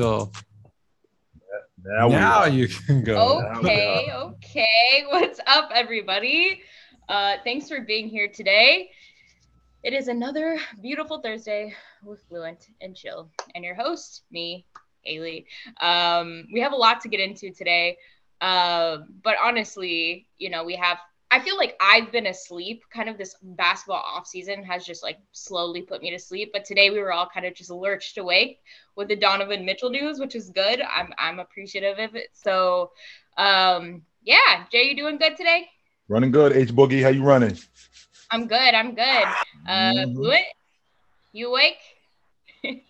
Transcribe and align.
go. 0.00 0.32
Now, 1.84 2.08
Now, 2.08 2.44
you 2.44 2.68
can 2.68 3.04
go. 3.04 3.42
Okay, 3.56 4.10
okay. 4.14 5.04
What's 5.08 5.40
up, 5.46 5.70
everybody? 5.74 6.62
Uh, 7.06 7.36
thanks 7.44 7.68
for 7.68 7.82
being 7.82 8.08
here 8.08 8.28
today. 8.28 8.90
It 9.82 9.92
is 9.92 10.08
another 10.08 10.58
beautiful 10.80 11.20
Thursday 11.20 11.74
with 12.02 12.22
Fluent 12.28 12.68
and 12.80 12.96
Chill, 12.96 13.30
and 13.54 13.62
your 13.62 13.74
host, 13.74 14.22
me, 14.30 14.64
Haley. 15.02 15.46
Um, 15.80 16.46
we 16.50 16.60
have 16.60 16.72
a 16.72 16.76
lot 16.76 17.02
to 17.02 17.08
get 17.08 17.20
into 17.20 17.50
today, 17.50 17.98
uh, 18.40 18.98
but 19.22 19.36
honestly, 19.42 20.26
you 20.38 20.48
know, 20.48 20.64
we 20.64 20.76
have. 20.76 20.98
I 21.32 21.38
feel 21.38 21.56
like 21.56 21.76
I've 21.80 22.10
been 22.10 22.26
asleep. 22.26 22.82
Kind 22.92 23.08
of 23.08 23.16
this 23.16 23.36
basketball 23.40 24.02
off 24.04 24.26
season 24.26 24.64
has 24.64 24.84
just 24.84 25.02
like 25.02 25.18
slowly 25.32 25.82
put 25.82 26.02
me 26.02 26.10
to 26.10 26.18
sleep. 26.18 26.50
But 26.52 26.64
today 26.64 26.90
we 26.90 26.98
were 26.98 27.12
all 27.12 27.28
kind 27.32 27.46
of 27.46 27.54
just 27.54 27.70
lurched 27.70 28.18
awake 28.18 28.58
with 28.96 29.08
the 29.08 29.16
Donovan 29.16 29.64
Mitchell 29.64 29.90
news, 29.90 30.18
which 30.18 30.34
is 30.34 30.50
good. 30.50 30.80
I'm 30.80 31.12
I'm 31.18 31.38
appreciative 31.38 31.98
of 31.98 32.16
it. 32.16 32.30
So, 32.32 32.90
um, 33.36 34.02
yeah, 34.24 34.64
Jay, 34.72 34.88
you 34.88 34.96
doing 34.96 35.18
good 35.18 35.36
today? 35.36 35.68
running 36.08 36.32
good. 36.32 36.52
H 36.52 36.74
Boogie, 36.74 37.02
how 37.02 37.10
you 37.10 37.22
running? 37.22 37.56
I'm 38.32 38.48
good. 38.48 38.74
I'm 38.74 38.94
good. 38.94 39.28
Uh, 39.68 39.92
Mhm. 40.06 40.42
You 41.32 41.48
awake? 41.48 41.78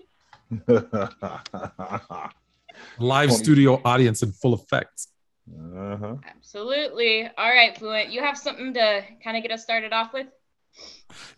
Live 2.98 3.32
studio 3.32 3.82
audience 3.84 4.22
in 4.22 4.32
full 4.32 4.54
effect. 4.54 5.06
Uh-huh. 5.58 6.16
Absolutely. 6.26 7.26
All 7.38 7.50
right, 7.50 7.76
Fluent, 7.76 8.10
you 8.10 8.20
have 8.20 8.36
something 8.38 8.74
to 8.74 9.02
kind 9.22 9.36
of 9.36 9.42
get 9.42 9.52
us 9.52 9.62
started 9.62 9.92
off 9.92 10.12
with? 10.12 10.26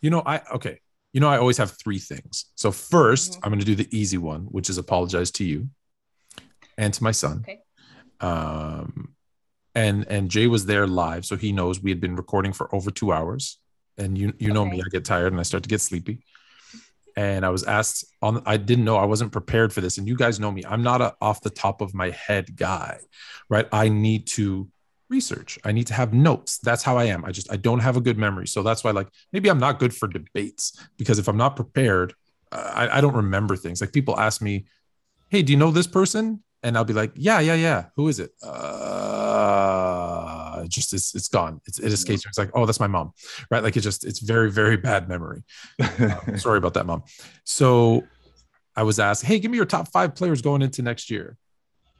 You 0.00 0.10
know, 0.10 0.22
I 0.24 0.40
okay. 0.54 0.80
You 1.12 1.20
know, 1.20 1.28
I 1.28 1.36
always 1.38 1.58
have 1.58 1.72
three 1.72 1.98
things. 1.98 2.46
So 2.54 2.70
1st 2.72 3.34
Mhm. 3.34 3.38
I'm 3.42 3.50
going 3.50 3.60
to 3.60 3.66
do 3.66 3.74
the 3.74 3.88
easy 3.96 4.18
one, 4.18 4.42
which 4.44 4.70
is 4.70 4.78
apologize 4.78 5.30
to 5.32 5.44
you 5.44 5.68
and 6.78 6.92
to 6.94 7.02
my 7.02 7.10
son. 7.10 7.40
Okay. 7.40 7.60
Um, 8.20 9.14
and 9.74 10.06
and 10.08 10.30
Jay 10.30 10.46
was 10.46 10.66
there 10.66 10.86
live, 10.86 11.24
so 11.24 11.36
he 11.36 11.52
knows 11.52 11.82
we 11.82 11.90
had 11.90 12.00
been 12.00 12.16
recording 12.16 12.52
for 12.52 12.74
over 12.74 12.90
two 12.90 13.12
hours. 13.12 13.58
And 13.98 14.16
you 14.16 14.32
you 14.38 14.52
know 14.52 14.64
me, 14.64 14.80
I 14.80 14.88
get 14.90 15.04
tired 15.04 15.32
and 15.32 15.40
I 15.40 15.42
start 15.42 15.62
to 15.64 15.68
get 15.68 15.80
sleepy. 15.80 16.24
And 17.16 17.44
I 17.44 17.50
was 17.50 17.64
asked 17.64 18.04
on, 18.20 18.42
I 18.46 18.56
didn't 18.56 18.84
know 18.84 18.96
I 18.96 19.04
wasn't 19.04 19.32
prepared 19.32 19.72
for 19.72 19.80
this. 19.80 19.98
And 19.98 20.08
you 20.08 20.16
guys 20.16 20.40
know 20.40 20.50
me, 20.50 20.64
I'm 20.66 20.82
not 20.82 21.00
a 21.00 21.14
off 21.20 21.40
the 21.40 21.50
top 21.50 21.80
of 21.80 21.94
my 21.94 22.10
head 22.10 22.56
guy, 22.56 22.98
right? 23.48 23.68
I 23.72 23.88
need 23.88 24.26
to 24.28 24.68
research. 25.12 25.58
I 25.64 25.72
need 25.72 25.86
to 25.88 25.94
have 25.94 26.12
notes. 26.12 26.58
That's 26.58 26.82
how 26.82 26.96
I 26.96 27.04
am. 27.04 27.24
I 27.24 27.30
just 27.30 27.52
I 27.52 27.56
don't 27.56 27.80
have 27.80 27.96
a 27.96 28.00
good 28.00 28.18
memory. 28.18 28.48
So 28.48 28.62
that's 28.62 28.82
why 28.82 28.90
like 28.90 29.08
maybe 29.32 29.50
I'm 29.50 29.58
not 29.58 29.78
good 29.78 29.94
for 29.94 30.08
debates 30.08 30.76
because 30.96 31.18
if 31.18 31.28
I'm 31.28 31.36
not 31.36 31.54
prepared, 31.54 32.14
I, 32.50 32.98
I 32.98 33.00
don't 33.00 33.14
remember 33.14 33.56
things. 33.56 33.80
Like 33.80 33.92
people 33.92 34.18
ask 34.18 34.42
me, 34.42 34.66
"Hey, 35.28 35.42
do 35.42 35.52
you 35.52 35.58
know 35.58 35.70
this 35.70 35.86
person?" 35.86 36.42
And 36.62 36.76
I'll 36.76 36.84
be 36.84 36.92
like, 36.92 37.12
"Yeah, 37.14 37.40
yeah, 37.40 37.54
yeah. 37.54 37.86
Who 37.96 38.08
is 38.08 38.18
it?" 38.18 38.32
Uh, 38.42 39.21
just 40.72 40.92
it's 40.92 41.14
it's 41.14 41.28
gone. 41.28 41.60
It's, 41.66 41.78
it 41.78 41.92
escapes. 41.92 42.24
It's 42.26 42.38
like, 42.38 42.50
"Oh, 42.54 42.66
that's 42.66 42.80
my 42.80 42.86
mom," 42.86 43.12
right? 43.50 43.62
Like 43.62 43.76
it 43.76 43.80
just 43.80 44.04
it's 44.04 44.20
very 44.20 44.50
very 44.50 44.76
bad 44.76 45.08
memory. 45.08 45.44
Um, 45.80 46.36
sorry 46.38 46.58
about 46.58 46.74
that, 46.74 46.86
mom. 46.86 47.04
So 47.44 48.04
I 48.74 48.82
was 48.82 48.98
asked, 48.98 49.24
"Hey, 49.24 49.38
give 49.38 49.50
me 49.50 49.56
your 49.56 49.66
top 49.66 49.88
five 49.92 50.14
players 50.14 50.42
going 50.42 50.62
into 50.62 50.82
next 50.82 51.10
year," 51.10 51.36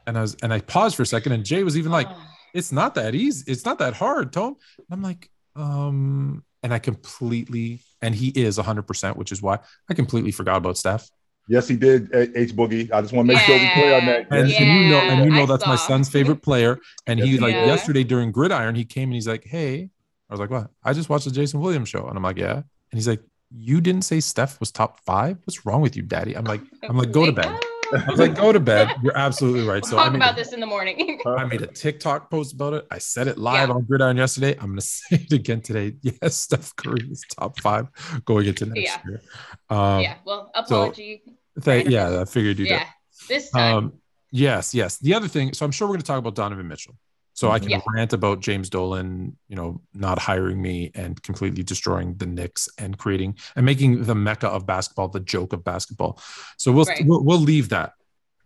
and 0.07 0.19
I 0.19 0.23
was 0.23 0.37
and 0.43 0.53
I 0.53 0.61
paused 0.61 0.97
for 0.97 1.03
a 1.03 1.07
second, 1.07 1.33
and 1.33 1.45
Jay 1.45 1.63
was 1.63 1.77
even 1.79 1.93
like 1.93 2.09
Oh, 2.11 2.27
it's 2.55 2.73
not 2.73 2.95
that 2.97 3.15
easy. 3.15 3.51
It's 3.51 3.65
not 3.65 3.79
that 3.79 3.95
hard, 3.95 4.33
Tone. 4.33 4.57
And 4.79 4.87
I'm 4.91 5.03
like, 5.03 5.31
um, 5.57 6.45
and 6.63 6.73
I 6.73 6.79
completely, 6.79 7.81
and 8.01 8.15
he 8.15 8.29
is 8.29 8.59
100%, 8.59 9.17
which 9.17 9.33
is 9.33 9.43
why 9.43 9.59
I 9.89 9.95
completely 9.95 10.33
forgot 10.33 10.59
about 10.59 10.79
Steph. 10.79 11.09
Yes, 11.49 11.69
he 11.69 11.77
did. 11.77 12.13
Eh, 12.15 12.23
H 12.23 12.31
H 12.37 12.57
Boogie. 12.57 12.91
I 12.93 13.01
just 13.01 13.13
want 13.13 13.29
to 13.29 13.35
make 13.35 13.43
sure 13.45 13.57
we 13.59 13.69
clear 13.73 13.95
on 13.97 14.07
that. 14.07 14.27
And, 14.31 14.49
Yes, 14.49 14.61
and 14.61 14.69
you 14.85 14.91
know, 14.91 14.99
and 14.99 15.25
you 15.25 15.31
know 15.31 15.43
I 15.43 15.47
that's 15.47 15.67
my 15.67 15.77
son's 15.77 16.09
favorite 16.09 16.43
player. 16.43 16.79
And 17.07 17.21
he 17.21 17.33
Yes, 17.33 17.41
like 17.41 17.55
Yeah. 17.55 17.67
yesterday 17.67 18.05
during 18.05 18.33
Gridiron, 18.33 18.75
he 18.75 18.85
came 18.85 19.09
and 19.09 19.15
he's 19.15 19.29
like, 19.29 19.45
"Hey," 19.45 19.91
I 20.31 20.33
was 20.33 20.41
like, 20.41 20.51
"What?" 20.51 20.71
I 20.85 20.93
just 20.93 21.09
watched 21.09 21.25
the 21.27 21.31
Jason 21.31 21.61
Williams 21.61 21.89
show, 21.89 22.07
and 22.07 22.17
I'm 22.17 22.23
like, 22.23 22.39
"Yeah," 22.39 22.55
and 22.57 22.65
he's 22.93 23.09
like, 23.09 23.23
"You 23.51 23.81
didn't 23.81 24.03
say 24.03 24.21
Steph 24.21 24.61
was 24.61 24.71
top 24.71 25.01
five? 25.01 25.39
What's 25.45 25.65
wrong 25.67 25.81
with 25.83 25.97
you, 25.97 26.03
Daddy?" 26.03 26.35
I'm 26.37 26.45
like, 26.45 26.61
I'm 26.89 26.97
like, 26.97 27.13
"Go 27.13 27.27
to 27.27 27.33
bed." 27.33 27.59
I 27.93 28.11
was 28.11 28.19
like, 28.21 28.35
"Go 28.35 28.53
to 28.53 28.61
bed." 28.61 28.89
You're 29.03 29.17
absolutely 29.17 29.67
right. 29.67 29.85
So 29.85 29.97
talk 29.97 30.15
about 30.15 30.33
a, 30.33 30.37
this 30.37 30.53
in 30.53 30.61
the 30.61 30.67
morning. 30.67 31.21
I 31.27 31.45
made 31.45 31.63
a 31.63 31.67
TikTok 31.67 32.31
post 32.31 32.55
about 32.55 32.73
it. 32.75 32.87
I 32.91 32.99
said 32.99 33.29
it 33.29 33.39
live 33.39 33.69
Yeah. 33.69 33.75
on 33.75 33.83
Gridiron 33.85 34.17
yesterday. 34.17 34.53
I'm 34.59 34.67
going 34.69 34.77
to 34.81 34.81
say 34.83 35.17
it 35.17 35.33
again 35.33 35.61
today. 35.61 35.95
Yes, 36.23 36.37
Steph 36.37 36.75
Curry 36.77 37.07
is 37.11 37.25
top 37.39 37.61
five 37.61 37.89
going 38.25 38.47
into 38.47 38.67
next 38.67 38.81
Yeah. 38.81 38.99
year. 39.07 39.23
Um, 39.71 40.01
yeah. 40.01 40.15
Well, 40.25 40.51
apology. 40.55 41.23
th- 41.63 41.87
yeah, 41.89 42.21
I 42.21 42.25
figured 42.25 42.59
you 42.59 42.67
yeah. 42.67 42.87
This 43.29 43.51
time. 43.51 43.77
Um, 43.77 43.93
yes, 44.31 44.75
yes. 44.75 44.99
The 44.99 45.15
other 45.15 45.29
thing, 45.29 45.53
so 45.53 45.65
I'm 45.65 45.73
sure 45.73 45.87
we're 45.87 45.95
going 45.95 46.01
to 46.03 46.07
talk 46.07 46.19
about 46.19 46.35
Donovan 46.35 46.67
Mitchell. 46.69 46.97
So 47.43 47.51
I 47.51 47.59
can 47.59 47.71
Yeah. 47.71 47.81
rant 47.93 48.13
about 48.13 48.39
James 48.39 48.71
Dolan, 48.71 49.37
you 49.49 49.57
know, 49.57 49.81
not 49.95 50.21
hiring 50.21 50.63
me 50.63 50.93
and 50.95 51.21
completely 51.25 51.65
destroying 51.65 52.15
the 52.17 52.25
Knicks 52.27 52.69
and 52.79 52.97
creating 52.97 53.37
and 53.57 53.67
making 53.67 54.05
the 54.05 54.15
mecca 54.15 54.47
of 54.47 54.65
basketball 54.65 55.09
the 55.09 55.19
joke 55.19 55.53
of 55.53 55.65
basketball. 55.65 56.21
So 56.57 56.71
we'll 56.71 56.85
Right. 56.85 57.05
we'll, 57.05 57.25
we'll 57.25 57.41
leave 57.41 57.71
that. 57.71 57.95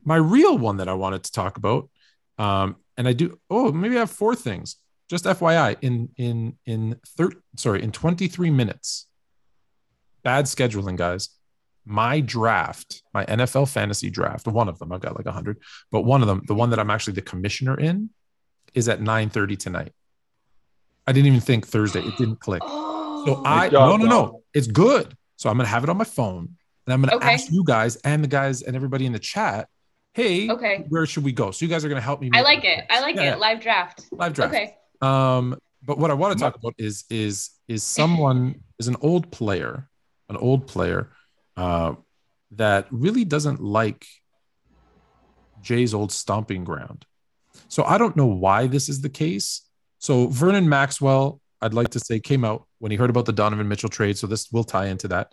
My 0.03 0.17
real 0.17 0.57
one 0.57 0.79
that 0.79 0.89
I 0.89 0.95
wanted 0.95 1.25
to 1.25 1.31
talk 1.33 1.59
about, 1.59 1.91
um, 2.39 2.77
and 2.97 3.07
I 3.07 3.13
do. 3.13 3.39
Oh, 3.51 3.71
maybe 3.71 3.97
I 3.97 3.99
have 3.99 4.11
four 4.11 4.35
things. 4.35 4.77
Just 5.11 5.27
FYI, 5.27 5.77
in 5.83 6.09
in 6.17 6.57
in 6.65 6.99
thir- 7.19 7.43
sorry, 7.57 7.83
in 7.83 7.93
23 7.93 8.49
minutes. 8.49 9.09
Bad 10.25 10.47
scheduling, 10.47 10.97
guys. 10.97 11.29
My 11.85 12.21
draft, 12.21 13.03
my 13.13 13.27
NFL 13.27 13.67
fantasy 13.67 14.09
draft, 14.09 14.47
one 14.49 14.71
of 14.71 14.79
them, 14.79 14.91
I've 14.91 15.03
got 15.03 15.17
like 15.17 15.27
100, 15.27 15.59
but 15.93 16.01
one 16.01 16.23
of 16.23 16.29
them, 16.29 16.41
the 16.47 16.55
one 16.55 16.71
that 16.71 16.79
I'm 16.81 16.91
actually 16.91 17.13
the 17.13 17.21
commissioner 17.33 17.79
in, 17.79 18.09
is 18.77 18.89
at 18.89 19.01
9:30 19.01 19.57
tonight. 19.59 19.93
I 21.07 21.13
didn't 21.13 21.27
even 21.29 21.41
think 21.41 21.67
Thursday. 21.67 22.01
It 22.01 22.17
didn't 22.19 22.39
click. 22.41 22.63
oh. 22.67 23.25
So 23.27 23.43
I 23.45 23.69
job, 23.71 23.89
no 23.89 23.97
no 23.97 24.07
no. 24.07 24.43
It's 24.55 24.67
good. 24.69 25.17
So 25.37 25.51
I'm 25.51 25.57
gonna 25.57 25.69
have 25.69 25.83
it 25.83 25.91
on 25.91 25.97
my 25.97 26.05
phone 26.05 26.57
and 26.87 26.93
I'm 26.93 27.01
gonna 27.01 27.17
Okay. 27.17 27.33
ask 27.33 27.51
you 27.51 27.65
guys 27.65 27.97
and 27.97 28.23
the 28.23 28.29
guys 28.29 28.63
and 28.63 28.77
everybody 28.77 29.07
in 29.07 29.13
the 29.13 29.19
chat, 29.19 29.69
hey, 30.15 30.49
Okay. 30.51 30.85
where 30.89 31.07
should 31.07 31.25
we 31.25 31.33
go? 31.33 31.51
So 31.51 31.65
you 31.65 31.71
guys 31.71 31.85
are 31.85 31.89
gonna 31.89 32.01
help 32.01 32.21
me. 32.21 32.31
I 32.33 32.43
like 32.43 32.63
my 32.63 32.71
it. 32.71 32.87
I 32.91 33.01
like 33.01 33.17
Yeah, 33.17 33.23
it. 33.23 33.27
yeah. 33.27 33.37
Live 33.37 33.61
draft. 33.61 34.05
Live 34.13 34.33
draft. 34.35 34.55
Okay. 34.55 34.75
Um, 35.01 35.59
but 35.83 35.99
what 35.99 36.11
I 36.11 36.15
want 36.15 36.37
to 36.37 36.39
talk 36.39 36.55
about 36.57 36.75
is 36.79 37.05
is 37.11 37.51
is 37.69 37.83
someone 37.83 38.61
is 38.79 38.89
an 38.89 38.97
old 39.01 39.31
player, 39.33 39.89
an 40.29 40.37
old 40.37 40.67
player, 40.67 41.11
uh, 41.57 41.95
that 42.53 42.87
really 42.91 43.25
doesn't 43.25 43.61
like 43.61 44.07
Jay's 45.61 45.95
old 45.95 46.13
stomping 46.13 46.65
ground. 46.65 47.05
So 47.69 47.85
I 47.85 47.99
don't 47.99 48.17
know 48.17 48.27
why 48.27 48.67
this 48.67 48.89
is 48.89 49.01
the 49.01 49.09
case. 49.09 49.63
So 49.99 50.29
Vernon 50.29 50.69
Maxwell, 50.69 51.41
I'd 51.61 51.75
like 51.75 51.91
to 51.91 52.01
say, 52.01 52.21
came 52.21 52.45
out 52.45 52.67
when 52.79 52.91
he 52.91 52.97
heard 52.97 53.11
about 53.11 53.27
the 53.27 53.33
Donovan 53.33 53.69
Mitchell 53.69 53.89
trade. 53.89 54.19
So 54.19 54.27
this 54.27 54.51
will 54.53 54.65
tie 54.65 54.87
into 54.87 55.09
that. 55.09 55.33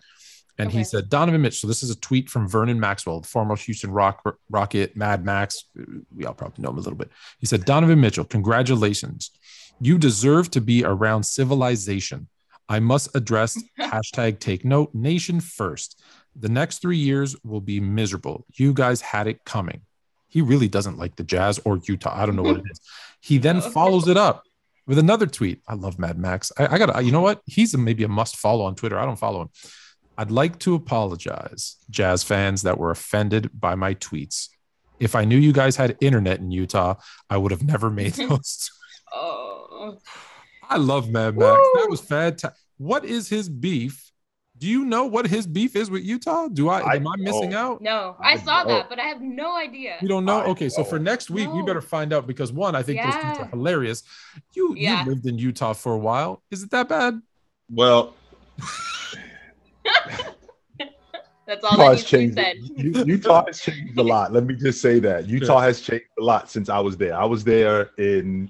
And 0.59 0.71
he 0.71 0.83
said, 0.83 1.09
Donovan 1.09 1.41
Mitchell. 1.41 1.61
So 1.61 1.67
this 1.67 1.81
is 1.81 1.89
a 1.89 1.99
tweet 1.99 2.29
from 2.29 2.47
Vernon 2.47 2.79
Maxwell, 2.79 3.21
the 3.21 3.27
former 3.27 3.55
Houston 3.55 3.91
Rock, 3.91 4.21
Rocket, 4.51 4.95
Mad 4.95 5.25
Max. 5.25 5.66
We 6.16 6.25
all 6.25 6.35
probably 6.35 6.61
know 6.61 6.69
him 6.69 6.77
a 6.77 6.81
little 6.81 6.97
bit. 6.97 7.09
He 7.39 7.47
said, 7.47 7.66
Donovan 7.66 7.99
Mitchell, 7.99 8.23
congratulations. 8.23 9.31
You 9.81 9.97
deserve 9.97 10.51
to 10.51 10.61
be 10.61 10.83
around 10.83 11.23
civilization. 11.23 12.27
I 12.69 12.79
must 12.79 13.15
address 13.15 13.61
hashtag 13.79 14.39
take 14.39 14.63
note 14.63 14.94
nation 14.94 15.39
first. 15.39 16.01
The 16.35 16.50
next 16.50 16.81
three 16.81 16.97
years 16.97 17.35
will 17.44 17.61
be 17.61 17.79
miserable. 17.79 18.45
You 18.53 18.73
guys 18.73 19.01
had 19.01 19.27
it 19.27 19.44
coming. 19.45 19.81
He 20.33 20.41
really 20.41 20.67
doesn't 20.67 20.97
like 20.97 21.16
the 21.16 21.23
Jazz 21.23 21.59
or 21.63 21.79
Utah. 21.88 22.11
I 22.11 22.25
don't 22.25 22.35
know 22.35 22.41
what 22.41 22.55
it 22.55 22.63
mm-hmm. 22.63 22.71
is. 22.71 22.81
He 23.21 23.38
then 23.38 23.57
oh, 23.57 23.59
Okay. 23.59 23.69
follows 23.69 24.07
it 24.07 24.17
up 24.17 24.45
with 24.88 24.97
another 24.97 25.27
tweet. 25.27 25.61
I 25.67 25.75
love 25.75 25.99
Mad 25.99 26.17
Max. 26.17 26.51
I, 26.57 26.73
I 26.73 26.77
got 26.79 26.88
to, 26.88 27.03
you 27.03 27.11
know 27.11 27.21
what? 27.21 27.44
He's 27.45 27.75
a, 27.75 27.77
maybe 27.77 28.03
a 28.03 28.07
must 28.07 28.38
follow 28.38 28.66
on 28.66 28.73
Twitter. 28.73 28.97
I 28.97 29.05
don't 29.05 29.19
follow 29.19 29.44
him. 29.44 29.49
I'd 30.17 30.31
like 30.31 30.57
to 30.59 30.73
apologize, 30.73 31.75
Jazz 31.91 32.23
fans 32.23 32.63
that 32.63 32.79
were 32.79 32.89
offended 32.89 33.51
by 33.53 33.75
my 33.75 33.94
tweets. 33.94 34.49
If 34.99 35.13
I 35.13 35.23
knew 35.23 35.38
you 35.38 35.53
guys 35.53 35.75
had 35.75 35.97
internet 36.01 36.39
in 36.39 36.50
Utah, 36.50 36.95
I 37.30 37.38
would 37.38 37.51
have 37.51 37.63
never 37.63 37.91
made 37.91 38.13
those. 38.13 38.71
Oh. 39.15 40.00
I 40.68 40.77
love 40.77 41.12
Mad 41.12 41.38
Max. 41.38 41.62
That 41.75 41.88
was 41.88 42.01
fantastic. 42.01 42.59
What 42.77 43.06
is 43.06 43.30
his 43.30 43.47
beef? 43.47 44.12
Do 44.57 44.67
you 44.67 44.85
know 44.85 45.05
what 45.05 45.27
his 45.27 45.47
beef 45.47 45.75
is 45.75 45.89
with 45.89 46.03
Utah? 46.03 46.47
Do 46.47 46.69
I, 46.69 46.79
I 46.81 46.95
am 46.95 47.07
I 47.07 47.15
missing 47.17 47.51
don't. 47.51 47.59
out? 47.59 47.81
No, 47.81 48.15
I 48.21 48.33
I 48.33 48.38
saw 48.38 48.59
don't. 48.63 48.67
that, 48.69 48.88
but 48.89 49.00
I 49.00 49.05
have 49.05 49.19
no 49.21 49.57
idea. 49.57 49.97
You 50.01 50.07
don't 50.07 50.25
know? 50.25 50.41
I 50.41 50.45
Okay, 50.45 50.69
so 50.69 50.83
for 50.83 51.00
next 51.00 51.29
week, 51.29 51.51
we 51.51 51.63
better 51.63 51.81
find 51.81 52.13
out 52.13 52.27
because 52.27 52.51
one, 52.53 52.75
I 52.75 52.83
think 52.83 53.01
those 53.01 53.15
tweets 53.15 53.39
Yeah. 53.39 53.45
are 53.45 53.50
hilarious. 53.50 54.03
You 54.53 54.75
Yeah. 54.77 55.03
you 55.03 55.09
lived 55.09 55.25
in 55.25 55.38
Utah 55.39 55.73
for 55.73 55.94
a 55.94 55.97
while. 55.97 56.44
Is 56.51 56.63
it 56.63 56.69
that 56.71 56.88
bad? 56.88 57.21
Well, 57.69 58.13
That's 61.45 61.63
all 61.65 61.71
Utah 61.71 61.89
that 61.89 61.97
has 61.97 61.97
needs 61.97 62.09
to 62.11 62.17
be 62.17 62.23
changed. 62.23 62.95
said. 62.95 63.07
Utah 63.07 63.45
has 63.45 63.59
changed 63.59 63.97
a 63.97 64.03
lot. 64.03 64.31
Let 64.31 64.45
me 64.45 64.56
just 64.56 64.81
say 64.81 64.99
that 64.99 65.27
Utah 65.27 65.59
has 65.59 65.81
changed 65.81 66.06
a 66.17 66.23
lot 66.23 66.49
since 66.49 66.69
I 66.69 66.79
was 66.79 66.95
there. 66.95 67.15
I 67.17 67.25
was 67.25 67.44
there 67.44 67.89
in 67.97 68.49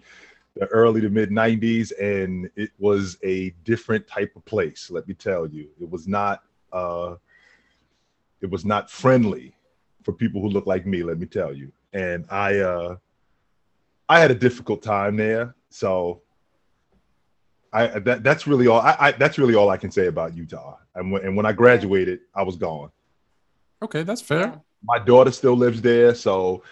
the 0.56 0.66
early 0.68 1.02
to 1.02 1.10
mid 1.10 1.30
90s, 1.30 1.92
and 2.00 2.50
it 2.56 2.72
was 2.78 3.18
a 3.24 3.50
different 3.64 4.08
type 4.08 4.36
of 4.36 4.46
place. 4.46 4.92
Let 4.92 5.08
me 5.08 5.14
tell 5.14 5.48
you, 5.48 5.70
it 5.82 5.90
was 5.90 6.08
not. 6.08 6.44
Uh, 6.72 7.16
it 8.42 8.50
was 8.50 8.66
not 8.66 8.92
friendly 8.92 9.56
for 10.04 10.12
people 10.12 10.42
who 10.42 10.50
look 10.50 10.66
like 10.66 10.86
me. 10.86 11.02
Let 11.02 11.18
me 11.18 11.26
tell 11.26 11.54
you. 11.54 11.72
And 11.94 12.26
I, 12.30 12.58
uh, 12.60 12.98
I 14.10 14.20
had 14.20 14.32
a 14.32 14.36
difficult 14.36 14.84
time 14.84 15.16
there. 15.16 15.56
So 15.70 16.22
I 17.72 18.00
that 18.00 18.24
that's 18.24 18.46
really 18.46 18.68
all. 18.68 18.82
I, 18.82 18.96
I 19.00 19.12
that's 19.14 19.38
really 19.38 19.56
all 19.56 19.70
I 19.70 19.78
can 19.78 19.92
say 19.92 20.08
about 20.08 20.36
Utah. 20.36 20.78
And 20.96 21.12
when, 21.12 21.26
and 21.26 21.36
when 21.36 21.46
I 21.46 21.54
graduated, 21.54 22.20
I 22.36 22.44
was 22.44 22.56
gone. 22.56 22.92
Okay, 23.82 24.04
that's 24.04 24.22
fair. 24.22 24.62
My 24.84 25.00
daughter 25.00 25.32
still 25.32 25.56
lives 25.56 25.82
there, 25.82 26.14
so 26.14 26.64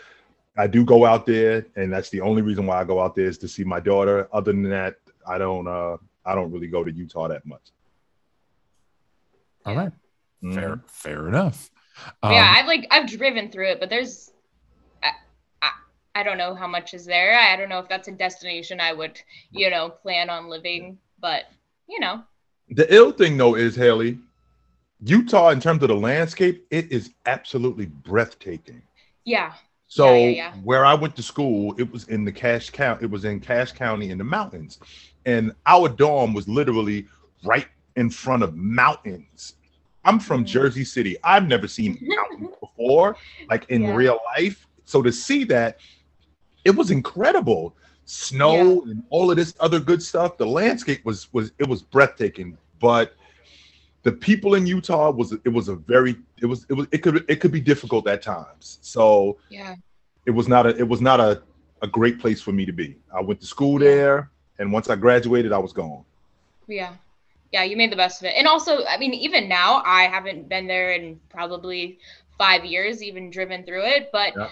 I 0.58 0.68
do 0.68 0.84
go 0.84 1.06
out 1.06 1.26
there, 1.26 1.66
and 1.76 1.92
that's 1.92 2.10
the 2.10 2.22
only 2.22 2.42
reason 2.42 2.66
why 2.66 2.82
I 2.82 2.84
go 2.84 3.02
out 3.02 3.16
there 3.16 3.26
is 3.26 3.38
to 3.40 3.48
see 3.48 3.64
my 3.64 3.80
daughter. 3.80 4.28
Other 4.34 4.52
than 4.52 4.70
that, 4.70 4.96
I 5.28 5.38
don't. 5.38 5.68
uh 5.68 5.98
I 6.24 6.36
don't 6.36 6.52
really 6.52 6.68
go 6.68 6.84
to 6.84 6.92
Utah 6.92 7.28
that 7.30 7.46
much. 7.48 7.72
All 9.66 9.76
right, 9.76 9.92
Mhm. 10.44 10.54
fair, 10.56 10.82
fair 10.88 11.28
enough. 11.28 11.72
But 12.22 12.32
yeah, 12.34 12.48
Um, 12.50 12.56
I've 12.58 12.68
like 12.68 12.88
I've 12.92 13.10
driven 13.10 13.50
through 13.50 13.70
it, 13.70 13.80
but 13.80 13.90
there's 13.90 14.32
I, 15.04 15.12
I 15.62 15.72
I 16.16 16.24
don't 16.24 16.38
know 16.38 16.54
how 16.54 16.68
much 16.68 16.94
is 16.94 17.06
there. 17.06 17.38
I 17.40 17.56
don't 17.56 17.70
know 17.70 17.80
if 17.80 17.88
that's 17.90 18.08
a 18.08 18.12
destination 18.12 18.80
I 18.80 18.94
would, 18.94 19.20
you 19.52 19.70
know, 19.70 19.90
plan 19.90 20.30
on 20.30 20.48
living, 20.48 20.98
but 21.20 21.46
you 21.88 22.00
know. 22.00 22.24
The 22.70 22.94
ill 22.94 23.12
thing 23.12 23.36
though 23.38 23.56
is 23.56 23.76
Haley, 23.76 24.20
Utah 25.04 25.50
in 25.50 25.60
terms 25.60 25.82
of 25.84 25.90
the 25.90 25.96
landscape, 25.96 26.66
it 26.70 26.92
is 26.92 27.14
absolutely 27.26 27.88
breathtaking. 27.88 28.82
Yeah. 29.26 29.54
So 29.92 30.06
Yeah, 30.14 30.20
yeah, 30.22 30.30
yeah. 30.30 30.54
where 30.64 30.86
I 30.86 30.94
went 30.94 31.18
to 31.18 31.22
school, 31.22 31.76
it 31.78 31.92
was 31.92 32.08
in 32.08 32.24
the 32.24 32.32
Cache 32.32 32.70
County. 32.70 33.04
It 33.04 33.12
was 33.12 33.26
in 33.26 33.42
Cache 33.42 33.74
County 33.74 34.10
in 34.12 34.18
the 34.18 34.24
mountains, 34.24 34.80
and 35.26 35.54
our 35.66 35.90
dorm 35.90 36.34
was 36.34 36.48
literally 36.48 37.08
right 37.44 37.68
in 37.98 38.10
front 38.10 38.42
of 38.42 38.56
mountains. 38.56 39.56
I'm 40.06 40.18
from 40.18 40.46
Mhm. 40.46 40.48
Jersey 40.48 40.86
City. 40.86 41.18
I've 41.26 41.46
never 41.46 41.68
seen 41.68 42.00
mountains 42.02 42.56
before, 42.62 43.18
like 43.50 43.66
in 43.68 43.94
real 43.94 44.18
life. 44.38 44.66
So 44.86 45.02
to 45.02 45.12
see 45.12 45.44
that, 45.46 45.82
it 46.64 46.74
was 46.74 46.90
incredible. 46.90 47.76
Snow 48.06 48.84
and 48.84 49.04
all 49.10 49.30
of 49.30 49.36
this 49.36 49.54
other 49.60 49.82
good 49.82 50.02
stuff. 50.02 50.38
The 50.38 50.46
landscape 50.46 51.04
was 51.04 51.28
was 51.34 51.52
it 51.60 51.68
was 51.68 51.82
breathtaking, 51.82 52.58
but 52.80 53.14
the 54.04 54.12
people 54.12 54.56
in 54.56 54.66
Utah 54.66 55.12
was 55.12 55.32
it 55.32 55.50
was 55.50 55.68
a 55.70 55.76
very 55.76 56.16
it 56.42 56.46
was 56.46 56.66
it 56.70 56.74
was 56.74 56.88
it 56.92 57.00
could 57.00 57.24
it 57.30 57.38
could 57.38 57.52
be 57.52 57.62
difficult 57.62 58.08
at 58.08 58.22
times. 58.22 58.80
So 58.82 59.38
Yeah. 59.50 59.76
it 60.26 60.32
was 60.32 60.48
not 60.48 60.66
a 60.66 60.76
it 60.78 60.88
was 60.88 61.02
not 61.02 61.20
a, 61.20 61.42
a 61.82 61.88
great 61.88 62.20
place 62.20 62.42
for 62.42 62.52
me 62.52 62.66
to 62.66 62.72
be. 62.74 62.98
I 63.14 63.22
went 63.22 63.40
to 63.42 63.48
school 63.48 63.78
there, 63.80 64.32
and 64.60 64.72
once 64.72 64.90
I 64.90 64.96
graduated, 64.96 65.52
I 65.52 65.58
was 65.60 65.74
gone. 65.74 66.04
Yeah. 66.68 66.94
Yeah, 67.52 67.64
you 67.64 67.76
made 67.76 67.92
the 67.92 67.98
best 67.98 68.22
of 68.22 68.28
it. 68.28 68.34
And 68.38 68.48
also, 68.48 68.86
I 68.86 68.98
mean, 68.98 69.14
even 69.14 69.50
now, 69.50 69.84
I 69.86 70.04
haven't 70.04 70.48
been 70.48 70.68
there 70.68 70.94
in 70.94 71.20
probably 71.30 72.00
five 72.38 72.64
years, 72.64 73.04
even 73.04 73.30
driven 73.30 73.64
through 73.66 73.86
it. 73.86 74.10
But 74.12 74.34
Yeah. 74.38 74.48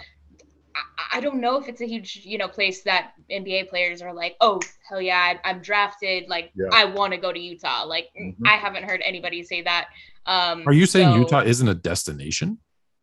I, 0.98 1.18
I 1.18 1.20
don't 1.22 1.42
know 1.42 1.58
if 1.60 1.68
it's 1.68 1.82
a 1.82 1.86
huge, 1.88 2.22
you 2.24 2.38
know, 2.38 2.48
place 2.48 2.82
that 2.84 3.12
NBA 3.32 3.70
players 3.70 4.02
are 4.02 4.14
like, 4.14 4.36
oh, 4.42 4.60
hell 4.88 5.02
yeah, 5.02 5.18
I, 5.44 5.50
I'm 5.50 5.62
drafted. 5.62 6.28
Like, 6.30 6.52
Yeah. 6.56 6.68
I 6.72 6.86
want 6.86 7.14
to 7.14 7.18
go 7.20 7.32
to 7.32 7.40
Utah. 7.40 7.84
Like, 7.86 8.10
Mhm. 8.20 8.36
I 8.46 8.54
haven't 8.58 8.84
heard 8.84 9.02
anybody 9.06 9.44
say 9.44 9.62
that. 9.64 9.90
Um, 10.26 10.64
are 10.68 10.74
you 10.74 10.86
saying 10.86 11.10
so- 11.14 11.18
Utah 11.20 11.42
isn't 11.42 11.68
a 11.68 11.76
destination? 11.76 12.58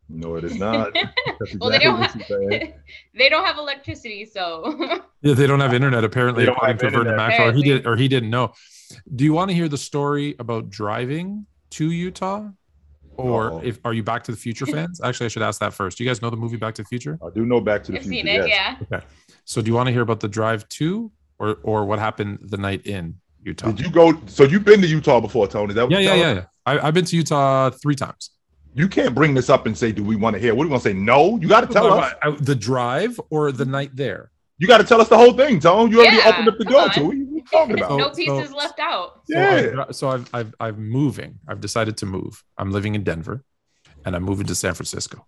No, 0.08 0.36
it 0.36 0.44
is 0.44 0.56
not. 0.56 0.92
That's 1.40 1.56
Well, 1.56 1.68
they 1.70 1.80
don't 1.80 1.98
what 1.98 2.14
they 3.14 3.28
don't 3.28 3.44
have 3.44 3.58
electricity, 3.58 4.24
so 4.24 4.72
Yeah, 5.22 5.34
they 5.34 5.48
don't 5.48 5.58
have 5.58 5.74
internet 5.74 6.04
apparently, 6.04 6.44
They 6.44 6.52
according 6.52 6.74
have 6.76 6.80
to 6.80 6.90
Vernon 6.90 7.00
internet. 7.08 7.16
Maxwell. 7.16 7.48
Or 7.48 7.52
he 7.52 7.60
Apparently. 7.62 7.78
did, 7.82 7.86
or 7.88 7.96
he 7.96 8.06
didn't 8.08 8.30
know. 8.30 8.52
Do 9.16 9.24
you 9.24 9.32
want 9.32 9.50
to 9.50 9.54
hear 9.56 9.68
the 9.68 9.76
story 9.78 10.36
about 10.38 10.70
driving 10.70 11.46
to 11.70 11.90
Utah, 11.90 12.50
or 13.16 13.52
Uh-oh. 13.52 13.60
if 13.64 13.78
are 13.84 13.92
you 13.94 14.02
Back 14.02 14.24
to 14.24 14.32
the 14.32 14.38
Future 14.38 14.66
fans? 14.74 15.00
Actually, 15.02 15.26
I 15.26 15.28
should 15.28 15.42
ask 15.42 15.60
that 15.60 15.74
first. 15.74 15.98
Do 15.98 16.04
you 16.04 16.10
guys 16.10 16.22
know 16.22 16.30
the 16.30 16.36
movie 16.36 16.56
Back 16.56 16.74
to 16.76 16.82
the 16.82 16.88
Future? 16.88 17.18
I 17.24 17.30
do 17.34 17.44
know 17.46 17.60
Back 17.60 17.84
to 17.84 17.92
the 17.92 17.98
I've 17.98 18.04
Future. 18.04 18.26
seen 18.26 18.28
it. 18.42 18.48
yes. 18.48 18.82
Yeah. 18.90 19.00
So, 19.44 19.62
do 19.62 19.68
you 19.70 19.74
want 19.74 19.86
to 19.88 19.92
hear 19.92 20.02
about 20.02 20.20
the 20.20 20.28
drive 20.28 20.68
to, 20.70 21.10
or 21.38 21.58
or 21.62 21.84
what 21.84 21.98
happened 21.98 22.38
the 22.42 22.56
night 22.56 22.86
in 22.86 23.16
Utah? 23.42 23.70
Did 23.72 23.86
you 23.86 23.90
go? 23.92 24.18
So 24.26 24.44
you've 24.44 24.64
been 24.64 24.80
to 24.82 24.86
Utah 24.88 25.20
before, 25.20 25.46
Tony? 25.48 25.74
That 25.74 25.84
what 25.84 25.92
yeah, 25.92 25.98
yeah, 26.00 26.06
telling 26.08 26.20
yeah. 26.20 26.28
us? 26.28 26.36
yeah. 26.66 26.72
I, 26.82 26.86
I've 26.88 26.94
been 26.94 27.04
to 27.04 27.16
Utah 27.16 27.70
three 27.70 27.94
times. 27.94 28.30
You 28.74 28.88
can't 28.88 29.14
bring 29.14 29.32
this 29.34 29.48
up 29.48 29.64
and 29.66 29.76
say, 29.78 29.92
"Do 29.92 30.02
we 30.04 30.16
want 30.16 30.34
to 30.34 30.40
hear?" 30.40 30.54
What 30.54 30.64
are 30.64 30.66
we 30.66 30.70
gonna 30.70 30.80
say? 30.80 30.92
No, 30.92 31.38
you 31.38 31.48
got 31.48 31.62
to 31.62 31.66
tell 31.72 31.88
But 31.88 31.98
us. 31.98 32.14
what, 32.24 32.34
I- 32.34 32.36
the 32.44 32.54
drive 32.54 33.18
or 33.30 33.52
the 33.52 33.64
night 33.64 33.90
there. 33.94 34.30
You 34.58 34.66
got 34.66 34.78
to 34.78 34.84
tell 34.84 35.00
us 35.00 35.08
the 35.08 35.16
whole 35.18 35.34
thing, 35.34 35.60
Tone. 35.60 35.90
You 35.90 36.00
already 36.00 36.16
Yeah, 36.16 36.28
opened 36.30 36.48
up 36.48 36.54
the 36.58 36.64
door 36.64 36.80
on. 36.82 36.90
to. 36.92 37.02
What 37.04 37.12
are 37.14 37.16
you 37.18 37.42
talking 37.50 37.74
about? 37.78 37.98
no 37.98 38.08
so- 38.10 38.16
pieces 38.16 38.52
left 38.52 38.78
out. 38.80 39.20
So, 39.28 39.38
I 39.38 39.60
Yeah. 39.60 39.66
dri- 39.70 39.84
so 39.92 40.08
I've, 40.08 40.30
I've, 40.32 40.54
I'm 40.60 40.88
moving. 40.88 41.38
I've 41.46 41.60
decided 41.60 41.96
to 41.98 42.06
move. 42.06 42.42
I'm 42.56 42.70
living 42.72 42.94
in 42.94 43.04
Denver 43.04 43.44
and 44.04 44.16
I'm 44.16 44.22
moving 44.22 44.46
to 44.46 44.54
San 44.54 44.72
Francisco. 44.74 45.26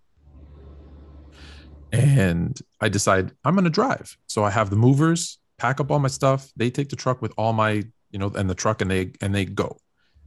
And 1.92 2.58
I 2.80 2.88
decide 2.88 3.32
I'm 3.44 3.54
going 3.54 3.64
to 3.64 3.70
drive. 3.70 4.16
So 4.26 4.44
I 4.44 4.50
have 4.50 4.70
the 4.70 4.76
movers 4.76 5.38
pack 5.58 5.80
up 5.80 5.90
all 5.90 5.98
my 5.98 6.08
stuff. 6.08 6.50
They 6.56 6.70
take 6.70 6.88
the 6.88 6.96
truck 6.96 7.20
with 7.22 7.32
all 7.36 7.52
my, 7.52 7.84
you 8.10 8.18
know, 8.18 8.30
and 8.34 8.48
the 8.48 8.54
truck 8.54 8.80
and 8.80 8.90
they, 8.90 9.12
and 9.20 9.34
they 9.34 9.44
go. 9.44 9.76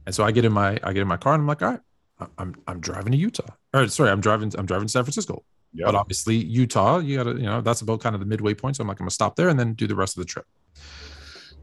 And 0.06 0.14
so 0.14 0.24
I 0.24 0.30
get 0.32 0.44
in 0.44 0.52
my, 0.52 0.78
I 0.82 0.92
get 0.92 1.02
in 1.02 1.08
my 1.08 1.16
car 1.16 1.34
and 1.34 1.40
I'm 1.42 1.46
like, 1.46 1.62
all 1.62 1.70
right, 1.70 1.80
I- 2.20 2.26
I'm, 2.38 2.54
I'm 2.66 2.80
driving 2.80 3.12
to 3.12 3.18
Utah. 3.18 3.46
Or 3.74 3.86
sorry, 3.88 4.10
I'm 4.10 4.20
driving, 4.20 4.52
I'm 4.58 4.66
driving 4.66 4.86
to 4.86 4.92
San 4.92 5.04
Francisco. 5.04 5.44
Yep. 5.74 5.86
But 5.86 5.94
obviously 5.94 6.36
Utah, 6.36 6.98
you 6.98 7.16
gotta, 7.16 7.32
you 7.32 7.44
know, 7.46 7.60
that's 7.60 7.80
about 7.80 8.00
kind 8.00 8.14
of 8.14 8.20
the 8.20 8.26
midway 8.26 8.54
point. 8.54 8.76
So 8.76 8.82
I'm 8.82 8.88
like, 8.88 9.00
I'm 9.00 9.04
gonna 9.04 9.10
stop 9.10 9.36
there 9.36 9.48
and 9.48 9.58
then 9.58 9.72
do 9.74 9.86
the 9.86 9.94
rest 9.94 10.16
of 10.16 10.20
the 10.22 10.26
trip. 10.26 10.46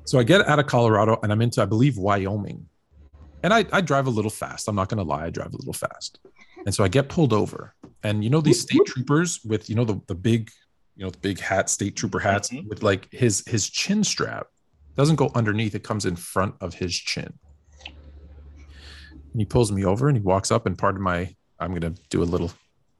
So 0.06 0.18
I 0.18 0.24
get 0.24 0.48
out 0.48 0.58
of 0.60 0.66
Colorado 0.66 1.20
and 1.22 1.32
I'm 1.32 1.42
into, 1.42 1.62
I 1.62 1.66
believe, 1.66 1.98
Wyoming. 1.98 2.66
And 3.44 3.54
I, 3.54 3.66
I 3.72 3.82
drive 3.82 4.08
a 4.08 4.10
little 4.10 4.32
fast. 4.32 4.68
I'm 4.68 4.76
not 4.76 4.90
gonna 4.90 5.04
lie, 5.04 5.26
I 5.26 5.30
drive 5.30 5.54
a 5.54 5.58
little 5.58 5.74
fast. 5.74 6.20
And 6.66 6.74
so 6.74 6.84
I 6.84 6.88
get 6.88 7.08
pulled 7.10 7.34
over. 7.34 7.76
And 8.04 8.24
you 8.24 8.30
know, 8.30 8.42
these 8.42 8.62
state 8.62 8.82
troopers 8.88 9.42
with, 9.46 9.70
you 9.70 9.76
know, 9.76 9.86
the, 9.86 10.02
the 10.08 10.16
big, 10.16 10.50
you 10.96 11.04
know, 11.06 11.12
the 11.12 11.20
big 11.20 11.40
hat, 11.40 11.70
state 11.70 11.96
trooper 11.96 12.20
hats 12.20 12.50
Mhm. 12.50 12.68
with 12.68 12.82
like 12.84 13.08
his 13.12 13.44
his 13.48 13.70
chin 13.70 14.04
strap 14.04 14.48
doesn't 14.96 15.16
go 15.18 15.32
underneath, 15.36 15.76
it 15.76 15.84
comes 15.84 16.06
in 16.06 16.16
front 16.16 16.56
of 16.60 16.74
his 16.74 16.94
chin. 16.96 17.32
And 17.86 19.40
he 19.40 19.46
pulls 19.46 19.72
me 19.72 19.86
over 19.86 20.08
and 20.10 20.18
he 20.18 20.24
walks 20.24 20.52
up 20.52 20.66
and 20.66 20.78
part 20.78 20.96
of 20.96 21.02
my 21.02 21.36
I'm 21.60 21.74
gonna 21.74 21.94
do 22.10 22.24
a 22.24 22.26
little 22.26 22.52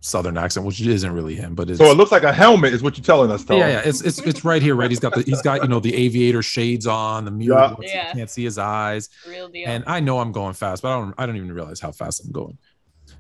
southern 0.02 0.38
accent, 0.38 0.66
which 0.66 0.80
isn't 0.82 1.12
really 1.12 1.36
him, 1.36 1.56
but 1.56 1.70
it's 1.70 1.78
So 1.78 1.86
it 1.92 1.98
looks 1.98 2.12
like 2.12 2.24
a 2.24 2.32
helmet, 2.32 2.74
is 2.74 2.82
what 2.82 2.98
you're 2.98 3.04
telling 3.04 3.32
us, 3.32 3.44
Tone. 3.44 3.60
yeah, 3.60 3.68
yeah, 3.68 3.82
it's 3.86 4.02
it's 4.02 4.20
it's 4.20 4.46
right 4.46 4.62
here, 4.62 4.76
right? 4.76 4.90
He's 4.90 5.00
got 5.00 5.14
the 5.14 5.22
he's 5.24 5.42
got 5.42 5.62
you 5.62 5.68
know 5.68 5.80
the 5.80 5.94
aviator 5.96 6.42
shades 6.42 6.88
on, 6.88 7.26
the 7.26 7.32
mirror, 7.32 7.60
Yeah. 7.60 7.70
looks- 7.72 7.86
Yeah. 7.94 8.14
can't 8.14 8.30
see 8.30 8.44
his 8.46 8.58
eyes, 8.58 9.10
Real 9.28 9.50
deal. 9.50 9.68
and 9.68 9.84
I 9.88 10.00
know 10.00 10.20
I'm 10.20 10.32
going 10.32 10.54
fast, 10.54 10.82
but 10.84 10.90
I 10.90 11.00
don't 11.00 11.14
I 11.18 11.26
don't 11.26 11.36
even 11.36 11.52
realize 11.52 11.80
how 11.82 11.92
fast 11.92 12.24
I'm 12.24 12.32
going. 12.32 12.58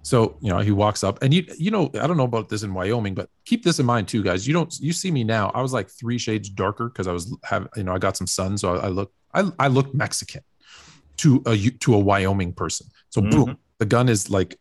So 0.04 0.38
you 0.40 0.50
know 0.50 0.60
he 0.60 0.72
walks 0.72 1.04
up, 1.04 1.22
and 1.22 1.34
you 1.34 1.44
you 1.58 1.70
know 1.72 1.90
I 2.00 2.08
don't 2.08 2.16
know 2.16 2.24
about 2.24 2.48
this 2.48 2.64
in 2.64 2.74
Wyoming, 2.74 3.14
but 3.14 3.30
keep 3.44 3.64
this 3.64 3.80
in 3.80 3.86
mind 3.86 4.08
too, 4.08 4.24
guys. 4.24 4.48
You 4.48 4.54
don't 4.54 4.74
you 4.80 4.94
see 4.94 5.12
me 5.12 5.24
now? 5.26 5.52
I 5.54 5.62
was 5.62 5.74
like 5.74 5.90
three 5.90 6.18
shades 6.18 6.48
darker 6.50 6.88
because 6.88 7.08
I 7.08 7.12
was 7.12 7.36
have 7.44 7.68
you 7.76 7.84
know 7.84 7.94
I 7.94 7.98
got 7.98 8.16
some 8.16 8.28
sun, 8.28 8.58
so 8.58 8.76
I, 8.76 8.86
I 8.86 8.88
look 8.88 9.12
I 9.34 9.52
I 9.60 9.68
look 9.68 9.94
Mexican 9.94 10.42
to 11.18 11.44
a 11.46 11.58
to 11.58 11.96
a 11.96 12.00
Wyoming 12.00 12.54
person. 12.54 12.88
So 13.10 13.22
Mhm. 13.22 13.32
boom, 13.32 13.58
the 13.80 13.86
gun 13.86 14.08
is 14.08 14.30
like 14.30 14.58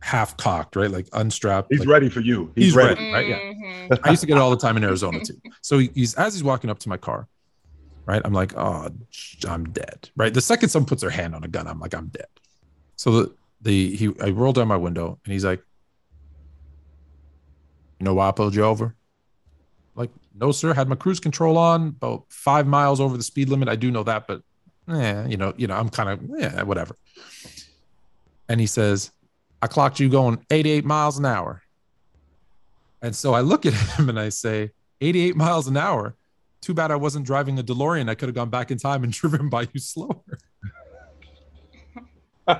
half 0.00 0.36
cocked, 0.36 0.76
right? 0.76 0.90
Like 0.90 1.08
unstrapped. 1.12 1.68
He's 1.70 1.80
like, 1.80 1.88
ready 1.88 2.08
for 2.08 2.20
you. 2.20 2.52
He's, 2.54 2.66
He's 2.66 2.76
ready. 2.76 2.94
ready. 2.94 3.12
right, 3.12 3.28
yeah. 3.28 3.38
Mhm. 3.88 4.00
I 4.04 4.10
used 4.10 4.20
to 4.20 4.26
get 4.26 4.36
it 4.36 4.40
all 4.40 4.50
the 4.50 4.56
time 4.56 4.76
in 4.76 4.84
Arizona 4.84 5.20
too. 5.20 5.40
So 5.62 5.78
he's 5.78 6.14
as 6.14 6.34
he's 6.34 6.44
walking 6.44 6.70
up 6.70 6.78
to 6.80 6.88
my 6.88 6.96
car, 6.96 7.26
right? 8.04 8.22
I'm 8.24 8.32
like, 8.32 8.56
oh, 8.56 8.88
I'm 9.48 9.64
dead. 9.70 10.10
Right. 10.16 10.32
The 10.32 10.40
second 10.40 10.68
someone 10.68 10.86
puts 10.86 11.00
their 11.00 11.10
hand 11.10 11.34
on 11.34 11.44
a 11.44 11.48
gun, 11.48 11.66
I'm 11.66 11.80
like, 11.80 11.94
I'm 11.94 12.06
dead. 12.08 12.26
So 12.96 13.10
the 13.10 13.34
the 13.62 13.96
he 13.96 14.12
I 14.22 14.30
rolled 14.30 14.56
down 14.56 14.68
my 14.68 14.76
window 14.76 15.18
and 15.24 15.32
he's 15.32 15.44
like, 15.44 15.62
you 17.98 18.04
know 18.04 18.14
why 18.14 18.28
I 18.28 18.32
pulled 18.32 18.54
you 18.54 18.62
over? 18.64 18.94
Like, 19.94 20.10
no, 20.34 20.52
sir. 20.52 20.74
Had 20.74 20.88
my 20.88 20.96
cruise 20.96 21.18
control 21.20 21.56
on, 21.56 21.88
about 21.88 22.24
five 22.28 22.66
miles 22.66 23.00
over 23.00 23.16
the 23.16 23.22
speed 23.22 23.48
limit. 23.48 23.68
I 23.68 23.76
do 23.76 23.90
know 23.90 24.02
that, 24.02 24.26
but 24.26 24.42
yeah, 24.86 25.26
you 25.26 25.36
know, 25.38 25.54
you 25.56 25.66
know, 25.66 25.74
I'm 25.74 25.88
kind 25.88 26.10
of 26.10 26.20
yeah, 26.38 26.62
whatever. 26.62 26.94
And 28.48 28.60
he 28.60 28.66
says, 28.66 29.10
I 29.62 29.66
clocked 29.66 30.00
you 30.00 30.08
going 30.08 30.44
88 30.50 30.84
miles 30.84 31.18
an 31.18 31.24
hour. 31.24 31.62
And 33.02 33.14
so 33.14 33.34
I 33.34 33.40
look 33.40 33.66
at 33.66 33.72
him 33.98 34.08
and 34.08 34.18
I 34.18 34.28
say, 34.28 34.70
88 35.00 35.36
miles 35.36 35.68
an 35.68 35.76
hour. 35.76 36.14
Too 36.60 36.74
bad 36.74 36.90
I 36.90 36.96
wasn't 36.96 37.26
driving 37.26 37.58
a 37.58 37.62
DeLorean. 37.62 38.08
I 38.08 38.14
could 38.14 38.28
have 38.28 38.34
gone 38.34 38.50
back 38.50 38.70
in 38.70 38.78
time 38.78 39.04
and 39.04 39.12
driven 39.12 39.48
by 39.48 39.68
you 39.72 39.80
slower. 39.80 40.20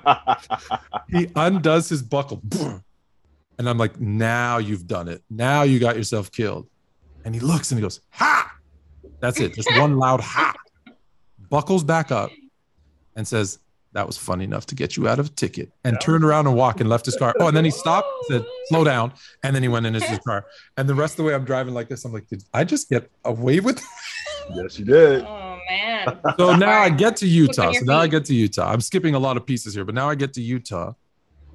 He 1.09 1.29
undoes 1.37 1.89
his 1.89 2.03
buckle. 2.03 2.43
And 3.59 3.69
I'm 3.69 3.79
like, 3.79 4.01
now 4.01 4.59
you've 4.59 4.87
done 4.89 5.07
it. 5.09 5.23
Now 5.31 5.63
you 5.63 5.79
got 5.79 5.97
yourself 5.97 6.33
killed. 6.33 6.69
And 7.25 7.35
he 7.35 7.41
looks 7.41 7.71
and 7.71 7.79
he 7.79 7.83
goes, 7.83 8.01
ha! 8.11 8.53
That's 9.21 9.41
it. 9.41 9.55
Just 9.55 9.71
one 9.79 9.97
loud 9.97 10.21
ha. 10.21 10.55
Buckles 11.49 11.85
back 11.85 12.11
up 12.11 12.31
and 13.15 13.27
says, 13.27 13.61
that 13.97 14.07
was 14.07 14.19
funny 14.19 14.45
enough 14.45 14.67
to 14.67 14.75
get 14.75 14.97
you 14.97 15.09
out 15.09 15.19
of 15.19 15.27
a 15.27 15.29
ticket. 15.31 15.73
And 15.83 15.99
turned 16.01 16.23
around 16.23 16.47
and 16.47 16.55
walked 16.55 16.81
and 16.81 16.89
left 16.89 17.07
his 17.07 17.17
car. 17.17 17.35
Oh, 17.41 17.49
and 17.49 17.57
then 17.57 17.65
he 17.65 17.71
stopped, 17.71 18.07
said, 18.29 18.45
slow 18.69 18.85
down. 18.85 19.13
And 19.43 19.57
then 19.57 19.63
he 19.63 19.69
went 19.69 19.87
in 19.87 19.95
his 19.95 20.05
car. 20.27 20.45
And 20.77 20.87
the 20.87 20.95
rest 20.95 21.15
of 21.15 21.17
the 21.17 21.23
way 21.25 21.35
I'm 21.35 21.45
driving 21.45 21.73
like 21.73 21.89
this. 21.89 22.05
I'm 22.05 22.13
like, 22.13 22.29
did 22.29 22.45
I 22.53 22.65
just 22.65 22.91
get 22.91 23.11
away 23.25 23.61
with 23.61 23.83
yes, 24.55 24.79
you 24.79 24.85
did. 24.85 25.25
Oh 25.25 25.59
man. 25.69 26.19
so 26.39 26.55
now 26.55 26.81
I 26.81 26.91
get 26.91 27.17
to 27.17 27.27
Utah. 27.27 27.73
So 27.73 27.85
now 27.85 27.99
I 27.99 28.07
get 28.07 28.25
to 28.27 28.35
Utah. 28.35 28.71
I'm 28.71 28.81
skipping 28.81 29.15
a 29.15 29.19
lot 29.19 29.37
of 29.37 29.47
pieces 29.47 29.75
here, 29.75 29.85
but 29.85 29.95
now 29.95 30.09
I 30.09 30.15
get 30.15 30.35
to 30.35 30.43
Utah, 30.43 30.93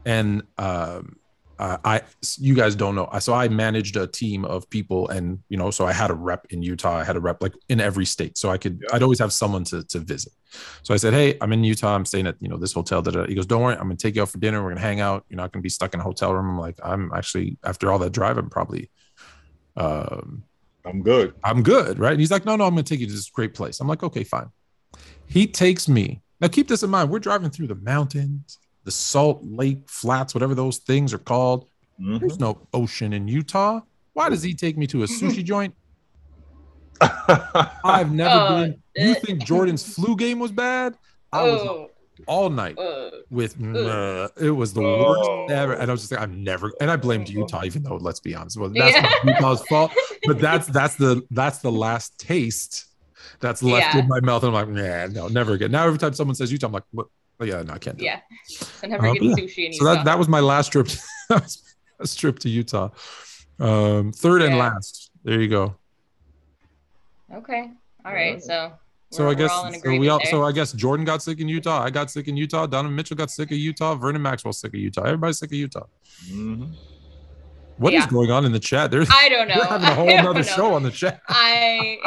and 0.05 0.43
um, 0.57 1.17
uh, 1.61 1.77
I 1.85 2.01
you 2.39 2.55
guys 2.55 2.75
don't 2.75 2.95
know. 2.95 3.07
So 3.19 3.33
I 3.33 3.47
managed 3.47 3.95
a 3.95 4.07
team 4.07 4.45
of 4.45 4.67
people, 4.71 5.07
and 5.09 5.37
you 5.47 5.57
know, 5.57 5.69
so 5.69 5.85
I 5.85 5.93
had 5.93 6.09
a 6.09 6.15
rep 6.15 6.47
in 6.49 6.63
Utah. 6.63 6.97
I 6.97 7.03
had 7.03 7.15
a 7.15 7.19
rep 7.19 7.41
like 7.43 7.53
in 7.69 7.79
every 7.79 8.05
state, 8.05 8.35
so 8.39 8.49
I 8.49 8.57
could. 8.57 8.81
Yeah. 8.81 8.95
I'd 8.95 9.03
always 9.03 9.19
have 9.19 9.31
someone 9.31 9.63
to 9.65 9.83
to 9.83 9.99
visit. 9.99 10.33
So 10.81 10.95
I 10.95 10.97
said, 10.97 11.13
"Hey, 11.13 11.37
I'm 11.39 11.53
in 11.53 11.63
Utah. 11.63 11.93
I'm 11.95 12.05
staying 12.05 12.25
at 12.25 12.35
you 12.39 12.49
know 12.49 12.57
this 12.57 12.73
hotel." 12.73 13.03
Da. 13.03 13.27
He 13.27 13.35
goes, 13.35 13.45
"Don't 13.45 13.61
worry, 13.61 13.75
I'm 13.75 13.83
gonna 13.83 13.95
take 13.95 14.15
you 14.15 14.23
out 14.23 14.29
for 14.29 14.39
dinner. 14.39 14.63
We're 14.63 14.69
gonna 14.69 14.81
hang 14.81 15.01
out. 15.01 15.23
You're 15.29 15.37
not 15.37 15.51
gonna 15.51 15.61
be 15.61 15.69
stuck 15.69 15.93
in 15.93 15.99
a 15.99 16.03
hotel 16.03 16.33
room." 16.33 16.49
I'm 16.49 16.59
like, 16.59 16.79
"I'm 16.83 17.11
actually 17.13 17.57
after 17.63 17.91
all 17.91 17.99
that 17.99 18.11
drive, 18.11 18.39
I'm 18.39 18.49
probably." 18.49 18.89
Um, 19.77 20.43
I'm 20.83 21.03
good. 21.03 21.35
I'm 21.43 21.61
good, 21.61 21.99
right? 21.99 22.11
And 22.11 22.19
he's 22.19 22.31
like, 22.31 22.43
no, 22.43 22.55
no, 22.55 22.65
I'm 22.65 22.73
going 22.73 22.83
to 22.83 22.89
take 22.89 22.99
you 22.99 23.05
to 23.05 23.13
this 23.13 23.29
great 23.29 23.53
place. 23.53 23.79
I'm 23.79 23.87
like, 23.87 24.03
okay, 24.03 24.23
fine. 24.23 24.49
He 25.27 25.47
takes 25.47 25.87
me. 25.87 26.21
Now, 26.39 26.47
keep 26.47 26.67
this 26.67 26.83
in 26.83 26.89
mind. 26.89 27.09
We're 27.11 27.19
driving 27.19 27.51
through 27.51 27.67
the 27.67 27.75
mountains, 27.75 28.57
the 28.83 28.91
Salt 28.91 29.41
Lake 29.43 29.81
Flats, 29.87 30.33
whatever 30.33 30.55
those 30.55 30.77
things 30.77 31.13
are 31.13 31.17
called. 31.19 31.67
Mhm. 32.01 32.19
There's 32.19 32.39
no 32.39 32.57
ocean 32.73 33.13
in 33.13 33.27
Utah. 33.27 33.81
Why 34.13 34.29
does 34.29 34.41
he 34.43 34.53
take 34.53 34.77
me 34.77 34.87
to 34.87 35.03
a 35.03 35.05
sushi 35.07 35.43
joint? 35.53 35.73
I've 37.83 38.11
never 38.11 38.35
Oh, 38.35 38.61
been. 38.61 38.81
You 38.95 39.15
think 39.15 39.43
Jordan's 39.43 39.95
flu 39.95 40.15
game 40.15 40.39
was 40.39 40.51
bad? 40.51 40.95
I 41.31 41.43
was 41.43 41.61
Oh, 41.61 41.87
all 42.27 42.49
night 42.51 42.77
uh, 42.77 43.09
with 43.31 43.55
uh, 43.63 44.27
it 44.39 44.51
was 44.51 44.73
the 44.73 44.81
worst 44.81 45.27
ever 45.51 45.73
and 45.73 45.89
i 45.89 45.91
was 45.91 46.01
just 46.01 46.11
like 46.11 46.21
i'm 46.21 46.43
never 46.43 46.71
and 46.79 46.91
i 46.91 46.95
blamed 46.95 47.27
utah 47.27 47.63
even 47.63 47.81
though 47.81 47.95
let's 47.95 48.19
be 48.19 48.35
honest 48.35 48.59
well 48.59 48.69
that's 48.69 48.93
Yeah. 48.93 49.11
utah's 49.25 49.63
fault 49.63 49.91
but 50.27 50.37
that's 50.37 50.67
that's 50.67 50.95
the 50.97 51.23
that's 51.31 51.59
the 51.59 51.71
last 51.71 52.19
taste 52.19 52.85
that's 53.39 53.63
left 53.63 53.95
Yeah. 53.95 54.01
in 54.01 54.07
my 54.07 54.19
mouth 54.19 54.43
and 54.43 54.55
i'm 54.55 54.75
like 54.75 54.83
nah 54.83 55.07
no 55.07 55.29
never 55.29 55.53
again 55.53 55.71
now 55.71 55.87
every 55.87 55.97
time 55.97 56.13
someone 56.13 56.35
says 56.35 56.51
utah 56.51 56.67
i'm 56.67 56.73
like 56.73 56.83
what 56.91 57.07
oh, 57.41 57.45
yeah 57.45 57.61
no 57.63 57.73
i 57.73 57.77
can't 57.77 57.97
do 57.97 58.05
yeah. 58.05 58.19
I 58.83 58.87
never 58.87 59.05
Uh, 59.07 59.13
get 59.13 59.23
yeah. 59.23 59.35
sushi 59.35 59.65
in 59.65 59.71
it. 59.71 59.75
so 59.75 59.83
that, 59.85 60.05
that 60.05 60.17
was 60.17 60.27
my 60.29 60.39
last 60.39 60.71
trip 60.71 60.87
that 61.29 61.41
was 61.41 61.61
a 61.99 62.07
trip 62.07 62.39
to 62.39 62.49
utah 62.49 62.89
um 63.59 64.11
third 64.13 64.41
and 64.43 64.57
last 64.57 65.11
there 65.23 65.41
you 65.41 65.47
go 65.49 65.75
Okay. 67.33 67.71
All 68.05 68.13
right. 68.13 68.43
So. 68.43 68.73
so 69.11 69.29
i 69.29 69.33
guess 69.33 69.49
we're 69.49 69.55
all 69.55 69.67
in 69.67 69.79
so 69.81 69.97
we 69.97 70.09
all 70.09 70.19
there. 70.19 70.27
so 70.31 70.43
i 70.43 70.51
guess 70.51 70.73
jordan 70.73 71.05
got 71.05 71.21
sick 71.23 71.39
in 71.39 71.47
utah 71.47 71.81
i 71.83 71.89
got 71.89 72.09
sick 72.11 72.27
in 72.27 72.35
utah 72.37 72.65
donovan 72.65 72.95
mitchell 72.95 73.15
got 73.15 73.29
sick 73.31 73.51
of 73.51 73.57
utah 73.57 73.95
vernon 73.95 74.21
maxwell 74.21 74.51
sick 74.53 74.73
of 74.73 74.79
utah 74.79 75.03
everybody's 75.03 75.37
sick 75.39 75.49
of 75.51 75.57
utah 75.57 75.85
Mhm. 76.29 76.73
What 77.77 77.93
is 77.93 78.03
Yeah. 78.03 78.09
going 78.11 78.29
on 78.29 78.45
in 78.45 78.51
the 78.51 78.59
chat? 78.59 78.91
There's 78.91 79.09
I 79.11 79.27
don't 79.29 79.47
know. 79.51 79.55
We're 79.57 79.65
having 79.65 79.87
a 79.89 79.95
whole 80.01 80.09
other 80.29 80.33
know. 80.33 80.55
show 80.57 80.73
on 80.75 80.83
the 80.83 80.91
chat. 80.91 81.19
I 81.27 81.97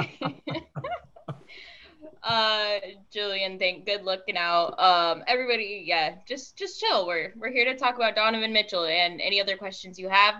uh 2.24 2.78
Julian, 3.10 3.58
thank 3.58 3.84
good 3.86 4.02
looking 4.04 4.36
out. 4.36 4.74
Um 4.78 5.22
everybody, 5.26 5.84
yeah, 5.86 6.16
just 6.26 6.56
just 6.56 6.80
chill. 6.80 7.06
We're 7.06 7.32
we're 7.36 7.52
here 7.52 7.64
to 7.72 7.76
talk 7.78 7.96
about 7.96 8.14
Donovan 8.16 8.52
Mitchell 8.52 8.84
and 8.86 9.20
any 9.20 9.40
other 9.40 9.56
questions 9.56 9.98
you 9.98 10.08
have, 10.08 10.34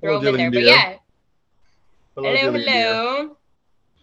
throw 0.00 0.18
Hello, 0.18 0.32
them 0.32 0.40
in 0.40 0.50
there. 0.52 0.62
Jillian 0.62 0.64
But 0.64 0.64
yeah, 0.64 0.96
Hello, 2.14 2.34
hello, 2.36 2.52
hello. 2.58 3.36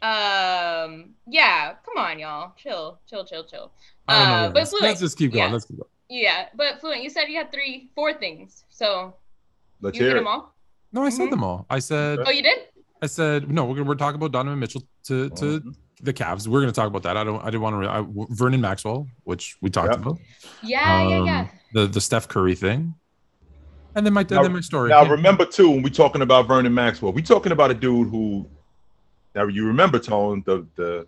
Um 0.01 1.15
yeah, 1.27 1.74
come 1.86 1.98
on 2.03 2.20
y'all. 2.20 2.53
Chill, 2.58 3.00
chill, 3.10 3.25
chill, 3.25 3.44
chill. 3.46 3.72
I 4.08 4.20
don't 4.20 4.27
know. 4.29 4.36
Uh, 4.36 4.48
but 4.50 4.55
let's, 4.55 4.70
Fluent, 4.70 4.86
let's 4.86 5.00
just 5.00 5.17
keep 5.17 5.32
going. 5.34 5.46
yeah. 5.48 5.51
Let's 5.53 5.65
keep 5.65 5.77
going. 5.77 5.89
Yeah, 6.10 6.46
but 6.55 6.79
Fluent, 6.79 7.01
you 7.01 7.10
said 7.10 7.25
you 7.25 7.38
had 7.38 7.51
three, 7.51 7.89
four 7.96 8.13
things. 8.13 8.65
So 8.70 9.15
Let's 9.82 9.98
you 9.98 10.03
hit 10.03 10.10
hear 10.12 10.17
them 10.20 10.27
all? 10.27 10.53
No, 10.94 11.01
I 11.03 11.10
said 11.10 11.27
Mhm. 11.27 11.32
them 11.32 11.44
all. 11.44 11.65
I 11.70 11.79
said 11.79 12.20
Oh, 12.25 12.29
you 12.29 12.44
did? 12.44 12.60
I 13.01 13.08
said 13.08 13.50
no. 13.51 13.65
We're 13.65 13.75
gonna 13.75 13.88
we're 13.88 13.96
talking 13.96 14.17
about 14.17 14.32
Donovan 14.32 14.60
Mitchell 14.60 14.84
to 15.05 15.29
to 15.32 15.46
Mhm. 15.62 15.75
The 16.02 16.14
Cavs. 16.14 16.48
We're 16.48 16.60
gonna 16.62 16.72
talk 16.72 16.88
about 16.88 17.04
that. 17.04 17.18
I 17.18 17.24
don't. 17.24 17.42
I 17.42 17.46
didn't 17.46 17.62
want 17.62 17.84
to. 17.84 17.90
I, 17.90 18.06
Vernon 18.34 18.62
Maxwell, 18.62 19.08
which 19.24 19.58
we 19.62 19.70
talked 19.70 19.92
Yep. 19.92 20.00
about. 20.02 20.20
Yeah, 20.62 21.08
yeah, 21.08 21.24
yeah. 21.24 21.40
Um, 21.42 21.50
The 21.74 21.88
the 21.88 22.02
Steph 22.02 22.28
Curry 22.28 22.56
thing, 22.56 22.94
and 23.96 24.06
then 24.06 24.14
my 24.14 24.25
Now- 24.30 24.44
then 24.44 24.54
my 24.54 24.62
story. 24.62 24.90
Now 24.90 25.04
Yeah. 25.04 25.12
remember 25.12 25.46
too, 25.46 25.70
when 25.70 25.84
we're 25.84 25.90
talking 25.90 26.22
about 26.22 26.48
Vernon 26.48 26.74
Maxwell, 26.74 27.12
we 27.14 27.22
talking 27.22 27.52
about 27.52 27.72
a 27.72 27.74
dude 27.74 28.10
who 28.10 28.48
now 29.34 29.46
you 29.48 29.66
remember 29.68 30.00
Tone 30.00 30.44
the 30.46 30.66
the 30.75 31.08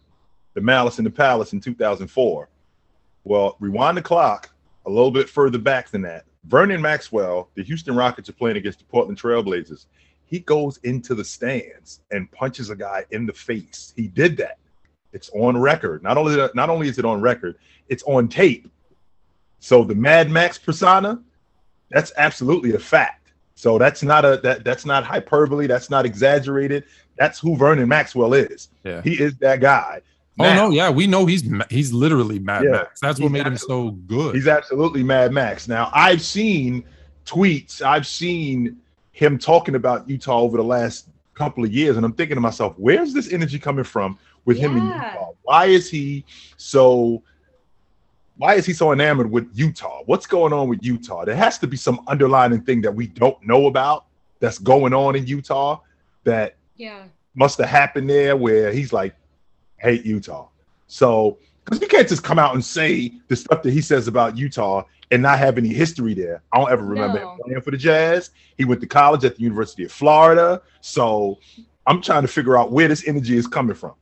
the 0.53 0.61
Malice 0.61 0.97
in 0.97 1.03
the 1.03 1.11
Palace 1.11 1.53
in 1.53 1.59
2004. 1.61 2.49
Well, 3.23 3.57
rewind 3.59 3.97
the 3.97 4.01
clock 4.01 4.49
a 4.85 4.89
little 4.89 5.11
bit 5.11 5.29
further 5.29 5.57
back 5.59 5.89
than 5.89 6.01
that. 6.03 6.25
Vernon 6.45 6.81
Maxwell, 6.81 7.49
the 7.55 7.63
Houston 7.63 7.93
Rockets 7.95 8.29
are 8.29 8.33
playing 8.33 8.55
against 8.57 8.79
the 8.79 8.85
Portland 8.85 9.19
Trailblazers. 9.21 9.85
He 10.25 10.39
goes 10.39 10.77
into 10.83 11.13
the 11.13 11.23
stands 11.25 12.01
and 12.11 12.31
punches 12.31 12.69
a 12.69 12.75
guy 12.75 13.05
in 13.11 13.25
the 13.25 13.33
face. 13.33 13.93
He 13.95 14.07
did 14.07 14.37
that. 14.37 14.57
It's 15.17 15.31
on 15.33 15.57
record. 15.57 16.03
Not 16.03 16.15
only 16.15 16.47
not 16.53 16.69
only 16.69 16.87
is 16.87 16.99
it 16.99 17.05
on 17.05 17.21
record, 17.21 17.57
it's 17.89 18.03
on 18.03 18.27
tape. 18.27 18.69
So 19.57 19.83
the 19.83 19.95
Mad 19.95 20.29
Max 20.29 20.59
persona, 20.59 21.19
that's 21.89 22.13
absolutely 22.17 22.75
a 22.75 22.79
fact. 22.79 23.31
So 23.55 23.79
that's 23.79 24.03
not 24.03 24.25
a 24.25 24.39
that 24.43 24.63
that's 24.63 24.85
not 24.85 25.03
hyperbole. 25.03 25.65
That's 25.65 25.89
not 25.89 26.05
exaggerated. 26.05 26.83
That's 27.17 27.39
who 27.39 27.57
Vernon 27.57 27.89
Maxwell 27.89 28.35
is. 28.35 28.69
Yeah. 28.83 29.01
He 29.01 29.19
is 29.19 29.35
that 29.37 29.59
guy. 29.59 30.01
Oh 30.39 30.53
no, 30.53 30.69
yeah, 30.69 30.91
we 30.91 31.07
know 31.07 31.25
he's 31.25 31.43
he's 31.71 31.91
literally 31.91 32.37
Mad 32.37 32.65
Yeah, 32.65 32.71
Max. 32.73 32.99
That's 32.99 33.19
what 33.19 33.31
made 33.31 33.47
him 33.47 33.57
so 33.57 33.89
good. 33.89 34.35
He's 34.35 34.47
absolutely 34.47 35.01
Mad 35.01 35.31
Max. 35.31 35.67
Now 35.67 35.89
I've 35.95 36.21
seen 36.21 36.83
tweets. 37.25 37.81
I've 37.81 38.05
seen 38.05 38.77
him 39.13 39.39
talking 39.39 39.73
about 39.73 40.07
Utah 40.07 40.41
over 40.41 40.57
the 40.57 40.63
last 40.63 41.09
couple 41.33 41.63
of 41.63 41.73
years, 41.73 41.97
and 41.97 42.05
I'm 42.05 42.13
thinking 42.13 42.35
to 42.35 42.41
myself, 42.41 42.75
where's 42.77 43.13
this 43.13 43.33
energy 43.33 43.57
coming 43.57 43.83
from 43.83 44.19
with 44.47 44.57
him 44.57 44.77
in 44.77 44.87
Utah? 44.87 45.33
Why 45.43 45.65
is 45.65 45.91
he 45.91 46.25
so? 46.55 47.21
Why 48.37 48.53
is 48.55 48.65
he 48.65 48.73
so 48.73 48.91
enamored 48.91 49.29
with 49.29 49.49
Utah? 49.53 50.01
What's 50.05 50.25
going 50.25 50.53
on 50.53 50.69
with 50.69 50.83
Utah? 50.83 51.25
There 51.25 51.35
has 51.35 51.57
to 51.59 51.67
be 51.67 51.75
some 51.77 51.99
underlying 52.07 52.61
thing 52.61 52.81
that 52.81 52.93
we 52.93 53.07
don't 53.07 53.37
know 53.45 53.65
about 53.67 54.05
that's 54.39 54.59
going 54.59 54.93
on 54.93 55.15
in 55.15 55.25
Utah 55.25 55.79
that 56.23 56.55
Yeah. 56.75 57.03
must 57.35 57.57
have 57.57 57.67
happened 57.67 58.09
there 58.09 58.37
where 58.37 58.71
he's 58.71 58.93
like, 58.93 59.15
hate 59.79 60.05
Utah. 60.05 60.49
So, 60.85 61.39
because 61.65 61.81
you 61.81 61.87
can't 61.87 62.07
just 62.07 62.23
come 62.23 62.37
out 62.37 62.53
and 62.53 62.63
say 62.63 63.11
the 63.27 63.35
stuff 63.35 63.63
that 63.63 63.71
he 63.71 63.81
says 63.81 64.07
about 64.07 64.37
Utah 64.37 64.83
and 65.09 65.23
not 65.23 65.39
have 65.39 65.57
any 65.57 65.69
history 65.69 66.13
there. 66.13 66.43
I 66.53 66.59
don't 66.59 66.71
ever 66.71 66.85
remember 66.85 67.19
No. 67.19 67.31
him 67.31 67.39
playing 67.43 67.61
for 67.61 67.71
the 67.71 67.77
Jazz. 67.77 68.29
He 68.55 68.65
went 68.65 68.81
to 68.81 68.87
college 68.87 69.25
at 69.25 69.35
the 69.35 69.41
University 69.41 69.83
of 69.83 69.91
Florida. 69.91 70.61
So, 70.81 71.39
I'm 71.87 72.03
trying 72.03 72.21
to 72.21 72.27
figure 72.27 72.55
out 72.55 72.71
where 72.71 72.87
this 72.87 73.07
energy 73.07 73.35
is 73.35 73.47
coming 73.47 73.75
from. 73.75 73.93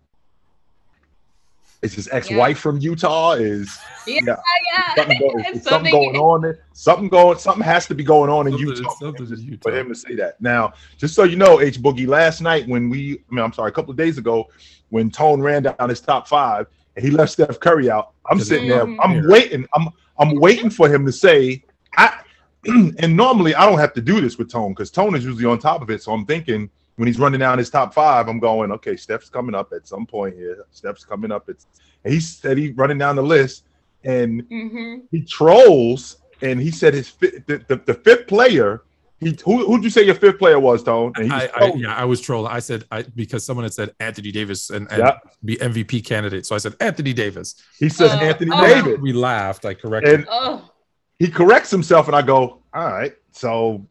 Is 1.85 1.93
his 1.93 2.09
ex-wife 2.11 2.57
from 2.59 2.79
Utah? 2.79 3.33
Is 3.33 3.77
Yeah. 4.07 4.19
Yeah. 4.25 4.35
Yeah. 4.71 4.95
something, 4.95 5.19
go- 5.19 5.39
is 5.39 5.45
It's 5.57 5.69
something 5.69 5.91
going 5.91 6.15
on 6.15 6.41
there? 6.41 6.59
Something 6.73 7.09
going, 7.09 7.37
something 7.37 7.63
has 7.63 7.85
to 7.87 7.95
be 7.95 8.03
going 8.03 8.29
on 8.29 8.47
in 8.47 8.53
Something- 8.53 8.67
Utah 8.69 8.89
for 8.89 9.05
something 9.05 9.25
him, 9.27 9.33
in 9.33 9.39
to, 9.39 9.43
Utah. 9.51 9.69
for 9.69 9.75
him 9.77 9.87
to 9.89 9.95
say 9.95 10.15
that. 10.15 10.41
Now, 10.41 10.73
just 10.97 11.13
so 11.15 11.23
you 11.23 11.35
know, 11.35 11.61
H 11.61 11.79
Boogie, 11.81 12.07
last 12.07 12.41
night 12.41 12.67
when 12.67 12.89
we, 12.89 13.13
I 13.13 13.35
mean, 13.35 13.43
I'm 13.45 13.53
sorry, 13.53 13.69
a 13.69 13.71
couple 13.71 13.91
of 13.91 13.97
days 13.97 14.17
ago, 14.17 14.49
when 14.89 15.09
Tone 15.11 15.41
ran 15.41 15.63
down 15.63 15.89
his 15.89 16.01
top 16.01 16.27
five 16.27 16.65
and 16.95 17.05
he 17.05 17.11
left 17.11 17.31
Steph 17.33 17.59
Curry 17.59 17.89
out, 17.89 18.11
I'm 18.29 18.39
sitting 18.39 18.67
there, 18.69 18.81
I'm 18.81 18.97
Mhm. 18.97 19.29
waiting, 19.29 19.65
I'm 19.75 19.89
I'm 20.17 20.39
waiting 20.39 20.69
for 20.69 20.87
him 20.89 21.05
to 21.05 21.11
say, 21.11 21.63
I, 21.97 22.19
and 22.65 23.15
normally 23.15 23.53
I 23.53 23.65
don't 23.69 23.79
have 23.79 23.93
to 23.93 24.01
do 24.01 24.21
this 24.21 24.37
with 24.37 24.49
Tone 24.49 24.71
because 24.71 24.89
Tone 24.91 25.13
is 25.15 25.23
usually 25.25 25.45
on 25.45 25.59
top 25.59 25.81
of 25.81 25.89
it. 25.91 26.01
So 26.01 26.13
I'm 26.13 26.25
thinking 26.25 26.69
when 26.97 27.07
he's 27.07 27.19
running 27.19 27.39
down 27.39 27.57
his 27.57 27.69
top 27.69 27.93
five, 27.93 28.27
I'm 28.27 28.39
going, 28.39 28.71
okay, 28.71 28.95
Steph's 28.95 29.29
coming 29.29 29.53
up 29.55 29.73
at 29.73 29.87
some 29.87 30.05
point 30.05 30.35
here. 30.35 30.65
Steph's 30.71 31.03
coming 31.05 31.31
up. 31.31 31.49
It's 31.49 31.67
and 32.03 32.13
he 32.13 32.19
said 32.19 32.57
he's 32.57 32.75
running 32.75 32.97
down 32.97 33.15
the 33.15 33.23
list 33.23 33.65
and 34.03 34.43
Mm-hmm. 34.49 34.95
he 35.11 35.21
trolls 35.21 36.17
and 36.41 36.59
he 36.59 36.71
said 36.71 36.93
his 36.93 37.09
fi- 37.09 37.39
the, 37.47 37.63
the, 37.67 37.75
the 37.85 37.93
fifth 37.93 38.27
player. 38.27 38.83
He 39.19 39.37
who 39.45 39.65
who'd 39.65 39.83
you 39.83 39.89
say 39.89 40.03
your 40.03 40.15
fifth 40.15 40.37
player 40.39 40.59
was, 40.59 40.83
Tone? 40.83 41.13
And 41.15 41.25
he 41.25 41.31
was 41.31 41.49
I, 41.55 41.65
I, 41.65 41.73
yeah, 41.75 41.95
I 41.95 42.03
was 42.05 42.19
trolling. 42.21 42.51
I 42.51 42.59
said 42.59 42.83
I 42.91 43.03
because 43.15 43.45
someone 43.45 43.63
had 43.63 43.73
said 43.73 43.95
Anthony 44.01 44.31
Davis 44.31 44.69
and, 44.69 44.91
and 44.91 44.99
Yeah. 44.99 45.17
be 45.43 45.55
MVP 45.55 46.05
candidate. 46.05 46.45
So 46.45 46.53
I 46.53 46.57
said 46.59 46.75
Anthony 46.81 47.13
Davis. 47.13 47.55
He 47.79 47.87
says 47.89 48.11
Uh, 48.11 48.17
Anthony 48.17 48.51
oh. 48.53 48.67
Davis. 48.67 48.99
We 49.01 49.13
laughed. 49.13 49.65
I 49.65 49.73
corrected. 49.73 50.13
And 50.13 50.27
Oh, 50.29 50.69
he 51.17 51.29
corrects 51.29 51.71
himself, 51.71 52.07
and 52.07 52.15
I 52.15 52.21
go, 52.21 52.61
all 52.73 52.87
right, 52.91 53.13
so 53.31 53.87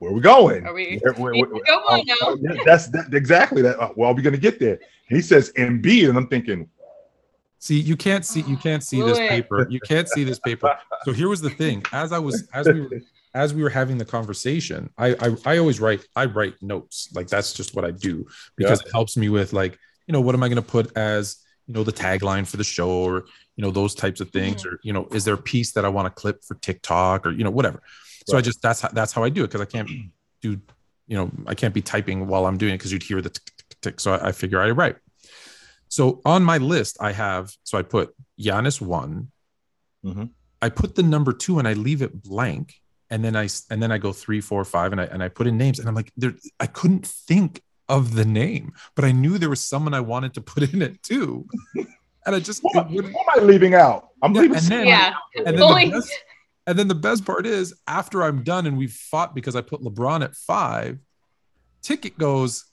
where 0.00 0.12
we 0.12 0.20
going? 0.20 0.66
Are 0.66 0.74
we- 0.74 0.98
Where- 1.02 1.12
where- 1.14 1.34
Yeah, 1.34 1.42
where- 1.44 1.62
come 1.64 1.82
on 1.84 2.04
now. 2.42 2.62
that's 2.64 2.88
that, 2.88 3.14
exactly 3.14 3.62
that. 3.62 3.78
uh, 3.78 3.90
Well, 3.94 4.10
are 4.10 4.14
we 4.14 4.22
gonna 4.22 4.36
get 4.38 4.58
there? 4.58 4.80
And 5.08 5.16
he 5.16 5.22
says 5.22 5.52
Embiid, 5.56 6.08
and 6.08 6.18
I'm 6.18 6.26
thinking, 6.26 6.68
See, 7.62 7.78
you 7.78 7.94
can't 7.94 8.24
see 8.24 8.40
you 8.40 8.56
can't 8.56 8.82
see 8.82 9.02
this 9.02 9.18
paper. 9.18 9.66
You 9.70 9.80
can't 9.80 10.08
see 10.08 10.24
this 10.24 10.38
paper. 10.38 10.74
So 11.04 11.12
here 11.12 11.28
was 11.28 11.42
the 11.42 11.50
thing. 11.50 11.84
As 11.92 12.10
I 12.10 12.18
was 12.18 12.48
as 12.54 12.66
we 12.66 12.80
were 12.80 13.00
as 13.34 13.52
we 13.52 13.62
were 13.62 13.68
having 13.68 13.98
the 13.98 14.04
conversation, 14.06 14.88
I 14.96 15.08
I, 15.20 15.36
I 15.44 15.58
always 15.58 15.78
write 15.78 16.06
I 16.16 16.24
write 16.24 16.54
notes. 16.62 17.10
Like 17.14 17.28
that's 17.28 17.52
just 17.52 17.74
what 17.76 17.84
I 17.84 17.90
do 17.90 18.26
because 18.56 18.80
it 18.80 18.90
helps 18.92 19.14
me 19.18 19.28
with 19.28 19.52
like, 19.52 19.78
you 20.06 20.12
know, 20.14 20.22
what 20.22 20.34
am 20.34 20.42
I 20.42 20.48
gonna 20.48 20.62
put 20.62 20.96
as 20.96 21.36
you 21.66 21.74
know 21.74 21.84
the 21.84 21.92
tagline 21.92 22.46
for 22.46 22.56
the 22.56 22.64
show 22.64 22.88
or 22.90 23.26
you 23.56 23.62
know 23.64 23.70
those 23.70 23.94
types 23.94 24.22
of 24.22 24.30
things 24.30 24.64
or 24.64 24.80
you 24.82 24.94
know 24.94 25.06
is 25.12 25.26
there 25.26 25.34
a 25.34 25.42
piece 25.52 25.72
that 25.72 25.84
I 25.84 25.88
want 25.90 26.06
to 26.06 26.10
clip 26.18 26.42
for 26.42 26.54
TikTok 26.54 27.26
or 27.26 27.30
you 27.32 27.44
know 27.44 27.50
whatever. 27.50 27.82
So 28.30 28.38
I 28.38 28.40
just 28.40 28.62
that's 28.62 28.80
how 28.80 28.88
that's 28.88 29.12
how 29.12 29.22
I 29.24 29.28
do 29.28 29.44
it 29.44 29.48
because 29.48 29.60
I 29.60 29.64
can't 29.66 29.88
do 30.40 30.50
you 31.06 31.16
know 31.16 31.30
I 31.46 31.54
can't 31.54 31.74
be 31.74 31.82
typing 31.82 32.26
while 32.26 32.46
I'm 32.46 32.56
doing 32.58 32.74
it 32.74 32.78
because 32.78 32.92
you'd 32.92 33.02
hear 33.02 33.20
the 33.20 33.30
tick, 33.30 33.44
tick, 33.44 33.68
tick, 33.68 33.80
tick. 33.80 34.00
So 34.00 34.12
I, 34.14 34.28
I 34.28 34.32
figure 34.32 34.60
I 34.60 34.70
write. 34.70 34.96
So 35.88 36.20
on 36.24 36.42
my 36.44 36.58
list, 36.58 36.96
I 37.00 37.12
have 37.12 37.50
so 37.64 37.78
I 37.78 37.82
put 37.82 38.14
Giannis 38.40 38.80
one. 38.80 39.30
Mhm. 40.04 40.30
I 40.62 40.68
put 40.68 40.94
the 40.94 41.02
number 41.02 41.32
two 41.32 41.58
and 41.58 41.66
I 41.66 41.72
leave 41.72 42.02
it 42.02 42.22
blank 42.22 42.74
and 43.10 43.24
then 43.24 43.34
I 43.34 43.44
s- 43.46 43.66
and 43.70 43.82
then 43.82 43.90
I 43.90 43.98
go 43.98 44.12
three, 44.12 44.40
four, 44.40 44.64
five, 44.64 44.92
and 44.92 45.00
I 45.00 45.04
and 45.04 45.20
I 45.22 45.28
put 45.28 45.46
in 45.48 45.58
names, 45.58 45.78
and 45.80 45.88
I'm 45.88 45.94
like, 45.96 46.12
there, 46.16 46.34
I 46.60 46.66
couldn't 46.66 47.06
think 47.06 47.60
of 47.88 48.14
the 48.14 48.24
name, 48.24 48.72
but 48.94 49.04
I 49.04 49.10
knew 49.10 49.36
there 49.36 49.50
was 49.50 49.60
someone 49.60 49.94
I 49.94 50.00
wanted 50.00 50.32
to 50.34 50.40
put 50.40 50.72
in 50.72 50.80
it 50.80 51.02
too, 51.02 51.44
and 52.24 52.36
I 52.36 52.38
just 52.38 52.62
Who, 52.62 52.70
it 52.78 53.04
am 53.04 53.14
I 53.36 53.40
leaving 53.40 53.74
out? 53.74 54.10
I'm 54.22 54.32
Yeah, 54.32 54.40
leaving. 54.42 54.56
and 54.58 54.66
then- 54.66 54.86
Yeah. 54.86 55.14
and 55.34 55.46
then 55.46 55.60
Only- 55.62 55.86
the 55.86 55.90
best, 55.98 56.12
and 56.66 56.78
then 56.78 56.88
the 56.88 56.94
best 56.94 57.24
part 57.24 57.46
is 57.46 57.74
after 57.86 58.22
I'm 58.22 58.42
done 58.42 58.66
and 58.66 58.76
we've 58.76 58.92
fought 58.92 59.34
because 59.34 59.56
I 59.56 59.60
put 59.60 59.82
LeBron 59.82 60.24
at 60.24 60.34
five, 60.34 60.98
ticket 61.82 62.18
goes. 62.18 62.64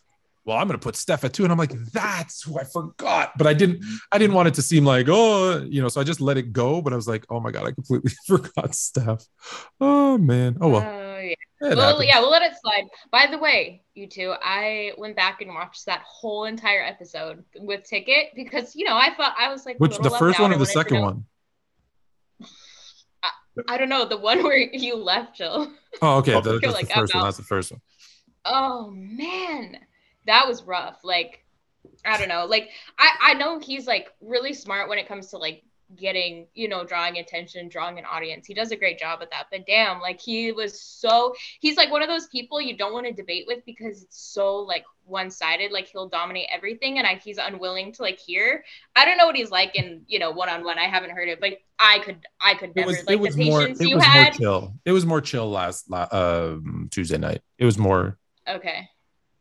Well, 0.45 0.55
I'm 0.55 0.67
gonna 0.67 0.77
put 0.77 0.95
Steph 0.95 1.25
at 1.25 1.33
two, 1.33 1.43
and 1.43 1.51
I'm 1.51 1.57
like, 1.57 1.73
that's 1.91 2.41
who 2.43 2.57
I 2.57 2.63
forgot. 2.63 3.37
But 3.37 3.47
I 3.47 3.53
didn't, 3.53 3.83
I 4.13 4.17
didn't 4.17 4.33
want 4.33 4.47
it 4.47 4.53
to 4.53 4.61
seem 4.61 4.85
like, 4.85 5.07
oh, 5.09 5.61
you 5.69 5.81
know, 5.81 5.89
so 5.89 5.99
I 5.99 6.05
just 6.05 6.21
let 6.21 6.37
it 6.37 6.53
go. 6.53 6.81
But 6.81 6.93
I 6.93 6.95
was 6.95 7.07
like, 7.07 7.25
oh 7.29 7.41
my 7.41 7.51
god, 7.51 7.67
I 7.67 7.71
completely 7.71 8.13
forgot 8.27 8.73
Steph. 8.73 9.25
Oh 9.81 10.17
man. 10.17 10.57
Oh 10.61 10.69
well. 10.69 10.83
Oh, 10.85 11.19
yeah. 11.19 11.35
Well, 11.59 12.03
yeah, 12.03 12.19
we'll 12.19 12.29
let 12.29 12.43
it 12.43 12.53
slide. 12.61 12.85
By 13.11 13.27
the 13.29 13.37
way, 13.39 13.83
you 13.95 14.07
two, 14.07 14.33
I 14.41 14.91
went 14.97 15.15
back 15.15 15.41
and 15.41 15.53
watched 15.53 15.87
that 15.87 16.03
whole 16.07 16.45
entire 16.45 16.83
episode 16.83 17.43
with 17.55 17.83
Ticket 17.83 18.27
because 18.35 18.75
you 18.75 18.85
know 18.85 18.95
I 18.95 19.13
thought 19.15 19.35
I 19.37 19.49
was 19.49 19.65
like 19.65 19.77
Which 19.79 19.97
the 19.97 20.11
first 20.11 20.39
one 20.39 20.53
or 20.53 20.57
the 20.57 20.65
to 20.65 20.71
second 20.71 21.01
one? 21.01 21.25
I 23.67 23.77
don't 23.77 23.89
know 23.89 24.05
the 24.05 24.17
one 24.17 24.43
where 24.43 24.57
you 24.57 24.95
left, 24.95 25.35
Jill. 25.37 25.71
Oh, 26.01 26.17
okay. 26.17 26.31
That- 26.41 26.59
that's 26.61 26.73
like, 26.73 26.87
the 26.87 26.93
first 26.93 27.15
one. 27.15 27.23
That's 27.23 27.37
the 27.37 27.43
first 27.43 27.71
one. 27.71 27.81
Oh 28.45 28.91
man, 28.91 29.77
that 30.27 30.47
was 30.47 30.61
rough. 30.61 30.99
Like, 31.03 31.43
I 32.05 32.17
don't 32.19 32.29
know. 32.29 32.45
Like, 32.45 32.69
I 32.99 33.09
I 33.21 33.33
know 33.33 33.57
he's 33.59 33.87
like 33.87 34.09
really 34.21 34.53
smart 34.53 34.89
when 34.89 34.99
it 34.99 35.07
comes 35.07 35.29
to 35.31 35.37
like 35.37 35.63
getting 35.95 36.47
you 36.53 36.67
know 36.67 36.83
drawing 36.83 37.17
attention, 37.17 37.69
drawing 37.69 37.97
an 37.97 38.05
audience. 38.05 38.45
He 38.45 38.53
does 38.53 38.71
a 38.71 38.75
great 38.75 38.99
job 38.99 39.19
at 39.21 39.31
that. 39.31 39.45
But 39.51 39.65
damn, 39.65 39.99
like 40.01 40.19
he 40.19 40.51
was 40.51 40.81
so 40.81 41.33
he's 41.59 41.77
like 41.77 41.91
one 41.91 42.01
of 42.01 42.09
those 42.09 42.27
people 42.27 42.59
you 42.59 42.75
don't 42.75 42.93
want 42.93 43.05
to 43.05 43.13
debate 43.13 43.45
with 43.47 43.63
because 43.65 44.03
it's 44.03 44.19
so 44.19 44.57
like 44.57 44.83
one 45.05 45.29
sided. 45.31 45.71
Like 45.71 45.87
he'll 45.87 46.09
dominate 46.09 46.47
everything, 46.53 46.97
and 46.97 47.07
I, 47.07 47.15
he's 47.15 47.37
unwilling 47.37 47.93
to 47.93 48.01
like 48.01 48.19
hear. 48.19 48.63
I 48.95 49.05
don't 49.05 49.17
know 49.17 49.25
what 49.25 49.35
he's 49.35 49.51
like 49.51 49.75
in 49.75 50.01
you 50.07 50.19
know 50.19 50.31
one 50.31 50.49
on 50.49 50.63
one. 50.63 50.77
I 50.77 50.85
haven't 50.85 51.11
heard 51.11 51.29
it, 51.29 51.39
but 51.39 51.53
I 51.79 51.99
could 51.99 52.19
I 52.41 52.55
could 52.55 52.71
It 52.71 52.75
never 52.77 52.87
was, 52.87 53.05
like 53.05 53.13
it 53.13 53.19
was 53.19 53.35
the 53.35 53.49
more. 53.49 53.59
patience 53.61 53.81
It 53.81 53.89
you 53.89 53.95
was 53.95 54.05
more 54.13 54.31
chill. 54.31 54.73
It 54.85 54.91
was 54.91 55.05
more 55.05 55.21
chill 55.21 55.49
last 55.49 55.89
la- 55.89 56.07
um, 56.11 56.89
Tuesday 56.91 57.17
night. 57.17 57.41
It 57.57 57.65
was 57.65 57.77
more. 57.77 58.17
Okay. 58.47 58.89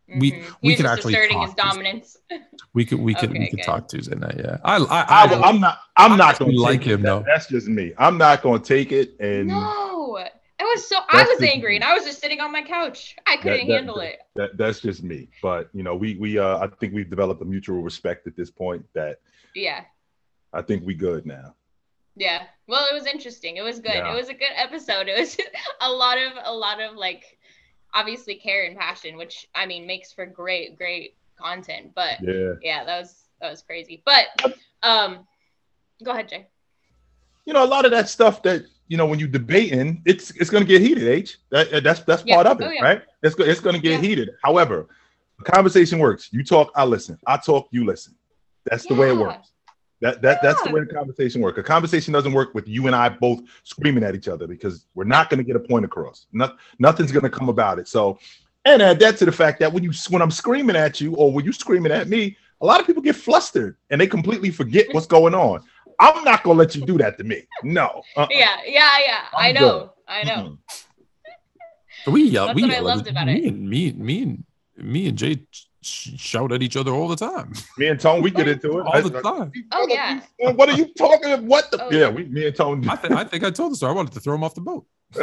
We- 0.09 0.15
Mhm. 0.15 0.21
we 0.23 0.31
He 0.31 0.41
was 0.41 0.77
could 0.77 0.83
just 0.85 0.85
actually 0.93 1.15
asserting 1.15 1.37
talk 1.39 1.47
his 1.47 1.55
dominance. 1.55 2.17
We 2.75 2.85
could. 2.85 3.01
We 3.01 3.15
could. 3.15 3.31
we 3.33 3.39
Okay, 3.39 3.49
could 3.49 3.57
good. 3.61 3.65
talk 3.65 3.89
Tuesday 3.89 4.17
night. 4.17 4.37
Yeah. 4.39 4.59
I. 4.63 4.77
I. 4.77 5.01
I, 5.01 5.25
I, 5.25 5.49
am 5.49 5.61
not. 5.61 5.79
I'm 5.97 6.13
I 6.13 6.17
not 6.17 6.39
going 6.39 6.51
to 6.53 6.61
like 6.61 6.83
him, 6.83 7.01
it. 7.01 7.03
though. 7.05 7.21
That- 7.21 7.27
That's 7.27 7.47
just 7.49 7.69
me. 7.69 7.95
I'm 7.97 8.19
not 8.19 8.43
going 8.43 8.61
to 8.61 8.69
take 8.69 8.93
it. 8.93 9.19
And 9.19 9.49
no, 9.49 10.17
it 10.19 10.31
was 10.61 10.87
so. 10.87 10.99
I 11.09 11.23
was 11.25 11.39
the- 11.39 11.51
angry, 11.51 11.77
and 11.77 11.85
I 11.85 11.95
was 11.95 12.05
just 12.05 12.21
sitting 12.21 12.39
on 12.41 12.53
my 12.53 12.63
couch. 12.63 13.17
I 13.27 13.39
couldn't 13.39 13.67
that- 13.69 13.75
handle 13.75 14.01
it. 14.01 14.19
that, 14.35 14.59
that's 14.59 14.81
just 14.81 15.03
me. 15.03 15.29
But 15.43 15.71
you 15.73 15.83
know, 15.83 15.97
we 15.97 16.17
we 16.17 16.39
uh, 16.39 16.59
I 16.59 16.67
think 16.67 16.93
we've 16.93 17.09
developed 17.09 17.41
a 17.41 17.47
mutual 17.47 17.81
respect 17.83 18.27
at 18.27 18.37
this 18.37 18.51
point. 18.51 18.85
That 18.95 19.21
Yeah, 19.55 19.85
I 20.53 20.61
think 20.61 20.85
we 20.85 20.93
good 20.95 21.25
now. 21.25 21.55
yeah. 22.15 22.43
Well, 22.69 22.87
it 22.91 22.95
was 22.95 23.07
interesting. 23.07 23.57
It 23.57 23.63
was 23.63 23.81
good. 23.81 23.95
Yeah. 23.95 24.13
It 24.13 24.17
was 24.17 24.29
a 24.29 24.35
good 24.35 24.53
episode. 24.55 25.09
It 25.09 25.19
was 25.19 25.39
a 25.81 25.91
lot 25.91 26.19
of 26.19 26.33
a 26.45 26.53
lot 26.53 26.81
of 26.83 26.95
like, 26.97 27.36
obviously 27.97 28.35
care 28.37 28.67
and 28.67 28.77
passion, 28.79 29.17
which 29.17 29.47
I 29.55 29.67
mean 29.67 29.87
makes 29.87 30.13
for 30.13 30.27
great 30.27 30.77
great 30.79 31.17
content. 31.39 31.93
But 31.95 32.21
Yeah. 32.23 32.53
yeah, 32.63 32.85
that 32.85 33.01
was 33.01 33.25
that 33.41 33.51
was 33.51 33.63
crazy. 33.63 34.03
But 34.05 34.27
um, 34.83 35.27
go 36.05 36.11
ahead, 36.13 36.29
Jay. 36.29 36.47
You 37.47 37.53
know, 37.55 37.65
a 37.65 37.73
lot 37.77 37.85
of 37.85 37.91
that 37.93 38.09
stuff 38.09 38.43
that 38.43 38.65
you 38.89 38.97
know 38.97 39.07
when 39.07 39.19
you 39.19 39.27
debating, 39.27 40.03
it's 40.05 40.31
it's 40.33 40.51
going 40.51 40.63
to 40.63 40.69
get 40.69 40.81
heated. 40.83 41.09
H. 41.09 41.39
That, 41.51 41.83
that's 41.83 42.01
that's 42.01 42.23
Yeah. 42.25 42.35
part 42.37 42.47
of 42.47 42.61
it, 42.61 42.65
Oh, 42.65 42.71
yeah. 42.71 42.83
right? 42.83 43.03
It's 43.23 43.35
it's 43.39 43.61
going 43.61 43.75
to 43.77 43.83
get 43.83 43.93
Yeah. 43.93 44.09
heated. 44.09 44.31
However, 44.45 44.89
conversation 45.45 45.99
works. 45.99 46.29
You 46.33 46.45
talk, 46.45 46.71
I 46.75 46.85
listen. 46.85 47.19
I 47.27 47.37
talk, 47.39 47.69
you 47.71 47.85
listen. 47.85 48.15
That's 48.67 48.87
the 48.87 48.95
way 48.95 49.09
it 49.09 49.17
works. 49.17 49.53
That 50.03 50.21
that 50.23 50.43
that's 50.43 50.63
the 50.63 50.71
way 50.71 50.81
the 50.81 50.87
conversation 50.87 51.41
works. 51.41 51.59
A 51.59 51.63
conversation 51.63 52.13
doesn't 52.13 52.33
work 52.35 52.55
with 52.55 52.69
you 52.69 52.87
and 52.87 52.95
I 52.95 53.09
both 53.09 53.41
screaming 53.65 54.05
at 54.05 54.15
each 54.15 54.29
other 54.29 54.47
because 54.47 54.87
we're 54.95 55.05
not 55.05 55.31
going 55.31 55.39
to 55.39 55.45
get 55.45 55.57
a 55.57 55.61
point 55.61 55.85
across. 55.87 56.27
Not, 56.33 56.57
nothing's 56.79 57.13
going 57.13 57.23
to 57.23 57.31
come 57.31 57.49
about 57.49 57.79
it. 57.79 57.89
So, 57.89 58.19
and 58.67 58.83
add 58.83 58.99
that 59.01 59.17
to 59.19 59.25
the 59.25 59.33
fact 59.33 59.59
that 59.61 59.73
when 59.73 59.83
you 59.83 59.93
when 60.11 60.21
I'm 60.21 60.31
screaming 60.31 60.77
at 60.77 61.01
you 61.01 61.15
or 61.15 61.33
when 61.33 61.45
you're 61.45 61.55
screaming 61.55 61.93
at 61.93 62.09
me, 62.09 62.37
a 62.61 62.67
lot 62.67 62.81
of 62.81 62.87
people 62.87 63.03
get 63.03 63.17
flustered 63.17 63.77
and 63.91 63.99
they 64.01 64.07
completely 64.07 64.51
forget 64.51 64.87
what's 64.93 65.07
going 65.07 65.35
on. 65.35 65.63
I'm 65.99 66.25
not 66.25 66.43
going 66.43 66.57
to 66.57 66.63
let 66.63 66.75
you 66.75 66.85
do 66.85 66.99
that 66.99 67.17
to 67.19 67.25
me. 67.25 67.47
No. 67.63 68.03
Uh-uh. 68.17 68.27
Yeah, 68.31 68.59
yeah, 68.67 68.99
yeah. 69.05 69.21
I 69.35 69.49
I'm 69.49 69.55
know. 69.55 69.93
I 70.07 70.25
know. 70.25 70.59
Mm-mm. 72.07 72.13
we 72.13 72.25
yell. 72.25 72.47
That's 72.47 72.57
we 72.57 72.63
what 72.63 72.71
I 72.71 72.75
yell. 72.75 72.85
loved 72.85 73.09
about 73.09 73.27
me 73.29 73.39
it. 73.39 73.45
And, 73.55 73.69
me, 73.69 73.93
me 73.93 74.23
and 74.23 74.45
me 74.77 75.09
and 75.09 75.17
Jay 75.17 75.41
sh- 75.51 75.65
shout 75.87 76.53
at 76.53 76.63
each 76.63 76.77
other 76.77 76.93
all 76.93 77.09
the 77.09 77.17
time. 77.17 77.53
Me 77.79 77.87
and 77.89 77.99
Tone, 78.01 78.23
we 78.23 78.31
get 78.31 78.49
into 78.49 78.79
it. 78.79 78.83
All 78.87 79.03
the 79.03 79.21
time. 79.23 79.53
Oh, 79.73 79.87
yeah. 79.89 80.21
What 80.53 80.69
are 80.69 80.77
you 80.77 80.93
talking 80.95 81.33
about? 81.33 81.45
What 81.45 81.71
the? 81.71 81.85
Oh, 81.85 81.91
yeah, 81.91 81.99
yeah. 82.01 82.09
we, 82.11 82.25
me 82.25 82.47
and 82.47 82.57
Tone. 82.57 82.89
I, 82.89 82.97
th- 82.97 83.13
I 83.13 83.25
think 83.25 83.45
I 83.45 83.51
told 83.51 83.73
the 83.73 83.77
story. 83.77 83.93
I 83.93 83.95
wanted 83.95 84.13
to 84.15 84.21
throw 84.21 84.35
him 84.35 84.45
off 84.45 84.55
the 84.55 84.61
boat. 84.61 84.87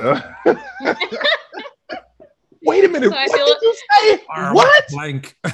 Wait 2.65 2.85
a 2.85 2.87
minute. 2.87 3.09
So 3.11 3.15
what 3.17 3.31
feel- 3.31 3.45
did 3.45 3.57
you 3.61 3.75
say? 3.99 4.23
What? 4.53 4.83
Blank. 4.89 5.37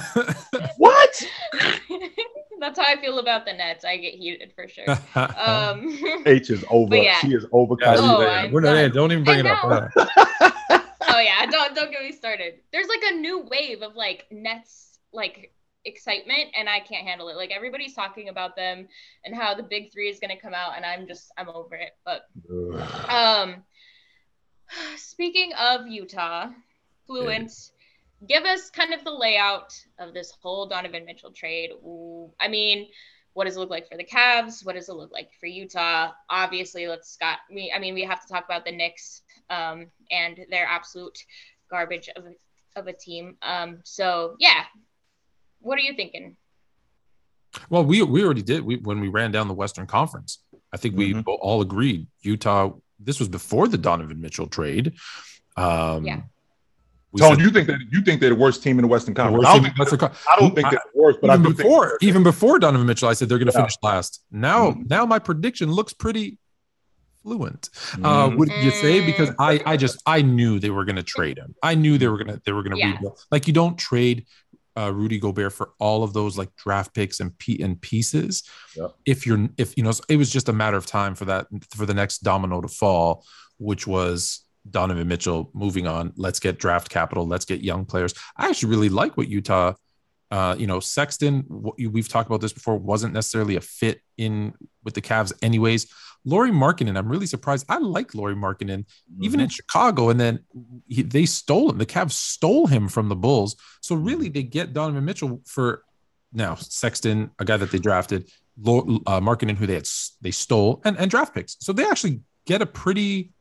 What? 0.76 1.26
That's 2.60 2.78
how 2.78 2.84
I 2.86 3.00
feel 3.00 3.18
about 3.18 3.46
the 3.46 3.52
Nets. 3.54 3.84
I 3.86 3.96
get 3.96 4.14
heated 4.14 4.52
for 4.54 4.68
sure. 4.68 4.84
Um, 5.14 5.98
H 6.26 6.50
is 6.50 6.62
over. 6.70 6.90
But 6.90 7.02
yeah. 7.02 7.18
She 7.20 7.28
is 7.28 7.46
over. 7.52 7.74
Yeah, 7.80 7.94
Oh, 7.98 8.48
we're 8.52 8.60
not, 8.60 8.68
done. 8.74 8.76
yeah, 8.76 8.88
don't 8.88 9.12
even 9.12 9.24
bring 9.24 9.46
I 9.46 9.50
it 9.50 9.64
up. 9.64 9.64
know. 9.64 9.88
We're 10.70 10.82
oh 11.08 11.18
yeah, 11.20 11.46
don't 11.46 11.74
don't 11.74 11.90
get 11.90 12.02
me 12.02 12.12
started. 12.12 12.54
There's 12.72 12.86
like 12.88 13.00
a 13.12 13.16
new 13.16 13.40
wave 13.50 13.80
of 13.82 13.96
like 13.96 14.26
Nets 14.30 14.89
like 15.12 15.52
excitement, 15.84 16.50
and 16.56 16.68
I 16.68 16.80
can't 16.80 17.06
handle 17.06 17.28
it. 17.28 17.36
Like 17.36 17.50
everybody's 17.50 17.94
talking 17.94 18.28
about 18.28 18.56
them 18.56 18.88
and 19.24 19.34
how 19.34 19.54
the 19.54 19.62
big 19.62 19.92
three 19.92 20.08
is 20.08 20.20
gonna 20.20 20.40
come 20.40 20.54
out, 20.54 20.76
and 20.76 20.84
I'm 20.84 21.06
just 21.06 21.32
I'm 21.36 21.48
over 21.48 21.74
it. 21.74 21.92
But 22.04 22.26
um, 23.08 23.64
speaking 24.96 25.52
of 25.58 25.86
Utah, 25.86 26.48
Fluent, 27.06 27.52
give 28.28 28.44
us 28.44 28.70
kind 28.70 28.92
of 28.92 29.04
the 29.04 29.12
layout 29.12 29.72
of 29.98 30.14
this 30.14 30.32
whole 30.42 30.66
Donovan 30.66 31.04
Mitchell 31.04 31.32
trade. 31.32 31.70
Ooh, 31.84 32.30
I 32.40 32.48
mean, 32.48 32.88
what 33.32 33.44
does 33.44 33.56
it 33.56 33.60
look 33.60 33.70
like 33.70 33.88
for 33.88 33.96
the 33.96 34.04
Cavs? 34.04 34.64
What 34.64 34.74
does 34.74 34.88
it 34.88 34.94
look 34.94 35.12
like 35.12 35.30
for 35.38 35.46
Utah? 35.46 36.12
Obviously, 36.28 36.86
let's 36.86 37.10
Scott. 37.10 37.38
We, 37.52 37.72
I 37.74 37.78
mean, 37.78 37.94
we 37.94 38.02
have 38.02 38.20
to 38.22 38.28
talk 38.28 38.44
about 38.44 38.64
the 38.64 38.72
Knicks 38.72 39.22
um, 39.48 39.86
and 40.10 40.40
their 40.50 40.66
absolute 40.66 41.18
garbage 41.70 42.08
of 42.16 42.24
of 42.76 42.86
a 42.86 42.92
team. 42.92 43.36
Um, 43.42 43.80
so 43.84 44.36
yeah, 44.38 44.64
what 45.60 45.78
are 45.78 45.82
you 45.82 45.94
thinking? 45.94 46.36
Well, 47.68 47.84
we 47.84 48.02
we 48.02 48.24
already 48.24 48.42
did. 48.42 48.62
We 48.64 48.76
when 48.76 49.00
we 49.00 49.08
ran 49.08 49.30
down 49.32 49.48
the 49.48 49.54
Western 49.54 49.86
Conference, 49.86 50.38
I 50.72 50.76
think 50.76 50.96
we 50.96 51.14
Mhm. 51.14 51.24
all 51.26 51.60
agreed 51.60 52.06
Utah. 52.22 52.72
This 52.98 53.18
was 53.18 53.28
before 53.28 53.66
the 53.66 53.78
Donovan 53.78 54.20
Mitchell 54.20 54.46
trade. 54.46 54.94
Um, 55.56 56.04
Yeah. 56.04 56.20
we 57.12 57.20
Tone, 57.20 57.36
said 57.36 57.40
you 57.44 57.50
think 57.50 57.66
that 57.66 57.80
you 57.90 58.02
think 58.02 58.20
they're 58.20 58.30
the 58.30 58.36
worst 58.36 58.62
team 58.62 58.78
in 58.78 58.82
the 58.82 58.88
Western 58.88 59.14
Conference? 59.14 59.38
worst 59.38 59.48
I 59.48 59.52
don't 59.54 59.58
in 59.58 59.64
think, 59.70 59.78
Western 59.78 59.98
Con- 59.98 60.12
I 60.32 60.38
don't 60.38 60.54
think 60.54 60.66
I- 60.66 60.70
they're 60.70 60.82
the 60.94 61.00
worst, 61.00 61.18
but 61.20 61.30
I 61.30 61.34
even 61.34 61.42
do 61.42 61.48
think 61.48 61.56
before 61.58 61.86
they're- 62.00 62.08
even 62.08 62.22
before 62.22 62.58
Donovan 62.60 62.86
Mitchell, 62.86 63.08
I 63.08 63.14
said 63.14 63.28
they're 63.28 63.38
going 63.38 63.48
to 63.50 63.52
Yeah. 63.52 63.62
finish 63.62 63.76
last. 63.82 64.22
Now, 64.30 64.70
Mhm. 64.72 64.88
now 64.88 65.06
my 65.06 65.18
prediction 65.18 65.72
looks 65.72 65.92
pretty 65.92 66.38
fluent. 67.24 67.68
Uh, 67.94 68.28
Mhm. 68.28 68.36
would 68.38 68.48
you 68.62 68.70
say? 68.70 69.04
Because 69.04 69.30
Mm. 69.30 69.34
I, 69.40 69.60
I 69.72 69.76
just, 69.76 70.00
I 70.06 70.22
knew 70.22 70.58
they 70.60 70.70
were 70.70 70.84
going 70.84 70.96
to 70.96 71.02
trade 71.02 71.36
him. 71.38 71.54
I 71.62 71.74
knew 71.74 71.98
they 71.98 72.06
were 72.08 72.16
going 72.16 72.28
to, 72.34 72.40
they 72.46 72.52
were 72.52 72.62
going 72.62 72.72
to 72.76 72.78
Yeah. 72.78 72.92
rebuild. 72.92 73.18
Like 73.30 73.46
you 73.46 73.52
don't 73.52 73.76
trade 73.76 74.26
uh, 74.80 74.90
Rudy 74.90 75.18
Gobert 75.18 75.52
for 75.52 75.72
all 75.78 76.02
of 76.02 76.12
those 76.12 76.38
like 76.38 76.54
draft 76.56 76.94
picks 76.94 77.20
and 77.20 77.36
p 77.38 77.62
and 77.62 77.80
pieces. 77.80 78.42
Yep. 78.76 78.94
If 79.04 79.26
you're, 79.26 79.48
if 79.58 79.76
you 79.76 79.82
know, 79.82 79.92
it 80.08 80.16
was 80.16 80.30
just 80.30 80.48
a 80.48 80.52
matter 80.52 80.76
of 80.76 80.86
time 80.86 81.14
for 81.14 81.26
that 81.26 81.46
for 81.74 81.86
the 81.86 81.94
next 81.94 82.18
domino 82.18 82.60
to 82.60 82.68
fall, 82.68 83.24
which 83.58 83.86
was 83.86 84.44
Donovan 84.68 85.08
Mitchell 85.08 85.50
moving 85.52 85.86
on. 85.86 86.12
Let's 86.16 86.40
get 86.40 86.58
draft 86.58 86.88
capital. 86.88 87.26
Let's 87.26 87.44
get 87.44 87.62
young 87.62 87.84
players. 87.84 88.14
I 88.36 88.48
actually 88.48 88.70
really 88.70 88.88
like 88.88 89.16
what 89.16 89.28
Utah. 89.28 89.74
Uh, 90.30 90.54
you 90.56 90.66
know, 90.66 90.78
Sexton. 90.78 91.44
We've 91.76 92.08
talked 92.08 92.28
about 92.28 92.40
this 92.40 92.52
before. 92.52 92.76
Wasn't 92.78 93.12
necessarily 93.12 93.56
a 93.56 93.60
fit 93.60 94.00
in 94.16 94.54
with 94.84 94.94
the 94.94 95.00
Cavs, 95.00 95.32
anyways. 95.42 95.92
Lauri 96.24 96.50
Markkanen. 96.50 96.96
I'm 96.98 97.08
really 97.08 97.26
surprised. 97.26 97.66
I 97.68 97.78
like 97.78 98.14
Lauri 98.14 98.34
Markkanen 98.34 98.84
even 99.20 99.40
in 99.40 99.48
Chicago, 99.48 100.10
and 100.10 100.20
then 100.20 100.40
he, 100.86 101.02
they 101.02 101.26
stole 101.26 101.70
him. 101.70 101.78
The 101.78 101.86
Cavs 101.86 102.12
stole 102.12 102.66
him 102.66 102.88
from 102.88 103.08
the 103.08 103.16
Bulls. 103.16 103.56
So 103.80 103.94
really, 103.94 104.28
they 104.28 104.42
get 104.42 104.72
Donovan 104.72 105.04
Mitchell 105.04 105.40
for 105.46 105.82
now 106.32 106.54
Sexton, 106.56 107.30
a 107.38 107.44
guy 107.44 107.56
that 107.56 107.70
they 107.70 107.78
drafted, 107.78 108.30
uh, 108.66 109.20
Markkanen, 109.20 109.56
who 109.56 109.66
they 109.66 109.74
had 109.74 109.88
they 110.20 110.30
stole, 110.30 110.82
and 110.84 110.98
and 110.98 111.10
draft 111.10 111.34
picks. 111.34 111.56
So 111.60 111.72
they 111.72 111.84
actually 111.84 112.20
get 112.46 112.62
a 112.62 112.66
pretty. 112.66 113.32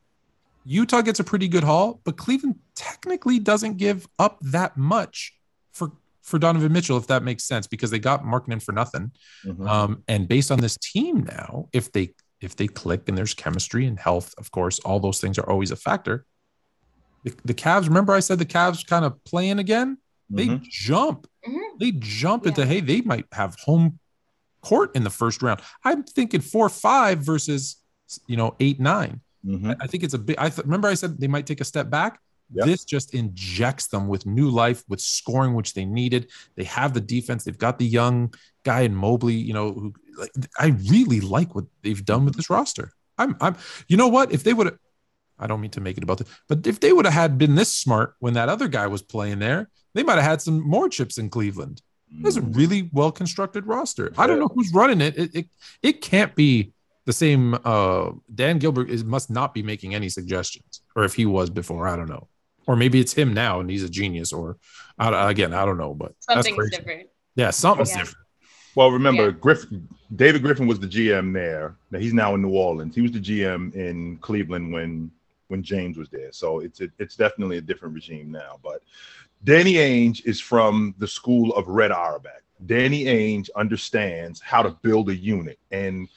Utah 0.66 1.02
gets 1.02 1.20
a 1.20 1.24
pretty 1.24 1.48
good 1.48 1.64
haul, 1.64 2.00
but 2.04 2.18
Cleveland 2.18 2.56
technically 2.76 3.40
doesn't 3.40 3.78
give 3.78 4.08
up 4.20 4.38
that 4.42 4.78
much 4.78 5.34
for 5.72 5.92
for 6.22 6.38
Donovan 6.38 6.72
Mitchell, 6.72 6.98
if 6.98 7.08
that 7.08 7.24
makes 7.24 7.44
sense, 7.44 7.66
because 7.66 7.90
they 7.90 8.00
got 8.00 8.24
Markkanen 8.24 8.62
for 8.62 8.72
nothing. 8.72 9.12
Mhm. 9.46 9.68
Um, 9.68 10.04
and 10.08 10.28
based 10.28 10.52
on 10.52 10.60
this 10.60 10.78
team 10.78 11.24
now, 11.24 11.70
if 11.74 11.92
they 11.92 12.14
if 12.42 12.56
they 12.56 12.68
click 12.68 13.08
and 13.08 13.18
there's 13.18 13.34
chemistry 13.34 13.86
and 13.86 14.00
health, 14.00 14.34
of 14.38 14.52
course, 14.52 14.80
all 14.80 15.00
those 15.00 15.20
things 15.20 15.38
are 15.38 15.50
always 15.50 15.72
a 15.72 15.76
factor. 15.76 16.26
The, 17.24 17.34
the 17.46 17.54
Cavs, 17.54 17.88
remember 17.88 18.14
I 18.14 18.22
said 18.22 18.40
the 18.40 18.46
Cavs 18.46 18.86
kind 18.86 19.04
of 19.06 19.22
playing 19.26 19.60
again? 19.60 19.98
They 20.30 20.48
Mhm. 20.48 20.62
jump. 20.64 21.28
Mhm. 21.48 21.80
They 21.80 21.92
jump 21.92 22.44
Yeah. 22.46 22.50
into, 22.50 22.66
hey, 22.66 22.80
they 22.80 23.02
might 23.02 23.26
have 23.34 23.56
home 23.66 24.00
court 24.62 24.96
in 24.96 25.04
the 25.04 25.10
first 25.10 25.42
round. 25.42 25.62
I'm 25.84 26.04
thinking 26.04 26.42
four, 26.42 26.70
five 26.70 27.20
versus, 27.20 27.78
you 28.28 28.38
know, 28.38 28.56
eight, 28.60 28.80
nine. 28.80 29.22
Mhm. 29.46 29.76
I 29.80 29.88
think 29.88 30.04
it's 30.04 30.14
a 30.14 30.18
big. 30.20 30.36
I 30.38 30.50
th- 30.50 30.66
remember 30.66 30.88
I 30.88 30.94
said 30.94 31.20
they 31.20 31.28
might 31.28 31.46
take 31.46 31.62
a 31.62 31.66
step 31.66 31.90
back. 31.90 32.20
Yep. 32.54 32.66
This 32.66 32.84
just 32.84 33.14
injects 33.14 33.88
them 33.88 34.08
with 34.08 34.26
new 34.26 34.50
life, 34.50 34.84
with 34.90 35.00
scoring, 35.02 35.54
which 35.54 35.74
they 35.76 35.86
needed. 35.86 36.30
They 36.56 36.64
have 36.66 36.94
the 36.94 37.02
defense. 37.02 37.44
They've 37.44 37.58
got 37.58 37.78
the 37.80 37.86
young 37.86 38.34
guy 38.64 38.82
in 38.82 38.96
Mobley. 38.96 39.36
You 39.36 39.54
know, 39.54 39.72
who 39.74 39.94
like, 40.20 40.32
I 40.58 40.68
really 40.90 41.22
like 41.22 41.56
what 41.56 41.66
they've 41.84 42.04
done 42.04 42.26
with 42.26 42.36
this 42.36 42.50
roster. 42.50 42.92
I'm, 43.18 43.36
I'm. 43.42 43.56
You 43.88 43.98
know 43.98 44.08
what? 44.08 44.32
If 44.32 44.44
they 44.44 44.54
would 44.54 44.68
have, 44.68 44.78
I 45.38 45.48
don't 45.48 45.62
mean 45.62 45.72
to 45.72 45.82
make 45.82 45.98
it 45.98 46.04
about 46.04 46.22
it, 46.22 46.28
but 46.48 46.66
if 46.68 46.80
they 46.80 46.94
would 46.94 47.06
have 47.06 47.14
had 47.14 47.38
been 47.38 47.56
this 47.56 47.74
smart 47.74 48.16
when 48.20 48.34
that 48.34 48.50
other 48.50 48.68
guy 48.68 48.88
was 48.88 49.02
playing 49.02 49.40
there, 49.40 49.70
they 49.94 50.04
might 50.04 50.16
have 50.16 50.24
had 50.24 50.42
some 50.42 50.62
more 50.62 50.90
chips 50.90 51.18
in 51.18 51.30
Cleveland. 51.30 51.82
It's 52.24 52.38
a 52.38 52.42
really 52.42 52.90
well 52.92 53.12
constructed 53.12 53.68
roster. 53.68 54.12
I 54.18 54.26
don't 54.26 54.40
know 54.40 54.50
who's 54.56 54.74
running 54.74 55.00
it. 55.00 55.16
It, 55.18 55.36
it. 55.36 55.46
it 55.84 56.02
can't 56.02 56.34
be 56.34 56.74
the 57.06 57.14
same. 57.14 57.56
Uh, 57.64 58.12
Dan 58.34 58.58
Gilbert 58.58 58.90
is 58.90 59.04
must 59.04 59.30
not 59.30 59.54
be 59.54 59.62
making 59.62 59.94
any 59.94 60.10
suggestions, 60.10 60.82
or 60.96 61.04
if 61.04 61.14
he 61.14 61.28
was 61.28 61.52
before, 61.52 61.88
I 61.88 61.96
don't 61.96 62.10
know. 62.10 62.28
Or 62.66 62.76
maybe 62.76 63.00
it's 63.00 63.14
him 63.14 63.34
now 63.34 63.60
and 63.60 63.70
he's 63.70 63.84
a 63.84 63.90
genius. 63.90 64.34
Or 64.34 64.58
I, 64.98 65.30
again, 65.30 65.54
I 65.54 65.66
don't 65.66 65.78
know. 65.78 65.94
But 65.94 66.14
that's 66.28 66.48
Something's 66.48 66.58
crazy. 66.58 66.78
different. 66.78 67.10
Yeah, 67.36 67.52
something's 67.52 67.92
Yeah. 67.92 67.98
different. 68.00 68.26
Well, 68.76 68.92
remember, 68.92 69.26
Yeah. 69.26 69.32
Griffin, 69.32 69.88
David 70.16 70.42
Griffin 70.42 70.68
was 70.68 70.80
the 70.80 70.88
GM 70.88 71.34
there. 71.34 71.76
Now 71.92 72.00
he's 72.00 72.14
now 72.14 72.36
in 72.36 72.42
New 72.42 72.52
Orleans. 72.52 72.96
He 72.96 73.02
was 73.02 73.12
the 73.12 73.20
GM 73.20 73.74
in 73.76 74.18
Cleveland 74.18 74.72
when 74.72 75.12
when 75.48 75.64
James 75.64 75.98
was 75.98 76.10
there. 76.10 76.32
So 76.32 76.60
it's 76.60 76.80
a, 76.80 76.90
it's 77.00 77.16
definitely 77.16 77.58
a 77.58 77.62
different 77.62 77.96
regime 77.96 78.32
now. 78.32 78.60
But 78.64 78.84
Danny 79.44 79.74
Ainge 79.74 80.24
is 80.26 80.40
from 80.40 80.94
the 81.00 81.08
school 81.08 81.54
of 81.56 81.68
Red 81.68 81.92
Auerbach. 81.92 82.44
Danny 82.68 83.06
Ainge 83.06 83.50
understands 83.56 84.40
how 84.42 84.62
to 84.62 84.72
build 84.84 85.10
a 85.10 85.16
unit, 85.16 85.58
and 85.72 86.08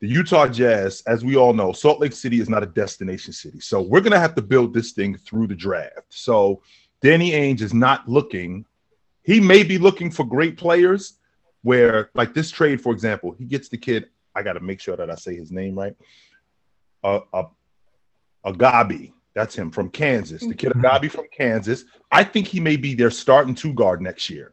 the 0.00 0.08
Utah 0.08 0.48
Jazz, 0.48 1.02
as 1.06 1.24
we 1.24 1.36
all 1.36 1.52
know, 1.52 1.72
Salt 1.72 2.00
Lake 2.00 2.12
City 2.12 2.40
is 2.40 2.48
not 2.48 2.64
a 2.64 2.66
destination 2.66 3.32
city. 3.32 3.60
So 3.60 3.80
we're 3.80 4.00
gonna 4.00 4.18
have 4.18 4.34
to 4.34 4.42
build 4.42 4.74
this 4.74 4.90
thing 4.90 5.16
through 5.16 5.46
the 5.46 5.54
draft. 5.54 6.06
So 6.08 6.60
Danny 7.00 7.30
Ainge 7.30 7.60
is 7.60 7.72
not 7.72 8.08
looking 8.08 8.64
he 9.22 9.40
may 9.40 9.62
be 9.62 9.78
looking 9.78 10.10
for 10.10 10.24
great 10.24 10.56
players 10.56 11.18
where 11.62 12.10
like 12.14 12.34
this 12.34 12.50
trade 12.50 12.80
for 12.80 12.92
example 12.92 13.34
he 13.38 13.44
gets 13.44 13.68
the 13.68 13.76
kid 13.78 14.08
i 14.34 14.42
got 14.42 14.54
to 14.54 14.60
make 14.60 14.80
sure 14.80 14.96
that 14.96 15.10
i 15.10 15.14
say 15.14 15.34
his 15.36 15.50
name 15.52 15.78
right 15.78 15.94
uh, 17.04 17.20
uh 17.32 17.44
agbaji 18.44 19.12
that's 19.34 19.54
him 19.54 19.70
from 19.70 19.88
kansas 19.88 20.46
the 20.46 20.54
kid 20.54 20.72
Mhm. 20.72 20.82
agbaji 20.82 21.10
from 21.10 21.26
kansas. 21.36 21.84
I 22.10 22.24
think 22.24 22.46
he 22.46 22.60
may 22.60 22.76
be 22.76 22.94
their 22.94 23.10
starting 23.10 23.54
two 23.54 23.72
guard 23.72 24.02
next 24.02 24.28
year. 24.28 24.52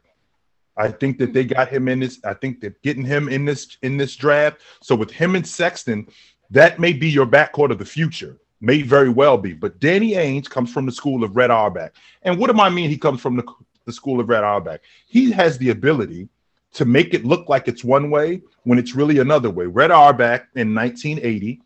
I 0.76 0.88
think 0.90 1.18
that 1.18 1.34
they 1.34 1.44
got 1.44 1.68
him 1.68 1.88
in 1.88 2.00
this 2.00 2.18
i 2.24 2.32
think 2.34 2.60
they're 2.60 2.76
getting 2.82 3.04
him 3.04 3.28
in 3.28 3.44
this 3.44 3.76
in 3.82 3.96
this 3.96 4.16
draft. 4.16 4.60
So 4.82 4.94
with 4.94 5.10
him 5.10 5.34
and 5.34 5.46
sexton 5.46 6.06
that 6.50 6.80
may 6.80 6.92
be 6.92 7.08
your 7.08 7.26
backcourt 7.26 7.70
of 7.70 7.78
the 7.78 7.84
future. 7.84 8.38
May 8.62 8.82
very 8.82 9.08
well 9.08 9.36
be. 9.38 9.52
But 9.52 9.80
danny 9.80 10.12
ainge 10.12 10.48
comes 10.48 10.72
from 10.72 10.86
the 10.86 10.92
school 10.92 11.24
of 11.24 11.36
red 11.36 11.50
auerbach. 11.50 11.92
And 12.22 12.38
what 12.38 12.50
do 12.54 12.60
i 12.60 12.70
mean 12.70 12.88
he 12.88 12.96
comes 12.98 13.20
from 13.20 13.36
the 13.36 13.44
the 13.84 13.92
school 13.92 14.20
of 14.20 14.28
Red 14.28 14.44
Auerbach. 14.44 14.80
He 15.06 15.30
has 15.32 15.58
the 15.58 15.70
ability 15.70 16.28
to 16.72 16.84
make 16.84 17.14
it 17.14 17.24
look 17.24 17.48
like 17.48 17.68
it's 17.68 17.82
one 17.82 18.10
way 18.10 18.42
when 18.62 18.78
it's 18.78 18.94
really 18.94 19.18
another 19.18 19.50
way. 19.50 19.66
Red 19.66 19.90
Auerbach 19.90 20.46
in 20.54 20.74
1980 20.74 21.60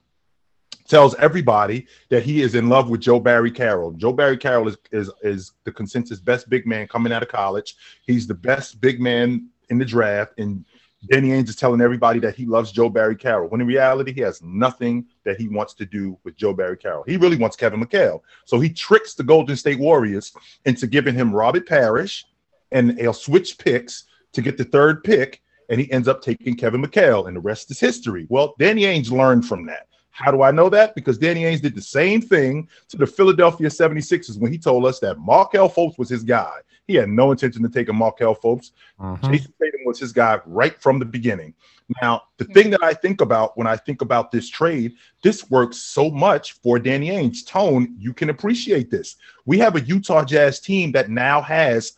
tells 0.88 1.14
everybody 1.16 1.86
that 2.10 2.22
he 2.22 2.42
is 2.42 2.54
in 2.54 2.68
love 2.68 2.90
with 2.90 3.00
Joe 3.00 3.20
Barry 3.20 3.50
Carroll. 3.50 3.92
Joe 3.92 4.12
Barry 4.12 4.36
Carroll 4.36 4.68
is, 4.68 4.76
is, 4.92 5.10
is 5.22 5.52
the 5.64 5.72
consensus 5.72 6.20
best 6.20 6.48
big 6.48 6.66
man 6.66 6.86
coming 6.88 7.12
out 7.12 7.22
of 7.22 7.28
college. 7.28 7.76
He's 8.06 8.26
the 8.26 8.34
best 8.34 8.80
big 8.80 9.00
man 9.00 9.48
in 9.70 9.78
the 9.78 9.84
draft. 9.84 10.38
And 10.38 10.64
Danny 11.08 11.30
Ainge 11.30 11.48
is 11.48 11.56
telling 11.56 11.80
everybody 11.80 12.18
that 12.20 12.34
he 12.34 12.46
loves 12.46 12.72
Joe 12.72 12.88
Barry 12.88 13.16
Carroll. 13.16 13.48
When 13.48 13.60
in 13.60 13.66
reality, 13.66 14.12
he 14.12 14.20
has 14.22 14.42
nothing 14.42 15.06
that 15.24 15.38
he 15.38 15.48
wants 15.48 15.74
to 15.74 15.86
do 15.86 16.18
with 16.24 16.36
Joe 16.36 16.52
Barry 16.52 16.76
Carroll. 16.76 17.04
He 17.06 17.16
really 17.16 17.36
wants 17.36 17.56
Kevin 17.56 17.82
McHale. 17.82 18.20
So 18.44 18.60
he 18.60 18.70
tricks 18.70 19.14
the 19.14 19.22
Golden 19.22 19.56
State 19.56 19.78
Warriors 19.78 20.32
into 20.64 20.86
giving 20.86 21.14
him 21.14 21.34
Robert 21.34 21.66
Parish, 21.66 22.24
and 22.72 22.96
they'll 22.96 23.12
switch 23.12 23.58
picks 23.58 24.04
to 24.32 24.42
get 24.42 24.56
the 24.56 24.64
third 24.64 25.04
pick, 25.04 25.42
and 25.68 25.80
he 25.80 25.90
ends 25.92 26.08
up 26.08 26.22
taking 26.22 26.56
Kevin 26.56 26.82
McHale, 26.82 27.26
and 27.26 27.36
the 27.36 27.40
rest 27.40 27.70
is 27.70 27.80
history. 27.80 28.26
Well, 28.28 28.54
Danny 28.58 28.82
Ainge 28.82 29.10
learned 29.10 29.46
from 29.46 29.66
that. 29.66 29.86
How 30.10 30.30
do 30.30 30.42
I 30.42 30.52
know 30.52 30.68
that? 30.68 30.94
Because 30.94 31.18
Danny 31.18 31.42
Ainge 31.42 31.60
did 31.60 31.74
the 31.74 31.82
same 31.82 32.20
thing 32.20 32.68
to 32.88 32.96
the 32.96 33.06
Philadelphia 33.06 33.68
76ers 33.68 34.38
when 34.38 34.52
he 34.52 34.58
told 34.58 34.86
us 34.86 35.00
that 35.00 35.18
Markelle 35.18 35.68
Fultz 35.68 35.98
was 35.98 36.08
his 36.08 36.22
guy. 36.22 36.52
He 36.86 36.94
had 36.94 37.08
no 37.08 37.32
intention 37.32 37.62
to 37.62 37.68
take 37.68 37.88
a 37.88 37.92
Markelle 37.92 38.36
Fultz. 38.36 38.72
Mhm. 39.00 39.20
Jayson 39.20 39.52
Tatum 39.60 39.80
was 39.86 39.98
his 39.98 40.12
guy 40.12 40.40
right 40.46 40.80
from 40.80 40.98
the 40.98 41.04
beginning. 41.04 41.54
Now, 42.00 42.22
the 42.38 42.44
thing 42.46 42.70
that 42.70 42.82
I 42.82 42.94
think 42.94 43.20
about 43.20 43.56
when 43.56 43.66
I 43.66 43.76
think 43.76 44.02
about 44.02 44.30
this 44.30 44.48
trade, 44.48 44.94
this 45.22 45.50
works 45.50 45.76
so 45.78 46.10
much 46.10 46.52
for 46.54 46.78
Danny 46.78 47.08
Ainge. 47.08 47.46
Tone, 47.46 47.94
you 47.98 48.12
can 48.12 48.30
appreciate 48.30 48.90
this. 48.90 49.16
We 49.44 49.58
have 49.58 49.76
a 49.76 49.80
Utah 49.80 50.24
Jazz 50.24 50.60
team 50.60 50.92
that 50.92 51.10
now 51.10 51.42
has 51.42 51.92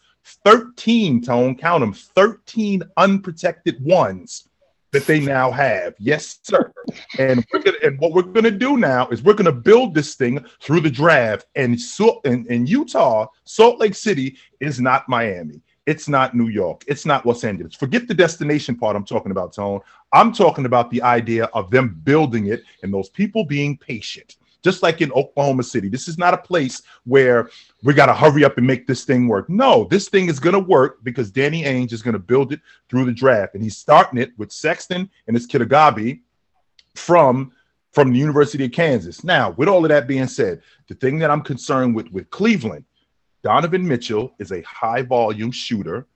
13, 0.44 1.22
Tone, 1.22 1.56
count 1.56 1.82
them, 1.82 1.92
13 1.92 2.82
unprotected 2.96 3.82
ones 3.84 4.48
that 4.92 5.06
they 5.06 5.20
now 5.20 5.50
have. 5.50 5.94
Yes, 5.98 6.38
sir. 6.42 6.72
And 7.18 7.44
gonna, 7.50 7.72
and 7.82 7.98
what 7.98 8.12
we're 8.12 8.22
gonna 8.22 8.50
do 8.50 8.76
now 8.76 9.08
is 9.08 9.22
we're 9.22 9.34
gonna 9.34 9.52
build 9.52 9.94
this 9.94 10.14
thing 10.14 10.44
through 10.60 10.80
the 10.80 10.90
draft. 10.90 11.46
And 11.54 11.80
so 11.80 12.20
in, 12.24 12.46
in 12.46 12.66
Utah, 12.66 13.26
Salt 13.44 13.78
Lake 13.78 13.94
City 13.94 14.36
is 14.60 14.80
not 14.80 15.08
Miami. 15.08 15.60
It's 15.86 16.08
not 16.08 16.34
New 16.34 16.48
York. 16.48 16.82
It's 16.88 17.06
not 17.06 17.24
Los 17.24 17.44
Angeles. 17.44 17.74
Forget 17.74 18.08
the 18.08 18.14
destination 18.14 18.76
part 18.76 18.96
I'm 18.96 19.04
talking 19.04 19.30
about, 19.30 19.52
Tone. 19.52 19.80
I'm 20.12 20.32
talking 20.32 20.66
about 20.66 20.90
the 20.90 21.02
idea 21.02 21.44
of 21.46 21.70
them 21.70 22.00
building 22.02 22.48
it 22.48 22.62
and 22.82 22.92
those 22.92 23.08
people 23.08 23.44
being 23.44 23.76
patient. 23.76 24.36
Just 24.66 24.82
like 24.82 25.00
in 25.00 25.12
Oklahoma 25.12 25.62
City, 25.62 25.88
this 25.88 26.08
is 26.08 26.18
not 26.18 26.34
a 26.34 26.38
place 26.38 26.82
where 27.04 27.50
we 27.84 27.94
got 27.94 28.06
to 28.06 28.14
hurry 28.14 28.44
up 28.44 28.58
and 28.58 28.66
make 28.66 28.84
this 28.84 29.04
thing 29.04 29.28
work. 29.28 29.48
No, 29.48 29.86
this 29.92 30.08
thing 30.08 30.28
is 30.28 30.40
going 30.40 30.54
to 30.54 30.58
work 30.58 31.04
because 31.04 31.30
Danny 31.30 31.62
Ainge 31.62 31.92
is 31.92 32.02
going 32.02 32.14
to 32.14 32.18
build 32.18 32.52
it 32.52 32.60
through 32.88 33.04
the 33.04 33.12
draft, 33.12 33.54
and 33.54 33.62
he's 33.62 33.76
starting 33.76 34.18
it 34.18 34.32
with 34.38 34.50
Sexton 34.50 35.08
and 35.28 35.36
his 35.36 35.46
kid 35.46 35.60
Agbaji 35.60 36.22
from 36.96 37.52
from 37.92 38.12
the 38.12 38.18
University 38.18 38.64
of 38.64 38.72
Kansas. 38.72 39.22
Now, 39.22 39.50
with 39.50 39.68
all 39.68 39.84
of 39.84 39.88
that 39.90 40.08
being 40.08 40.26
said, 40.26 40.62
the 40.88 40.96
thing 40.96 41.20
that 41.20 41.30
I'm 41.30 41.42
concerned 41.42 41.94
with 41.94 42.10
with 42.10 42.28
Cleveland, 42.30 42.84
Donovan 43.44 43.86
Mitchell 43.86 44.34
is 44.40 44.50
a 44.50 44.62
high 44.62 45.02
volume 45.02 45.52
shooter. 45.52 46.08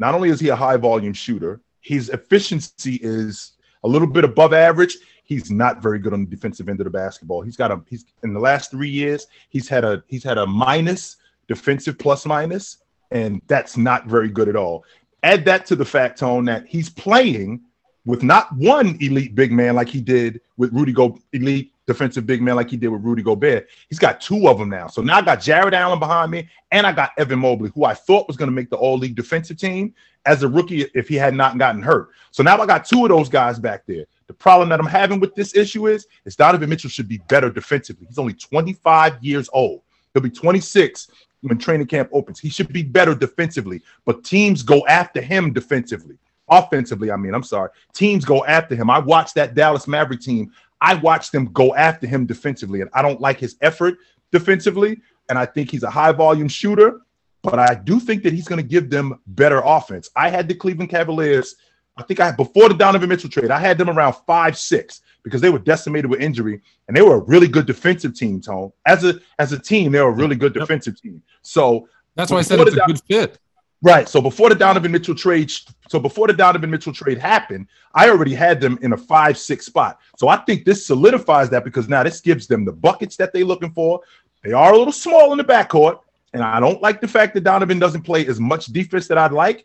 Not 0.00 0.16
only 0.16 0.30
is 0.30 0.40
he 0.40 0.48
a 0.48 0.56
high 0.56 0.76
volume 0.76 1.12
shooter, 1.12 1.60
his 1.82 2.08
efficiency 2.08 2.98
is 3.00 3.52
a 3.84 3.88
little 3.88 4.08
bit 4.08 4.24
above 4.24 4.52
average. 4.52 4.98
He's 5.32 5.50
not 5.50 5.82
very 5.82 5.98
good 5.98 6.12
on 6.12 6.24
the 6.24 6.30
defensive 6.30 6.68
end 6.68 6.80
of 6.80 6.84
the 6.84 6.90
basketball. 6.90 7.42
He's 7.42 7.56
got 7.56 7.70
a 7.70 7.80
he's 7.88 8.04
in 8.22 8.34
the 8.34 8.40
last 8.40 8.70
three 8.70 8.90
years, 8.90 9.26
he's 9.48 9.68
had 9.68 9.84
a 9.84 10.02
he's 10.08 10.24
had 10.24 10.38
a 10.38 10.46
minus 10.46 11.16
defensive 11.48 11.98
plus 11.98 12.26
minus, 12.26 12.78
and 13.10 13.42
that's 13.46 13.76
not 13.76 14.06
very 14.06 14.28
good 14.28 14.48
at 14.48 14.56
all. 14.56 14.84
Add 15.22 15.44
that 15.44 15.66
to 15.66 15.76
the 15.76 15.84
fact, 15.84 16.18
Tone, 16.18 16.44
that 16.46 16.66
he's 16.66 16.90
playing 16.90 17.62
with 18.04 18.22
not 18.22 18.52
one 18.56 18.96
elite 19.00 19.34
big 19.34 19.52
man 19.52 19.76
like 19.76 19.88
he 19.88 20.00
did 20.00 20.40
with 20.56 20.72
Rudy 20.72 20.92
Go 20.92 21.18
elite 21.32 21.72
defensive 21.86 22.26
big 22.26 22.40
man 22.42 22.56
like 22.56 22.70
he 22.70 22.76
did 22.76 22.88
with 22.88 23.02
Rudy 23.02 23.22
Gobert. 23.22 23.68
He's 23.88 23.98
got 23.98 24.20
two 24.20 24.48
of 24.48 24.58
them 24.58 24.68
now. 24.68 24.86
So 24.86 25.02
now 25.02 25.18
I 25.18 25.22
got 25.22 25.40
Jarrett 25.40 25.74
Allen 25.74 25.98
behind 25.98 26.30
me, 26.30 26.48
and 26.70 26.86
I 26.86 26.92
got 26.92 27.10
Evan 27.18 27.40
Mobley, 27.40 27.70
who 27.74 27.84
I 27.84 27.94
thought 27.94 28.28
was 28.28 28.36
going 28.36 28.48
to 28.48 28.54
make 28.54 28.70
the 28.70 28.76
all 28.76 28.98
league 28.98 29.16
defensive 29.16 29.56
team 29.56 29.94
as 30.24 30.42
a 30.42 30.48
rookie 30.48 30.86
if 30.94 31.08
he 31.08 31.16
had 31.16 31.34
not 31.34 31.58
gotten 31.58 31.82
hurt. 31.82 32.10
So 32.30 32.42
now 32.42 32.58
I 32.58 32.66
got 32.66 32.84
two 32.84 33.04
of 33.04 33.08
those 33.08 33.28
guys 33.28 33.58
back 33.58 33.84
there. 33.86 34.06
The 34.26 34.34
problem 34.34 34.68
that 34.70 34.80
I'm 34.80 34.86
having 34.86 35.20
with 35.20 35.34
this 35.34 35.54
issue 35.54 35.88
is, 35.88 36.06
is 36.24 36.36
Donovan 36.36 36.68
Mitchell 36.68 36.90
should 36.90 37.08
be 37.08 37.18
better 37.28 37.50
defensively. 37.50 38.06
He's 38.06 38.18
only 38.18 38.34
25 38.34 39.22
years 39.22 39.48
old. 39.52 39.82
He'll 40.12 40.22
be 40.22 40.30
26 40.30 41.08
when 41.42 41.58
training 41.58 41.86
camp 41.86 42.08
opens. 42.12 42.38
He 42.38 42.48
should 42.48 42.72
be 42.72 42.82
better 42.82 43.14
defensively, 43.14 43.82
but 44.04 44.24
teams 44.24 44.62
go 44.62 44.86
after 44.86 45.20
him 45.20 45.52
defensively. 45.52 46.16
Offensively, 46.48 47.10
I 47.10 47.16
mean, 47.16 47.34
I'm 47.34 47.42
sorry. 47.42 47.70
Teams 47.92 48.24
go 48.24 48.44
after 48.44 48.74
him. 48.74 48.90
I 48.90 48.98
watched 48.98 49.34
that 49.36 49.54
Dallas 49.54 49.88
Maverick 49.88 50.20
team. 50.20 50.52
I 50.80 50.94
watched 50.94 51.32
them 51.32 51.46
go 51.52 51.74
after 51.74 52.06
him 52.06 52.26
defensively, 52.26 52.80
and 52.80 52.90
I 52.92 53.02
don't 53.02 53.20
like 53.20 53.38
his 53.38 53.56
effort 53.60 53.96
defensively. 54.32 55.00
And 55.28 55.38
I 55.38 55.46
think 55.46 55.70
he's 55.70 55.84
a 55.84 55.90
high 55.90 56.12
volume 56.12 56.48
shooter, 56.48 57.00
but 57.42 57.58
I 57.58 57.74
do 57.74 58.00
think 58.00 58.22
that 58.24 58.32
he's 58.32 58.48
going 58.48 58.62
to 58.62 58.68
give 58.68 58.90
them 58.90 59.18
better 59.28 59.62
offense. 59.64 60.10
I 60.16 60.28
had 60.28 60.48
the 60.48 60.54
Cleveland 60.54 60.90
Cavaliers. 60.90 61.56
I 61.96 62.02
think 62.02 62.20
I 62.20 62.26
had 62.26 62.36
before 62.36 62.68
the 62.68 62.74
Donovan 62.74 63.08
Mitchell 63.08 63.28
trade, 63.30 63.50
I 63.50 63.58
had 63.58 63.76
them 63.78 63.90
around 63.90 64.14
five, 64.26 64.56
six 64.56 65.02
because 65.24 65.40
they 65.40 65.50
were 65.50 65.58
decimated 65.58 66.10
with 66.10 66.20
injury 66.20 66.60
and 66.88 66.96
they 66.96 67.02
were 67.02 67.16
a 67.16 67.24
really 67.24 67.48
good 67.48 67.66
defensive 67.66 68.14
team, 68.14 68.40
Tone. 68.40 68.72
As 68.86 69.04
a 69.04 69.20
as 69.38 69.52
a 69.52 69.58
team, 69.58 69.92
they 69.92 70.00
were 70.00 70.08
a 70.08 70.12
really 70.12 70.36
good 70.36 70.54
Yep. 70.54 70.62
defensive 70.62 71.00
team. 71.00 71.22
So 71.42 71.88
That's 72.16 72.30
why 72.30 72.38
I 72.38 72.42
said 72.42 72.60
it's 72.60 72.72
a 72.72 72.74
the- 72.76 72.84
good 72.86 73.00
fit. 73.08 73.38
Right. 73.84 74.08
So 74.08 74.20
before 74.20 74.48
the 74.48 74.54
Donovan 74.54 74.92
Mitchell 74.92 75.14
trade, 75.14 75.50
so 75.88 75.98
before 75.98 76.28
the 76.28 76.32
Donovan 76.32 76.70
Mitchell 76.70 76.92
trade 76.92 77.18
happened, 77.18 77.66
I 77.94 78.08
already 78.10 78.32
had 78.32 78.60
them 78.60 78.78
in 78.80 78.92
a 78.92 78.96
five, 78.96 79.36
six 79.36 79.66
spot. 79.66 79.98
So 80.16 80.28
I 80.28 80.36
think 80.36 80.64
this 80.64 80.86
solidifies 80.86 81.50
that 81.50 81.64
because 81.64 81.88
now 81.88 82.04
this 82.04 82.20
gives 82.20 82.46
them 82.46 82.64
the 82.64 82.70
buckets 82.72 83.16
that 83.16 83.32
they're 83.32 83.44
looking 83.44 83.72
for. 83.72 84.00
They 84.44 84.52
are 84.52 84.72
a 84.72 84.76
little 84.78 84.92
small 84.92 85.32
in 85.32 85.38
the 85.38 85.44
backcourt, 85.44 85.98
and 86.32 86.42
I 86.44 86.60
don't 86.60 86.80
like 86.80 87.00
the 87.00 87.08
fact 87.08 87.34
that 87.34 87.42
Donovan 87.42 87.80
doesn't 87.80 88.02
play 88.02 88.24
as 88.28 88.38
much 88.38 88.66
defense 88.66 89.08
that 89.08 89.18
I'd 89.18 89.32
like. 89.32 89.64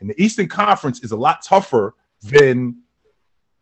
And 0.00 0.10
the 0.10 0.22
Eastern 0.22 0.48
Conference 0.48 1.02
is 1.02 1.12
a 1.12 1.16
lot 1.16 1.42
tougher 1.42 1.94
than 2.22 2.82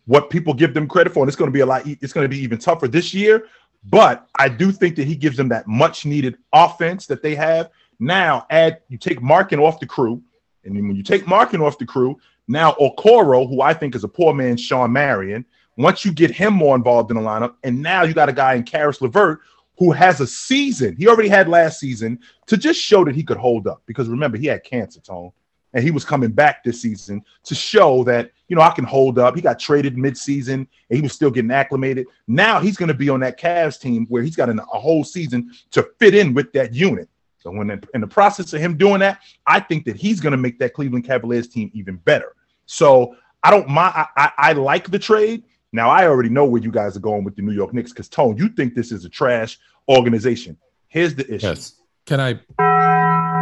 what 0.07 0.31
people 0.31 0.53
give 0.53 0.75
them 0.75 0.87
credit 0.87 1.13
for, 1.13 1.21
and 1.21 1.29
it's 1.29 1.37
going 1.37 1.49
to 1.49 1.53
be 1.53 1.61
a 1.61 1.67
lot. 1.67 1.83
It's 1.87 2.13
going 2.13 2.25
to 2.25 2.29
be 2.29 2.41
even 2.41 2.59
tougher 2.59 2.89
this 2.89 3.15
year. 3.15 3.47
But 3.85 4.27
I 4.39 4.49
do 4.49 4.73
think 4.73 4.97
that 4.97 5.07
he 5.07 5.15
gives 5.15 5.37
them 5.37 5.49
that 5.49 5.67
much 5.67 6.07
needed 6.07 6.39
offense 6.53 7.07
that 7.07 7.23
they 7.23 7.35
have. 7.35 7.71
Now, 8.01 8.47
add 8.51 8.81
you 8.89 8.99
take 8.99 9.21
Markkanen 9.21 9.63
off 9.63 9.81
the 9.81 9.87
crew, 9.87 10.23
and 10.65 10.75
when 10.75 10.97
you 10.97 11.03
take 11.03 11.27
Markkanen 11.27 11.63
off 11.63 11.79
the 11.79 11.87
crew, 11.87 12.19
now 12.49 12.73
Okoro, 12.73 13.49
who 13.49 13.61
I 13.61 13.75
think 13.75 13.95
is 13.95 14.05
a 14.05 14.09
poor 14.09 14.35
man's 14.35 14.61
Shawn 14.61 14.93
Marion, 14.93 15.45
once 15.77 16.05
you 16.05 16.13
get 16.13 16.31
him 16.31 16.55
more 16.55 16.77
involved 16.77 17.11
in 17.11 17.17
the 17.17 17.23
lineup, 17.23 17.55
and 17.63 17.83
now 17.83 18.03
you 18.03 18.15
got 18.15 18.29
a 18.29 18.33
guy 18.33 18.55
in 18.55 18.63
Caris 18.63 19.01
LeVert 19.01 19.41
who 19.77 19.91
has 19.91 20.21
a 20.21 20.27
season. 20.27 20.97
He 20.97 21.09
already 21.09 21.29
had 21.29 21.49
last 21.49 21.81
season 21.81 22.21
to 22.47 22.57
just 22.57 22.81
show 22.81 23.05
that 23.05 23.15
he 23.15 23.25
could 23.25 23.37
hold 23.37 23.67
up. 23.67 23.83
Because 23.87 24.09
remember, 24.09 24.37
he 24.37 24.47
had 24.47 24.63
cancer, 24.63 25.01
Tone, 25.01 25.33
and 25.75 25.85
he 25.85 25.91
was 25.91 26.05
coming 26.05 26.31
back 26.31 26.65
this 26.65 26.81
season 26.81 27.23
to 27.43 27.55
show 27.55 28.05
that 28.05 28.31
you 28.49 28.57
know 28.57 28.63
I 28.63 28.71
can 28.71 28.85
hold 28.85 29.19
up. 29.19 29.35
He 29.35 29.43
got 29.43 29.59
traded 29.59 29.99
mid-season, 29.99 30.67
and 30.89 30.97
he 30.97 31.03
was 31.03 31.13
still 31.13 31.31
getting 31.31 31.51
acclimated. 31.51 32.07
Now 32.27 32.61
he's 32.61 32.77
going 32.77 32.89
to 32.89 32.95
be 32.95 33.11
on 33.11 33.21
that 33.21 33.39
Cavs 33.39 33.79
team 33.79 34.07
where 34.09 34.23
he's 34.23 34.37
got 34.37 34.49
an, 34.49 34.61
a 34.61 34.79
whole 34.79 35.05
season 35.05 35.53
to 35.73 35.89
fit 35.99 36.15
in 36.15 36.33
with 36.33 36.53
that 36.53 36.73
unit. 36.73 37.09
So 37.39 37.51
when 37.51 37.71
in, 37.71 37.83
in 37.93 38.01
the 38.01 38.07
process 38.07 38.55
of 38.55 38.61
him 38.61 38.79
doing 38.79 39.01
that, 39.01 39.21
I 39.47 39.61
think 39.61 39.85
that 39.85 39.97
he's 39.97 40.21
going 40.21 40.33
to 40.33 40.39
make 40.39 40.59
that 40.61 40.73
Cleveland 40.73 41.05
Cavaliers 41.05 41.49
team 41.49 41.71
even 41.75 41.97
better. 41.97 42.35
So 42.65 43.17
I 43.43 43.51
don't 43.51 43.69
mind. 43.69 43.93
I, 43.95 44.07
I, 44.17 44.33
I 44.39 44.53
like 44.53 44.91
the 44.91 44.99
trade. 44.99 45.45
Now 45.73 45.91
I 45.91 46.07
already 46.07 46.31
know 46.31 46.47
where 46.47 46.63
you 46.63 46.71
guys 46.71 46.97
are 46.97 47.01
going 47.01 47.25
with 47.25 47.37
the 47.37 47.43
New 47.43 47.53
York 47.53 47.75
Knicks 47.75 47.93
because 47.93 48.09
Tone, 48.09 48.39
you 48.39 48.49
think 48.49 48.75
this 48.75 48.93
is 48.93 49.05
a 49.05 49.09
trash 49.09 49.59
organization. 49.89 50.57
Here's 50.89 51.15
the 51.15 51.27
issue. 51.35 51.49
Yes. 51.49 51.75
Can 52.07 52.21
I 52.21 52.35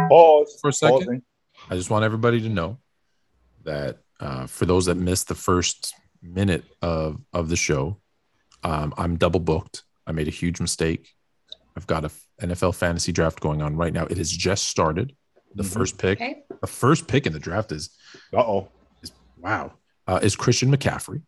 Pause 0.09 0.57
for 0.61 0.69
a 0.69 0.73
second? 0.73 0.97
Pausing. 0.99 1.21
I 1.69 1.75
just 1.75 1.89
want 1.89 2.05
everybody 2.05 2.41
to 2.41 2.49
know 2.49 2.77
that 3.63 3.99
uh, 4.19 4.47
for 4.47 4.65
those 4.65 4.85
that 4.85 4.95
missed 4.95 5.27
the 5.27 5.35
first 5.35 5.93
minute 6.21 6.63
of 6.81 7.19
of 7.33 7.49
the 7.49 7.55
show, 7.55 7.99
um, 8.63 8.93
I'm 8.97 9.17
double 9.17 9.39
booked. 9.39 9.83
I 10.05 10.11
made 10.11 10.27
a 10.27 10.31
huge 10.31 10.59
mistake. 10.59 11.09
I've 11.75 11.87
got 11.87 12.03
a 12.03 12.05
f- 12.05 12.27
NFL 12.41 12.75
fantasy 12.75 13.11
draft 13.11 13.39
going 13.39 13.61
on 13.61 13.75
right 13.75 13.93
now. 13.93 14.05
It 14.05 14.17
has 14.17 14.31
just 14.31 14.65
started. 14.65 15.15
The 15.55 15.63
Mhm. 15.63 15.73
first 15.73 15.97
pick, 15.97 16.19
Okay. 16.21 16.43
the 16.61 16.67
first 16.67 17.07
pick 17.07 17.25
in 17.25 17.33
the 17.33 17.39
draft 17.39 17.71
is 17.71 17.89
Uh-oh. 18.33 18.69
wow, 19.37 19.73
uh, 20.07 20.19
is 20.21 20.35
Christian 20.35 20.71
McCaffrey. 20.75 21.21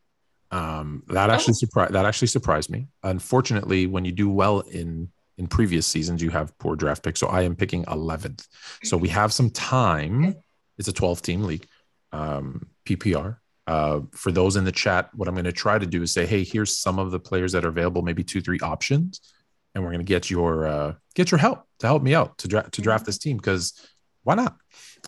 Um, 0.52 1.04
that 1.08 1.30
actually 1.30 1.54
surprised 1.56 1.94
that 1.94 2.06
actually 2.06 2.28
surprised 2.30 2.70
me. 2.70 2.88
Unfortunately, 3.04 3.88
when 3.88 4.06
you 4.06 4.12
do 4.12 4.30
well 4.30 4.60
in 4.62 5.12
in 5.38 5.48
previous 5.48 5.86
seasons, 5.86 6.22
you 6.22 6.30
have 6.30 6.58
poor 6.60 6.76
draft 6.76 7.04
picks. 7.04 7.20
So 7.20 7.28
I 7.28 7.42
am 7.42 7.56
picking 7.56 7.84
11th. 7.86 8.48
So 8.84 8.98
we 8.98 9.10
have 9.10 9.34
some 9.34 9.50
time. 9.50 10.36
It's 10.78 10.88
a 10.88 10.94
12 10.94 11.22
team 11.22 11.44
league, 11.44 11.68
um, 12.12 12.68
PPR. 12.86 13.38
Uh, 13.68 14.02
for 14.12 14.32
those 14.32 14.56
in 14.56 14.64
the 14.64 14.72
chat, 14.72 15.10
what 15.16 15.28
I'm 15.28 15.34
going 15.34 15.46
to 15.46 15.52
try 15.52 15.80
to 15.80 15.86
do 15.86 16.04
is 16.04 16.12
say, 16.12 16.26
hey, 16.26 16.44
here's 16.44 16.78
some 16.78 17.00
of 17.00 17.12
the 17.12 17.20
players 17.20 17.52
that 17.54 17.66
are 17.66 17.70
available, 17.70 18.02
maybe 18.02 18.24
two, 18.24 18.42
three 18.42 18.60
options, 18.60 19.20
and 19.74 19.84
we're 19.84 19.90
going 19.90 20.06
to 20.06 20.06
get 20.06 20.30
your 20.30 20.68
uh, 20.68 20.94
get 21.16 21.32
your 21.32 21.40
help 21.40 21.64
to 21.80 21.88
help 21.88 22.04
me 22.04 22.16
out 22.16 22.38
to 22.40 22.48
draft 22.48 22.74
to 22.74 22.82
draft 22.82 23.06
this 23.06 23.18
team 23.18 23.38
because 23.38 23.74
why 24.24 24.36
not? 24.36 24.56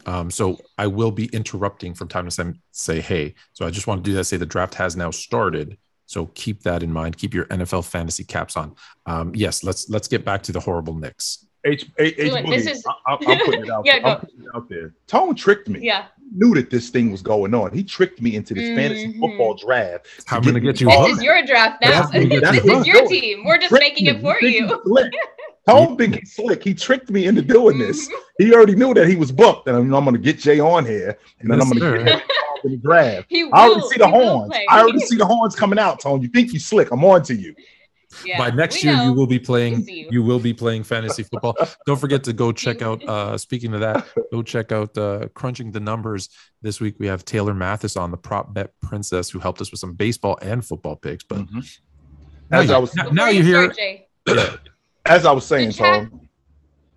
Um, 0.06 0.30
so 0.30 0.60
I 0.78 0.88
will 0.88 1.12
be 1.12 1.26
interrupting 1.28 1.94
from 1.94 2.08
time 2.08 2.30
to 2.30 2.36
time. 2.36 2.62
Say 2.72 3.00
hey. 3.00 3.36
So 3.54 3.66
I 3.66 3.70
just 3.70 3.88
want 3.88 4.04
to 4.04 4.10
do 4.10 4.16
that. 4.16 4.26
Say 4.26 4.38
the 4.38 4.46
draft 4.46 4.76
has 4.76 4.96
now 4.96 5.12
started. 5.12 5.78
So 6.08 6.26
keep 6.34 6.64
that 6.64 6.82
in 6.84 6.92
mind. 6.92 7.18
Keep 7.18 7.34
your 7.36 7.46
NFL 7.46 7.86
fantasy 7.86 8.24
caps 8.24 8.58
on. 8.58 8.74
Um, 9.06 9.36
yes, 9.36 9.64
let's 9.64 9.90
let's 9.90 10.08
get 10.08 10.26
back 10.26 10.42
to 10.44 10.52
the 10.52 10.60
horrible 10.60 10.94
Knicks. 10.96 11.46
H, 11.66 11.86
H, 12.00 12.16
H 12.18 12.32
Look, 12.32 12.46
Boogie, 12.46 12.50
this 12.64 12.66
is- 12.78 12.84
I, 12.88 13.14
I'm 13.14 13.18
putting 13.18 13.64
it 13.66 13.70
out 13.72 13.86
Yeah, 13.86 14.00
there. 14.00 14.08
I'm 14.12 14.20
putting 14.22 14.40
it 14.42 14.48
out 14.56 14.70
there. 14.70 14.94
Tone 15.08 15.36
tricked 15.36 15.68
me. 15.68 15.80
Yeah. 15.82 16.06
knew 16.34 16.54
that 16.56 16.70
this 16.70 16.90
thing 16.90 17.12
was 17.12 17.22
going 17.22 17.54
on. 17.54 17.74
He 17.74 17.84
tricked 17.84 18.22
me 18.22 18.36
into 18.38 18.54
this 18.54 18.74
fantasy 18.76 19.14
Mhm. 19.14 19.20
football 19.20 19.54
draft. 19.56 20.08
I'm 20.30 20.42
get 20.42 20.52
going 20.52 20.54
to 20.64 20.72
get 20.72 20.80
you 20.80 20.88
This 20.88 20.96
hooked. 20.98 21.12
is 21.18 21.24
your 21.24 21.46
draft 21.46 21.82
now. 21.82 22.08
This 22.12 22.24
you 22.24 22.42
is 22.42 22.60
hooked. 22.72 22.88
your 22.88 23.08
team. 23.08 23.44
We're 23.46 23.58
just 23.58 23.74
making 23.74 24.06
me. 24.06 24.12
it 24.12 24.22
for 24.22 24.40
Think 24.40 24.56
you. 24.56 25.12
Tone 25.68 25.98
think 25.98 26.16
he's 26.20 26.34
slick. 26.34 26.64
He 26.64 26.74
tricked 26.74 27.10
me 27.10 27.26
into 27.26 27.42
doing 27.42 27.78
this. 27.78 28.08
Mhm. 28.08 28.12
He 28.38 28.54
already 28.54 28.76
knew 28.76 28.94
that 28.94 29.08
he 29.10 29.18
was 29.18 29.34
booked, 29.34 29.68
and 29.68 29.76
I'm, 29.76 29.94
I'm 29.94 30.04
going 30.06 30.16
to 30.16 30.22
get 30.22 30.38
Jay 30.40 30.60
on 30.62 30.86
here, 30.86 31.18
and 31.42 31.52
then 31.52 31.60
Yes, 31.60 31.70
I'm 31.72 31.78
going 31.80 31.92
to. 31.94 32.04
get 32.06 32.08
him 32.14 32.22
involved 32.22 32.32
in 32.68 32.72
the 32.74 32.78
draft. 32.78 33.26
He 33.30 33.44
will, 33.44 33.56
I 33.56 33.68
already 33.68 33.82
see 33.88 33.98
the 33.98 34.06
he 34.08 34.12
horns. 34.12 34.54
I 34.70 34.80
already 34.82 35.00
see 35.00 35.16
the 35.18 35.26
horns 35.26 35.56
coming 35.56 35.80
out, 35.80 36.00
Tone. 36.00 36.22
You 36.22 36.28
think 36.28 36.54
you 36.54 36.60
slick? 36.60 36.92
I'm 36.92 37.04
on 37.04 37.24
to 37.24 37.36
you. 37.36 37.56
Yeah, 38.26 38.38
By 38.38 38.52
next 38.52 38.82
we 38.84 38.90
year, 38.90 39.04
you 39.04 39.12
will 39.14 39.28
be 39.28 39.38
playing. 39.38 39.86
you. 39.88 40.08
You 40.10 40.24
will 40.24 40.40
be 40.40 40.54
playing 40.54 40.84
fantasy 40.84 41.24
football. 41.24 41.56
Don't 41.86 42.00
forget 42.00 42.24
to 42.24 42.34
go 42.34 42.52
check 42.66 42.82
out. 42.82 43.04
Uh, 43.04 43.38
speaking 43.38 43.74
of 43.74 43.82
that, 43.82 44.08
go 44.32 44.42
check 44.42 44.72
out 44.72 44.98
uh, 44.98 45.28
crunching 45.34 45.72
the 45.72 45.82
numbers 45.82 46.30
this 46.62 46.80
week. 46.80 46.96
We 47.00 47.08
have 47.08 47.26
Taylor 47.26 47.54
Mathis 47.54 47.98
on 47.98 48.12
the 48.12 48.18
prop 48.18 48.54
bet 48.54 48.72
princess, 48.82 49.30
who 49.30 49.40
helped 49.40 49.60
us 49.62 49.72
with 49.72 49.82
some 49.82 49.94
baseball 49.94 50.40
and 50.42 50.66
football 50.66 50.96
picks. 50.96 51.26
But 51.26 51.40
Mhm. 51.40 51.80
now, 52.50 52.60
As 52.60 52.70
you, 52.70 52.76
I 52.76 52.78
was- 52.78 52.96
now, 52.96 53.10
now 53.10 53.28
you 53.28 53.44
you 53.44 53.44
hear. 53.44 53.74
Yeah. 54.28 54.56
As 55.06 55.26
I 55.26 55.32
was 55.34 55.46
saying, 55.46 55.68
The 55.70 55.74
chat- 55.74 56.10
Tone. 56.10 56.27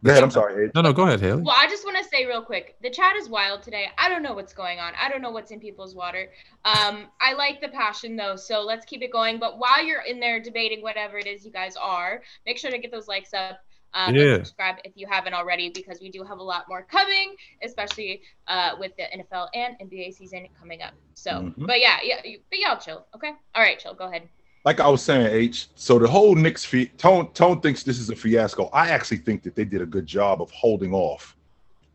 Go 0.02 0.10
ahead. 0.12 0.22
I'm 0.22 0.30
sorry. 0.30 0.70
No, 0.74 0.80
no, 0.80 0.92
go 0.92 1.02
ahead, 1.02 1.20
Haley. 1.20 1.42
Well, 1.42 1.54
I 1.58 1.66
just 1.68 1.84
want 1.84 1.98
to 1.98 2.04
say 2.04 2.24
real 2.24 2.42
quick, 2.42 2.76
the 2.80 2.88
chat 2.90 3.16
is 3.16 3.28
wild 3.28 3.62
today. 3.62 3.86
I 3.98 4.08
don't 4.08 4.22
know 4.22 4.32
what's 4.32 4.54
going 4.54 4.78
on. 4.78 4.94
I 4.98 5.10
don't 5.10 5.20
know 5.20 5.30
what's 5.30 5.50
in 5.50 5.60
people's 5.60 5.94
water. 5.94 6.30
Um, 6.64 7.08
I 7.20 7.34
like 7.34 7.60
the 7.60 7.68
passion 7.68 8.16
though, 8.16 8.36
so 8.36 8.62
let's 8.62 8.86
keep 8.86 9.02
it 9.02 9.12
going. 9.12 9.38
But 9.38 9.58
while 9.58 9.84
you're 9.84 10.00
in 10.02 10.18
there 10.18 10.40
debating 10.40 10.80
whatever 10.82 11.18
it 11.18 11.26
is 11.26 11.44
you 11.44 11.50
guys 11.50 11.76
are, 11.76 12.22
make 12.46 12.56
sure 12.56 12.70
to 12.70 12.78
get 12.78 12.90
those 12.90 13.08
likes 13.08 13.34
up. 13.34 13.60
Um, 13.92 14.14
Yeah. 14.14 14.22
and 14.22 14.46
subscribe 14.46 14.76
if 14.84 14.92
you 14.94 15.08
haven't 15.10 15.34
already, 15.34 15.68
because 15.68 16.00
we 16.00 16.10
do 16.10 16.22
have 16.22 16.38
a 16.38 16.42
lot 16.42 16.66
more 16.68 16.82
coming, 16.82 17.34
especially 17.62 18.22
uh, 18.46 18.76
with 18.78 18.92
the 18.96 19.02
NFL 19.02 19.48
and 19.52 19.76
NBA 19.80 20.12
season 20.14 20.46
coming 20.58 20.80
up. 20.80 20.94
So, 21.14 21.32
Mhm. 21.32 21.66
but 21.66 21.80
yeah, 21.80 21.98
yeah, 22.04 22.20
but 22.50 22.58
y'all 22.60 22.78
chill, 22.78 23.04
okay? 23.16 23.32
All 23.54 23.62
right, 23.62 23.78
chill. 23.80 23.94
Go 23.94 24.04
ahead. 24.04 24.28
Like 24.64 24.80
I 24.80 24.88
was 24.88 25.02
saying, 25.02 25.26
H. 25.26 25.68
So 25.74 25.98
the 25.98 26.08
whole 26.08 26.34
Knicks 26.34 26.64
fee, 26.64 26.86
Tone 26.98 27.30
Tone 27.32 27.60
thinks 27.60 27.82
this 27.82 27.98
is 27.98 28.10
a 28.10 28.16
fiasco. 28.16 28.68
I 28.72 28.90
actually 28.90 29.18
think 29.18 29.42
that 29.44 29.54
they 29.54 29.64
did 29.64 29.80
a 29.80 29.86
good 29.86 30.06
job 30.06 30.42
of 30.42 30.50
holding 30.50 30.92
off 30.92 31.36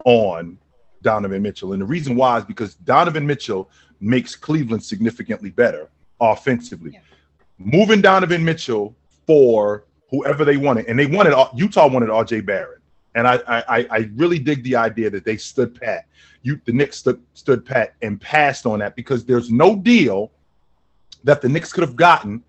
on 0.06 0.58
Donovan 1.01 1.41
Mitchell, 1.41 1.73
and 1.73 1.82
the 1.82 1.86
reason 1.86 2.15
why 2.15 2.38
is 2.39 2.45
because 2.45 2.75
Donovan 2.75 3.25
Mitchell 3.28 3.69
makes 4.01 4.36
Cleveland 4.36 4.84
significantly 4.84 5.51
better 5.51 5.89
offensively. 6.19 6.91
Yeah. 6.93 6.99
Moving 7.58 8.01
Donovan 8.01 8.43
Mitchell 8.43 8.95
for 9.28 9.86
whoever 10.10 10.43
they 10.43 10.58
wanted, 10.58 10.88
and 10.88 10.97
they 10.97 11.06
wanted 11.06 11.36
Utah 11.56 11.88
wanted 11.88 12.10
R.J. 12.10 12.41
Barrett, 12.41 12.82
and 13.13 13.28
I 13.28 13.39
I, 13.47 13.88
I 13.91 14.10
really 14.15 14.39
dig 14.39 14.63
the 14.63 14.75
idea 14.75 15.12
that 15.12 15.23
they 15.23 15.38
stood 15.38 15.80
pat. 15.80 16.08
You 16.41 16.60
the 16.65 16.73
Knicks 16.73 16.97
stood 16.97 17.21
stood 17.36 17.63
pat 17.63 17.93
and 18.01 18.19
passed 18.19 18.65
on 18.65 18.80
that 18.80 18.95
because 18.95 19.23
there's 19.23 19.51
no 19.51 19.75
deal 19.75 20.32
that 21.23 21.41
the 21.41 21.49
Knicks 21.49 21.71
could 21.71 21.84
have 21.84 21.95
gotten 21.95 22.43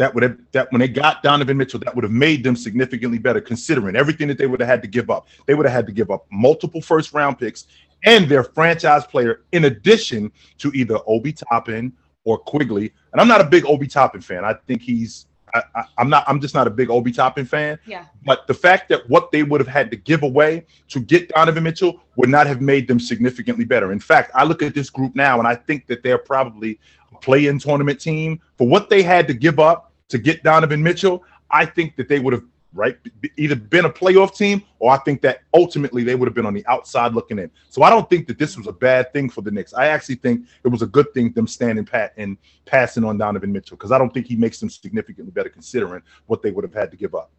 that 0.00 0.14
would 0.14 0.22
have 0.22 0.38
that 0.52 0.72
when 0.72 0.80
they 0.80 0.88
got 0.88 1.22
Donovan 1.22 1.58
Mitchell, 1.58 1.78
that 1.80 1.94
would 1.94 2.04
have 2.04 2.12
made 2.12 2.42
them 2.42 2.56
significantly 2.56 3.18
better, 3.18 3.38
considering 3.38 3.96
everything 3.96 4.28
that 4.28 4.38
they 4.38 4.46
would 4.46 4.58
have 4.58 4.68
had 4.68 4.80
to 4.80 4.88
give 4.88 5.10
up. 5.10 5.28
They 5.44 5.52
would 5.52 5.66
have 5.66 5.74
had 5.74 5.86
to 5.88 5.92
give 5.92 6.10
up 6.10 6.24
multiple 6.32 6.80
first 6.80 7.12
round 7.12 7.38
picks 7.38 7.66
and 8.06 8.26
their 8.26 8.42
franchise 8.42 9.04
player, 9.04 9.42
in 9.52 9.66
addition 9.66 10.32
to 10.56 10.72
either 10.74 10.98
Obi 11.06 11.34
Toppin 11.34 11.92
or 12.24 12.38
Quickley. 12.38 12.94
And 13.12 13.20
I'm 13.20 13.28
not 13.28 13.42
a 13.42 13.44
big 13.44 13.66
Obi 13.66 13.86
Toppin 13.86 14.22
fan. 14.22 14.42
I 14.42 14.54
think 14.66 14.80
he's 14.80 15.26
I, 15.54 15.62
I, 15.74 15.84
I'm 15.98 16.08
not. 16.08 16.24
I'm 16.26 16.40
just 16.40 16.54
not 16.54 16.66
a 16.66 16.70
big 16.70 16.88
Obi 16.88 17.12
Toppin 17.12 17.44
fan. 17.44 17.78
Yeah. 17.84 18.06
But 18.24 18.46
the 18.46 18.54
fact 18.54 18.88
that 18.88 19.06
what 19.10 19.30
they 19.32 19.42
would 19.42 19.60
have 19.60 19.68
had 19.68 19.90
to 19.90 19.98
give 19.98 20.22
away 20.22 20.64
to 20.88 21.00
get 21.00 21.28
Donovan 21.28 21.62
Mitchell 21.62 22.00
would 22.16 22.30
not 22.30 22.46
have 22.46 22.62
made 22.62 22.88
them 22.88 22.98
significantly 22.98 23.66
better. 23.66 23.92
In 23.92 24.00
fact, 24.00 24.30
I 24.34 24.44
look 24.44 24.62
at 24.62 24.74
this 24.74 24.88
group 24.88 25.14
now 25.14 25.38
and 25.38 25.46
I 25.46 25.56
think 25.56 25.88
that 25.88 26.02
they're 26.02 26.16
probably 26.16 26.78
a 27.12 27.18
play-in 27.18 27.58
tournament 27.58 28.00
team 28.00 28.40
for 28.56 28.66
what 28.66 28.88
they 28.88 29.02
had 29.02 29.28
to 29.28 29.34
give 29.34 29.58
up 29.58 29.89
to 30.10 30.18
get 30.18 30.42
Donovan 30.42 30.82
Mitchell. 30.82 31.24
I 31.50 31.64
think 31.66 31.96
that 31.96 32.08
they 32.08 32.20
would 32.20 32.32
have 32.32 32.44
right 32.72 32.96
either 33.36 33.56
been 33.56 33.84
a 33.84 33.90
playoff 33.90 34.36
team 34.36 34.62
or 34.78 34.92
I 34.92 34.98
think 34.98 35.22
that 35.22 35.40
ultimately 35.52 36.04
they 36.04 36.14
would 36.14 36.26
have 36.26 36.34
been 36.34 36.46
on 36.46 36.54
the 36.54 36.64
outside 36.66 37.14
looking 37.14 37.38
in. 37.38 37.50
So 37.68 37.82
I 37.82 37.90
don't 37.90 38.08
think 38.08 38.26
that 38.28 38.38
this 38.38 38.56
was 38.56 38.66
a 38.66 38.72
bad 38.72 39.12
thing 39.12 39.28
for 39.28 39.42
the 39.42 39.50
Knicks. 39.50 39.74
I 39.74 39.86
actually 39.86 40.16
think 40.16 40.46
it 40.62 40.68
was 40.68 40.82
a 40.82 40.86
good 40.86 41.12
thing 41.12 41.32
them 41.32 41.46
standing 41.46 41.84
pat 41.84 42.12
and 42.16 42.36
passing 42.66 43.04
on 43.04 43.18
Donovan 43.18 43.52
Mitchell 43.52 43.76
because 43.76 43.92
I 43.92 43.98
don't 43.98 44.12
think 44.12 44.26
he 44.26 44.36
makes 44.36 44.60
them 44.60 44.70
significantly 44.70 45.32
better 45.32 45.48
considering 45.48 46.02
what 46.26 46.42
they 46.42 46.50
would 46.50 46.64
have 46.64 46.74
had 46.74 46.90
to 46.92 46.96
give 46.96 47.14
up. 47.14 47.30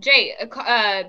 Jay, 0.00 0.34
uh, 0.50 1.02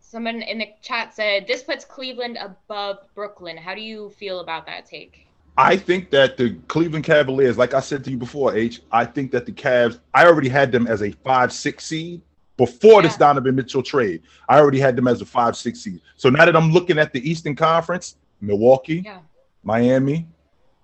someone 0.00 0.40
in 0.40 0.58
the 0.58 0.68
chat 0.80 1.14
said 1.14 1.46
this 1.46 1.62
puts 1.62 1.84
Cleveland 1.84 2.38
above 2.40 2.98
Brooklyn. 3.14 3.58
How 3.58 3.74
do 3.74 3.82
you 3.82 4.10
feel 4.10 4.40
about 4.40 4.64
that 4.66 4.86
take? 4.86 5.26
I 5.56 5.76
think 5.76 6.10
that 6.10 6.36
the 6.36 6.56
Cleveland 6.68 7.04
Cavaliers, 7.04 7.56
like 7.56 7.74
I 7.74 7.80
said 7.80 8.02
to 8.04 8.10
you 8.10 8.16
before, 8.16 8.56
H, 8.56 8.80
I 8.90 9.04
think 9.04 9.30
that 9.32 9.46
the 9.46 9.52
Cavs, 9.52 10.00
I 10.12 10.26
already 10.26 10.48
had 10.48 10.72
them 10.72 10.86
as 10.86 11.02
a 11.02 11.12
five, 11.12 11.52
six 11.52 11.84
seed 11.86 12.22
before 12.56 13.02
this 13.02 13.16
Donovan 13.16 13.54
Mitchell 13.54 13.82
trade. 13.82 14.22
I 14.48 14.58
already 14.58 14.80
had 14.80 14.96
them 14.96 15.06
as 15.06 15.20
a 15.20 15.24
five, 15.26 15.56
six 15.56 15.80
seed. 15.80 16.00
So 16.16 16.28
now 16.28 16.44
that 16.44 16.56
I'm 16.56 16.72
looking 16.72 16.98
at 16.98 17.12
the 17.12 17.28
Eastern 17.28 17.54
Conference, 17.54 18.16
Milwaukee, 18.40 19.02
Yeah. 19.04 19.18
Miami, 19.62 20.26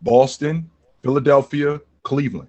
Boston, 0.02 0.70
Philadelphia, 1.02 1.80
Cleveland. 2.02 2.48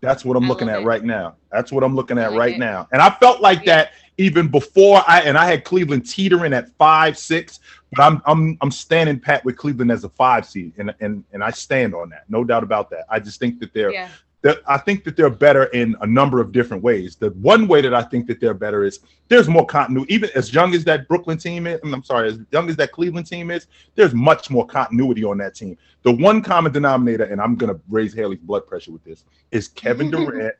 That's 0.00 0.24
what 0.24 0.36
I'm 0.36 0.44
I 0.44 0.48
looking 0.48 0.68
at 0.68 0.82
it. 0.82 0.84
right 0.84 1.02
now. 1.04 1.36
That's 1.50 1.70
what 1.72 1.84
I'm 1.84 1.94
looking 1.94 2.18
at 2.18 2.32
like 2.32 2.38
right 2.38 2.54
it. 2.56 2.58
now. 2.58 2.88
And 2.92 3.00
I 3.00 3.10
felt 3.10 3.40
like 3.40 3.60
Yeah. 3.60 3.76
that 3.76 3.92
even 4.18 4.48
before 4.48 5.02
I 5.06 5.20
and 5.20 5.38
I 5.38 5.46
had 5.46 5.64
Cleveland 5.64 6.08
teetering 6.08 6.52
at 6.52 6.70
five, 6.76 7.16
six, 7.18 7.60
but 7.92 8.02
I'm 8.02 8.22
I'm 8.26 8.58
I'm 8.60 8.70
standing 8.70 9.18
pat 9.18 9.44
with 9.44 9.56
Cleveland 9.56 9.90
as 9.90 10.04
a 10.04 10.08
five 10.08 10.46
seed, 10.46 10.72
and 10.78 10.94
and 11.00 11.24
and 11.32 11.42
I 11.42 11.50
stand 11.50 11.94
on 11.94 12.10
that, 12.10 12.24
no 12.28 12.44
doubt 12.44 12.62
about 12.62 12.90
that. 12.90 13.06
I 13.08 13.18
just 13.20 13.40
think 13.40 13.58
that 13.60 13.72
they're 13.72 13.92
Yeah. 13.92 14.08
that 14.42 14.58
I 14.66 14.76
think 14.76 15.04
that 15.04 15.16
they're 15.16 15.30
better 15.30 15.64
in 15.66 15.96
a 16.00 16.06
number 16.06 16.40
of 16.40 16.52
different 16.52 16.82
ways. 16.82 17.16
The 17.16 17.30
one 17.30 17.66
way 17.68 17.80
that 17.80 17.94
I 17.94 18.02
think 18.02 18.26
that 18.26 18.40
they're 18.40 18.54
better 18.54 18.84
is 18.84 19.00
there's 19.28 19.48
more 19.48 19.64
continuity. 19.66 20.12
Even 20.12 20.30
as 20.34 20.52
young 20.52 20.74
as 20.74 20.84
that 20.84 21.08
Brooklyn 21.08 21.38
team 21.38 21.66
is, 21.66 21.80
I'm 21.82 22.04
sorry, 22.04 22.28
as 22.28 22.38
young 22.50 22.68
as 22.68 22.76
that 22.76 22.92
Cleveland 22.92 23.26
team 23.26 23.50
is, 23.50 23.66
there's 23.94 24.14
much 24.14 24.50
more 24.50 24.66
continuity 24.66 25.24
on 25.24 25.38
that 25.38 25.54
team. 25.54 25.78
The 26.02 26.12
one 26.12 26.42
common 26.42 26.72
denominator, 26.72 27.24
and 27.24 27.40
I'm 27.40 27.56
gonna 27.56 27.78
raise 27.88 28.12
Haley's 28.12 28.40
blood 28.40 28.66
pressure 28.66 28.92
with 28.92 29.04
this, 29.04 29.24
is 29.52 29.68
Kevin 29.68 30.10
Durant 30.12 30.54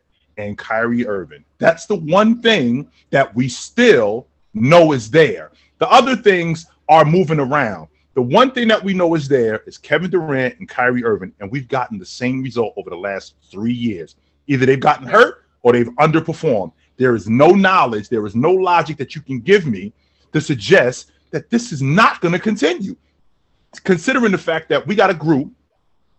and 0.49 0.59
Kyrie 0.59 1.07
Irving. 1.07 1.45
That's 1.59 1.87
the 1.87 1.97
one 1.97 2.43
thing 2.43 2.91
that 3.11 3.35
we 3.35 3.49
still 3.49 4.27
know 4.55 4.93
is 4.93 5.11
there. 5.11 5.53
The 5.79 5.91
other 5.91 6.17
things 6.17 6.67
are 6.89 7.05
moving 7.05 7.41
around. 7.41 7.89
The 8.15 8.23
one 8.23 8.51
thing 8.51 8.69
that 8.69 8.83
we 8.83 8.93
know 8.93 9.15
is 9.15 9.27
there 9.27 9.63
is 9.67 9.79
Kevin 9.79 10.11
Durant 10.11 10.59
and 10.59 10.69
Kyrie 10.69 11.05
Irving, 11.05 11.33
and 11.41 11.51
we've 11.51 11.69
gotten 11.69 11.99
the 11.99 12.05
same 12.05 12.43
result 12.43 12.75
over 12.77 12.91
the 12.91 12.97
last 12.97 13.35
three 13.51 13.73
years. 13.73 14.17
Either 14.49 14.67
they've 14.67 14.79
gotten 14.79 15.07
hurt 15.07 15.45
or 15.63 15.73
they've 15.73 15.89
underperformed. 15.99 16.73
There 16.99 17.15
is 17.15 17.29
no 17.29 17.49
knowledge, 17.49 18.09
there 18.09 18.27
is 18.27 18.37
no 18.37 18.53
logic 18.53 18.99
that 18.99 19.15
you 19.15 19.23
can 19.23 19.41
give 19.41 19.67
me 19.67 19.93
to 20.33 20.41
suggest 20.41 21.13
that 21.31 21.49
this 21.49 21.73
is 21.73 21.81
not 21.81 22.21
going 22.21 22.33
to 22.33 22.39
continue. 22.39 22.97
Considering 23.85 24.33
the 24.33 24.39
fact 24.39 24.69
that 24.69 24.87
we 24.87 24.95
got 24.95 25.09
a 25.09 25.15
group 25.15 25.51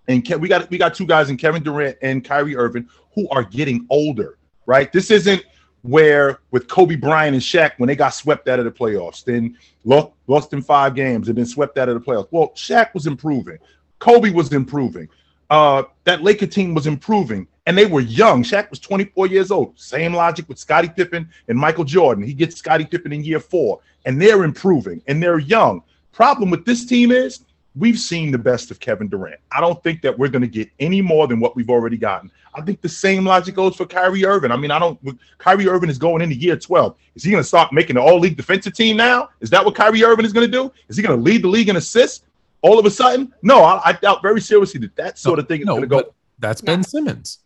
and 0.08 0.26
Ke- 0.28 0.40
we 0.40 0.48
got 0.48 0.70
we 0.70 0.78
got 0.78 0.94
two 0.94 1.06
guys 1.06 1.30
in 1.30 1.38
Kevin 1.38 1.64
Durant 1.64 1.98
and 2.02 2.24
Kyrie 2.24 2.56
Irving 2.56 2.88
who 3.14 3.28
are 3.30 3.44
getting 3.44 3.86
older, 3.90 4.38
right? 4.66 4.92
This 4.92 5.12
isn't 5.12 5.44
where 5.84 6.40
with 6.52 6.68
Kobe 6.68 6.96
Bryant 6.96 7.34
and 7.34 7.44
Shaq 7.44 7.72
when 7.78 7.88
they 7.88 7.96
got 7.96 8.10
swept 8.10 8.48
out 8.48 8.60
of 8.60 8.66
the 8.66 8.72
playoffs, 8.72 9.24
then 9.24 9.58
lost, 9.84 10.12
lost 10.28 10.54
in 10.54 10.62
five 10.62 10.96
games 10.96 11.28
and 11.28 11.38
then 11.38 11.46
swept 11.46 11.78
out 11.78 11.90
of 11.90 11.96
the 11.96 12.02
playoffs. 12.02 12.28
Well, 12.32 12.50
Shaq 12.56 12.94
was 12.94 13.06
improving, 13.06 13.58
Kobe 14.00 14.32
was 14.32 14.52
improving, 14.54 15.10
uh, 15.50 15.84
that 16.06 16.24
Laker 16.24 16.48
team 16.48 16.74
was 16.74 16.88
improving, 16.88 17.48
and 17.66 17.78
they 17.78 17.86
were 17.86 18.00
young. 18.02 18.44
Shaq 18.44 18.70
was 18.70 18.80
24 18.80 19.28
years 19.28 19.52
old. 19.52 19.78
Same 19.80 20.14
logic 20.14 20.48
with 20.48 20.58
Scottie 20.58 20.90
Pippen 20.90 21.30
and 21.48 21.58
Michael 21.58 21.84
Jordan. 21.84 22.24
He 22.24 22.34
gets 22.34 22.56
Scottie 22.56 22.86
Pippen 22.86 23.12
in 23.12 23.24
year 23.24 23.40
four, 23.40 23.80
and 24.06 24.22
they're 24.22 24.44
improving 24.44 25.02
and 25.08 25.22
they're 25.22 25.40
young. 25.40 25.84
Problem 26.14 26.50
with 26.50 26.66
this 26.66 26.86
team 26.86 27.12
is 27.12 27.42
we've 27.76 28.00
seen 28.00 28.32
the 28.32 28.38
best 28.38 28.72
of 28.72 28.80
Kevin 28.80 29.08
Durant. 29.08 29.40
I 29.52 29.60
don't 29.60 29.82
think 29.84 30.02
that 30.02 30.18
we're 30.18 30.30
going 30.30 30.42
to 30.42 30.48
get 30.48 30.70
any 30.80 31.02
more 31.02 31.28
than 31.28 31.40
what 31.40 31.56
we've 31.56 31.70
already 31.70 31.98
gotten. 31.98 32.32
I 32.54 32.62
think 32.62 32.82
the 32.82 32.90
same 32.90 33.26
logic 33.26 33.56
goes 33.56 33.76
for 33.76 33.86
Kyrie 33.86 34.26
Irving. 34.26 34.52
I 34.52 34.58
mean, 34.58 34.72
I 34.72 34.80
don't. 34.80 35.00
Kyrie 35.38 35.68
Irving 35.68 35.90
is 35.90 35.98
going 35.98 36.22
into 36.22 36.36
year 36.36 36.56
12. 36.56 36.96
Is 37.16 37.24
he 37.24 37.32
going 37.32 37.42
to 37.42 37.48
start 37.48 37.74
making 37.74 37.96
the 37.96 38.02
all 38.02 38.20
league 38.20 38.38
defensive 38.38 38.74
team 38.74 38.98
now? 38.98 39.30
Is 39.40 39.50
that 39.50 39.66
what 39.66 39.76
Kyrie 39.76 40.04
Irving 40.04 40.26
is 40.26 40.34
going 40.34 40.46
to 40.46 40.52
do? 40.52 40.72
Is 40.88 40.98
he 40.98 41.04
going 41.04 41.18
to 41.18 41.24
lead 41.24 41.44
the 41.44 41.48
league 41.48 41.70
in 41.70 41.76
assists 41.76 42.26
all 42.62 42.78
of 42.78 42.86
a 42.86 42.92
sudden? 42.92 43.34
No, 43.42 43.64
I, 43.64 43.82
I 43.86 43.94
doubt 43.94 44.22
very 44.22 44.42
seriously 44.42 44.80
that 44.82 44.96
that 44.96 45.18
sort 45.18 45.40
of 45.40 45.48
thing 45.48 45.62
is 45.62 45.66
no, 45.66 45.74
going 45.74 45.84
to 45.84 45.88
go. 45.88 46.14
that's 46.40 46.62
Ben 46.62 46.84
Simmons. 46.84 47.40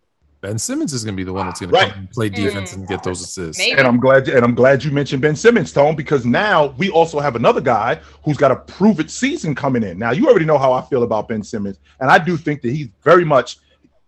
Ben 0.47 0.57
Simmons 0.57 0.93
is 0.93 1.03
going 1.03 1.13
to 1.13 1.17
be 1.17 1.25
the 1.25 1.33
one 1.33 1.45
that's 1.45 1.59
going 1.59 1.71
to 1.71 1.75
Right. 1.77 1.89
come 1.91 1.99
and 1.99 2.09
play 2.11 2.29
defense 2.29 2.71
and 2.71 2.87
get 2.87 3.03
those 3.03 3.21
assists. 3.21 3.57
Maybe. 3.61 3.77
And 3.77 3.85
I'm 3.85 3.99
glad, 3.99 4.29
and 4.29 4.45
I'm 4.45 4.55
glad 4.55 4.81
you 4.81 4.91
mentioned 4.91 5.21
Ben 5.21 5.35
Simmons, 5.35 5.73
Tone, 5.73 5.93
because 5.93 6.25
now 6.25 6.67
we 6.77 6.89
also 6.89 7.19
have 7.19 7.35
another 7.35 7.59
guy 7.59 7.99
who's 8.23 8.37
got 8.37 8.51
a 8.51 8.55
prove 8.55 9.01
it 9.01 9.11
season 9.11 9.53
coming 9.53 9.83
in. 9.83 9.99
Now 9.99 10.11
you 10.11 10.29
already 10.29 10.45
know 10.45 10.57
how 10.57 10.71
I 10.71 10.81
feel 10.83 11.03
about 11.03 11.27
Ben 11.27 11.43
Simmons, 11.43 11.79
and 11.99 12.09
I 12.09 12.17
do 12.17 12.37
think 12.37 12.61
that 12.61 12.71
he's 12.71 12.87
very 13.03 13.25
much 13.25 13.57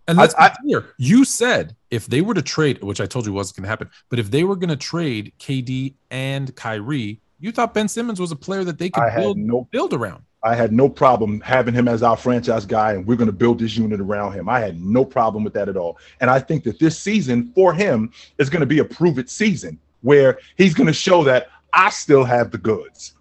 And 0.08 0.16
let's 0.16 0.34
I- 0.38 0.48
be 0.48 0.54
clear. 0.62 0.94
You 0.96 1.26
said 1.26 1.76
if 1.90 2.06
they 2.06 2.22
were 2.22 2.32
to 2.32 2.40
trade, 2.42 2.82
which 2.82 3.02
I 3.02 3.06
told 3.06 3.26
you 3.26 3.34
wasn't 3.34 3.56
going 3.58 3.64
to 3.64 3.68
happen, 3.68 3.90
but 4.08 4.18
if 4.18 4.30
they 4.30 4.42
were 4.44 4.56
going 4.56 4.70
to 4.70 4.76
trade 4.76 5.32
KD 5.38 5.92
and 6.10 6.56
Kyrie, 6.56 7.20
you 7.38 7.52
thought 7.52 7.74
Ben 7.74 7.86
Simmons 7.86 8.18
was 8.18 8.32
a 8.32 8.36
player 8.36 8.64
that 8.64 8.78
they 8.78 8.88
could 8.88 9.04
build 9.14 9.36
no 9.36 9.68
build 9.70 9.92
around. 9.92 10.22
I 10.42 10.54
had 10.54 10.72
no 10.72 10.88
problem 10.88 11.40
having 11.40 11.74
him 11.74 11.86
as 11.86 12.02
our 12.02 12.16
franchise 12.16 12.64
guy, 12.64 12.92
and 12.92 13.06
we're 13.06 13.16
going 13.16 13.26
to 13.26 13.32
build 13.32 13.58
this 13.58 13.76
unit 13.76 14.00
around 14.00 14.32
him. 14.32 14.48
I 14.48 14.60
had 14.60 14.80
no 14.80 15.04
problem 15.04 15.44
with 15.44 15.52
that 15.54 15.68
at 15.68 15.76
all. 15.76 15.98
And 16.20 16.30
I 16.30 16.38
think 16.40 16.64
that 16.64 16.78
this 16.78 16.98
season 16.98 17.52
for 17.54 17.74
him 17.74 18.10
is 18.38 18.48
going 18.48 18.60
to 18.60 18.66
be 18.66 18.78
a 18.78 18.84
prove 18.84 19.18
it 19.18 19.28
season 19.28 19.78
where 20.00 20.38
he's 20.56 20.72
going 20.72 20.86
to 20.86 20.92
show 20.94 21.22
that 21.24 21.48
I 21.72 21.90
still 21.90 22.24
have 22.24 22.50
the 22.50 22.58
goods. 22.58 23.14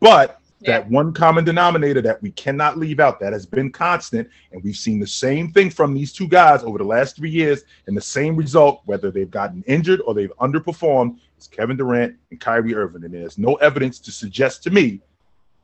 But 0.00 0.40
Yeah. 0.60 0.80
that 0.80 0.90
one 0.90 1.12
common 1.12 1.44
denominator 1.44 2.02
that 2.02 2.20
we 2.20 2.32
cannot 2.32 2.76
leave 2.76 2.98
out 2.98 3.20
that 3.20 3.32
has 3.32 3.46
been 3.46 3.70
constant, 3.70 4.28
and 4.50 4.60
we've 4.64 4.74
seen 4.74 4.98
the 4.98 5.06
same 5.06 5.52
thing 5.52 5.70
from 5.70 5.94
these 5.94 6.12
two 6.12 6.26
guys 6.26 6.64
over 6.64 6.78
the 6.78 6.84
last 6.84 7.14
three 7.14 7.30
years, 7.30 7.62
and 7.86 7.96
the 7.96 8.00
same 8.00 8.34
result, 8.34 8.82
whether 8.84 9.12
they've 9.12 9.30
gotten 9.30 9.62
injured 9.68 10.00
or 10.04 10.14
they've 10.14 10.32
underperformed, 10.40 11.16
is 11.38 11.46
Kevin 11.46 11.76
Durant 11.76 12.16
and 12.32 12.40
Kyrie 12.40 12.74
Irving. 12.74 13.04
And 13.04 13.14
there's 13.14 13.38
no 13.38 13.54
evidence 13.56 14.00
to 14.00 14.10
suggest 14.10 14.64
to 14.64 14.70
me 14.70 15.00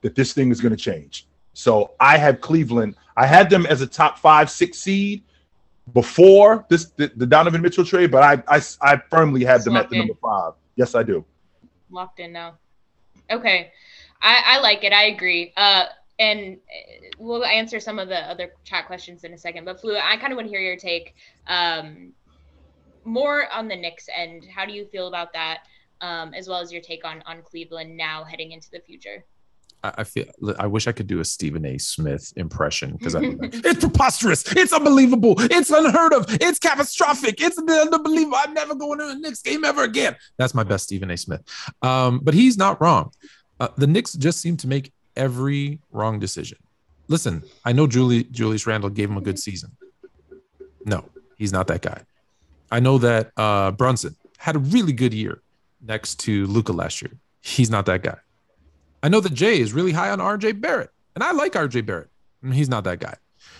that 0.04 0.14
this 0.14 0.32
thing 0.34 0.52
is 0.52 0.60
going 0.60 0.76
to 0.76 0.82
change. 0.90 1.26
So 1.54 1.92
I 1.98 2.18
have 2.18 2.40
Cleveland. 2.40 2.94
I 3.16 3.26
had 3.26 3.48
them 3.48 3.64
as 3.66 3.80
a 3.80 3.86
top 3.86 4.18
five, 4.18 4.50
six 4.50 4.78
seed 4.78 5.24
before 5.92 6.66
this 6.68 6.90
the, 6.96 7.10
the 7.16 7.26
Donovan 7.26 7.62
Mitchell 7.62 7.84
trade, 7.84 8.10
but 8.10 8.22
I 8.22 8.56
I, 8.56 8.60
I 8.82 9.02
firmly 9.10 9.44
had 9.44 9.64
them 9.64 9.76
at 9.76 9.88
the 9.88 9.96
in. 9.96 10.00
number 10.00 10.14
five. 10.22 10.52
Yes, 10.76 10.94
I 10.94 11.02
do. 11.02 11.24
locked 11.90 12.20
in 12.20 12.32
now. 12.32 12.58
Okay, 13.30 13.72
I, 14.20 14.42
I 14.44 14.60
like 14.60 14.84
it. 14.84 14.92
I 14.92 15.04
agree. 15.04 15.52
Uh, 15.56 15.86
and 16.18 16.56
uh, 16.56 17.06
we'll 17.18 17.44
answer 17.44 17.80
some 17.80 17.98
of 17.98 18.08
the 18.08 18.18
other 18.30 18.52
chat 18.64 18.86
questions 18.86 19.24
in 19.24 19.32
a 19.32 19.38
second. 19.38 19.64
But 19.64 19.80
Flu, 19.80 19.96
I 19.96 20.16
kind 20.16 20.32
of 20.32 20.36
want 20.36 20.46
to 20.48 20.50
hear 20.50 20.60
your 20.60 20.76
take. 20.76 21.14
Um, 21.46 22.12
more 23.04 23.50
on 23.52 23.68
the 23.68 23.76
Knicks 23.76 24.08
end. 24.14 24.44
How 24.54 24.64
do 24.66 24.72
you 24.72 24.86
feel 24.86 25.08
about 25.08 25.32
that? 25.32 25.60
Um, 26.00 26.34
as 26.34 26.48
well 26.48 26.58
as 26.58 26.72
your 26.72 26.82
take 26.82 27.04
on 27.04 27.22
on 27.26 27.42
Cleveland 27.42 27.96
now 27.96 28.24
heading 28.24 28.52
into 28.52 28.70
the 28.70 28.80
future. 28.80 29.24
I, 29.98 30.04
feel 30.04 30.24
I 30.58 30.66
wish 30.66 30.86
I 30.86 30.92
could 30.92 31.06
do 31.06 31.20
a 31.20 31.24
Stephen 31.24 31.64
A. 31.66 31.78
Smith 31.78 32.32
impression 32.36 32.96
because 32.96 33.14
it's 33.18 33.80
preposterous, 33.80 34.44
it's 34.52 34.72
unbelievable, 34.72 35.34
it's 35.38 35.70
unheard 35.70 36.14
of, 36.14 36.26
it's 36.28 36.58
catastrophic, 36.58 37.40
it's 37.40 37.58
unbelievable. 37.58 38.38
I'm 38.40 38.54
never 38.54 38.74
going 38.74 38.98
to 39.00 39.10
a 39.10 39.14
Knicks 39.14 39.42
game 39.42 39.64
ever 39.64 39.82
again. 39.82 40.16
That's 40.38 40.54
my 40.54 40.64
best 40.64 40.84
Stephen 40.84 41.10
A. 41.10 41.16
Smith. 41.16 41.42
Um, 41.82 42.20
but 42.22 42.34
he's 42.34 42.56
not 42.56 42.80
wrong. 42.80 43.12
Uh, 43.60 43.68
the 43.76 43.86
Knicks 43.86 44.14
just 44.14 44.40
seem 44.40 44.56
to 44.58 44.68
make 44.68 44.92
every 45.16 45.80
wrong 45.92 46.18
decision. 46.18 46.58
Listen, 47.08 47.42
I 47.64 47.72
know 47.72 47.86
Julie 47.86 48.24
Julius 48.24 48.66
Randle 48.66 48.90
gave 48.90 49.10
him 49.10 49.18
a 49.18 49.20
good 49.20 49.38
season. 49.38 49.76
No, 50.86 51.04
he's 51.36 51.52
not 51.52 51.66
that 51.66 51.82
guy. 51.82 52.02
I 52.70 52.80
know 52.80 52.98
that 52.98 53.32
uh, 53.36 53.72
Brunson 53.72 54.16
had 54.38 54.56
a 54.56 54.58
really 54.58 54.92
good 54.92 55.12
year 55.12 55.42
next 55.82 56.20
to 56.20 56.46
Luka 56.46 56.72
last 56.72 57.02
year. 57.02 57.12
He's 57.42 57.70
not 57.70 57.86
that 57.86 58.02
guy. 58.02 58.16
I 59.04 59.08
know 59.08 59.20
that 59.20 59.34
Jay 59.34 59.60
is 59.60 59.74
really 59.74 59.92
high 59.92 60.08
on 60.08 60.18
RJ 60.18 60.62
Barrett, 60.62 60.88
and 61.14 61.22
I 61.22 61.32
like 61.32 61.52
RJ 61.52 61.84
Barrett. 61.84 62.08
and 62.42 62.54
He's 62.54 62.70
not 62.70 62.84
that 62.84 63.00
guy. 63.00 63.14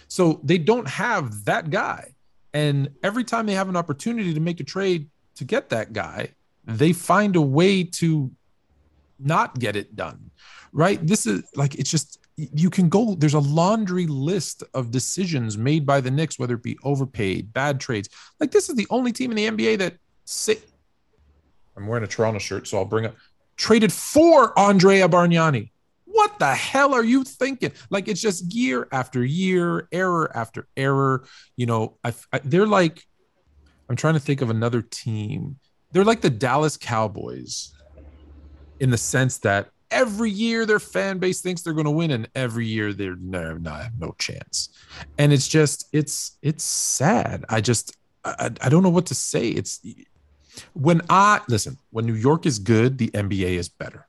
So 0.08 0.40
they 0.42 0.56
don't 0.56 0.88
have 0.88 1.44
that 1.44 1.68
guy. 1.68 2.14
And 2.54 2.88
every 3.02 3.24
time 3.24 3.44
they 3.44 3.52
have 3.52 3.68
an 3.68 3.76
opportunity 3.76 4.32
to 4.32 4.40
make 4.40 4.60
a 4.60 4.64
trade 4.64 5.10
to 5.34 5.44
get 5.44 5.68
that 5.68 5.92
guy, 5.92 6.30
they 6.64 6.94
find 6.94 7.36
a 7.36 7.42
way 7.42 7.84
to 7.84 8.30
not 9.18 9.58
get 9.58 9.76
it 9.76 9.94
done. 9.94 10.30
Right? 10.72 11.06
This 11.06 11.26
is 11.26 11.42
like 11.54 11.74
it's 11.74 11.90
just 11.90 12.20
you 12.38 12.70
can 12.70 12.88
go 12.88 13.14
there's 13.14 13.34
a 13.34 13.38
laundry 13.38 14.06
list 14.06 14.62
of 14.72 14.90
decisions 14.90 15.58
made 15.58 15.84
by 15.84 16.00
the 16.00 16.10
Knicks 16.10 16.38
whether 16.38 16.54
it 16.54 16.62
be 16.62 16.78
overpaid, 16.84 17.52
bad 17.52 17.80
trades. 17.80 18.08
Like 18.40 18.50
this 18.50 18.70
is 18.70 18.76
the 18.76 18.86
only 18.88 19.12
team 19.12 19.30
in 19.30 19.36
the 19.36 19.46
NBA 19.46 19.76
that 19.80 19.98
say 20.24 20.56
I'm 21.76 21.86
wearing 21.86 22.04
a 22.04 22.06
Toronto 22.06 22.38
shirt 22.38 22.66
so 22.66 22.78
I'll 22.78 22.86
bring 22.86 23.04
up 23.04 23.14
traded 23.56 23.92
for 23.92 24.58
Andrea 24.58 25.08
Bargnani. 25.08 25.70
What 26.04 26.38
the 26.38 26.54
hell 26.54 26.94
are 26.94 27.04
you 27.04 27.24
thinking? 27.24 27.72
Like 27.90 28.08
it's 28.08 28.20
just 28.20 28.54
year 28.54 28.86
after 28.92 29.24
year, 29.24 29.88
error 29.90 30.30
after 30.36 30.68
error. 30.76 31.24
You 31.56 31.66
know, 31.66 31.98
I, 32.04 32.14
I, 32.32 32.40
they're 32.44 32.66
like, 32.66 33.04
I'm 33.88 33.96
trying 33.96 34.14
to 34.14 34.20
think 34.20 34.40
of 34.40 34.50
another 34.50 34.80
team. 34.80 35.58
They're 35.92 36.04
like 36.04 36.20
the 36.20 36.30
Dallas 36.30 36.76
Cowboys 36.76 37.72
in 38.80 38.90
the 38.90 38.98
sense 38.98 39.38
that 39.38 39.70
every 39.90 40.30
year 40.30 40.66
their 40.66 40.80
fan 40.80 41.18
base 41.18 41.40
thinks 41.40 41.62
they're 41.62 41.72
going 41.72 41.84
to 41.84 41.90
win, 41.90 42.10
and 42.10 42.28
every 42.34 42.66
year 42.66 42.92
they're 42.92 43.16
no, 43.16 43.56
no, 43.58 43.86
no 43.98 44.14
chance. 44.18 44.70
And 45.18 45.32
it's 45.32 45.46
just, 45.46 45.88
it's, 45.92 46.38
it's 46.42 46.64
sad. 46.64 47.44
I 47.48 47.60
just, 47.60 47.96
I, 48.24 48.50
I 48.60 48.68
don't 48.68 48.82
know 48.82 48.88
what 48.88 49.06
to 49.06 49.14
say. 49.14 49.48
It's 49.48 49.80
when 50.72 51.02
I 51.08 51.40
listen, 51.48 51.78
when 51.90 52.06
New 52.06 52.14
York 52.14 52.46
is 52.46 52.58
good, 52.58 52.98
the 52.98 53.08
NBA 53.08 53.56
is 53.56 53.68
better. 53.68 54.06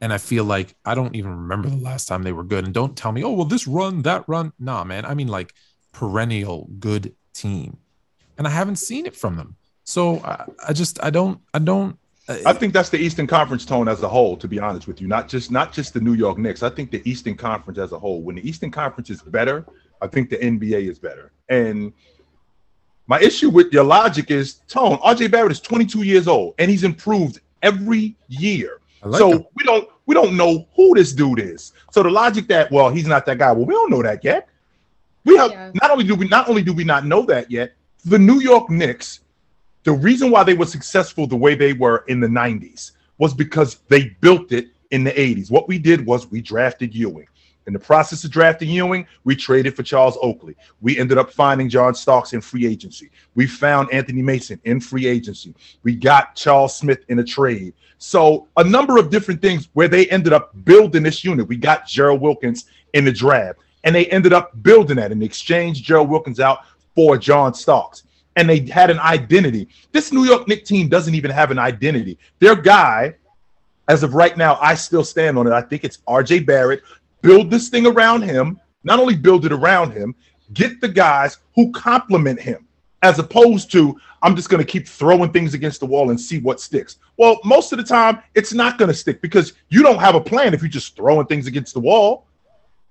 And 0.00 0.12
I 0.12 0.18
feel 0.18 0.44
like 0.44 0.74
I 0.84 0.94
don't 0.94 1.16
even 1.16 1.30
remember 1.30 1.68
the 1.68 1.76
last 1.76 2.06
time 2.06 2.22
they 2.22 2.32
were 2.32 2.44
good. 2.44 2.64
And 2.64 2.74
don't 2.74 2.96
tell 2.96 3.12
me, 3.12 3.24
oh, 3.24 3.32
well, 3.32 3.46
this 3.46 3.66
run, 3.66 4.02
that 4.02 4.24
run. 4.28 4.52
Nah, 4.58 4.84
man. 4.84 5.06
I 5.06 5.14
mean, 5.14 5.28
like 5.28 5.54
perennial 5.92 6.68
good 6.78 7.14
team. 7.32 7.78
And 8.36 8.46
I 8.46 8.50
haven't 8.50 8.76
seen 8.76 9.06
it 9.06 9.16
from 9.16 9.36
them. 9.36 9.56
So 9.84 10.18
I, 10.18 10.44
I 10.68 10.72
just, 10.74 11.02
I 11.02 11.10
don't, 11.10 11.40
I 11.54 11.60
don't. 11.60 11.98
Uh, 12.28 12.36
I 12.44 12.52
think 12.52 12.74
that's 12.74 12.90
the 12.90 12.98
Eastern 12.98 13.26
Conference 13.26 13.64
tone 13.64 13.88
as 13.88 14.02
a 14.02 14.08
whole, 14.08 14.36
to 14.36 14.48
be 14.48 14.58
honest 14.58 14.86
with 14.86 15.00
you. 15.00 15.06
Not 15.06 15.28
just 15.28 15.50
not 15.50 15.72
just 15.72 15.94
the 15.94 16.00
New 16.00 16.14
York 16.14 16.38
Knicks. 16.38 16.62
I 16.62 16.68
think 16.68 16.90
the 16.90 17.00
Eastern 17.08 17.36
Conference 17.36 17.78
as 17.78 17.92
a 17.92 17.98
whole. 17.98 18.20
When 18.20 18.36
the 18.36 18.46
Eastern 18.46 18.70
Conference 18.70 19.10
is 19.10 19.22
better, 19.22 19.64
I 20.02 20.08
think 20.08 20.28
the 20.28 20.36
NBA 20.36 20.90
is 20.90 20.98
better. 20.98 21.32
And 21.48 21.92
my 23.06 23.20
issue 23.20 23.50
with 23.50 23.72
your 23.72 23.84
logic 23.84 24.30
is 24.30 24.54
tone. 24.68 24.98
RJ 24.98 25.30
Barrett 25.30 25.52
is 25.52 25.60
22 25.60 26.02
years 26.02 26.26
old 26.26 26.54
and 26.58 26.70
he's 26.70 26.84
improved 26.84 27.40
every 27.62 28.16
year. 28.28 28.80
Like 29.04 29.18
so 29.18 29.32
him. 29.32 29.44
we 29.54 29.64
don't 29.64 29.88
we 30.06 30.14
don't 30.14 30.36
know 30.36 30.66
who 30.74 30.94
this 30.94 31.12
dude 31.12 31.38
is. 31.38 31.72
So 31.92 32.02
the 32.02 32.10
logic 32.10 32.48
that 32.48 32.70
well 32.72 32.90
he's 32.90 33.06
not 33.06 33.26
that 33.26 33.38
guy. 33.38 33.52
Well, 33.52 33.64
we 33.66 33.74
don't 33.74 33.90
know 33.90 34.02
that 34.02 34.24
yet. 34.24 34.48
We 35.24 35.36
have 35.36 35.50
Yeah. 35.50 35.70
not 35.80 35.90
only 35.90 36.04
do 36.04 36.14
we 36.14 36.26
not 36.28 36.48
only 36.48 36.62
do 36.62 36.72
we 36.72 36.84
not 36.84 37.06
know 37.06 37.22
that 37.26 37.50
yet. 37.50 37.74
The 38.04 38.18
New 38.18 38.40
York 38.40 38.70
Knicks, 38.70 39.20
the 39.84 39.92
reason 39.92 40.30
why 40.30 40.42
they 40.44 40.54
were 40.54 40.66
successful 40.66 41.26
the 41.26 41.36
way 41.36 41.54
they 41.54 41.72
were 41.72 42.04
in 42.08 42.20
the 42.20 42.28
'90s 42.28 42.92
was 43.18 43.34
because 43.34 43.76
they 43.88 44.10
built 44.20 44.52
it 44.52 44.68
in 44.90 45.04
the 45.04 45.12
'80s. 45.12 45.50
What 45.50 45.68
we 45.68 45.78
did 45.78 46.04
was 46.06 46.30
we 46.30 46.40
drafted 46.40 46.94
Ewing. 46.94 47.26
In 47.66 47.72
the 47.72 47.78
process 47.78 48.22
of 48.22 48.30
drafting 48.30 48.68
Ewing, 48.68 49.06
we 49.24 49.34
traded 49.34 49.74
for 49.74 49.82
Charles 49.82 50.16
Oakley. 50.22 50.56
We 50.80 50.98
ended 50.98 51.18
up 51.18 51.32
finding 51.32 51.68
John 51.68 51.94
Starks 51.94 52.32
in 52.32 52.40
free 52.40 52.64
agency. 52.64 53.10
We 53.34 53.46
found 53.48 53.92
Anthony 53.92 54.22
Mason 54.22 54.60
in 54.64 54.80
free 54.80 55.06
agency. 55.06 55.54
We 55.82 55.96
got 55.96 56.36
Charles 56.36 56.76
Smith 56.76 57.04
in 57.08 57.18
a 57.18 57.24
trade. 57.24 57.74
So 57.98 58.46
a 58.56 58.62
number 58.62 58.98
of 58.98 59.10
different 59.10 59.42
things 59.42 59.68
where 59.72 59.88
they 59.88 60.06
ended 60.08 60.32
up 60.32 60.52
building 60.64 61.02
this 61.02 61.24
unit. 61.24 61.48
We 61.48 61.56
got 61.56 61.86
Gerald 61.88 62.20
Wilkins 62.20 62.66
in 62.92 63.04
the 63.04 63.12
draft, 63.12 63.58
and 63.82 63.94
they 63.94 64.06
ended 64.06 64.32
up 64.32 64.62
building 64.62 64.96
that 64.96 65.10
and 65.10 65.22
exchanged 65.22 65.84
Gerald 65.84 66.08
Wilkins 66.08 66.38
out 66.38 66.60
for 66.94 67.16
John 67.18 67.52
Starks. 67.52 68.04
And 68.36 68.48
they 68.48 68.60
had 68.60 68.90
an 68.90 69.00
identity. 69.00 69.68
This 69.92 70.12
New 70.12 70.24
York 70.24 70.46
Knicks 70.46 70.68
team 70.68 70.88
doesn't 70.88 71.14
even 71.14 71.30
have 71.30 71.50
an 71.50 71.58
identity. 71.58 72.18
Their 72.38 72.54
guy, 72.54 73.16
as 73.88 74.02
of 74.02 74.14
right 74.14 74.36
now, 74.36 74.58
I 74.60 74.74
still 74.74 75.04
stand 75.04 75.38
on 75.38 75.46
it. 75.46 75.52
I 75.52 75.62
think 75.62 75.84
it's 75.84 75.98
RJ 76.06 76.46
Barrett. 76.46 76.82
Build 77.22 77.50
this 77.50 77.68
thing 77.68 77.86
around 77.86 78.22
him. 78.22 78.60
Not 78.84 78.98
only 79.00 79.16
build 79.16 79.44
it 79.46 79.52
around 79.52 79.92
him, 79.92 80.14
get 80.52 80.80
the 80.80 80.88
guys 80.88 81.38
who 81.56 81.72
complement 81.72 82.40
him, 82.40 82.66
as 83.02 83.18
opposed 83.18 83.70
to 83.72 83.98
I'm 84.22 84.36
just 84.36 84.48
going 84.48 84.64
to 84.64 84.70
keep 84.70 84.86
throwing 84.86 85.32
things 85.32 85.54
against 85.54 85.80
the 85.80 85.86
wall 85.86 86.10
and 86.10 86.20
see 86.20 86.38
what 86.38 86.60
sticks. 86.60 86.98
Well, 87.16 87.38
most 87.44 87.72
of 87.72 87.78
the 87.78 87.84
time, 87.84 88.20
it's 88.34 88.52
not 88.52 88.78
going 88.78 88.88
to 88.88 88.94
stick 88.94 89.20
because 89.22 89.54
you 89.70 89.82
don't 89.82 89.98
have 89.98 90.14
a 90.14 90.20
plan 90.20 90.54
if 90.54 90.62
you're 90.62 90.68
just 90.68 90.94
throwing 90.96 91.26
things 91.26 91.46
against 91.46 91.74
the 91.74 91.80
wall, 91.80 92.26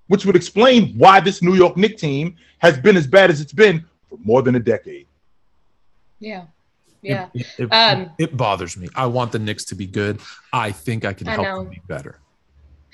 which 0.07 0.25
would 0.25 0.35
explain 0.35 0.93
why 0.97 1.19
this 1.19 1.41
New 1.41 1.55
York 1.55 1.77
Knicks 1.77 2.01
team 2.01 2.35
has 2.59 2.77
been 2.77 2.97
as 2.97 3.07
bad 3.07 3.29
as 3.29 3.39
it's 3.41 3.53
been 3.53 3.85
for 4.09 4.17
more 4.23 4.41
than 4.41 4.55
a 4.55 4.59
decade. 4.59 5.07
Yeah. 6.19 6.45
Yeah. 7.01 7.29
It, 7.33 7.47
it- 7.57 7.73
Um, 7.73 8.09
it 8.17 8.35
bothers 8.35 8.75
me. 8.77 8.89
I 8.95 9.05
want 9.05 9.31
the 9.31 9.39
Knicks 9.39 9.63
to 9.65 9.75
be 9.75 9.85
good. 9.87 10.19
I 10.51 10.71
think 10.71 11.05
I 11.05 11.13
can 11.13 11.27
I 11.27 11.31
help 11.31 11.43
know. 11.45 11.63
them 11.63 11.69
be 11.71 11.81
better. 11.87 12.19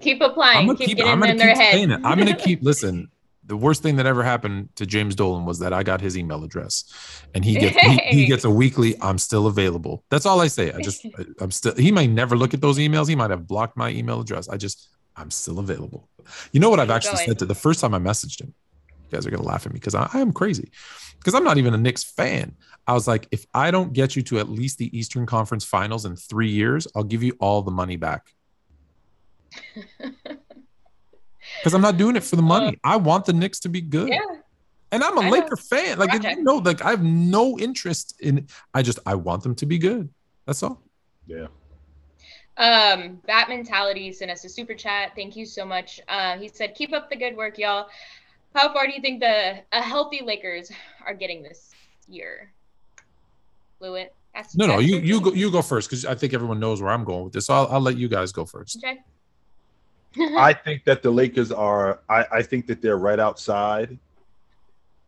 keep 0.00 0.20
applying. 0.20 0.58
I'm 0.58 0.66
gonna 0.66 0.78
Keep, 0.78 0.88
keep. 0.88 0.96
getting 0.98 1.12
I'm 1.12 1.20
gonna 1.20 1.32
in 1.32 1.38
their 1.38 1.48
keep 1.54 1.56
saying 1.56 1.90
it. 1.90 2.00
I'm 2.04 2.18
gonna 2.18 2.36
keep. 2.36 2.62
Listen, 2.62 3.10
the 3.44 3.56
worst 3.56 3.82
thing 3.82 3.96
that 3.96 4.06
ever 4.06 4.22
happened 4.22 4.68
to 4.76 4.84
James 4.86 5.14
Dolan 5.14 5.44
was 5.46 5.58
that 5.60 5.72
I 5.72 5.82
got 5.82 6.00
his 6.00 6.16
email 6.18 6.44
address, 6.44 6.84
and 7.34 7.44
he 7.44 7.54
gets 7.54 7.76
he, 7.76 7.96
he 8.20 8.26
gets 8.26 8.44
a 8.44 8.50
weekly. 8.62 8.94
I'm 9.00 9.18
still 9.18 9.46
available. 9.46 10.04
That's 10.10 10.26
all 10.26 10.40
I 10.40 10.48
say. 10.48 10.72
I 10.72 10.80
just 10.80 11.06
I'm 11.40 11.50
still. 11.50 11.74
He 11.74 11.90
might 11.90 12.10
never 12.10 12.36
look 12.36 12.54
at 12.54 12.60
those 12.60 12.78
emails. 12.78 13.08
He 13.08 13.16
might 13.16 13.30
have 13.30 13.46
blocked 13.46 13.76
my 13.76 13.90
email 13.90 14.20
address. 14.20 14.48
I 14.48 14.56
just 14.56 14.88
I'm 15.16 15.30
still 15.30 15.58
available. 15.58 16.08
You 16.52 16.60
know 16.60 16.70
what 16.70 16.78
I've 16.80 16.90
actually 16.90 17.24
said 17.24 17.38
to 17.40 17.46
the 17.46 17.54
first 17.54 17.80
time 17.80 17.94
I 17.94 17.98
messaged 17.98 18.40
him. 18.40 18.54
You 19.10 19.16
guys 19.16 19.26
are 19.26 19.30
gonna 19.30 19.42
laugh 19.42 19.64
at 19.66 19.72
me 19.72 19.78
because 19.80 19.94
I, 19.94 20.08
I 20.12 20.20
am 20.20 20.32
crazy. 20.32 20.70
Because 21.18 21.34
I'm 21.34 21.42
not 21.42 21.58
even 21.58 21.74
a 21.74 21.78
Knicks 21.78 22.04
fan. 22.04 22.54
I 22.86 22.92
was 22.92 23.08
like, 23.08 23.26
if 23.32 23.44
I 23.52 23.70
don't 23.70 23.92
get 23.92 24.14
you 24.14 24.22
to 24.22 24.38
at 24.38 24.48
least 24.48 24.78
the 24.78 24.96
Eastern 24.96 25.26
Conference 25.26 25.64
Finals 25.64 26.04
in 26.04 26.14
three 26.14 26.50
years, 26.50 26.86
I'll 26.94 27.02
give 27.02 27.22
you 27.22 27.34
all 27.40 27.62
the 27.62 27.70
money 27.72 27.96
back. 27.96 28.28
Because 31.58 31.74
I'm 31.74 31.80
not 31.80 31.96
doing 31.96 32.16
it 32.16 32.22
for 32.22 32.36
the 32.36 32.42
money. 32.42 32.78
I 32.84 32.96
want 32.96 33.24
the 33.24 33.32
Knicks 33.32 33.60
to 33.60 33.68
be 33.68 33.80
good. 33.80 34.08
Yeah. 34.08 34.20
And 34.92 35.02
I'm 35.02 35.18
a 35.18 35.20
I 35.20 35.24
know. 35.24 35.30
Laker 35.30 35.56
fan. 35.56 35.98
Like 35.98 36.10
Project. 36.10 36.38
you 36.38 36.44
know, 36.44 36.56
like 36.56 36.82
I 36.82 36.90
have 36.90 37.02
no 37.02 37.58
interest 37.58 38.18
in 38.20 38.46
I 38.74 38.82
just 38.82 38.98
I 39.06 39.14
want 39.14 39.42
them 39.42 39.54
to 39.56 39.66
be 39.66 39.78
good. 39.78 40.08
That's 40.46 40.62
all. 40.62 40.82
Yeah. 41.26 41.46
Um, 42.56 43.20
Bat 43.26 43.50
Mentality 43.50 44.12
sent 44.12 44.30
us 44.30 44.44
a 44.44 44.48
super 44.48 44.74
chat. 44.74 45.12
Thank 45.14 45.36
you 45.36 45.46
so 45.46 45.64
much. 45.64 46.00
Uh, 46.08 46.36
he 46.38 46.48
said, 46.48 46.74
"Keep 46.74 46.92
up 46.92 47.08
the 47.08 47.16
good 47.16 47.36
work, 47.36 47.58
y'all. 47.58 47.88
How 48.54 48.72
far 48.72 48.86
do 48.86 48.92
you 48.92 49.00
think 49.00 49.20
the 49.20 49.60
a 49.72 49.80
healthy 49.82 50.22
Lakers 50.24 50.72
are 51.06 51.14
getting 51.14 51.42
this 51.42 51.70
year?" 52.08 52.52
Fluent. 53.78 54.10
That's, 54.34 54.56
No, 54.56 54.66
no, 54.66 54.78
you 54.78 54.98
you 54.98 55.20
go 55.20 55.32
you 55.32 55.50
go 55.50 55.62
first 55.62 55.88
because 55.88 56.04
I 56.04 56.14
think 56.14 56.34
everyone 56.34 56.58
knows 56.58 56.82
where 56.82 56.90
I'm 56.90 57.04
going 57.04 57.24
with 57.24 57.32
this. 57.32 57.46
So 57.46 57.54
I'll, 57.54 57.66
I'll 57.68 57.80
let 57.80 57.96
you 57.96 58.08
guys 58.08 58.32
go 58.32 58.44
first. 58.44 58.82
Okay. 58.82 58.98
I 60.38 60.52
think 60.52 60.84
that 60.84 61.02
the 61.02 61.10
Lakers 61.10 61.52
are. 61.52 62.00
I, 62.08 62.24
I 62.32 62.42
think 62.42 62.66
that 62.66 62.80
they're 62.82 62.98
right 62.98 63.18
outside 63.20 63.98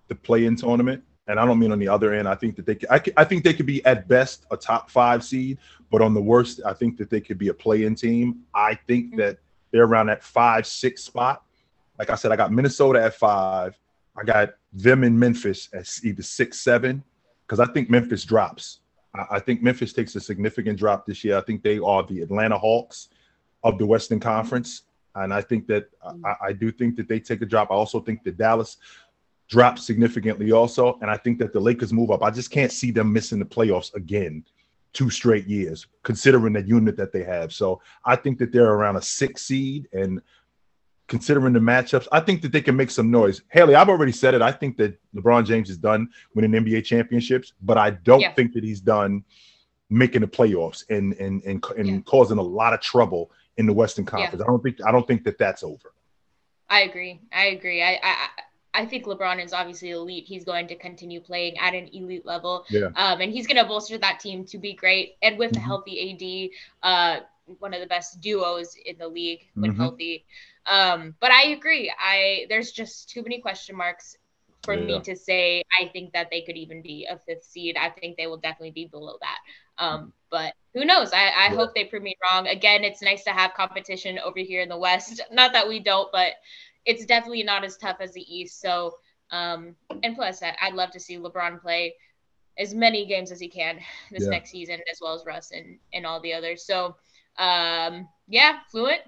the 0.08 0.14
play-in 0.14 0.56
tournament, 0.56 1.02
and 1.28 1.38
I 1.38 1.46
don't 1.46 1.58
mean 1.58 1.72
on 1.72 1.78
the 1.78 1.88
other 1.88 2.12
end. 2.14 2.28
I 2.28 2.34
think 2.34 2.56
that 2.56 2.66
they. 2.66 2.74
Could, 2.74 3.12
I 3.16 3.24
think 3.24 3.44
they 3.44 3.54
could 3.54 3.66
be 3.66 3.84
at 3.84 4.08
best 4.08 4.46
a 4.50 4.56
top 4.56 4.90
five 4.90 5.22
seed, 5.24 5.58
but 5.90 6.02
on 6.02 6.14
the 6.14 6.20
worst, 6.22 6.60
I 6.66 6.72
think 6.72 6.96
that 6.98 7.10
they 7.10 7.20
could 7.20 7.38
be 7.38 7.48
a 7.48 7.54
play-in 7.54 7.94
team. 7.94 8.40
I 8.54 8.74
think 8.74 9.14
Mhm. 9.14 9.16
that 9.18 9.38
they're 9.70 9.84
around 9.84 10.06
that 10.06 10.22
five 10.22 10.66
six 10.66 11.04
spot. 11.04 11.42
Like 11.98 12.10
I 12.10 12.14
said, 12.16 12.32
I 12.32 12.36
got 12.36 12.52
Minnesota 12.52 13.02
at 13.02 13.14
five. 13.14 13.78
I 14.16 14.24
got 14.24 14.54
them 14.72 15.04
in 15.04 15.18
Memphis 15.18 15.68
at 15.72 15.88
either 16.02 16.22
six 16.22 16.60
seven 16.60 17.02
because 17.46 17.60
I 17.60 17.66
think 17.72 17.88
Memphis 17.90 18.24
drops. 18.24 18.80
I, 19.14 19.26
I 19.36 19.38
think 19.40 19.62
Memphis 19.62 19.92
takes 19.92 20.14
a 20.16 20.20
significant 20.20 20.78
drop 20.78 21.06
this 21.06 21.22
year. 21.24 21.36
I 21.36 21.40
think 21.42 21.62
they 21.62 21.78
are 21.78 22.02
the 22.02 22.22
Atlanta 22.22 22.58
Hawks 22.58 23.08
of 23.62 23.78
the 23.78 23.86
Western 23.86 24.18
Conference. 24.20 24.82
And 25.14 25.34
I 25.34 25.40
think 25.42 25.66
that 25.68 25.88
mm. 26.02 26.20
I, 26.24 26.48
I 26.48 26.52
do 26.52 26.70
think 26.70 26.96
that 26.96 27.08
they 27.08 27.20
take 27.20 27.42
a 27.42 27.46
drop. 27.46 27.70
I 27.70 27.74
also 27.74 28.00
think 28.00 28.22
that 28.24 28.36
Dallas 28.38 28.76
drops 29.48 29.84
significantly 29.84 30.52
also. 30.52 30.98
And 31.02 31.10
I 31.10 31.16
think 31.16 31.38
that 31.40 31.52
the 31.52 31.60
Lakers 31.60 31.92
move 31.92 32.10
up. 32.10 32.22
I 32.22 32.30
just 32.30 32.50
can't 32.50 32.72
see 32.72 32.90
them 32.90 33.12
missing 33.12 33.38
the 33.38 33.44
playoffs 33.44 33.92
again 33.94 34.44
two 34.92 35.10
straight 35.10 35.46
years, 35.46 35.86
considering 36.02 36.52
the 36.52 36.62
unit 36.62 36.96
that 36.96 37.12
they 37.12 37.22
have. 37.22 37.52
So 37.52 37.80
I 38.04 38.16
think 38.16 38.38
that 38.38 38.52
they're 38.52 38.72
around 38.72 38.96
a 38.96 39.02
six 39.02 39.42
seed 39.42 39.88
and 39.92 40.20
considering 41.10 41.52
the 41.52 41.58
matchups, 41.58 42.06
I 42.12 42.20
think 42.20 42.40
that 42.42 42.52
they 42.52 42.62
can 42.62 42.76
make 42.76 42.90
some 42.90 43.10
noise. 43.10 43.42
Haley, 43.48 43.74
I've 43.74 43.88
already 43.88 44.12
said 44.12 44.32
it. 44.34 44.42
I 44.42 44.52
think 44.52 44.76
that 44.76 44.96
LeBron 45.14 45.44
James 45.44 45.68
is 45.68 45.76
done 45.76 46.08
winning 46.34 46.52
NBA 46.52 46.84
championships, 46.84 47.52
but 47.62 47.76
I 47.76 47.90
don't 47.90 48.20
Yeah. 48.20 48.32
think 48.32 48.52
that 48.52 48.62
he's 48.62 48.80
done 48.80 49.24
making 49.90 50.20
the 50.20 50.28
playoffs 50.28 50.84
and 50.88 51.14
and 51.14 51.42
and, 51.42 51.64
and 51.76 51.88
Yeah. 51.88 52.00
causing 52.04 52.38
a 52.38 52.42
lot 52.42 52.72
of 52.72 52.80
trouble 52.80 53.32
in 53.60 53.66
the 53.66 53.72
Western 53.74 54.06
Conference. 54.06 54.42
I 54.42 54.46
don't 54.46 54.62
think 54.62 54.78
I 54.84 54.90
don't 54.90 55.06
think 55.06 55.22
that 55.24 55.38
that's 55.38 55.62
over. 55.62 55.92
I 56.68 56.80
agree. 56.82 57.20
I 57.32 57.46
agree. 57.46 57.82
I, 57.82 58.00
I 58.02 58.28
I 58.72 58.86
think 58.86 59.04
LeBron 59.04 59.44
is 59.44 59.52
obviously 59.52 59.90
elite. 59.90 60.24
He's 60.26 60.44
going 60.44 60.66
to 60.68 60.76
continue 60.76 61.20
playing 61.20 61.58
at 61.58 61.74
an 61.74 61.88
elite 61.92 62.24
level. 62.24 62.64
Yeah. 62.70 62.88
Um, 62.96 63.20
and 63.20 63.32
he's 63.32 63.46
going 63.46 63.56
to 63.58 63.64
bolster 63.64 63.98
that 63.98 64.20
team 64.20 64.44
to 64.46 64.58
be 64.58 64.72
great. 64.74 65.16
And 65.22 65.36
with 65.38 65.56
a 65.56 65.58
Mhm. 65.58 65.62
healthy 65.64 66.52
AD, 66.82 66.88
uh, 66.88 67.20
one 67.58 67.74
of 67.74 67.80
the 67.80 67.86
best 67.86 68.20
duos 68.20 68.76
in 68.86 68.96
the 68.96 69.08
league 69.08 69.42
when 69.54 69.72
Mhm. 69.72 69.76
healthy. 69.76 70.24
Um, 70.66 71.16
but 71.20 71.32
I 71.32 71.48
agree. 71.48 71.92
I 71.98 72.46
there's 72.48 72.70
just 72.72 73.10
too 73.10 73.22
many 73.22 73.40
question 73.40 73.76
marks 73.76 74.16
for 74.64 74.76
Yeah. 74.76 74.84
me 74.86 75.00
to 75.02 75.16
say 75.16 75.62
I 75.80 75.88
think 75.88 76.12
that 76.12 76.28
they 76.30 76.42
could 76.42 76.56
even 76.56 76.82
be 76.82 77.06
a 77.10 77.18
fifth 77.18 77.44
seed. 77.44 77.76
I 77.76 77.90
think 77.90 78.16
they 78.16 78.26
will 78.26 78.36
definitely 78.36 78.72
be 78.72 78.86
below 78.86 79.14
that. 79.20 79.38
Um, 79.78 80.12
but 80.30 80.52
who 80.74 80.84
knows? 80.84 81.12
I, 81.12 81.26
I 81.36 81.48
Yeah. 81.48 81.54
hope 81.54 81.74
they 81.74 81.84
prove 81.84 82.02
me 82.02 82.14
wrong. 82.32 82.46
Again, 82.48 82.84
it's 82.84 83.02
nice 83.02 83.24
to 83.24 83.30
have 83.30 83.54
competition 83.54 84.18
over 84.18 84.38
here 84.38 84.62
in 84.62 84.68
the 84.68 84.78
West. 84.78 85.20
Not 85.32 85.52
that 85.52 85.68
we 85.68 85.80
don't, 85.80 86.10
but 86.12 86.32
it's 86.84 87.04
definitely 87.06 87.42
not 87.42 87.64
as 87.64 87.76
tough 87.76 87.98
as 88.00 88.12
the 88.12 88.22
East. 88.22 88.60
So, 88.60 88.94
um, 89.30 89.74
and 90.02 90.14
plus, 90.16 90.42
I, 90.42 90.56
I'd 90.60 90.74
love 90.74 90.90
to 90.92 91.00
see 91.00 91.18
LeBron 91.18 91.60
play 91.60 91.94
as 92.58 92.74
many 92.74 93.06
games 93.06 93.30
as 93.30 93.40
he 93.40 93.48
can 93.48 93.78
this 94.10 94.24
Yeah. 94.24 94.30
next 94.30 94.50
season, 94.50 94.80
as 94.90 95.00
well 95.00 95.14
as 95.14 95.24
Russ 95.26 95.50
and 95.52 95.78
and 95.92 96.06
all 96.06 96.20
the 96.20 96.32
others. 96.34 96.64
So, 96.64 96.96
um, 97.38 98.08
yeah, 98.28 98.60
fluent. 98.70 99.02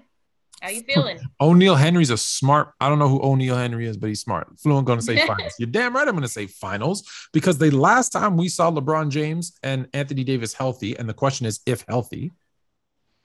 How 0.63 0.69
you 0.69 0.81
feeling? 0.93 1.19
O'Neal 1.41 1.75
Henry's 1.75 2.09
a 2.09 2.17
smart. 2.17 2.71
I 2.79 2.89
don't 2.89 2.97
know 2.97 3.09
who 3.09 3.21
O'Neal 3.21 3.57
Henry 3.57 3.85
is, 3.85 3.97
but 3.97 4.07
he's 4.07 4.21
smart. 4.21 4.47
Fluent 4.59 4.87
going 4.87 4.99
to 4.99 5.05
say 5.05 5.17
finals. 5.27 5.53
You're 5.59 5.69
damn 5.69 5.93
right. 5.93 6.07
I'm 6.07 6.15
going 6.15 6.23
to 6.23 6.27
say 6.27 6.47
finals 6.47 7.03
because 7.33 7.57
the 7.57 7.69
last 7.69 8.09
time 8.09 8.37
we 8.37 8.47
saw 8.47 8.71
LeBron 8.71 9.09
James 9.09 9.53
and 9.61 9.87
Anthony 9.93 10.23
Davis 10.23 10.53
healthy, 10.53 10.97
and 10.97 11.07
the 11.07 11.13
question 11.13 11.45
is 11.45 11.59
if 11.65 11.83
healthy, 11.87 12.31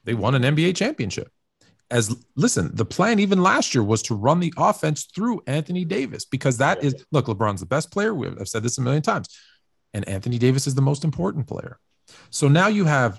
they 0.05 0.15
won 0.15 0.35
an 0.35 0.43
NBA 0.43 0.77
championship. 0.77 1.31
As 1.91 2.15
listen, 2.37 2.71
the 2.75 2.85
plan 2.85 3.19
even 3.19 3.43
last 3.43 3.75
year 3.75 3.83
was 3.83 4.03
to 4.03 4.15
run 4.15 4.41
the 4.41 4.53
offense 4.59 5.05
through 5.05 5.41
Anthony 5.47 5.87
Davis 5.87 6.27
because 6.27 6.59
that 6.59 6.85
is 6.85 7.07
look, 7.13 7.27
LeBron's 7.27 7.61
the 7.61 7.67
best 7.67 7.91
player. 7.91 8.15
Have, 8.15 8.39
I've 8.41 8.49
said 8.49 8.63
this 8.63 8.77
a 8.77 8.83
million 8.83 9.03
times, 9.03 9.29
and 9.95 10.07
Anthony 10.07 10.39
Davis 10.39 10.67
is 10.67 10.75
the 10.75 10.83
most 10.83 11.03
important 11.05 11.47
player. 11.47 11.79
So 12.29 12.49
now 12.49 12.69
you 12.69 12.85
have 12.85 13.19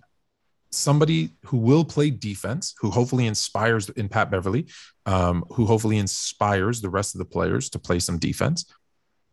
somebody 0.71 1.31
who 1.45 1.57
will 1.57 1.83
play 1.83 2.09
defense, 2.09 2.75
who 2.79 2.91
hopefully 2.91 3.27
inspires 3.27 3.89
in 3.89 4.09
Pat 4.09 4.29
Beverley, 4.29 4.67
um, 5.05 5.43
who 5.51 5.65
hopefully 5.65 5.97
inspires 5.97 6.81
the 6.81 6.89
rest 6.89 7.15
of 7.15 7.19
the 7.19 7.25
players 7.25 7.69
to 7.71 7.79
play 7.79 7.99
some 7.99 8.19
defense. 8.19 8.71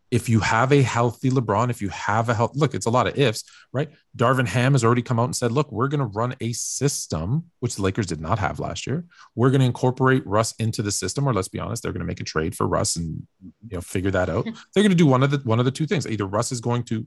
If 0.09 0.29
you 0.29 0.39
have 0.39 0.71
a 0.71 0.81
healthy 0.81 1.29
LeBron, 1.29 1.69
if 1.69 1.81
you 1.81 1.89
have 1.89 2.29
a 2.29 2.33
health, 2.33 2.55
look, 2.55 2.73
it's 2.73 2.85
a 2.85 2.89
lot 2.89 3.07
of 3.07 3.17
ifs, 3.17 3.43
right? 3.73 3.89
Darvin 4.15 4.47
Ham 4.47 4.71
has 4.71 4.85
already 4.85 5.01
come 5.01 5.19
out 5.19 5.25
and 5.25 5.35
said, 5.35 5.51
look, 5.51 5.69
we're 5.69 5.89
going 5.89 5.99
to 5.99 6.05
run 6.05 6.33
a 6.39 6.53
system, 6.53 7.51
which 7.59 7.75
the 7.75 7.81
Lakers 7.81 8.05
did 8.05 8.21
not 8.21 8.39
have 8.39 8.61
last 8.61 8.87
year. 8.87 9.03
We're 9.35 9.49
going 9.49 9.59
to 9.59 9.65
incorporate 9.65 10.25
Russ 10.25 10.53
into 10.59 10.81
the 10.81 10.93
system, 10.93 11.27
or 11.27 11.33
let's 11.33 11.49
be 11.49 11.59
honest, 11.59 11.83
they're 11.83 11.91
going 11.91 11.99
to 11.99 12.07
make 12.07 12.21
a 12.21 12.23
trade 12.23 12.55
for 12.55 12.65
Russ 12.65 12.95
and 12.95 13.27
you 13.43 13.75
know 13.75 13.81
figure 13.81 14.11
that 14.11 14.29
out. 14.29 14.45
they're 14.73 14.83
going 14.83 14.91
to 14.91 14.95
do 14.95 15.05
one 15.05 15.23
of 15.23 15.31
the 15.31 15.39
one 15.39 15.59
of 15.59 15.65
the 15.65 15.71
two 15.71 15.85
things. 15.85 16.07
Either 16.07 16.25
Russ 16.25 16.53
is 16.53 16.61
going 16.61 16.83
to 16.83 17.05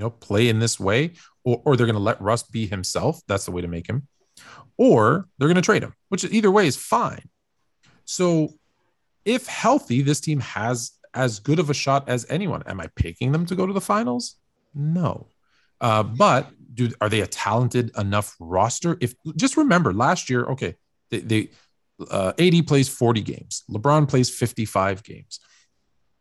you 0.00 0.06
know, 0.06 0.10
play 0.10 0.48
in 0.48 0.58
this 0.60 0.80
way, 0.80 1.12
or, 1.44 1.60
or 1.66 1.76
they're 1.76 1.84
going 1.84 1.94
to 1.94 2.00
let 2.00 2.22
Russ 2.22 2.42
be 2.42 2.66
himself. 2.66 3.20
That's 3.28 3.44
the 3.44 3.50
way 3.50 3.60
to 3.60 3.68
make 3.68 3.86
him, 3.86 4.08
or 4.78 5.28
they're 5.36 5.48
going 5.48 5.56
to 5.56 5.62
trade 5.62 5.82
him, 5.82 5.94
which 6.08 6.24
either 6.24 6.50
way 6.50 6.66
is 6.66 6.74
fine. 6.74 7.28
So, 8.06 8.54
if 9.26 9.46
healthy, 9.46 10.00
this 10.00 10.20
team 10.20 10.40
has 10.40 10.92
as 11.12 11.38
good 11.38 11.58
of 11.58 11.68
a 11.68 11.74
shot 11.74 12.08
as 12.08 12.24
anyone. 12.30 12.62
Am 12.66 12.80
I 12.80 12.86
picking 12.96 13.30
them 13.30 13.44
to 13.44 13.54
go 13.54 13.66
to 13.66 13.74
the 13.74 13.80
finals? 13.80 14.36
No. 14.74 15.26
Uh, 15.82 16.02
but 16.02 16.50
do 16.72 16.90
are 17.02 17.10
they 17.10 17.20
a 17.20 17.26
talented 17.26 17.90
enough 17.98 18.34
roster? 18.40 18.96
If 19.02 19.14
just 19.36 19.58
remember 19.58 19.92
last 19.92 20.30
year, 20.30 20.44
okay, 20.44 20.76
they, 21.10 21.18
they 21.18 21.50
uh, 22.10 22.32
AD 22.38 22.66
plays 22.66 22.88
40 22.88 23.20
games, 23.20 23.64
LeBron 23.70 24.08
plays 24.08 24.30
55 24.30 25.02
games, 25.02 25.40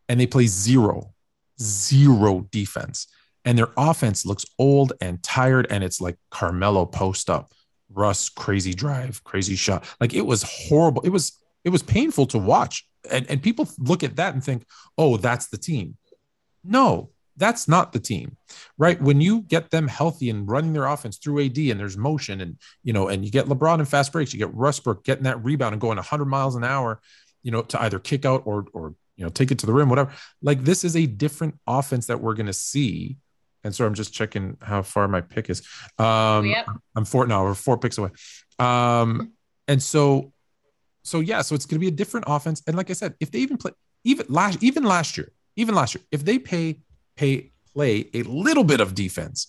and 0.10 0.20
they 0.20 0.28
play 0.28 0.48
zero, 0.48 1.14
zero 1.62 2.46
defense. 2.52 3.08
And 3.46 3.58
their 3.58 3.70
offense 3.78 4.26
looks 4.26 4.46
old 4.58 4.94
and 5.02 5.22
tired, 5.24 5.68
and 5.70 5.84
it's 5.84 6.02
like 6.02 6.18
Carmelo 6.30 6.86
post 6.86 7.30
up, 7.30 7.52
Russ 7.94 8.30
crazy 8.30 8.74
drive, 8.74 9.24
crazy 9.24 9.56
shot. 9.56 9.86
Like 10.00 10.14
it 10.14 10.26
was 10.26 10.44
horrible. 10.44 11.02
It 11.04 11.10
was 11.10 11.38
it 11.64 11.70
was 11.70 11.84
painful 11.84 12.26
to 12.28 12.38
watch. 12.38 12.86
And, 13.10 13.30
and 13.30 13.42
people 13.42 13.68
look 13.78 14.04
at 14.04 14.18
that 14.18 14.34
and 14.34 14.44
think, 14.44 14.66
oh, 14.98 15.18
that's 15.18 15.48
the 15.48 15.58
team. 15.58 15.98
No, 16.64 17.12
that's 17.38 17.68
not 17.68 17.94
the 17.94 18.00
team, 18.00 18.36
right? 18.78 19.02
When 19.02 19.22
you 19.22 19.42
get 19.42 19.72
them 19.72 19.88
healthy 19.88 20.30
and 20.30 20.48
running 20.48 20.74
their 20.74 20.86
offense 20.86 21.18
through 21.18 21.46
AD 21.46 21.58
and 21.58 21.80
there's 21.80 21.98
motion 21.98 22.42
and, 22.42 22.58
you 22.84 22.92
know, 22.92 23.08
and 23.08 23.24
you 23.24 23.32
get 23.32 23.46
LeBron 23.46 23.80
in 23.80 23.86
fast 23.86 24.12
breaks, 24.12 24.34
you 24.34 24.40
get 24.40 24.54
Westbrook 24.54 25.06
getting 25.06 25.24
that 25.24 25.44
rebound 25.44 25.74
and 25.74 25.82
going 25.82 25.96
100 25.96 26.26
miles 26.26 26.56
an 26.56 26.66
hour, 26.66 27.00
you 27.42 27.52
know, 27.52 27.62
to 27.62 27.82
either 27.82 27.98
kick 27.98 28.26
out 28.26 28.44
or, 28.46 28.66
or, 28.74 28.94
you 29.16 29.24
know, 29.24 29.30
take 29.30 29.52
it 29.52 29.60
to 29.60 29.66
the 29.66 29.74
rim, 29.74 29.90
whatever. 29.90 30.12
Like 30.42 30.66
this 30.66 30.84
is 30.84 30.98
a 30.98 31.06
different 31.06 31.56
offense 31.66 32.08
that 32.08 32.20
we're 32.20 32.34
going 32.34 32.48
to 32.48 32.54
see. 32.54 33.18
And 33.64 33.76
so 33.76 33.86
I'm 33.86 33.94
just 33.94 34.14
checking 34.14 34.58
how 34.62 34.82
far 34.82 35.08
my 35.08 35.22
pick 35.22 35.50
is. 35.50 35.62
Um, 35.98 36.46
yep. 36.46 36.68
I'm 36.96 37.06
four 37.06 37.28
now, 37.28 37.44
we're 37.44 37.56
four 37.56 37.78
picks 37.78 37.98
away. 37.98 38.10
Um, 38.58 39.34
and 39.68 39.82
so, 39.82 40.34
so 41.04 41.20
yeah, 41.20 41.42
so 41.42 41.56
it's 41.56 41.66
going 41.66 41.76
to 41.76 41.80
be 41.80 41.88
a 41.88 41.92
different 41.96 42.26
offense. 42.28 42.62
And 42.68 42.76
like 42.76 42.90
I 42.90 42.94
said, 42.94 43.16
if 43.20 43.32
they 43.32 43.40
even 43.40 43.58
play, 43.58 43.72
even 44.04 44.26
last, 44.30 44.64
even 44.64 44.84
last 44.84 45.18
year, 45.18 45.32
even 45.56 45.76
last 45.76 45.96
year, 45.96 46.04
if 46.12 46.24
they 46.24 46.40
pay 46.40 46.80
pay, 47.20 47.52
play 47.74 48.10
a 48.14 48.24
little 48.24 48.64
bit 48.64 48.80
of 48.80 48.96
defense, 48.96 49.48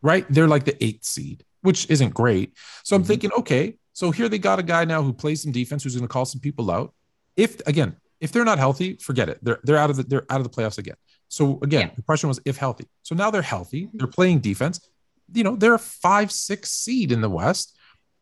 right? 0.00 0.26
They're 0.30 0.48
like 0.48 0.64
the 0.64 0.82
eighth 0.82 1.04
seed, 1.04 1.44
which 1.60 1.88
isn't 1.90 2.14
great. 2.14 2.56
So 2.84 2.96
I'm 2.96 3.02
mm-hmm. 3.02 3.08
thinking, 3.08 3.30
okay, 3.38 3.76
so 3.92 4.10
here 4.10 4.28
they 4.28 4.38
got 4.38 4.58
a 4.58 4.62
guy 4.62 4.84
now 4.86 5.02
who 5.02 5.12
plays 5.12 5.42
some 5.42 5.52
defense, 5.52 5.84
who's 5.84 5.94
going 5.94 6.08
to 6.08 6.12
call 6.12 6.24
some 6.24 6.40
people 6.40 6.70
out. 6.70 6.94
If 7.36 7.60
again, 7.66 7.96
if 8.20 8.32
they're 8.32 8.44
not 8.44 8.58
healthy, 8.58 8.96
forget 8.96 9.28
it. 9.28 9.38
They're 9.42 9.60
they're 9.62 9.76
out 9.76 9.90
of 9.90 9.96
the 9.96 10.04
they're 10.04 10.26
out 10.30 10.40
of 10.40 10.44
the 10.44 10.50
playoffs 10.50 10.78
again. 10.78 10.96
So 11.32 11.58
again, 11.62 11.88
yeah. 11.88 11.94
the 11.96 12.02
question 12.02 12.28
was 12.28 12.38
if 12.44 12.58
healthy. 12.58 12.86
So 13.04 13.14
now 13.14 13.30
they're 13.30 13.40
healthy. 13.40 13.88
They're 13.94 14.06
playing 14.06 14.40
defense. 14.40 14.86
You 15.32 15.44
know, 15.44 15.56
they're 15.56 15.72
a 15.72 15.78
five, 15.78 16.30
six 16.30 16.70
seed 16.70 17.10
in 17.10 17.22
the 17.22 17.30
West. 17.30 17.74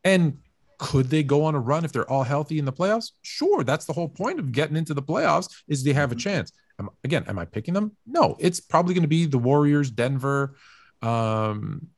And 0.04 0.38
could 0.78 1.10
they 1.10 1.24
go 1.24 1.42
on 1.42 1.56
a 1.56 1.58
run 1.58 1.84
if 1.84 1.90
they're 1.90 2.08
all 2.08 2.22
healthy 2.22 2.60
in 2.60 2.64
the 2.66 2.72
playoffs? 2.72 3.10
Sure. 3.22 3.64
That's 3.64 3.84
the 3.84 3.92
whole 3.92 4.08
point 4.08 4.38
of 4.38 4.52
getting 4.52 4.76
into 4.76 4.94
the 4.94 5.02
playoffs 5.02 5.50
is 5.66 5.82
they 5.82 5.92
have 5.92 6.12
a 6.12 6.14
mm-hmm. 6.14 6.20
chance. 6.20 6.52
Am, 6.78 6.88
again, 7.02 7.24
am 7.26 7.36
I 7.36 7.46
picking 7.46 7.74
them? 7.74 7.96
No, 8.06 8.36
it's 8.38 8.60
probably 8.60 8.94
going 8.94 9.02
to 9.02 9.08
be 9.08 9.26
the 9.26 9.38
Warriors, 9.38 9.90
Denver. 9.90 10.54
Um, 11.02 11.88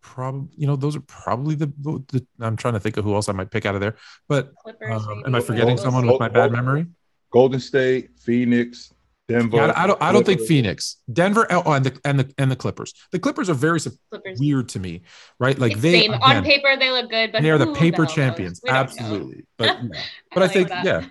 probably, 0.00 0.48
you 0.56 0.68
know, 0.68 0.76
those 0.76 0.94
are 0.94 1.00
probably 1.00 1.56
the, 1.56 1.72
the, 2.12 2.24
I'm 2.38 2.56
trying 2.56 2.74
to 2.74 2.80
think 2.80 2.98
of 2.98 3.04
who 3.04 3.16
else 3.16 3.28
I 3.28 3.32
might 3.32 3.50
pick 3.50 3.66
out 3.66 3.74
of 3.74 3.80
there. 3.80 3.96
But 4.28 4.52
um, 4.88 5.24
am 5.26 5.34
I 5.34 5.40
forgetting 5.40 5.76
someone 5.76 6.06
with 6.06 6.20
my 6.20 6.28
bad 6.28 6.52
memory? 6.52 6.86
Golden 7.32 7.58
State, 7.58 8.10
Phoenix, 8.16 8.92
Denver. 9.28 9.56
Yeah, 9.56 9.72
I 9.74 9.86
don't. 9.86 10.00
I 10.00 10.12
don't 10.12 10.24
think 10.24 10.40
Phoenix, 10.42 10.98
Denver, 11.12 11.46
oh, 11.50 11.72
and 11.72 11.84
the 11.84 12.00
and 12.04 12.20
the 12.20 12.32
and 12.38 12.50
the 12.50 12.56
Clippers. 12.56 12.94
The 13.10 13.18
Clippers 13.18 13.50
are 13.50 13.54
very 13.54 13.80
Clippers. 13.80 14.38
weird 14.38 14.68
to 14.70 14.80
me, 14.80 15.02
right? 15.40 15.58
Like 15.58 15.78
they 15.78 16.02
Same. 16.02 16.14
on 16.14 16.44
paper 16.44 16.76
they 16.78 16.90
look 16.90 17.10
good, 17.10 17.32
but 17.32 17.42
they 17.42 17.50
are 17.50 17.58
the 17.58 17.72
paper 17.74 18.06
champions, 18.06 18.60
absolutely. 18.68 19.44
But 19.56 19.78
but 20.32 20.42
I, 20.44 20.46
I 20.46 20.48
think 20.48 20.68
yeah, 20.68 21.06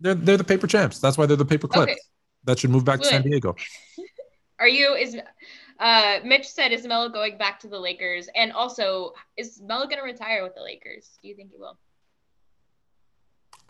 they're 0.00 0.14
they're 0.14 0.36
the 0.36 0.44
paper 0.44 0.66
champs. 0.66 0.98
That's 0.98 1.16
why 1.16 1.26
they're 1.26 1.36
the 1.36 1.44
paper 1.44 1.68
clips. 1.68 1.92
Okay. 1.92 2.00
That 2.44 2.58
should 2.58 2.70
move 2.70 2.84
back 2.84 2.98
Good. 2.98 3.04
to 3.04 3.10
San 3.10 3.22
Diego. 3.22 3.54
Are 4.58 4.68
you 4.68 4.94
is 4.94 5.16
uh 5.78 6.18
Mitch 6.24 6.48
said 6.48 6.72
is 6.72 6.84
Melo 6.84 7.08
going 7.08 7.38
back 7.38 7.60
to 7.60 7.68
the 7.68 7.78
Lakers? 7.78 8.28
And 8.34 8.52
also, 8.52 9.12
is 9.36 9.60
Melo 9.64 9.86
gonna 9.86 10.02
retire 10.02 10.42
with 10.42 10.56
the 10.56 10.62
Lakers? 10.62 11.16
Do 11.22 11.28
you 11.28 11.36
think 11.36 11.52
he 11.52 11.58
will? 11.58 11.78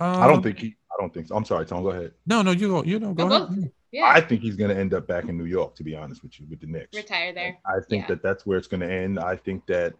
Um, 0.01 0.23
I 0.23 0.27
don't 0.27 0.43
think 0.43 0.59
he 0.59 0.77
I 0.91 0.95
don't 0.99 1.13
think 1.13 1.29
so. 1.29 1.37
I'm 1.37 1.45
sorry, 1.45 1.67
Tom. 1.67 1.83
Go 1.83 1.91
ahead. 1.91 2.13
No, 2.27 2.41
no, 2.41 2.53
you 2.53 2.69
go. 2.69 2.83
You 2.85 2.99
know, 2.99 3.13
go 3.13 3.31
ahead. 3.31 3.71
Yeah. 3.93 4.07
I 4.07 4.21
think 4.21 4.41
he's 4.41 4.57
going 4.57 4.71
to 4.71 4.77
end 4.77 4.95
up 4.95 5.07
back 5.07 5.29
in 5.29 5.37
New 5.37 5.45
York. 5.45 5.75
To 5.77 5.85
be 5.85 5.95
honest 5.95 6.23
with 6.23 6.41
you, 6.41 6.47
with 6.49 6.61
the 6.61 6.67
Knicks, 6.67 6.97
retire 6.97 7.33
there. 7.33 7.59
I 7.67 7.81
think 7.89 8.05
yeah. 8.05 8.09
that 8.09 8.23
that's 8.23 8.47
where 8.47 8.59
it's 8.59 8.67
going 8.67 8.81
to 8.81 8.91
end. 8.91 9.19
I 9.19 9.37
think 9.37 9.67
that 9.67 9.95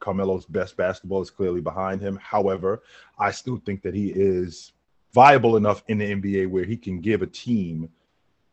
Carmelo's 0.00 0.46
best 0.46 0.76
basketball 0.76 1.22
is 1.22 1.30
clearly 1.30 1.60
behind 1.60 2.00
him. 2.00 2.18
However, 2.22 2.82
I 3.18 3.30
still 3.30 3.60
think 3.64 3.82
that 3.82 3.94
he 3.94 4.10
is 4.10 4.72
viable 5.12 5.56
enough 5.56 5.82
in 5.88 5.98
the 5.98 6.14
NBA 6.14 6.48
where 6.48 6.64
he 6.64 6.76
can 6.76 7.00
give 7.00 7.22
a 7.22 7.26
team, 7.26 7.88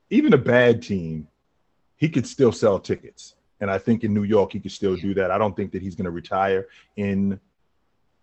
even 0.10 0.34
a 0.34 0.38
bad 0.38 0.82
team, 0.82 1.28
he 1.98 2.10
could 2.10 2.28
still 2.28 2.52
sell 2.52 2.80
tickets. 2.80 3.36
And 3.62 3.72
I 3.72 3.78
think 3.78 4.04
in 4.04 4.14
New 4.14 4.24
York 4.24 4.54
he 4.54 4.60
could 4.60 4.72
still 4.72 4.96
do 4.96 5.14
that. 5.14 5.32
I 5.32 5.38
don't 5.38 5.56
think 5.56 5.72
that 5.72 5.82
he's 5.82 5.96
going 5.96 6.06
to 6.06 6.12
retire 6.12 6.68
in 6.98 7.40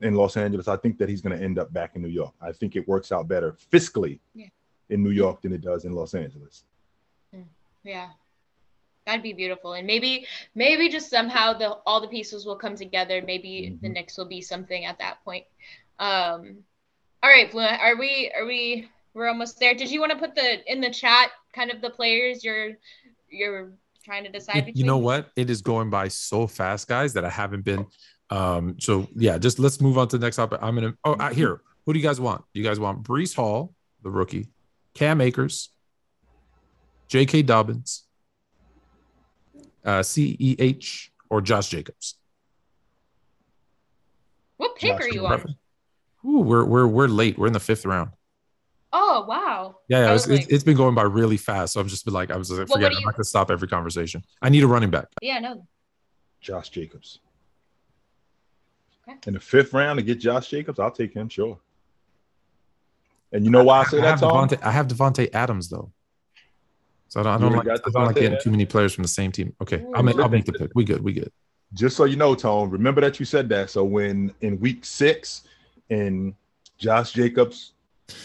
in 0.02 0.14
Los 0.14 0.36
Angeles. 0.36 0.68
I 0.68 0.76
think 0.76 0.98
that 0.98 1.08
he's 1.08 1.20
going 1.20 1.38
to 1.38 1.44
end 1.44 1.58
up 1.58 1.72
back 1.72 1.96
in 1.96 2.02
New 2.02 2.08
York. 2.08 2.32
I 2.40 2.52
think 2.52 2.76
it 2.76 2.88
works 2.88 3.12
out 3.12 3.28
better 3.28 3.56
fiscally 3.70 4.18
yeah. 4.34 4.46
In 4.91 5.03
New 5.03 5.11
York 5.11 5.43
than 5.43 5.53
it 5.53 5.61
does 5.61 5.84
in 5.84 5.93
Los 5.93 6.14
Angeles. 6.14 6.64
Hmm. 7.34 7.43
Yeah. 7.84 8.09
That'd 9.07 9.22
be 9.22 9.32
beautiful. 9.32 9.72
And 9.72 9.86
maybe 9.86 10.26
maybe 10.55 10.88
just 10.88 11.11
somehow 11.11 11.53
the 11.55 11.78
all 11.86 12.01
the 12.01 12.09
pieces 12.09 12.45
will 12.45 12.57
come 12.57 12.76
together. 12.76 13.22
Maybe 13.24 13.70
mm-hmm. 13.72 13.82
the 13.82 13.88
Knicks 13.88 14.18
will 14.18 14.28
be 14.28 14.41
something 14.41 14.84
at 14.84 14.99
that 14.99 15.24
point. 15.24 15.45
Um 15.99 16.59
all 17.22 17.30
right, 17.30 17.51
Fluent. 17.51 17.80
Are 17.80 17.97
we 17.97 18.32
are 18.36 18.47
we 18.47 18.88
we're 19.14 19.28
almost 19.28 19.59
there. 19.59 19.74
Did 19.74 19.91
you 19.91 20.01
want 20.01 20.12
to 20.12 20.18
put 20.18 20.34
the 20.34 20.70
in 20.70 20.80
the 20.80 20.91
chat 20.91 21.30
kind 21.53 21.70
of 21.70 21.80
the 21.80 21.91
players 21.91 22.45
you're 22.45 22.72
you're 23.28 23.72
trying 24.05 24.24
to 24.24 24.30
decide 24.30 24.66
between? 24.66 24.76
You 24.76 24.84
know 24.84 24.99
what? 24.99 25.30
It 25.36 25.51
is 25.51 25.62
going 25.62 25.91
by 25.91 26.09
so 26.09 26.47
fast, 26.47 26.86
guys, 26.86 27.12
that 27.14 27.24
I 27.24 27.30
haven't 27.30 27.64
been 27.64 27.86
um 28.30 28.76
so 28.78 29.09
yeah, 29.16 29.38
just 29.38 29.59
let's 29.59 29.80
move 29.80 29.99
on 29.99 30.09
to 30.09 30.18
the 30.18 30.26
next 30.26 30.36
topic. 30.36 30.61
I'm 30.62 30.74
gonna 30.74 30.95
oh 31.05 31.14
uh, 31.14 31.32
here. 31.32 31.62
Who 31.86 31.93
do 31.93 31.99
you 31.99 32.07
guys 32.07 32.20
want? 32.20 32.45
Do 32.55 32.61
you 32.61 32.66
guys 32.66 32.78
want 32.78 33.03
Breece 33.03 33.34
Hall, 33.34 33.74
the 34.03 34.11
rookie, 34.11 34.49
Cam 34.95 35.20
Akers, 35.20 35.70
J.K. 37.09 37.43
Dobbins, 37.43 38.05
uh, 39.84 40.01
CEH, 40.01 41.09
or 41.28 41.41
Josh 41.41 41.68
Jacobs? 41.68 42.16
What 44.57 44.76
pick 44.76 44.93
Josh, 44.93 45.03
are 45.03 45.09
you 45.09 45.26
on? 45.26 45.57
Ooh, 46.24 46.41
we're 46.41 46.64
we're 46.64 46.86
we're 46.86 47.09
late. 47.09 47.38
We're 47.38 47.47
in 47.47 47.53
the 47.53 47.61
fifth 47.61 47.86
round. 47.86 48.11
Oh 48.93 49.24
wow! 49.26 49.76
Yeah, 49.88 50.07
yeah 50.07 50.14
it's, 50.14 50.28
like... 50.28 50.47
it's 50.51 50.64
been 50.64 50.76
going 50.76 50.95
by 50.95 51.03
really 51.03 51.36
fast. 51.36 51.74
So 51.74 51.80
I'm 51.80 51.88
just 51.88 52.05
been 52.05 52.12
like, 52.12 52.30
I 52.30 52.36
was 52.36 52.51
like, 52.51 52.68
forget. 52.68 52.91
Well, 52.91 52.99
I'm 52.99 53.05
not 53.05 53.14
gonna 53.14 53.24
stop 53.24 53.51
every 53.51 53.68
conversation. 53.68 54.24
I 54.43 54.49
need 54.49 54.62
a 54.62 54.66
running 54.66 54.91
back. 54.91 55.07
Yeah, 55.22 55.38
no. 55.38 55.66
Josh 56.41 56.70
Jacobs. 56.70 57.20
Okay. 59.09 59.18
In 59.26 59.34
the 59.34 59.41
fifth 59.41 59.72
round 59.72 59.99
to 59.99 60.03
get 60.05 60.20
Josh 60.20 60.49
Jacobs, 60.49 60.78
I'll 60.78 60.91
take 60.91 61.14
him. 61.14 61.28
Sure. 61.28 61.59
And 63.32 63.44
you 63.44 63.50
know 63.50 63.64
why 63.64 63.78
I, 63.78 63.80
I 63.80 63.84
say 63.84 64.00
that, 64.00 64.18
Tom? 64.18 64.48
Davante, 64.48 64.62
I 64.62 64.70
have 64.70 64.88
Davante 64.88 65.32
Adams 65.32 65.68
though. 65.68 65.92
So 67.08 67.20
I 67.20 67.22
don't, 67.24 67.32
I 67.32 67.38
don't 67.38 67.52
like, 67.52 67.68
I 67.68 67.90
don't 67.90 68.06
like 68.06 68.14
getting 68.14 68.38
too 68.40 68.50
many 68.50 68.66
players 68.66 68.94
from 68.94 69.02
the 69.02 69.08
same 69.08 69.32
team. 69.32 69.54
Okay, 69.60 69.84
I'll 69.94 70.02
make, 70.02 70.16
I'll 70.18 70.28
make 70.28 70.44
the 70.44 70.52
pick. 70.52 70.70
We 70.74 70.84
good. 70.84 71.02
We 71.02 71.12
good. 71.12 71.32
Just 71.74 71.96
so 71.96 72.04
you 72.04 72.16
know, 72.16 72.34
Tone, 72.34 72.70
remember 72.70 73.00
that 73.00 73.18
you 73.18 73.26
said 73.26 73.48
that. 73.48 73.70
So 73.70 73.82
when 73.84 74.32
in 74.40 74.58
week 74.60 74.84
six, 74.84 75.42
and 75.90 76.34
Josh 76.78 77.12
Jacobs 77.12 77.72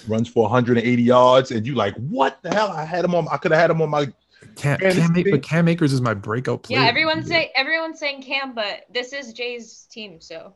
runs 0.07 0.29
for 0.29 0.43
180 0.43 1.01
yards, 1.01 1.51
and 1.51 1.65
you 1.65 1.73
like, 1.73 1.95
what 1.95 2.37
the 2.43 2.53
hell? 2.53 2.71
I 2.71 2.85
had 2.85 3.05
him 3.05 3.15
on. 3.15 3.27
I 3.31 3.37
could 3.37 3.51
have 3.51 3.61
had 3.61 3.71
him 3.71 3.81
on 3.81 3.89
my. 3.89 4.11
Cam, 4.55 4.77
Cam, 4.77 5.13
but 5.13 5.41
Cam 5.41 5.67
Akers 5.67 5.91
is 5.91 6.01
my 6.01 6.13
breakout 6.13 6.63
player. 6.63 6.81
Yeah, 6.81 6.87
everyone's 6.87 7.27
saying 7.27 7.49
everyone's 7.55 7.99
saying 7.99 8.21
Cam, 8.21 8.53
but 8.53 8.85
this 8.93 9.13
is 9.13 9.33
Jay's 9.33 9.87
team, 9.89 10.21
so. 10.21 10.53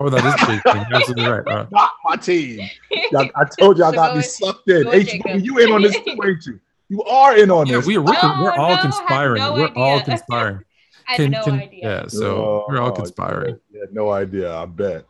Oh, 0.00 0.08
that 0.08 0.24
is 0.24 0.46
Jay's 0.46 0.62
team. 0.72 0.86
You're 0.88 0.96
absolutely 0.96 1.26
right. 1.26 1.44
right. 1.44 1.70
Not 1.70 1.92
my 2.04 2.16
team. 2.16 2.68
I 2.92 3.44
told 3.58 3.78
you 3.78 3.84
I 3.84 3.92
got 3.92 4.16
me 4.16 4.22
sucked 4.22 4.68
in. 4.68 4.86
Hey, 4.86 5.20
you 5.38 5.58
in 5.58 5.72
on 5.72 5.82
this 5.82 5.94
too, 6.04 6.18
ain't 6.24 6.46
you? 6.46 6.60
You 6.88 7.02
are 7.04 7.36
in 7.36 7.50
on 7.50 7.66
yeah, 7.66 7.76
this. 7.76 7.86
We 7.86 7.96
are, 7.96 8.00
we're, 8.00 8.12
no, 8.12 8.42
we're 8.42 8.52
all 8.52 8.76
no, 8.76 8.82
conspiring. 8.82 9.42
No 9.42 9.54
we're 9.54 9.72
all 9.74 10.00
conspiring. 10.04 10.60
I 11.08 11.12
had 11.12 11.16
can, 11.16 11.30
no 11.30 11.44
can, 11.44 11.54
idea. 11.54 11.80
Yeah, 11.82 12.06
so 12.08 12.36
oh, 12.36 12.66
we're 12.68 12.80
all 12.80 12.92
conspiring. 12.92 13.58
Yeah, 13.72 13.82
no 13.92 14.10
idea. 14.10 14.54
I 14.54 14.66
bet. 14.66 15.04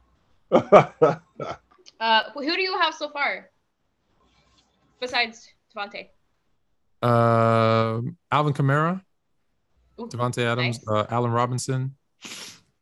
Uh, 1.99 2.25
who 2.35 2.55
do 2.55 2.61
you 2.61 2.79
have 2.79 2.95
so 2.95 3.09
far 3.09 3.49
besides 5.01 5.49
Davante? 5.75 6.09
Uh, 7.03 8.03
Alvin 8.31 8.53
Kamara, 8.53 9.01
Davante 9.99 10.45
Adams, 10.45 10.85
nice. 10.87 10.89
uh, 10.89 11.07
Allen 11.09 11.31
Robinson. 11.31 11.95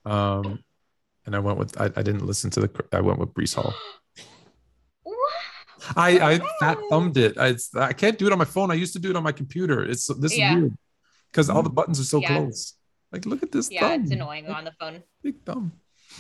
Um, 0.05 0.64
and 1.27 1.35
I 1.37 1.39
went 1.39 1.59
with 1.59 1.81
I, 1.81 1.87
I 1.97 2.03
didn't 2.03 2.27
listen 2.27 2.51
to 2.51 2.61
the 2.61 2.85
I 2.93 3.01
went 3.01 3.19
with 3.19 3.33
Breece 3.35 3.55
Hall. 3.55 3.75
I 5.97 6.19
I 6.33 6.41
fat 6.61 6.79
thumbed 6.91 7.17
it. 7.17 7.37
I 7.39 7.57
I 7.77 7.93
can't 7.93 8.19
do 8.19 8.27
it 8.27 8.33
on 8.33 8.39
my 8.39 8.45
phone. 8.47 8.71
I 8.71 8.75
used 8.75 8.95
to 8.95 8.99
do 8.99 9.11
it 9.11 9.17
on 9.17 9.23
my 9.23 9.33
computer. 9.33 9.85
It's 9.85 10.07
this 10.19 10.37
yeah. 10.37 10.55
is 10.55 10.61
weird. 10.63 10.79
because 11.31 11.51
all 11.51 11.63
the 11.63 11.71
buttons 11.71 12.01
are 12.01 12.05
so 12.05 12.21
Yeah. 12.21 12.29
close. 12.29 12.75
Like, 13.13 13.27
look 13.27 13.43
at 13.43 13.53
this 13.53 13.71
Yeah, 13.71 13.81
thumb. 13.91 14.03
it's 14.03 14.11
annoying 14.13 14.47
on 14.49 14.65
the 14.65 14.73
phone. 14.81 15.03
Big 15.23 15.45
thumb. 15.45 15.73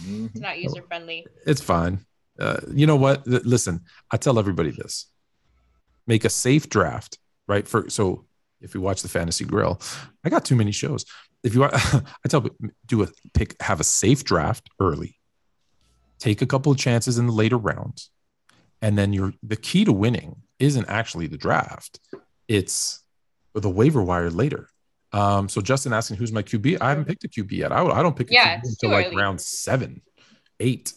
Mhm. 0.02 0.26
It's 0.30 0.40
not 0.40 0.58
user 0.58 0.82
friendly. 0.82 1.26
It's 1.46 1.60
fine. 1.60 2.04
Uh, 2.38 2.58
you 2.72 2.86
know 2.86 2.96
what? 2.96 3.26
Listen, 3.26 3.80
I 4.10 4.16
tell 4.16 4.38
everybody 4.38 4.70
this: 4.70 5.06
make 6.06 6.24
a 6.24 6.28
safe 6.30 6.68
draft, 6.68 7.18
right? 7.48 7.66
For 7.66 7.88
so 7.88 8.26
if 8.60 8.74
you 8.74 8.80
watch 8.80 9.02
the 9.02 9.08
Fantasy 9.08 9.44
Grill, 9.44 9.80
I 10.24 10.28
got 10.30 10.44
too 10.44 10.56
many 10.56 10.72
shows. 10.72 11.04
If 11.44 11.54
you, 11.54 11.60
want, 11.60 11.74
I 11.94 12.28
tell 12.28 12.40
people, 12.40 12.56
do 12.86 13.02
a 13.04 13.08
pick, 13.34 13.54
have 13.62 13.78
a 13.78 13.84
safe 13.84 14.24
draft 14.24 14.68
early. 14.80 15.18
Take 16.18 16.42
a 16.42 16.46
couple 16.46 16.72
of 16.72 16.78
chances 16.78 17.18
in 17.18 17.26
the 17.26 17.32
later 17.32 17.58
rounds, 17.58 18.10
and 18.80 18.96
then 18.98 19.12
you're 19.12 19.34
the 19.42 19.56
key 19.56 19.84
to 19.84 19.92
winning 19.92 20.36
isn't 20.58 20.86
actually 20.88 21.26
the 21.26 21.36
draft; 21.36 22.00
it's 22.48 23.04
the 23.54 23.68
waiver 23.68 24.02
wire 24.02 24.30
later. 24.30 24.68
Um, 25.12 25.48
so 25.48 25.60
Justin 25.60 25.92
asking 25.92 26.16
who's 26.16 26.32
my 26.32 26.42
QB? 26.42 26.78
I 26.80 26.88
haven't 26.88 27.04
picked 27.04 27.24
a 27.24 27.28
QB 27.28 27.52
yet. 27.52 27.72
I, 27.72 27.84
I 27.84 28.02
don't 28.02 28.16
pick 28.16 28.30
a 28.30 28.32
Yeah, 28.32 28.56
QB 28.56 28.62
until 28.64 28.90
like 28.90 29.06
early. 29.08 29.16
round 29.16 29.40
seven, 29.40 30.00
eight. 30.60 30.92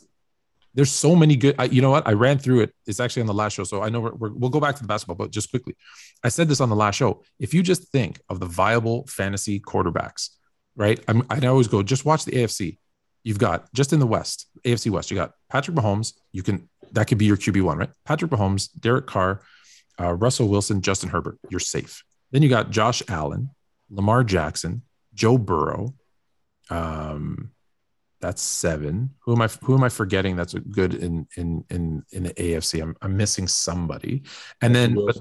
There's 0.73 0.91
so 0.91 1.15
many 1.15 1.35
good. 1.35 1.55
I, 1.59 1.65
you 1.65 1.81
know 1.81 1.91
what? 1.91 2.07
I 2.07 2.13
ran 2.13 2.37
through 2.37 2.61
it. 2.61 2.73
It's 2.85 2.99
actually 2.99 3.21
on 3.21 3.27
the 3.27 3.33
last 3.33 3.53
show, 3.53 3.63
so 3.63 3.81
I 3.81 3.89
know 3.89 3.99
we're, 3.99 4.13
we're, 4.13 4.33
we'll 4.33 4.49
go 4.51 4.59
back 4.59 4.75
to 4.75 4.81
the 4.81 4.87
basketball, 4.87 5.15
but 5.17 5.31
just 5.31 5.49
quickly, 5.49 5.75
I 6.23 6.29
said 6.29 6.47
this 6.47 6.61
on 6.61 6.69
the 6.69 6.75
last 6.75 6.95
show. 6.95 7.23
If 7.39 7.53
you 7.53 7.63
just 7.63 7.91
think 7.91 8.21
of 8.29 8.39
the 8.39 8.45
viable 8.45 9.05
fantasy 9.07 9.59
quarterbacks, 9.59 10.29
right? 10.77 11.03
I'm, 11.09 11.23
I 11.29 11.45
always 11.47 11.67
go 11.67 11.83
just 11.83 12.05
watch 12.05 12.23
the 12.23 12.31
AFC. 12.31 12.77
You've 13.23 13.39
got 13.39 13.73
just 13.73 13.91
in 13.91 13.99
the 13.99 14.07
West, 14.07 14.47
AFC 14.63 14.89
West. 14.89 15.11
You 15.11 15.17
got 15.17 15.33
Patrick 15.49 15.75
Mahomes. 15.75 16.13
You 16.31 16.43
can 16.43 16.69
that 16.93 17.07
could 17.07 17.17
be 17.17 17.25
your 17.25 17.35
QB 17.35 17.61
one, 17.63 17.77
right? 17.77 17.89
Patrick 18.05 18.31
Mahomes, 18.31 18.69
Derek 18.79 19.07
Carr, 19.07 19.41
uh, 19.99 20.13
Russell 20.13 20.47
Wilson, 20.47 20.81
Justin 20.81 21.09
Herbert. 21.09 21.37
You're 21.49 21.59
safe. 21.59 22.03
Then 22.31 22.41
you 22.41 22.47
got 22.47 22.69
Josh 22.69 23.03
Allen, 23.09 23.49
Lamar 23.89 24.23
Jackson, 24.23 24.83
Joe 25.13 25.37
Burrow. 25.37 25.93
Um, 26.69 27.51
that's 28.21 28.41
seven. 28.41 29.11
Who 29.21 29.33
am 29.33 29.41
I? 29.41 29.47
Who 29.63 29.75
am 29.75 29.83
I 29.83 29.89
forgetting? 29.89 30.35
That's 30.35 30.53
a 30.53 30.59
good 30.59 30.93
in 30.93 31.27
in 31.35 31.65
in 31.69 32.03
in 32.11 32.23
the 32.23 32.33
AFC. 32.33 32.81
I'm 32.81 32.95
I'm 33.01 33.17
missing 33.17 33.47
somebody. 33.47 34.23
And 34.61 34.73
then, 34.73 34.95
but, 34.95 35.17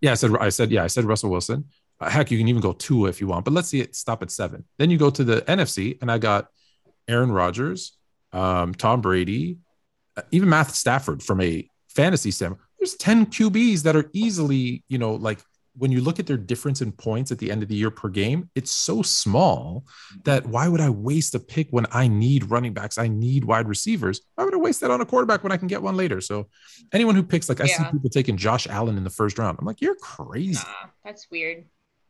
yeah, 0.00 0.12
I 0.12 0.14
said 0.14 0.36
I 0.38 0.48
said 0.50 0.70
yeah, 0.70 0.84
I 0.84 0.88
said 0.88 1.04
Russell 1.04 1.30
Wilson. 1.30 1.64
Uh, 2.00 2.10
heck, 2.10 2.30
you 2.30 2.38
can 2.38 2.48
even 2.48 2.62
go 2.62 2.72
two 2.72 3.06
if 3.06 3.20
you 3.20 3.26
want, 3.26 3.44
but 3.44 3.54
let's 3.54 3.68
see 3.68 3.80
it 3.80 3.94
stop 3.94 4.22
at 4.22 4.30
seven. 4.30 4.64
Then 4.78 4.90
you 4.90 4.98
go 4.98 5.10
to 5.10 5.24
the 5.24 5.42
NFC, 5.42 6.00
and 6.00 6.10
I 6.10 6.18
got 6.18 6.48
Aaron 7.08 7.32
Rodgers, 7.32 7.96
um, 8.32 8.74
Tom 8.74 9.00
Brady, 9.00 9.58
uh, 10.16 10.22
even 10.30 10.48
Matt 10.48 10.70
Stafford 10.70 11.22
from 11.22 11.40
a 11.40 11.68
fantasy 11.88 12.30
standpoint. 12.30 12.62
There's 12.78 12.94
10 12.94 13.26
QBs 13.26 13.82
that 13.82 13.96
are 13.96 14.08
easily, 14.12 14.84
you 14.88 14.98
know, 14.98 15.14
like 15.14 15.40
when 15.76 15.92
you 15.92 16.00
look 16.00 16.18
at 16.18 16.26
their 16.26 16.36
difference 16.36 16.80
in 16.80 16.90
points 16.90 17.30
at 17.30 17.38
the 17.38 17.50
end 17.50 17.62
of 17.62 17.68
the 17.68 17.74
year 17.74 17.90
per 17.90 18.08
game, 18.08 18.50
it's 18.54 18.72
so 18.72 19.00
small 19.00 19.84
that 20.24 20.44
why 20.46 20.66
would 20.68 20.80
I 20.80 20.90
waste 20.90 21.34
a 21.34 21.40
pick 21.40 21.68
when 21.70 21.86
I 21.92 22.08
need 22.08 22.50
running 22.50 22.74
backs? 22.74 22.98
I 22.98 23.06
need 23.08 23.44
wide 23.44 23.68
receivers. 23.68 24.20
Why 24.34 24.44
would 24.44 24.54
I 24.54 24.58
waste 24.58 24.80
that 24.80 24.90
on 24.90 25.00
a 25.00 25.06
quarterback 25.06 25.42
when 25.42 25.52
I 25.52 25.56
can 25.56 25.68
get 25.68 25.82
one 25.82 25.96
later? 25.96 26.20
So 26.20 26.48
anyone 26.92 27.14
who 27.14 27.22
picks, 27.22 27.48
like 27.48 27.60
I 27.60 27.66
see 27.66 27.84
people 27.92 28.10
taking 28.10 28.36
Josh 28.36 28.66
Allen 28.66 28.96
in 28.96 29.04
the 29.04 29.10
first 29.10 29.38
round. 29.38 29.56
I'm 29.60 29.66
like, 29.66 29.80
you're 29.80 29.94
crazy 29.96 30.60
Nah, 30.66 30.90
that's 31.04 31.28
weird. 31.30 31.64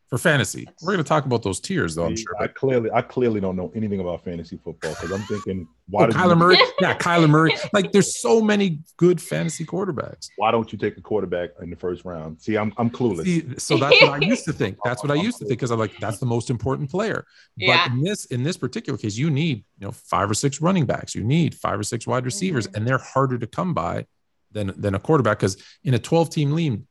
For 0.09 0.17
fantasy. 0.17 0.67
We're 0.81 0.93
going 0.93 1.03
to 1.03 1.07
talk 1.07 1.25
about 1.25 1.43
those 1.43 1.59
tiers 1.59 1.93
though, 1.93 2.05
I'm 2.05 2.15
sure. 2.15 2.35
I 2.39 2.47
clearly, 2.47 2.89
I 2.91 3.01
clearly 3.01 3.39
don't 3.39 3.55
know 3.55 3.71
anything 3.75 3.99
about 3.99 4.23
fantasy 4.23 4.57
football 4.57 4.91
because 4.91 5.11
I'm 5.11 5.21
thinking, 5.21 5.67
why 5.87 6.05
oh, 6.05 6.07
Kyler 6.07 6.29
you, 6.29 6.35
Murray. 6.35 6.57
Yeah, 6.81 6.97
Kyler 6.97 7.29
Murray. 7.29 7.55
Like 7.73 7.91
there's 7.91 8.19
so 8.19 8.41
many 8.41 8.79
good 8.97 9.21
fantasy 9.21 9.65
quarterbacks. 9.65 10.29
why 10.37 10.49
don't 10.49 10.71
you 10.71 10.79
take 10.79 10.97
a 10.97 11.01
quarterback 11.01 11.51
in 11.61 11.69
the 11.69 11.75
first 11.75 12.05
round? 12.05 12.41
See, 12.41 12.57
I'm 12.57 12.73
I'm 12.77 12.89
clueless. 12.89 13.25
See, 13.25 13.57
so 13.59 13.77
that's 13.77 14.01
what 14.01 14.23
I 14.23 14.25
used 14.25 14.45
to 14.45 14.53
think. 14.53 14.77
That's 14.83 15.03
what 15.03 15.11
I 15.11 15.15
used 15.15 15.37
to 15.39 15.45
think 15.45 15.59
because 15.59 15.71
I'm 15.71 15.79
like, 15.79 15.97
that's 15.99 16.17
the 16.17 16.25
most 16.25 16.49
important 16.49 16.89
player. 16.89 17.25
Yeah. 17.55 17.87
But 17.87 17.93
in 17.93 18.03
this 18.03 18.25
in 18.25 18.43
this 18.43 18.57
particular 18.57 18.97
case, 18.97 19.15
you 19.15 19.29
need 19.29 19.63
you 19.79 19.87
know 19.87 19.91
five 19.91 20.29
or 20.29 20.33
six 20.33 20.59
running 20.59 20.85
backs. 20.85 21.13
You 21.13 21.23
need 21.23 21.53
five 21.53 21.79
or 21.79 21.83
six 21.83 22.07
wide 22.07 22.25
receivers, 22.25 22.67
Mhm. 22.67 22.77
and 22.77 22.87
they're 22.87 22.97
harder 22.97 23.37
to 23.37 23.47
come 23.47 23.73
by 23.75 24.07
than 24.51 24.73
than 24.75 24.95
a 24.95 24.99
quarterback. 24.99 25.37
Because 25.37 25.57
in 25.83 25.93
a 25.93 25.99
12 25.99 26.29
team 26.31 26.51
league, 26.53 26.81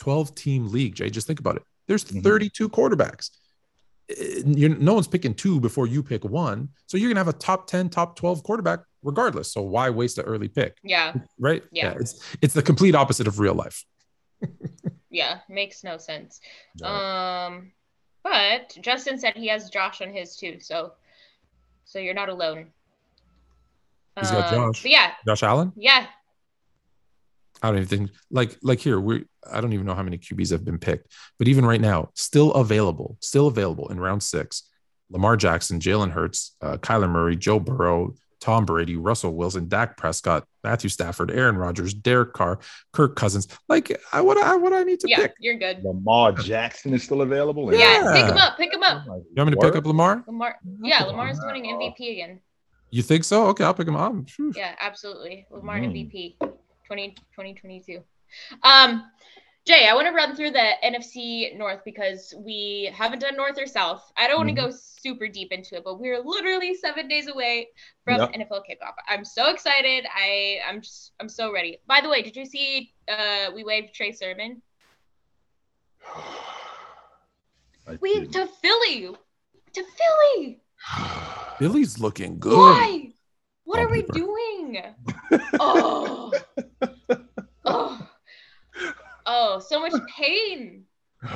12 0.00 0.34
team 0.34 0.66
league, 0.72 0.94
Jay, 0.96 1.10
just 1.10 1.26
think 1.26 1.38
about 1.40 1.56
it. 1.56 1.62
There's 1.86 2.04
Mhm. 2.04 2.22
32 2.22 2.68
quarterbacks. 2.68 3.30
Eh, 4.10 4.42
You're, 4.46 4.70
no 4.76 4.94
one's 4.94 5.08
picking 5.08 5.34
two 5.34 5.60
before 5.60 5.86
you 5.86 6.02
pick 6.02 6.24
one. 6.24 6.68
So 6.86 6.96
you're 6.96 7.10
gonna 7.10 7.20
have 7.20 7.28
a 7.28 7.32
top 7.38 7.66
10, 7.66 7.88
top 7.90 8.16
12 8.16 8.42
quarterback 8.42 8.80
regardless. 9.02 9.52
So 9.52 9.62
why 9.62 9.90
waste 9.90 10.18
an 10.18 10.24
early 10.24 10.48
pick? 10.48 10.76
Yeah, 10.82 11.14
Right? 11.38 11.62
Yeah. 11.72 11.94
It's 11.98 12.20
it's 12.42 12.54
the 12.54 12.62
complete 12.62 12.94
opposite 12.94 13.26
of 13.26 13.38
real 13.40 13.54
life. 13.54 13.84
yeah, 15.10 15.40
makes 15.48 15.82
no 15.84 15.96
sense. 15.98 16.40
Right. 16.80 17.46
Um, 17.46 17.72
but 18.22 18.76
Justin 18.80 19.18
said 19.18 19.34
he 19.36 19.46
has 19.48 19.70
Josh 19.70 20.00
on 20.02 20.12
his 20.12 20.36
too, 20.36 20.58
so 20.60 20.92
so 21.84 21.98
you're 22.00 22.14
not 22.14 22.28
alone. 22.28 22.72
He's 24.20 24.30
got 24.30 24.52
Um, 24.52 24.72
Josh. 24.72 24.82
But 24.82 24.90
yeah, 24.90 25.12
Josh 25.26 25.42
Allen? 25.42 25.72
yeah, 25.76 26.06
I 27.62 27.68
don't 27.68 27.76
even 27.78 27.88
think 27.88 28.10
like 28.30 28.56
like 28.62 28.78
here 28.80 29.00
we 29.00 29.24
I 29.50 29.60
don't 29.60 29.72
even 29.72 29.86
know 29.86 29.94
how 29.94 30.02
many 30.02 30.18
QBs 30.18 30.50
have 30.50 30.64
been 30.64 30.78
picked, 30.78 31.12
but 31.38 31.48
even 31.48 31.64
right 31.64 31.80
now, 31.80 32.10
still 32.14 32.52
available, 32.54 33.16
still 33.20 33.46
available 33.46 33.88
in 33.88 33.98
round 34.00 34.22
six. 34.22 34.68
Lamar 35.10 35.36
Jackson, 35.36 35.78
Jalen 35.78 36.10
Hurts, 36.10 36.56
uh, 36.60 36.76
Kyler 36.78 37.08
Murray, 37.08 37.36
Joe 37.36 37.60
Burrow, 37.60 38.14
Tom 38.40 38.64
Brady, 38.66 38.96
Russell 38.96 39.32
Wilson, 39.34 39.68
Dak 39.68 39.96
Prescott, 39.96 40.44
Matthew 40.64 40.90
Stafford, 40.90 41.30
Aaron 41.30 41.56
Rodgers, 41.56 41.94
Derek 41.94 42.32
Carr, 42.32 42.58
Kirk 42.92 43.14
Cousins. 43.14 43.46
Like 43.68 44.00
I 44.12 44.20
what 44.20 44.36
I 44.36 44.56
what 44.56 44.72
I 44.72 44.82
need 44.82 44.98
to 45.00 45.08
yeah, 45.08 45.18
pick. 45.18 45.34
you're 45.38 45.54
good. 45.58 45.82
Lamar 45.84 46.32
Jackson 46.32 46.92
is 46.92 47.04
still 47.04 47.22
available. 47.22 47.72
Yeah, 47.72 47.78
Yeah. 47.78 48.12
pick 48.12 48.30
him 48.32 48.36
up, 48.36 48.56
pick 48.58 48.74
him 48.74 48.82
up. 48.82 49.04
You 49.06 49.12
want 49.36 49.50
me 49.50 49.56
to 49.56 49.60
pick 49.60 49.76
up 49.76 49.86
Lamar? 49.86 50.24
Lamar, 50.26 50.56
yeah, 50.82 51.04
Lamar's 51.04 51.38
winning 51.44 51.64
MVP 51.72 52.12
again. 52.12 52.40
You 52.90 53.02
think 53.02 53.24
so? 53.24 53.46
Okay, 53.48 53.62
I'll 53.64 53.74
pick 53.74 53.88
him 53.88 53.96
up. 53.96 54.12
Phew. 54.28 54.52
Yeah, 54.56 54.74
absolutely. 54.80 55.46
Lamar 55.50 55.78
Mm. 55.78 55.92
MVP 55.92 56.36
20, 56.86 57.10
2022. 57.10 58.00
Um, 58.62 59.04
Jay, 59.66 59.88
I 59.88 59.94
want 59.94 60.06
to 60.06 60.12
run 60.12 60.36
through 60.36 60.52
the 60.52 60.70
NFC 60.84 61.56
North 61.58 61.80
because 61.84 62.32
we 62.38 62.88
haven't 62.94 63.18
done 63.18 63.36
North 63.36 63.58
or 63.60 63.66
South. 63.66 64.12
I 64.16 64.28
don't 64.28 64.36
want 64.36 64.48
to 64.50 64.54
go 64.54 64.70
super 64.70 65.26
deep 65.26 65.50
into 65.50 65.74
it, 65.74 65.82
but 65.84 65.98
we're 65.98 66.22
literally 66.22 66.74
seven 66.74 67.08
days 67.08 67.26
away 67.26 67.68
from 68.04 68.18
Yep. 68.18 68.32
NFL 68.34 68.60
kickoff. 68.60 68.94
I'm 69.08 69.24
so 69.24 69.50
excited. 69.50 70.06
I 70.14 70.60
I'm 70.68 70.82
just 70.82 71.12
I'm 71.18 71.28
so 71.28 71.52
ready. 71.52 71.78
By 71.88 72.00
the 72.00 72.08
way, 72.08 72.22
did 72.22 72.36
you 72.36 72.46
see 72.46 72.92
uh 73.08 73.50
we 73.54 73.64
waived 73.64 73.92
Trey 73.92 74.12
Sermon? 74.12 74.62
We 78.00 78.26
to 78.26 78.48
Philly, 78.62 79.14
to 79.72 79.84
Philly. 79.84 80.60
Billy's 81.60 82.00
looking 82.00 82.40
good. 82.40 82.58
Why? 82.58 83.12
What 83.62 83.80
are 83.80 83.90
we 83.90 84.02
doing? 84.02 84.82
Oh. 85.58 86.32
Oh. 87.66 88.08
Oh, 89.26 89.58
so 89.58 89.80
much 89.80 89.92
pain. 90.16 90.85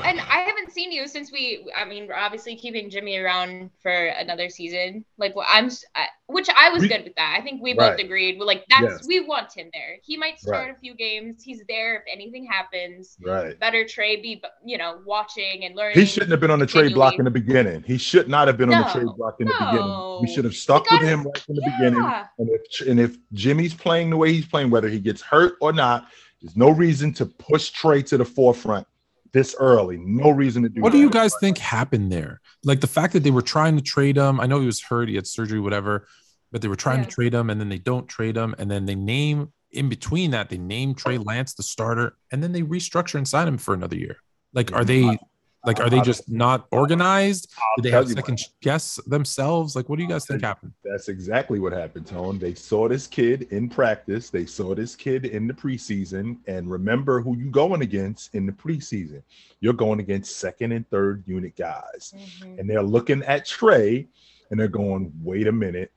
And 0.05 0.21
I 0.21 0.41
haven't 0.41 0.73
seen 0.73 0.93
you 0.93 1.07
since 1.09 1.33
we. 1.33 1.71
I 1.77 1.85
mean, 1.85 2.07
we're 2.07 2.15
obviously 2.15 2.57
keeping 2.57 2.91
Jimmy 2.91 3.17
around 3.19 3.71
for 3.83 3.91
another 3.91 4.49
season. 4.49 5.05
Like, 5.19 5.35
well, 5.37 5.47
I'm, 5.49 5.71
I, 5.95 6.07
which 6.27 6.49
I 6.57 6.71
was 6.71 6.83
We- 6.83 6.89
good 6.89 7.05
with 7.05 7.15
that. 7.17 7.37
I 7.39 7.43
think 7.43 7.63
we 7.63 7.75
both 7.75 7.91
Right. 7.91 8.01
agreed. 8.05 8.39
We're 8.39 8.47
like, 8.47 8.65
that's 8.69 8.83
Yes. 8.83 9.07
we 9.07 9.21
want 9.21 9.53
him 9.53 9.69
there. 9.73 9.97
He 10.03 10.17
might 10.17 10.39
start 10.39 10.67
Right. 10.69 10.77
a 10.77 10.79
few 10.79 10.95
games. 10.95 11.43
He's 11.45 11.63
there 11.69 11.97
if 11.97 12.03
anything 12.13 12.47
happens. 12.47 13.17
right. 13.23 13.59
Better 13.59 13.85
Trey 13.87 14.17
be, 14.21 14.43
you 14.65 14.79
know, 14.79 15.01
watching 15.05 15.65
and 15.65 15.75
learning. 15.77 15.99
He 15.99 16.05
shouldn't 16.07 16.31
have 16.31 16.41
been 16.41 16.51
on 16.51 16.59
the 16.59 16.67
trade 16.67 16.95
block 16.95 17.19
in 17.19 17.25
the 17.25 17.31
beginning. 17.31 17.83
He 17.87 17.99
should 17.99 18.29
not 18.29 18.47
have 18.49 18.57
been 18.57 18.73
on 18.73 18.83
the 18.83 18.89
trade 18.91 19.09
block 19.17 19.37
in 19.41 19.47
the 19.49 19.55
no. 19.59 19.71
beginning. 19.71 20.19
We 20.23 20.35
should 20.35 20.45
have 20.45 20.55
stuck 20.55 20.91
with 20.91 21.03
him 21.03 21.25
right 21.25 21.39
from 21.39 21.57
the 21.57 21.63
beginning. 21.79 22.03
Yeah. 22.03 22.27
And 22.39 22.49
if 22.51 22.89
and 22.89 23.01
if 23.01 23.17
Jimmy's 23.33 23.75
playing 23.75 24.11
the 24.11 24.17
way 24.17 24.33
he's 24.33 24.47
playing, 24.47 24.71
whether 24.71 24.89
he 24.89 24.99
gets 25.01 25.21
hurt 25.23 25.55
or 25.61 25.73
not, 25.73 26.07
there's 26.41 26.57
no 26.57 26.71
reason 26.71 27.13
to 27.15 27.27
push 27.27 27.71
Trey 27.71 28.03
to 28.05 28.17
the 28.17 28.25
forefront 28.25 28.87
this 29.33 29.55
early. 29.59 29.99
No 29.99 30.31
reason 30.31 30.63
to 30.63 30.69
do. 30.69 30.81
What 30.81 30.93
do 30.93 30.99
you 30.99 31.11
guys 31.11 31.35
think 31.41 31.59
happened 31.59 32.11
there? 32.13 32.41
Like 32.65 32.81
the 32.81 32.87
fact 32.87 33.13
that 33.13 33.23
they 33.23 33.31
were 33.31 33.43
trying 33.43 33.77
to 33.77 33.83
trade 33.83 34.17
him. 34.17 34.41
I 34.41 34.47
know 34.47 34.61
he 34.61 34.67
was 34.67 34.81
hurt, 34.81 35.09
he 35.09 35.15
had 35.15 35.27
surgery, 35.27 35.61
whatever, 35.61 36.07
but 36.53 36.63
they 36.63 36.69
were 36.69 36.77
trying 36.77 37.01
Yeah. 37.01 37.05
to 37.07 37.11
trade 37.11 37.35
him 37.35 37.51
and 37.51 37.61
then 37.61 37.69
they 37.69 37.79
don't 37.79 38.09
trade 38.09 38.37
him. 38.37 38.55
And 38.59 38.71
then 38.71 38.87
they 38.87 38.95
name 38.95 39.53
in 39.73 39.89
between 39.89 40.33
that, 40.33 40.49
they 40.51 40.59
name 40.59 40.95
Trey 40.95 41.17
Lance 41.17 41.55
the 41.55 41.63
starter 41.63 42.17
and 42.33 42.43
then 42.43 42.51
they 42.53 42.63
restructure 42.63 43.15
and 43.15 43.29
sign 43.29 43.47
him 43.47 43.57
for 43.59 43.73
another 43.73 43.97
year. 43.97 44.17
Like, 44.53 44.73
are 44.73 44.85
they 44.85 45.17
like, 45.65 45.79
are 45.79 45.91
they 45.91 46.01
just 46.01 46.29
not 46.31 46.67
organized? 46.71 47.53
Did 47.77 47.85
they 47.85 47.91
have 47.91 48.09
second 48.09 48.41
guess 48.63 48.97
themselves? 49.07 49.77
Like, 49.77 49.89
what 49.89 49.97
do 49.97 50.03
you 50.03 50.09
guys 50.09 50.25
think 50.27 50.43
happened? 50.43 50.73
That's 50.85 51.09
exactly 51.09 51.59
what 51.59 51.73
happened, 51.73 52.07
Tone. 52.07 52.39
They 52.39 52.55
saw 52.55 52.89
this 52.89 53.07
kid 53.07 53.49
in 53.51 53.69
practice. 53.69 54.31
They 54.31 54.47
saw 54.47 54.75
this 54.75 54.97
kid 54.97 55.27
in 55.27 55.47
the 55.47 55.53
preseason. 55.53 56.39
And 56.47 56.71
remember 56.71 57.21
who 57.21 57.37
you 57.37 57.51
going 57.51 57.83
against 57.83 58.35
in 58.35 58.47
the 58.47 58.53
preseason. 58.53 59.23
You're 59.61 59.75
going 59.75 60.01
against 60.01 60.39
second 60.39 60.73
and 60.73 60.89
third 60.89 61.25
unit 61.27 61.55
guys. 61.57 62.15
Mhm. 62.17 62.59
And 62.59 62.71
they're 62.71 62.83
looking 62.83 63.23
at 63.25 63.45
Trey 63.45 64.09
and 64.51 64.59
they're 64.59 64.69
going, 64.69 65.13
wait 65.23 65.47
a 65.47 65.53
minute. 65.53 65.93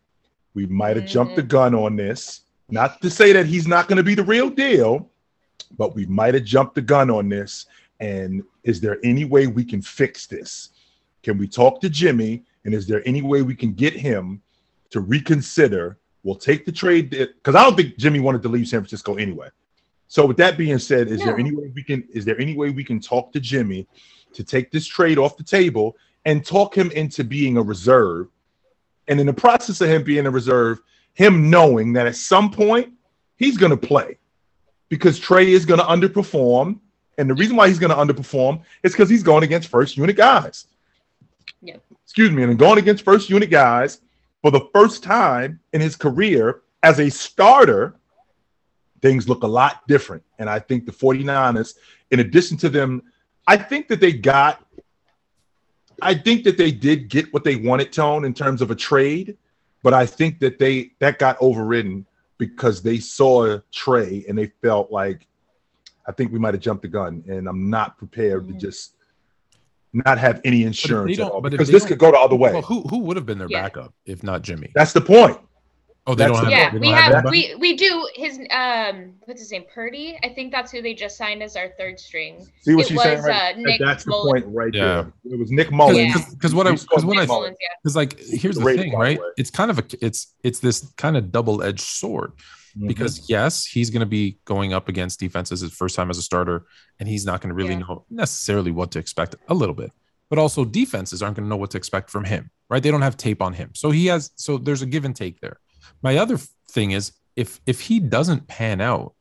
We 0.53 0.65
might 0.65 0.97
have 0.97 1.07
jumped 1.07 1.35
the 1.37 1.43
Mhm. 1.43 1.47
gun 1.47 1.75
on 1.75 1.95
this. 1.95 2.41
Not 2.69 3.01
to 3.01 3.09
say 3.09 3.31
that 3.33 3.45
he's 3.45 3.67
not 3.67 3.87
going 3.87 3.97
to 3.97 4.03
be 4.03 4.15
the 4.15 4.23
real 4.23 4.49
deal, 4.49 5.09
but 5.77 5.95
we 5.95 6.05
might 6.05 6.33
have 6.33 6.43
jumped 6.43 6.75
the 6.75 6.81
gun 6.81 7.09
on 7.09 7.29
this. 7.29 7.65
And 7.99 8.43
is 8.63 8.79
there 8.79 8.97
any 9.03 9.25
way 9.25 9.47
we 9.47 9.63
can 9.63 9.81
fix 9.81 10.25
this? 10.25 10.69
Can 11.21 11.37
we 11.37 11.47
talk 11.47 11.81
to 11.81 11.89
Jimmy? 11.89 12.43
And 12.65 12.73
is 12.73 12.87
there 12.87 13.01
any 13.05 13.21
way 13.21 13.41
we 13.41 13.55
can 13.55 13.73
get 13.73 13.93
him 13.93 14.41
to 14.91 15.01
reconsider? 15.01 15.97
We'll 16.23 16.35
take 16.35 16.65
the 16.65 16.71
trade 16.71 17.09
because 17.09 17.55
I 17.55 17.63
don't 17.63 17.75
think 17.75 17.97
Jimmy 17.97 18.19
wanted 18.19 18.41
to 18.43 18.49
leave 18.49 18.67
San 18.67 18.79
Francisco 18.79 19.15
anyway. 19.15 19.49
So 20.07 20.25
with 20.25 20.37
that 20.37 20.57
being 20.57 20.79
said, 20.79 21.07
is 21.07 21.19
no. 21.19 21.25
there 21.25 21.39
any 21.39 21.53
way 21.53 21.71
we 21.73 21.83
can 21.83 22.07
is 22.13 22.23
there 22.23 22.39
any 22.39 22.55
way 22.55 22.69
we 22.69 22.83
can 22.83 22.99
talk 22.99 23.33
to 23.33 23.39
Jimmy 23.39 23.87
to 24.33 24.43
take 24.43 24.71
this 24.71 24.85
trade 24.85 25.17
off 25.17 25.37
the 25.37 25.43
table 25.43 25.97
and 26.25 26.45
talk 26.45 26.77
him 26.77 26.91
into 26.91 27.23
being 27.23 27.57
a 27.57 27.61
reserve? 27.61 28.27
And 29.07 29.19
in 29.19 29.25
the 29.25 29.33
process 29.33 29.81
of 29.81 29.89
him 29.89 30.03
being 30.03 30.25
a 30.25 30.31
reserve, 30.31 30.79
him 31.13 31.49
knowing 31.49 31.93
that 31.93 32.07
at 32.07 32.15
some 32.15 32.49
point 32.51 32.93
he's 33.35 33.57
going 33.57 33.71
to 33.71 33.77
play 33.77 34.17
because 34.89 35.19
Trey 35.19 35.51
is 35.51 35.65
going 35.65 35.79
to 35.79 35.85
underperform. 35.85 36.79
And 37.17 37.29
the 37.29 37.35
reason 37.35 37.55
why 37.55 37.67
he's 37.67 37.79
going 37.79 37.89
to 37.89 38.13
underperform 38.13 38.61
is 38.83 38.91
because 38.91 39.09
he's 39.09 39.23
going 39.23 39.43
against 39.43 39.69
first 39.69 39.97
unit 39.97 40.15
guys. 40.15 40.67
Yep. 41.61 41.81
Excuse 42.03 42.31
me. 42.31 42.43
And 42.43 42.57
going 42.57 42.79
against 42.79 43.03
first 43.03 43.29
unit 43.29 43.49
guys 43.49 44.01
for 44.41 44.51
the 44.51 44.67
first 44.73 45.03
time 45.03 45.59
in 45.73 45.81
his 45.81 45.95
career 45.95 46.61
as 46.81 46.99
a 46.99 47.09
starter, 47.09 47.95
things 49.01 49.29
look 49.29 49.43
a 49.43 49.47
lot 49.47 49.87
different. 49.87 50.23
And 50.39 50.49
I 50.49 50.59
think 50.59 50.85
the 50.85 50.91
49ers, 50.91 51.75
in 52.11 52.19
addition 52.19 52.57
to 52.57 52.69
them, 52.69 53.03
I 53.47 53.57
think 53.57 53.87
that 53.89 53.99
they 53.99 54.13
got, 54.13 54.65
I 56.01 56.13
think 56.15 56.43
that 56.45 56.57
they 56.57 56.71
did 56.71 57.09
get 57.09 57.33
what 57.33 57.43
they 57.43 57.55
wanted, 57.55 57.93
Tone, 57.93 58.25
in 58.25 58.33
terms 58.33 58.61
of 58.61 58.71
a 58.71 58.75
trade. 58.75 59.37
But 59.83 59.93
I 59.93 60.05
think 60.05 60.39
that 60.39 60.59
they 60.59 60.91
that 60.99 61.19
got 61.19 61.37
overridden 61.41 62.05
because 62.37 62.81
they 62.81 62.99
saw 62.99 63.59
Trey 63.71 64.25
and 64.27 64.37
they 64.37 64.47
felt 64.61 64.91
like 64.91 65.27
I 66.05 66.11
think 66.11 66.31
we 66.31 66.39
might 66.39 66.53
have 66.53 66.61
jumped 66.61 66.81
the 66.81 66.89
gun, 66.89 67.23
and 67.27 67.47
I'm 67.47 67.69
not 67.69 67.97
prepared 67.97 68.47
to 68.47 68.53
just 68.53 68.95
not 69.93 70.17
have 70.17 70.41
any 70.43 70.63
insurance 70.63 71.19
at 71.19 71.29
all 71.29 71.41
because 71.41 71.69
this 71.69 71.85
could 71.85 71.99
go 71.99 72.11
the 72.11 72.17
other 72.17 72.35
way. 72.35 72.51
Well, 72.51 72.61
who 72.61 72.81
who 72.81 72.99
would 72.99 73.15
have 73.15 73.25
been 73.25 73.37
their 73.37 73.47
yeah. 73.49 73.61
backup 73.61 73.93
if 74.05 74.23
not 74.23 74.41
Jimmy? 74.41 74.71
That's 74.73 74.93
the 74.93 75.01
point. 75.01 75.37
Oh, 76.05 76.15
they 76.15 76.25
that's 76.25 76.41
don't 76.41 76.51
have. 76.51 76.73
Yeah, 76.73 76.79
we 76.79 76.89
have, 76.89 77.13
have 77.13 77.25
we 77.29 77.55
we 77.55 77.77
do 77.77 78.09
his 78.13 78.37
um 78.51 79.13
what's 79.23 79.39
his 79.39 79.51
name 79.51 79.63
Purdy. 79.73 80.19
I 80.21 80.29
think 80.29 80.51
that's 80.51 80.69
who 80.69 80.81
they 80.81 80.93
just 80.93 81.15
signed 81.15 81.41
as 81.41 81.55
our 81.55 81.69
third 81.79 81.97
string. 81.97 82.45
See 82.61 82.75
what 82.75 82.85
it 82.85 82.87
she's 82.89 82.97
was, 82.97 83.03
saying? 83.03 83.21
Right? 83.21 83.55
Uh, 83.55 83.59
Nick 83.59 83.79
that's 83.79 84.05
Mullens. 84.05 84.41
the 84.41 84.41
point 84.41 84.53
right 84.53 84.73
yeah. 84.73 84.83
there. 84.83 85.13
It 85.33 85.39
was 85.39 85.51
Nick 85.51 85.71
Mullens. 85.71 86.31
Because 86.31 86.51
yeah. 86.51 86.57
what 86.57 86.67
I 86.67 86.71
because 86.71 87.05
what 87.05 87.17
I 87.17 87.53
because 87.81 87.95
like 87.95 88.19
here's 88.19 88.55
the, 88.55 88.65
the 88.65 88.77
thing, 88.77 88.93
right? 88.95 89.19
It's 89.37 89.49
kind 89.49 89.71
of 89.71 89.79
a 89.79 89.83
it's 90.01 90.33
it's 90.43 90.59
this 90.59 90.91
kind 90.97 91.15
of 91.15 91.31
double 91.31 91.63
edged 91.63 91.79
sword 91.79 92.33
Mm-hmm. 92.77 92.87
Because 92.87 93.29
yes, 93.29 93.65
he's 93.65 93.89
going 93.89 93.99
to 93.99 94.07
be 94.07 94.39
going 94.45 94.73
up 94.73 94.89
against 94.89 95.19
defenses 95.19 95.61
his 95.61 95.71
first 95.71 95.95
time 95.95 96.09
as 96.09 96.17
a 96.17 96.21
starter, 96.21 96.65
and 96.99 97.07
he's 97.07 97.25
not 97.25 97.41
going 97.41 97.49
to 97.49 97.55
really 97.55 97.73
yeah. 97.73 97.79
know 97.79 98.05
necessarily 98.09 98.71
what 98.71 98.91
to 98.91 98.99
expect 98.99 99.35
a 99.47 99.53
little 99.53 99.75
bit. 99.75 99.91
But 100.29 100.39
also 100.39 100.65
defenses 100.65 101.21
aren't 101.21 101.35
going 101.35 101.45
to 101.45 101.49
know 101.49 101.57
what 101.57 101.71
to 101.71 101.77
expect 101.77 102.09
from 102.09 102.23
him, 102.23 102.49
right? 102.69 102.81
They 102.81 102.89
don't 102.89 103.03
have 103.03 103.17
tape 103.17 103.41
on 103.41 103.53
him, 103.53 103.71
so 103.73 103.91
he 103.91 104.07
has. 104.07 104.31
So 104.35 104.57
there's 104.57 104.81
a 104.81 104.87
give 104.87 105.05
and 105.05 105.15
take 105.15 105.39
there. 105.39 105.59
My 106.01 106.17
other 106.17 106.37
thing 106.71 106.91
is 106.91 107.11
if 107.35 107.61
if 107.67 107.81
he 107.81 107.99
doesn't 107.99 108.47
pan 108.47 108.81
out, 108.81 109.13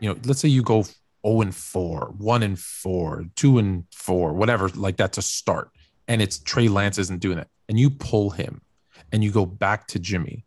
you 0.00 0.10
know, 0.10 0.20
let's 0.24 0.40
say 0.40 0.48
you 0.48 0.62
go 0.62 0.84
0 1.26 1.40
and 1.40 1.54
4, 1.54 2.14
1 2.18 2.42
and 2.42 2.58
4, 2.58 3.24
2 3.36 3.58
and 3.58 3.84
4, 3.92 4.34
whatever 4.34 4.68
like 4.70 4.98
that 4.98 5.14
to 5.14 5.22
start, 5.22 5.70
and 6.08 6.20
it's 6.20 6.38
Trey 6.38 6.68
Lance 6.68 6.98
isn't 6.98 7.20
doing 7.20 7.38
it, 7.38 7.48
and 7.70 7.80
you 7.80 7.88
pull 7.88 8.30
him 8.30 8.60
and 9.12 9.24
you 9.24 9.30
go 9.30 9.46
back 9.46 9.86
to 9.88 9.98
Jimmy, 9.98 10.44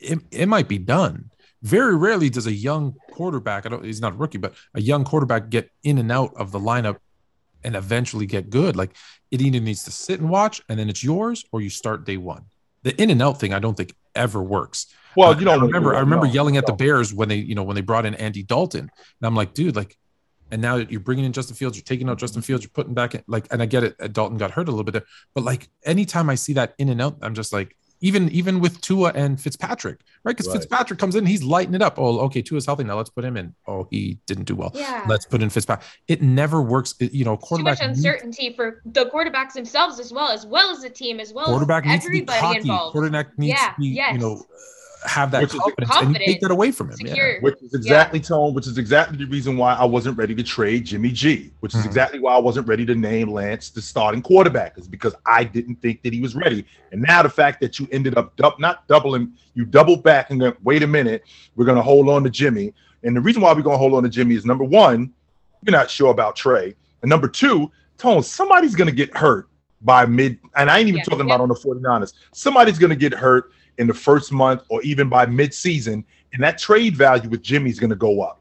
it, 0.00 0.18
it 0.30 0.46
might 0.46 0.68
be 0.68 0.78
done. 0.78 1.30
Very 1.62 1.96
rarely 1.96 2.30
does 2.30 2.46
a 2.46 2.52
young 2.52 2.94
quarterback, 3.10 3.66
I 3.66 3.70
don't, 3.70 3.84
he's 3.84 4.00
not 4.00 4.12
a 4.12 4.16
rookie, 4.16 4.38
but 4.38 4.54
a 4.74 4.80
young 4.80 5.04
quarterback 5.04 5.50
get 5.50 5.70
in 5.82 5.98
and 5.98 6.12
out 6.12 6.32
of 6.36 6.52
the 6.52 6.60
lineup 6.60 6.98
and 7.64 7.74
eventually 7.74 8.26
get 8.26 8.50
good. 8.50 8.76
Like 8.76 8.94
it 9.30 9.42
either 9.42 9.60
needs 9.60 9.84
to 9.84 9.90
sit 9.90 10.20
and 10.20 10.30
watch 10.30 10.62
and 10.68 10.78
then 10.78 10.88
it's 10.88 11.02
yours 11.02 11.44
or 11.50 11.60
you 11.60 11.70
start 11.70 12.04
day 12.04 12.16
one. 12.16 12.44
The 12.84 13.00
in 13.02 13.10
and 13.10 13.20
out 13.20 13.40
thing, 13.40 13.52
I 13.52 13.58
don't 13.58 13.76
think 13.76 13.94
ever 14.14 14.42
works. 14.42 14.86
Well, 15.16 15.36
you 15.36 15.44
don't 15.44 15.60
I 15.60 15.64
remember. 15.64 15.96
I 15.96 16.00
remember 16.00 16.26
no, 16.26 16.32
yelling 16.32 16.56
at 16.56 16.68
no. 16.68 16.72
the 16.72 16.76
Bears 16.76 17.12
when 17.12 17.28
they, 17.28 17.36
you 17.36 17.54
know, 17.54 17.64
when 17.64 17.74
they 17.74 17.80
brought 17.80 18.06
in 18.06 18.14
Andy 18.14 18.42
Dalton, 18.42 18.82
and 18.82 19.26
I'm 19.26 19.34
like, 19.34 19.52
dude, 19.52 19.74
like, 19.74 19.96
and 20.50 20.62
now 20.62 20.76
you're 20.76 21.00
bringing 21.00 21.24
in 21.24 21.32
Justin 21.32 21.56
Fields, 21.56 21.76
you're 21.76 21.82
taking 21.82 22.08
out 22.08 22.18
Justin 22.18 22.40
Fields, 22.40 22.62
you're 22.62 22.70
putting 22.70 22.94
back 22.94 23.14
in, 23.14 23.24
like, 23.26 23.48
and 23.50 23.60
I 23.60 23.66
get 23.66 23.82
it. 23.82 24.12
Dalton 24.12 24.38
got 24.38 24.52
hurt 24.52 24.68
a 24.68 24.70
little 24.70 24.84
bit 24.84 24.92
there, 24.92 25.04
but 25.34 25.42
like, 25.42 25.68
anytime 25.84 26.30
I 26.30 26.36
see 26.36 26.52
that 26.52 26.74
in 26.78 26.88
and 26.88 27.02
out, 27.02 27.16
I'm 27.20 27.34
just 27.34 27.52
like, 27.52 27.76
even 28.00 28.28
even 28.30 28.60
with 28.60 28.80
Tua 28.80 29.12
and 29.14 29.40
Fitzpatrick, 29.40 30.00
right? 30.24 30.36
Because 30.36 30.48
right. 30.48 30.54
Fitzpatrick 30.54 30.98
comes 30.98 31.16
in, 31.16 31.26
he's 31.26 31.42
lighting 31.42 31.74
it 31.74 31.82
up. 31.82 31.98
Oh, 31.98 32.20
okay, 32.20 32.42
Tua's 32.42 32.66
healthy 32.66 32.84
now. 32.84 32.96
Let's 32.96 33.10
put 33.10 33.24
him 33.24 33.36
in. 33.36 33.54
Oh, 33.66 33.86
he 33.90 34.18
didn't 34.26 34.44
do 34.44 34.54
well. 34.54 34.70
Yeah. 34.74 35.04
Let's 35.08 35.26
put 35.26 35.42
in 35.42 35.50
Fitzpatrick. 35.50 35.86
It 36.06 36.22
never 36.22 36.62
works. 36.62 36.94
It, 37.00 37.12
you 37.12 37.24
know, 37.24 37.36
quarterback. 37.36 37.78
Too 37.78 37.88
much 37.88 37.96
uncertainty 37.96 38.44
needs, 38.44 38.56
for 38.56 38.82
the 38.86 39.06
quarterbacks 39.06 39.52
themselves 39.52 39.98
as 39.98 40.12
well, 40.12 40.30
as 40.30 40.46
well 40.46 40.70
as 40.70 40.80
the 40.80 40.90
team, 40.90 41.20
as 41.20 41.32
well 41.32 41.46
quarterback 41.46 41.86
as 41.86 42.04
everybody 42.04 42.40
needs 42.40 42.56
to 42.56 42.62
be 42.62 42.68
involved. 42.68 42.92
Quarterback 42.92 43.38
needs 43.38 43.60
yeah, 43.60 43.68
to 43.68 43.74
be, 43.78 43.88
yes. 43.88 44.12
you 44.12 44.18
know, 44.18 44.46
have 45.04 45.30
that 45.30 45.48
confidence, 45.48 45.90
confidence, 45.90 46.18
and 46.18 46.26
you 46.26 46.32
take 46.32 46.40
that 46.40 46.50
away 46.50 46.70
from 46.70 46.90
him. 46.90 46.96
Secure. 46.96 47.34
Yeah. 47.34 47.40
Which 47.40 47.62
is 47.62 47.74
exactly 47.74 48.18
yeah. 48.18 48.26
tone, 48.26 48.54
which 48.54 48.66
is 48.66 48.78
exactly 48.78 49.16
the 49.16 49.26
reason 49.26 49.56
why 49.56 49.74
I 49.74 49.84
wasn't 49.84 50.18
ready 50.18 50.34
to 50.34 50.42
trade 50.42 50.86
Jimmy 50.86 51.10
G, 51.12 51.52
which 51.60 51.74
is 51.74 51.80
mm-hmm. 51.80 51.88
exactly 51.88 52.18
why 52.18 52.34
I 52.34 52.38
wasn't 52.38 52.66
ready 52.66 52.84
to 52.86 52.94
name 52.94 53.30
Lance 53.30 53.70
the 53.70 53.82
starting 53.82 54.22
quarterback, 54.22 54.76
is 54.78 54.88
because 54.88 55.14
I 55.26 55.44
didn't 55.44 55.76
think 55.76 56.02
that 56.02 56.12
he 56.12 56.20
was 56.20 56.34
ready. 56.34 56.66
And 56.92 57.02
now 57.02 57.22
the 57.22 57.30
fact 57.30 57.60
that 57.60 57.78
you 57.78 57.88
ended 57.92 58.16
up 58.18 58.34
du- 58.36 58.54
not 58.58 58.86
doubling, 58.88 59.32
you 59.54 59.64
doubled 59.64 60.02
back 60.02 60.30
and 60.30 60.40
then 60.40 60.54
wait 60.62 60.82
a 60.82 60.86
minute, 60.86 61.24
we're 61.56 61.66
gonna 61.66 61.82
hold 61.82 62.08
on 62.08 62.24
to 62.24 62.30
Jimmy. 62.30 62.72
And 63.02 63.16
the 63.16 63.20
reason 63.20 63.42
why 63.42 63.52
we're 63.52 63.62
gonna 63.62 63.78
hold 63.78 63.94
on 63.94 64.02
to 64.02 64.08
Jimmy 64.08 64.34
is 64.34 64.44
number 64.44 64.64
one, 64.64 65.12
you're 65.64 65.72
not 65.72 65.90
sure 65.90 66.10
about 66.10 66.36
Trey. 66.36 66.74
And 67.02 67.08
number 67.08 67.28
two, 67.28 67.70
Tone, 67.98 68.22
somebody's 68.22 68.76
gonna 68.76 68.92
get 68.92 69.16
hurt 69.16 69.48
by 69.82 70.06
mid, 70.06 70.38
and 70.56 70.70
I 70.70 70.78
ain't 70.78 70.88
even 70.88 70.98
yeah, 70.98 71.04
talking 71.04 71.28
yeah. 71.28 71.34
about 71.34 71.42
on 71.42 71.48
the 71.48 71.54
49ers. 71.54 72.14
Somebody's 72.32 72.78
gonna 72.78 72.96
get 72.96 73.12
hurt 73.12 73.52
in 73.78 73.86
the 73.86 73.94
first 73.94 74.32
month 74.32 74.62
or 74.68 74.82
even 74.82 75.08
by 75.08 75.26
mid-season, 75.26 76.04
and 76.32 76.42
that 76.42 76.58
trade 76.58 76.96
value 76.96 77.28
with 77.28 77.42
Jimmy 77.42 77.70
is 77.70 77.80
going 77.80 77.90
to 77.90 77.96
go 77.96 78.22
up. 78.22 78.40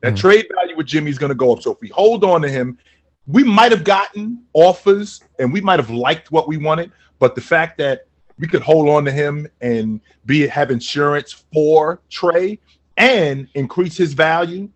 That 0.00 0.14
mm 0.14 0.16
trade 0.16 0.46
value 0.54 0.76
with 0.76 0.86
Jimmy 0.86 1.10
is 1.10 1.18
going 1.18 1.30
to 1.30 1.34
go 1.34 1.52
up. 1.52 1.62
So 1.62 1.72
if 1.72 1.80
we 1.80 1.88
hold 1.88 2.22
on 2.22 2.40
to 2.42 2.48
him, 2.48 2.78
we 3.26 3.42
might 3.42 3.72
have 3.72 3.84
gotten 3.84 4.44
offers 4.52 5.22
and 5.38 5.52
we 5.52 5.60
might 5.60 5.78
have 5.80 5.90
liked 5.90 6.30
what 6.30 6.46
we 6.46 6.56
wanted, 6.56 6.92
but 7.18 7.34
the 7.34 7.40
fact 7.40 7.78
that 7.78 8.06
we 8.38 8.46
could 8.46 8.62
hold 8.62 8.88
on 8.88 9.04
to 9.04 9.10
him 9.10 9.48
and 9.60 10.00
be 10.24 10.46
have 10.46 10.70
insurance 10.70 11.44
for 11.52 12.00
Trey 12.08 12.58
and 12.96 13.48
increase 13.54 13.96
his 13.96 14.12
value 14.12 14.68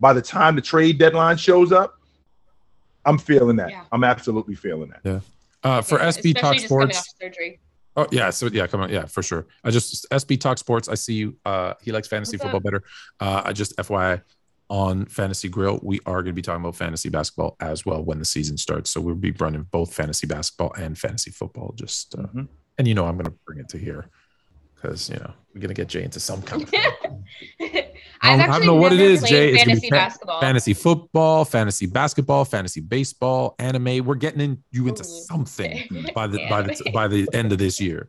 by 0.00 0.12
the 0.12 0.22
time 0.22 0.56
the 0.56 0.60
trade 0.60 0.98
deadline 0.98 1.36
shows 1.36 1.72
up, 1.72 1.98
I'm 3.04 3.18
feeling 3.18 3.56
that. 3.56 3.70
Yeah. 3.70 3.84
I'm 3.92 4.04
absolutely 4.04 4.54
feeling 4.54 4.90
that. 4.90 5.00
Yeah. 5.04 5.20
Uh, 5.62 5.80
for 5.80 5.98
yeah, 5.98 6.08
SB 6.08 6.38
Talk 6.38 6.58
Sports, 6.58 7.14
surgery. 7.20 7.58
Oh 7.96 8.06
yeah, 8.10 8.30
so 8.30 8.46
yeah, 8.46 8.66
come 8.66 8.80
on, 8.80 8.90
yeah, 8.90 9.06
for 9.06 9.22
sure. 9.22 9.46
I 9.62 9.70
just 9.70 10.08
SB 10.10 10.40
Talk 10.40 10.58
Sports. 10.58 10.88
I 10.88 10.94
see 10.94 11.14
you. 11.14 11.36
Uh, 11.44 11.74
he 11.80 11.92
likes 11.92 12.08
fantasy 12.08 12.36
football 12.36 12.60
better. 12.60 12.82
Uh, 13.20 13.42
I 13.44 13.52
just 13.52 13.76
FYI 13.76 14.22
on 14.70 15.04
Fantasy 15.06 15.48
Grill, 15.48 15.78
we 15.82 16.00
are 16.06 16.22
going 16.22 16.26
to 16.26 16.32
be 16.32 16.42
talking 16.42 16.62
about 16.62 16.74
fantasy 16.74 17.08
basketball 17.08 17.56
as 17.60 17.84
well 17.84 18.02
when 18.02 18.18
the 18.18 18.24
season 18.24 18.56
starts. 18.56 18.90
So 18.90 19.00
we'll 19.00 19.14
be 19.14 19.32
running 19.32 19.62
both 19.64 19.94
fantasy 19.94 20.26
basketball 20.26 20.72
and 20.72 20.98
fantasy 20.98 21.30
football. 21.30 21.74
Just 21.76 22.14
uh, 22.14 22.22
mm-hmm. 22.22 22.42
and 22.78 22.88
you 22.88 22.94
know 22.94 23.04
I'm 23.04 23.16
going 23.16 23.26
to 23.26 23.38
bring 23.46 23.58
it 23.58 23.68
to 23.70 23.78
here 23.78 24.08
because 24.74 25.08
you 25.08 25.16
know 25.16 25.32
we're 25.54 25.60
gonna 25.60 25.74
get 25.74 25.88
Jay 25.88 26.02
into 26.02 26.20
some 26.20 26.42
kind 26.42 26.62
of. 26.62 26.70
I, 28.24 28.36
don't, 28.36 28.50
I 28.50 28.58
don't 28.58 28.66
know 28.66 28.74
what 28.74 28.92
it 28.92 29.00
is, 29.00 29.22
Jay. 29.22 29.52
It's 29.52 29.64
fantasy 29.64 29.88
fa- 29.88 29.94
basketball, 29.94 30.40
fantasy 30.40 30.74
football, 30.74 31.44
fantasy 31.44 31.86
basketball, 31.86 32.44
fantasy 32.44 32.80
baseball, 32.80 33.54
anime. 33.58 34.04
We're 34.04 34.14
getting 34.14 34.40
in, 34.40 34.62
you 34.70 34.88
into 34.88 35.04
something 35.04 36.08
by 36.14 36.26
the 36.26 36.38
by 36.48 36.62
the 36.62 36.90
by 36.92 37.06
the 37.06 37.28
end 37.32 37.52
of 37.52 37.58
this 37.58 37.80
year. 37.80 38.08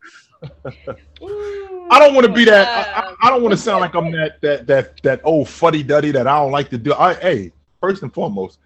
I 1.91 1.99
don't 1.99 2.13
want 2.13 2.25
to 2.25 2.31
be 2.31 2.45
that. 2.45 2.67
I, 2.67 3.01
I, 3.01 3.15
I 3.23 3.29
don't 3.29 3.41
want 3.41 3.51
to 3.51 3.57
sound 3.57 3.81
like 3.81 3.93
I'm 3.93 4.11
that 4.11 4.41
that 4.41 4.67
that 4.67 5.03
that 5.03 5.21
old 5.23 5.49
fuddy 5.49 5.83
duddy 5.83 6.11
that 6.11 6.27
I 6.27 6.39
don't 6.39 6.51
like 6.51 6.69
to 6.69 6.77
do. 6.77 6.93
I 6.93 7.15
hey, 7.15 7.51
first 7.81 8.01
and 8.01 8.13
foremost, 8.13 8.59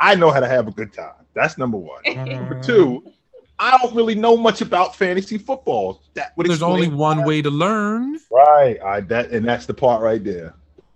I 0.00 0.14
know 0.14 0.30
how 0.30 0.40
to 0.40 0.48
have 0.48 0.68
a 0.68 0.70
good 0.70 0.92
time. 0.92 1.14
That's 1.34 1.56
number 1.56 1.78
one. 1.78 2.02
number 2.06 2.62
two, 2.62 3.04
I 3.58 3.76
don't 3.78 3.94
really 3.94 4.14
know 4.14 4.36
much 4.36 4.60
about 4.60 4.94
fantasy 4.96 5.38
football. 5.38 6.02
That 6.14 6.36
would 6.36 6.46
there's 6.46 6.62
only 6.62 6.88
one 6.88 7.18
that. 7.18 7.26
way 7.26 7.42
to 7.42 7.50
learn. 7.50 8.18
Right. 8.30 8.78
I 8.82 9.00
that 9.00 9.30
and 9.30 9.46
that's 9.46 9.66
the 9.66 9.74
part 9.74 10.02
right 10.02 10.22
there. 10.22 10.54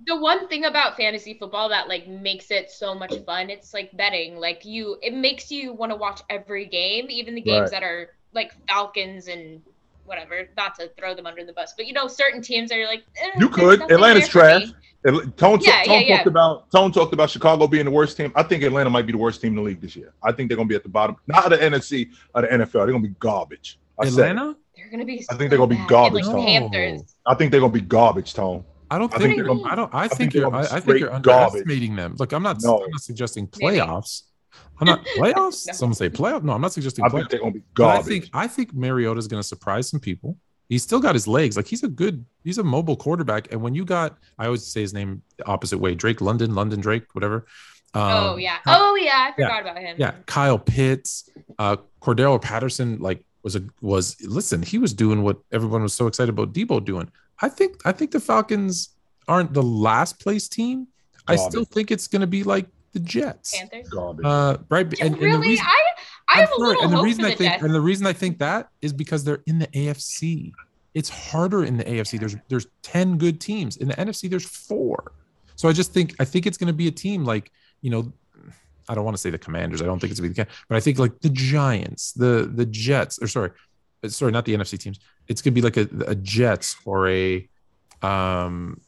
The 0.08 0.16
one 0.16 0.48
thing 0.48 0.64
about 0.64 0.96
fantasy 0.96 1.34
football 1.34 1.68
that 1.68 1.86
like 1.86 2.08
makes 2.08 2.50
it 2.50 2.70
so 2.70 2.94
much 2.94 3.14
fun, 3.24 3.50
it's 3.50 3.72
like 3.72 3.96
betting. 3.96 4.40
Like 4.40 4.64
you 4.64 4.98
it 5.02 5.14
makes 5.14 5.50
you 5.50 5.72
want 5.72 5.92
to 5.92 5.96
watch 5.96 6.22
every 6.28 6.66
game, 6.66 7.06
even 7.08 7.34
the 7.34 7.40
games 7.40 7.60
right. 7.60 7.70
that 7.70 7.82
are 7.82 8.10
like 8.32 8.52
Falcons 8.66 9.28
and 9.28 9.62
whatever, 10.06 10.48
not 10.56 10.74
to 10.76 10.90
throw 10.98 11.14
them 11.14 11.26
under 11.26 11.44
the 11.44 11.52
bus, 11.52 11.74
but 11.76 11.86
you 11.86 11.92
know, 11.92 12.08
certain 12.08 12.42
teams 12.42 12.72
are 12.72 12.84
like 12.86 13.04
eh, 13.22 13.30
you 13.38 13.48
could. 13.48 13.82
Atlanta's 13.92 14.28
trash. 14.28 14.72
Tone, 15.06 15.32
Tone, 15.32 15.60
yeah, 15.62 15.84
Tone 15.84 15.94
yeah, 15.94 15.98
talked 15.98 16.08
yeah. 16.08 16.22
about 16.26 16.70
Tone 16.72 16.90
talked 16.90 17.12
about 17.12 17.30
Chicago 17.30 17.68
being 17.68 17.84
the 17.84 17.90
worst 17.90 18.16
team. 18.16 18.32
I 18.34 18.42
think 18.42 18.64
Atlanta 18.64 18.90
might 18.90 19.06
be 19.06 19.12
the 19.12 19.18
worst 19.18 19.40
team 19.40 19.52
in 19.52 19.56
the 19.56 19.62
league 19.62 19.80
this 19.80 19.94
year. 19.94 20.12
I 20.22 20.32
think 20.32 20.48
they're 20.48 20.56
gonna 20.56 20.68
be 20.68 20.74
at 20.74 20.82
the 20.82 20.88
bottom, 20.88 21.16
not 21.26 21.44
of 21.44 21.58
the 21.58 21.64
NFC, 21.64 22.10
of 22.34 22.42
the 22.42 22.48
NFL. 22.48 22.72
They're 22.72 22.86
gonna 22.86 23.00
be 23.00 23.14
garbage. 23.20 23.78
I 24.00 24.06
Atlanta? 24.06 24.56
They're 24.76 24.90
gonna 24.90 25.04
be. 25.04 25.24
I 25.30 25.36
think 25.36 25.50
they're 25.50 25.58
gonna 25.58 25.68
be 25.68 25.84
garbage. 25.86 26.26
Like 26.26 26.46
Panthers. 26.46 27.14
I 27.26 27.34
think 27.34 27.52
they're 27.52 27.60
gonna 27.60 27.72
be 27.72 27.80
garbage, 27.80 28.34
Tone. 28.34 28.64
I 28.90 28.98
don't 28.98 29.14
I 29.14 29.18
think, 29.18 29.34
think 29.36 29.66
I 29.66 29.74
don't. 29.74 29.94
I, 29.94 30.02
I 30.04 30.08
think, 30.08 30.34
you're. 30.34 30.54
I, 30.54 30.60
I 30.60 30.80
think 30.80 31.00
you're 31.00 31.12
underestimating 31.12 31.96
them. 31.96 32.16
Look, 32.18 32.32
I'm 32.32 32.42
not. 32.42 32.62
No. 32.62 32.78
I'm 32.78 32.90
not 32.90 33.02
suggesting 33.02 33.46
playoffs. 33.46 34.22
I'm 34.80 34.86
not 34.86 35.04
playoffs. 35.16 35.66
No. 35.66 35.72
Someone 35.72 35.94
say 35.94 36.08
playoff. 36.08 36.42
No, 36.42 36.52
I'm 36.52 36.60
not 36.60 36.72
suggesting 36.72 37.04
I 37.04 37.08
playoffs. 37.08 37.12
think 37.12 37.30
they're 37.30 37.40
gonna 37.40 37.52
be 37.52 37.62
But 37.76 37.86
I 37.88 38.02
think 38.02 38.30
I 38.32 38.46
think 38.46 38.74
Mariota's 38.74 39.28
going 39.28 39.42
to 39.42 39.46
surprise 39.46 39.88
some 39.88 40.00
people. 40.00 40.36
He's 40.68 40.82
still 40.82 41.00
got 41.00 41.14
his 41.14 41.26
legs. 41.26 41.56
Like 41.56 41.66
he's 41.66 41.82
a 41.82 41.88
good, 41.88 42.26
he's 42.44 42.58
a 42.58 42.64
mobile 42.64 42.96
quarterback. 42.96 43.50
And 43.52 43.62
when 43.62 43.74
you 43.74 43.86
got, 43.86 44.18
I 44.38 44.46
always 44.46 44.66
say 44.66 44.82
his 44.82 44.92
name 44.92 45.22
the 45.38 45.46
opposite 45.46 45.78
way, 45.78 45.94
Drake 45.94 46.20
London, 46.20 46.54
London 46.54 46.80
Drake, 46.80 47.04
whatever. 47.14 47.46
Um, 47.94 48.02
oh 48.02 48.36
yeah. 48.36 48.58
Oh 48.66 48.94
yeah. 48.96 49.10
I 49.12 49.34
yeah, 49.38 49.48
forgot 49.48 49.62
about 49.62 49.78
him. 49.78 49.96
yeah, 49.98 50.12
Kyle 50.26 50.58
Pitts, 50.58 51.30
uh, 51.58 51.76
Cordarrelle 52.02 52.40
Patterson, 52.40 52.98
like 52.98 53.24
was 53.42 53.56
a 53.56 53.62
was 53.80 54.16
listen, 54.22 54.62
he 54.62 54.78
was 54.78 54.92
doing 54.92 55.22
what 55.22 55.38
everyone 55.52 55.82
was 55.82 55.94
so 55.94 56.06
excited 56.06 56.30
about 56.30 56.52
Debo 56.52 56.84
doing. 56.84 57.10
I 57.40 57.48
think 57.48 57.80
I 57.84 57.92
think 57.92 58.10
the 58.10 58.20
Falcons 58.20 58.90
aren't 59.26 59.52
the 59.54 59.62
last 59.62 60.18
place 60.20 60.48
team. 60.48 60.88
I 61.26 61.36
still 61.36 61.64
think 61.64 61.90
it's 61.90 62.08
going 62.08 62.20
to 62.22 62.26
be 62.26 62.42
like 62.42 62.66
the 62.92 63.00
Jets. 63.00 63.54
Panthers. 63.56 63.90
Uh, 64.24 64.56
right. 64.70 64.86
And, 65.00 65.14
and 65.16 65.32
the 65.34 65.38
reason- 65.38 65.66
I 65.68 65.82
I 66.30 66.40
have 66.40 66.48
I'm 66.50 66.54
a 66.54 66.56
sorry, 66.56 66.68
little 66.68 66.82
and 66.84 66.92
the 66.92 66.96
hope 66.96 67.04
reason 67.04 67.20
for 67.22 67.26
I 67.26 67.30
the 67.30 67.36
think 67.36 67.52
Jets. 67.52 67.62
and 67.64 67.74
the 67.74 67.80
reason 67.80 68.06
I 68.06 68.12
think 68.12 68.38
that 68.38 68.68
is 68.82 68.92
because 68.92 69.24
they're 69.24 69.42
in 69.46 69.58
the 69.58 69.66
AFC. 69.68 70.52
It's 70.94 71.08
harder 71.10 71.64
in 71.64 71.76
the 71.76 71.84
AFC. 71.84 72.18
There's 72.18 72.36
there's 72.48 72.66
10 72.82 73.18
good 73.18 73.40
teams. 73.40 73.76
In 73.76 73.88
the 73.88 73.94
NFC, 73.94 74.28
there's 74.30 74.46
four. 74.46 75.12
So 75.56 75.68
I 75.68 75.72
just 75.72 75.92
think 75.92 76.14
I 76.18 76.24
think 76.24 76.46
it's 76.46 76.56
gonna 76.58 76.72
be 76.72 76.88
a 76.88 76.90
team 76.90 77.24
like, 77.24 77.52
you 77.82 77.90
know, 77.90 78.12
I 78.88 78.94
don't 78.94 79.04
want 79.04 79.16
to 79.16 79.20
say 79.20 79.28
the 79.30 79.38
commanders. 79.38 79.82
I 79.82 79.84
don't 79.84 79.98
think 80.00 80.10
it's 80.10 80.18
gonna 80.20 80.30
be 80.30 80.34
the 80.34 80.44
Ca- 80.46 80.50
but 80.68 80.76
I 80.76 80.80
think 80.80 80.98
like 80.98 81.20
the 81.20 81.28
Giants, 81.30 82.12
the 82.12 82.50
the 82.52 82.64
Jets, 82.66 83.18
or 83.22 83.26
sorry, 83.28 83.50
sorry, 84.06 84.32
not 84.32 84.44
the 84.46 84.54
NFC 84.54 84.78
teams. 84.78 84.98
It's 85.28 85.42
gonna 85.42 85.54
be 85.54 85.62
like 85.62 85.76
a, 85.76 85.88
a 86.06 86.14
Jets 86.14 86.76
or 86.84 87.08
a 87.08 87.48
um 88.02 88.80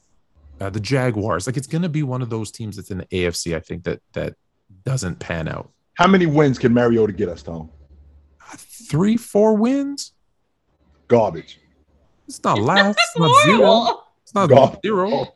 uh, 0.61 0.71
the 0.71 0.81
Jaguars. 0.81 1.47
Like 1.47 1.57
it's 1.57 1.67
gonna 1.67 1.89
be 1.89 2.03
one 2.03 2.23
of 2.23 2.31
those 2.31 2.51
teams 2.51 2.77
that's 2.77 2.91
in 2.91 2.99
the 2.99 3.07
AFC, 3.07 3.57
I 3.57 3.61
think 3.61 3.85
that 3.85 4.01
that 4.13 4.35
doesn't 4.85 5.19
pan 5.19 5.49
out. 5.49 5.71
How 5.95 6.07
many 6.07 6.27
wins 6.27 6.59
can 6.59 6.73
Mariota 6.73 7.13
get 7.13 7.29
us, 7.29 7.43
Tom? 7.43 7.71
Three, 8.57 9.17
four 9.17 9.55
wins. 9.57 10.13
Garbage. 11.09 11.61
It's 12.27 12.43
not 12.43 12.59
last. 12.61 12.99
It's 12.99 13.19
not 13.19 13.45
zero. 13.45 14.03
It's 14.23 14.35
not 14.35 14.49
God. 14.49 14.79
zero. 14.85 15.33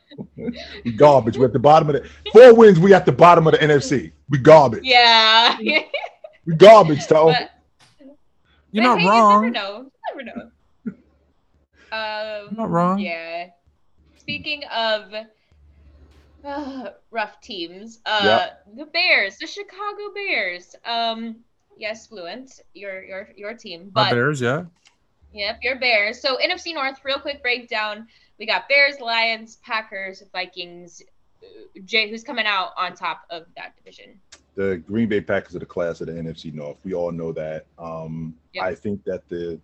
Garbage. 0.97 1.37
We're 1.37 1.47
at 1.47 1.53
the 1.53 1.59
bottom 1.59 1.91
of 1.91 1.97
the 2.03 2.09
four 2.33 2.55
wins. 2.55 2.79
We 2.79 2.95
at 2.95 3.05
the 3.07 3.13
bottom 3.13 3.47
of 3.47 3.53
the 3.53 3.59
NFC. 3.59 4.13
We 4.29 4.39
garbage. 4.39 4.85
Yeah. 4.85 5.57
We 6.47 6.55
garbage, 6.57 7.07
Tom. 7.09 7.27
But- 7.33 7.51
You're 8.71 8.85
but 8.85 8.95
not 8.95 9.01
hey, 9.01 9.09
wrong. 9.09 9.45
You 9.45 9.51
never 9.51 9.67
know. 9.67 9.79
You 10.17 10.25
never 10.25 10.39
know. 10.39 10.51
Um, 11.95 12.55
not 12.57 12.71
wrong. 12.71 12.99
Yeah. 12.99 13.49
Speaking 14.17 14.65
of 14.73 15.13
uh, 16.45 16.91
rough 17.11 17.41
teams, 17.41 18.01
uh, 18.07 18.21
Yeah. 18.25 18.51
the 18.77 18.87
Bears, 18.87 19.39
the 19.39 19.47
Chicago 19.47 20.13
Bears. 20.15 20.75
Um, 20.85 21.37
yes, 21.77 22.07
Fluent, 22.07 22.61
your 22.75 23.03
your 23.05 23.29
your 23.37 23.55
team, 23.55 23.91
My 23.95 24.05
but 24.11 24.15
Bears, 24.15 24.41
yeah. 24.41 24.65
Yep, 25.33 25.59
your 25.63 25.79
Bears. 25.79 26.21
So 26.21 26.37
NFC 26.39 26.75
North, 26.75 27.01
real 27.05 27.19
quick 27.19 27.43
breakdown. 27.43 28.07
We 28.39 28.47
got 28.47 28.69
Bears, 28.69 29.01
Lions, 29.01 29.57
Packers, 29.65 30.23
Vikings. 30.33 31.03
Uh, 31.43 31.81
Jay, 31.85 32.09
who's 32.09 32.25
coming 32.25 32.47
out 32.47 32.71
on 32.77 32.95
top 32.95 33.23
of 33.31 33.45
that 33.57 33.77
division? 33.77 34.21
the 34.57 34.77
Green 34.87 35.09
Bay 35.09 35.21
Packers 35.21 35.57
are 35.57 35.59
the 35.59 35.67
class 35.67 36.01
of 36.01 36.07
the 36.07 36.13
NFC 36.13 36.55
North. 36.55 36.77
We 36.85 36.95
all 36.95 37.11
know 37.11 37.33
that. 37.33 37.67
Um, 37.77 38.37
Yep. 38.53 38.65
I 38.65 38.73
think 38.77 39.03
that 39.03 39.29
the 39.29 39.59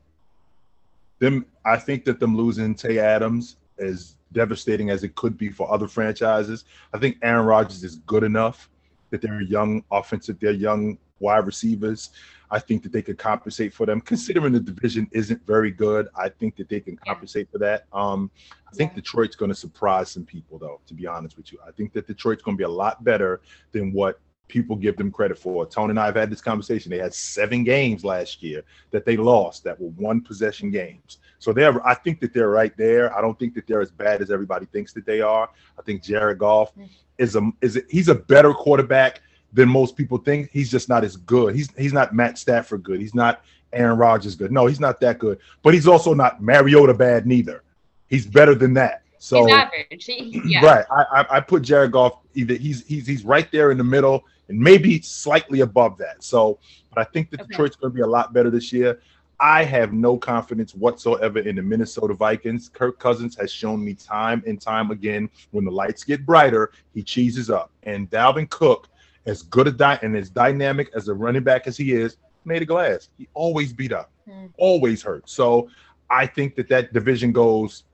them 1.20 1.46
I 1.64 1.76
think 1.76 2.04
that 2.06 2.18
them 2.18 2.36
losing 2.36 2.74
Tay 2.74 2.98
Adams 2.98 3.56
as 3.78 4.16
devastating 4.32 4.90
as 4.90 5.04
it 5.04 5.14
could 5.14 5.36
be 5.38 5.48
for 5.50 5.72
other 5.72 5.86
franchises. 5.86 6.64
I 6.92 6.98
think 6.98 7.18
Aaron 7.22 7.46
Rodgers 7.46 7.84
is 7.84 7.96
good 8.06 8.24
enough 8.24 8.68
that 9.10 9.20
they're 9.22 9.40
young 9.42 9.84
offensive, 9.90 10.38
they're 10.40 10.52
young 10.52 10.98
wide 11.20 11.46
receivers. 11.46 12.10
I 12.52 12.58
think 12.58 12.82
that 12.82 12.92
they 12.92 13.02
could 13.02 13.18
compensate 13.18 13.72
for 13.72 13.86
them. 13.86 14.00
Considering 14.00 14.52
the 14.52 14.60
division 14.60 15.08
isn't 15.12 15.44
very 15.46 15.70
good, 15.70 16.08
I 16.16 16.28
think 16.28 16.56
that 16.56 16.68
they 16.68 16.80
can 16.80 16.94
Yeah. 16.94 17.12
compensate 17.12 17.50
for 17.52 17.58
that. 17.58 17.86
Um, 17.92 18.30
I 18.66 18.74
think 18.74 18.92
Yeah. 18.92 18.96
Detroit's 18.96 19.36
going 19.36 19.50
to 19.50 19.54
surprise 19.54 20.10
some 20.10 20.24
people, 20.24 20.58
though. 20.58 20.80
To 20.86 20.94
be 20.94 21.06
honest 21.06 21.36
with 21.36 21.52
you, 21.52 21.58
I 21.66 21.70
think 21.72 21.92
that 21.92 22.06
Detroit's 22.06 22.42
going 22.42 22.56
to 22.56 22.58
be 22.58 22.64
a 22.64 22.68
lot 22.68 23.04
better 23.04 23.40
than 23.72 23.92
what 23.92 24.20
people 24.50 24.76
give 24.76 24.96
them 24.96 25.10
credit 25.10 25.38
for. 25.38 25.64
Tony 25.66 25.90
and 25.90 26.00
I 26.00 26.06
have 26.06 26.16
had 26.16 26.30
this 26.30 26.40
conversation. 26.42 26.90
They 26.90 26.98
had 26.98 27.14
seven 27.14 27.64
games 27.64 28.04
last 28.04 28.42
year 28.42 28.62
that 28.90 29.04
they 29.06 29.16
lost 29.16 29.64
that 29.64 29.80
were 29.80 29.88
one 29.90 30.20
possession 30.20 30.70
games. 30.70 31.18
So 31.38 31.52
they're 31.52 31.84
I 31.86 31.94
think 31.94 32.20
that 32.20 32.34
they're 32.34 32.50
right 32.50 32.76
there. 32.76 33.16
I 33.16 33.20
don't 33.20 33.38
think 33.38 33.54
that 33.54 33.66
they're 33.66 33.80
as 33.80 33.90
bad 33.90 34.20
as 34.20 34.30
everybody 34.30 34.66
thinks 34.66 34.92
that 34.92 35.06
they 35.06 35.20
are. 35.20 35.48
I 35.78 35.82
think 35.82 36.02
Jared 36.02 36.38
Goff 36.38 36.74
Mm. 36.74 36.88
is 37.18 37.36
a 37.36 37.50
is 37.62 37.76
a, 37.76 37.82
he's 37.88 38.08
a 38.08 38.14
better 38.14 38.52
quarterback 38.52 39.22
than 39.52 39.68
most 39.68 39.96
people 39.96 40.18
think. 40.18 40.50
He's 40.52 40.70
just 40.70 40.88
not 40.88 41.02
as 41.04 41.16
good. 41.16 41.54
He's 41.54 41.70
he's 41.78 41.92
not 41.92 42.14
Matt 42.14 42.36
Stafford 42.38 42.82
good. 42.82 43.00
He's 43.00 43.14
not 43.14 43.42
Aaron 43.72 43.96
Rodgers 43.98 44.34
good. 44.34 44.52
No, 44.52 44.66
he's 44.66 44.80
not 44.80 45.00
that 45.00 45.18
good. 45.18 45.38
But 45.62 45.74
he's 45.74 45.86
also 45.88 46.12
not 46.14 46.42
Mariota 46.42 46.92
bad 46.94 47.26
neither. 47.26 47.62
He's 48.08 48.26
better 48.26 48.54
than 48.54 48.74
that. 48.74 49.02
So 49.18 49.44
He's 49.46 49.54
average. 49.54 50.04
He- 50.04 50.42
yeah. 50.46 50.64
Right. 50.64 50.84
I, 50.90 51.04
I 51.20 51.36
I 51.36 51.40
put 51.40 51.62
Jared 51.62 51.92
Goff 51.92 52.14
either 52.34 52.54
he's 52.54 52.86
he's 52.86 53.06
he's 53.06 53.24
right 53.24 53.50
there 53.52 53.70
in 53.70 53.78
the 53.78 53.84
middle 53.84 54.24
and 54.50 54.58
maybe 54.58 55.00
slightly 55.00 55.60
above 55.60 55.96
that. 55.98 56.22
So, 56.22 56.58
but 56.92 57.00
I 57.00 57.04
think 57.04 57.30
that 57.30 57.40
Okay. 57.40 57.48
Detroit's 57.48 57.76
going 57.76 57.92
to 57.92 57.94
be 57.94 58.02
a 58.02 58.06
lot 58.06 58.34
better 58.34 58.50
this 58.50 58.72
year. 58.72 59.00
I 59.38 59.64
have 59.64 59.94
no 59.94 60.18
confidence 60.18 60.74
whatsoever 60.74 61.38
in 61.38 61.56
the 61.56 61.62
Minnesota 61.62 62.12
Vikings. 62.12 62.68
Kirk 62.68 62.98
Cousins 62.98 63.34
has 63.36 63.50
shown 63.50 63.82
me 63.82 63.94
time 63.94 64.42
and 64.46 64.60
time 64.60 64.90
again 64.90 65.30
when 65.52 65.64
the 65.64 65.70
lights 65.70 66.04
get 66.04 66.26
brighter, 66.26 66.72
he 66.92 67.02
cheeses 67.02 67.48
up. 67.48 67.70
And 67.84 68.10
Dalvin 68.10 68.50
Cook, 68.50 68.88
as 69.24 69.42
good 69.42 69.68
a 69.68 69.72
di- 69.72 69.98
and 70.02 70.14
as 70.16 70.28
dynamic 70.28 70.90
as 70.94 71.08
a 71.08 71.14
running 71.14 71.42
back 71.42 71.66
as 71.66 71.76
he 71.78 71.92
is, 71.92 72.18
made 72.44 72.60
of 72.62 72.68
glass. 72.68 73.08
He 73.16 73.28
always 73.32 73.72
beat 73.72 73.92
up, 73.92 74.10
Hmm. 74.28 74.46
always 74.58 75.02
hurt. 75.02 75.28
So 75.30 75.68
I 76.10 76.26
think 76.26 76.54
that 76.56 76.68
that 76.68 76.92
division 76.92 77.32
goes 77.32 77.84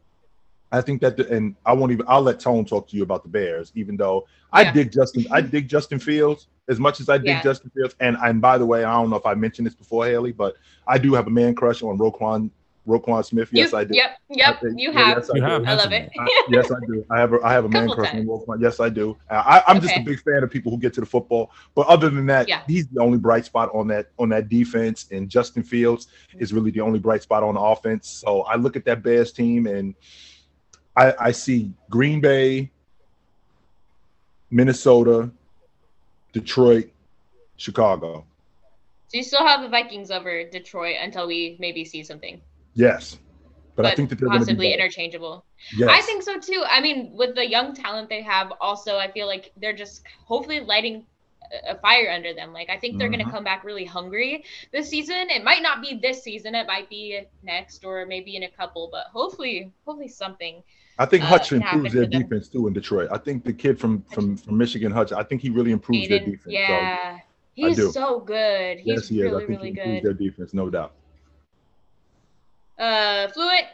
I 0.72 0.80
think 0.80 1.00
that, 1.00 1.16
the, 1.16 1.28
and 1.32 1.54
I 1.64 1.72
won't 1.72 1.92
even. 1.92 2.04
I'll 2.08 2.22
let 2.22 2.40
Tone 2.40 2.64
talk 2.64 2.88
to 2.88 2.96
you 2.96 3.02
about 3.04 3.22
the 3.22 3.28
Bears, 3.28 3.70
even 3.74 3.96
though 3.96 4.26
I 4.52 4.62
Yeah. 4.62 4.72
dig 4.72 4.92
Justin. 4.92 5.24
I 5.30 5.40
dig 5.40 5.68
Justin 5.68 5.98
Fields 5.98 6.48
as 6.68 6.80
much 6.80 7.00
as 7.00 7.08
I 7.08 7.18
dig 7.18 7.28
Yeah. 7.28 7.42
Justin 7.42 7.70
Fields. 7.76 7.94
And 8.00 8.16
and 8.22 8.40
by 8.40 8.58
the 8.58 8.66
way, 8.66 8.82
I 8.84 8.92
don't 8.94 9.08
know 9.10 9.16
if 9.16 9.26
I 9.26 9.34
mentioned 9.34 9.66
this 9.66 9.74
before, 9.76 10.06
Haley, 10.06 10.32
but 10.32 10.56
I 10.86 10.98
do 10.98 11.14
have 11.14 11.28
a 11.28 11.30
man 11.30 11.54
crush 11.54 11.82
on 11.82 11.96
Roquan 11.98 12.50
Roquan 12.86 13.24
Smith. 13.24 13.48
Yes, 13.52 13.72
you, 13.72 13.78
I 13.78 13.84
do. 13.84 13.94
Yep. 13.94 14.10
Yep. 14.30 14.56
I 14.62 14.66
You 14.76 14.92
yeah, 14.92 14.92
have. 14.92 15.18
yes, 15.18 15.30
I 15.30 15.34
You 15.34 15.40
do. 15.40 15.46
have. 15.46 15.64
I 15.66 15.74
love 15.74 15.92
it. 15.92 16.10
I- 16.18 16.42
yes, 16.50 16.70
I 16.70 16.76
do. 16.86 17.04
I 17.10 17.18
have 17.20 17.32
a 17.32 17.40
I 17.44 17.52
have 17.52 17.64
a 17.64 17.68
man 17.68 17.88
Couple 17.88 18.04
crush 18.04 18.14
on. 18.14 18.26
Roquan. 18.26 18.60
Yes, 18.60 18.78
I 18.80 18.88
do. 18.88 19.16
I, 19.30 19.62
I'm 19.68 19.80
just 19.80 19.96
a 19.96 20.00
big 20.02 20.20
fan 20.22 20.42
of 20.44 20.50
people 20.50 20.70
who 20.72 20.78
get 20.78 20.92
to 20.94 21.00
the 21.00 21.06
football. 21.06 21.50
But 21.74 21.86
other 21.88 22.10
than 22.10 22.26
that, 22.26 22.48
Yeah. 22.48 22.62
he's 22.66 22.86
the 22.88 23.00
only 23.00 23.18
bright 23.18 23.44
spot 23.44 23.70
on 23.74 23.86
that 23.88 24.10
on 24.18 24.28
that 24.30 24.48
defense. 24.48 25.06
And 25.12 25.28
Justin 25.28 25.62
Fields 25.64 26.08
is 26.38 26.52
really 26.52 26.70
the 26.70 26.80
only 26.80 26.98
bright 27.00 27.22
spot 27.22 27.42
on 27.44 27.54
the 27.54 27.60
offense. 27.60 28.08
So 28.08 28.42
I 28.42 28.54
look 28.56 28.76
at 28.76 28.84
that 28.84 29.02
Bears 29.02 29.32
team 29.32 29.66
and 29.66 29.94
I, 30.96 31.14
I 31.20 31.32
see 31.32 31.72
Green 31.90 32.20
Bay, 32.20 32.70
Minnesota, 34.50 35.30
Detroit, 36.32 36.90
Chicago. 37.56 38.24
So 39.08 39.18
you 39.18 39.22
still 39.22 39.46
have 39.46 39.62
the 39.62 39.68
Vikings 39.68 40.10
over 40.10 40.44
Detroit 40.48 40.96
until 41.00 41.26
we 41.26 41.56
maybe 41.60 41.84
see 41.84 42.02
something, 42.02 42.40
Yes, 42.74 43.18
but, 43.76 43.82
but, 43.82 43.86
I 43.86 43.94
think 43.94 44.08
that 44.10 44.18
they're 44.18 44.28
going 44.28 44.40
be 44.40 44.44
possibly 44.46 44.72
interchangeable. 44.72 45.44
Yes. 45.76 45.88
I 45.90 46.00
think 46.02 46.22
so 46.22 46.38
too. 46.38 46.64
I 46.68 46.80
mean, 46.80 47.12
with 47.14 47.34
the 47.34 47.46
young 47.48 47.74
talent 47.74 48.08
they 48.08 48.22
have, 48.22 48.52
also, 48.60 48.96
I 48.96 49.10
feel 49.10 49.26
like 49.26 49.52
they're 49.58 49.76
just 49.76 50.02
hopefully 50.24 50.60
lighting 50.60 51.06
a- 51.68 51.78
fire 51.78 52.10
under 52.10 52.34
them. 52.34 52.52
Like, 52.52 52.68
I 52.70 52.78
think 52.78 52.98
they're 52.98 53.08
going 53.08 53.20
Mhm. 53.20 53.26
to 53.26 53.30
come 53.30 53.44
back 53.44 53.64
really 53.64 53.84
hungry 53.84 54.44
this 54.72 54.88
season. 54.88 55.30
It 55.30 55.44
might 55.44 55.62
not 55.62 55.80
be 55.80 55.98
this 56.02 56.22
season. 56.22 56.54
It 56.54 56.66
might 56.66 56.90
be 56.90 57.22
next 57.42 57.84
or 57.84 58.04
maybe 58.06 58.34
in 58.36 58.42
a 58.42 58.50
couple, 58.50 58.88
but 58.90 59.06
hopefully, 59.12 59.70
hopefully 59.86 60.08
something. 60.08 60.62
I 60.98 61.04
think 61.06 61.24
uh, 61.24 61.26
Hutch 61.26 61.52
improves 61.52 61.92
their 61.92 62.06
defense 62.06 62.48
too 62.48 62.66
in 62.66 62.72
Detroit. 62.72 63.08
I 63.12 63.18
think 63.18 63.44
the 63.44 63.52
kid 63.52 63.78
from 63.78 64.02
from, 64.12 64.36
from 64.36 64.56
Michigan, 64.56 64.90
Hutch, 64.92 65.12
I 65.12 65.22
think 65.22 65.42
he 65.42 65.50
really 65.50 65.72
improves 65.72 66.08
their 66.08 66.20
defense. 66.20 66.42
Yeah. 66.46 67.18
I 67.58 67.72
do. 67.72 67.84
He's 67.86 67.94
so 67.94 68.20
good. 68.20 68.78
He's 68.78 68.86
yes, 68.86 69.08
he 69.08 69.22
is. 69.22 69.32
I 69.32 69.38
think 69.38 69.48
really 69.48 69.62
he 69.72 69.78
improves 69.78 70.02
good. 70.02 70.04
their 70.04 70.12
defense, 70.28 70.52
no 70.54 70.68
doubt. 70.70 70.92
Uh, 72.78 73.28
Fluent, 73.28 73.66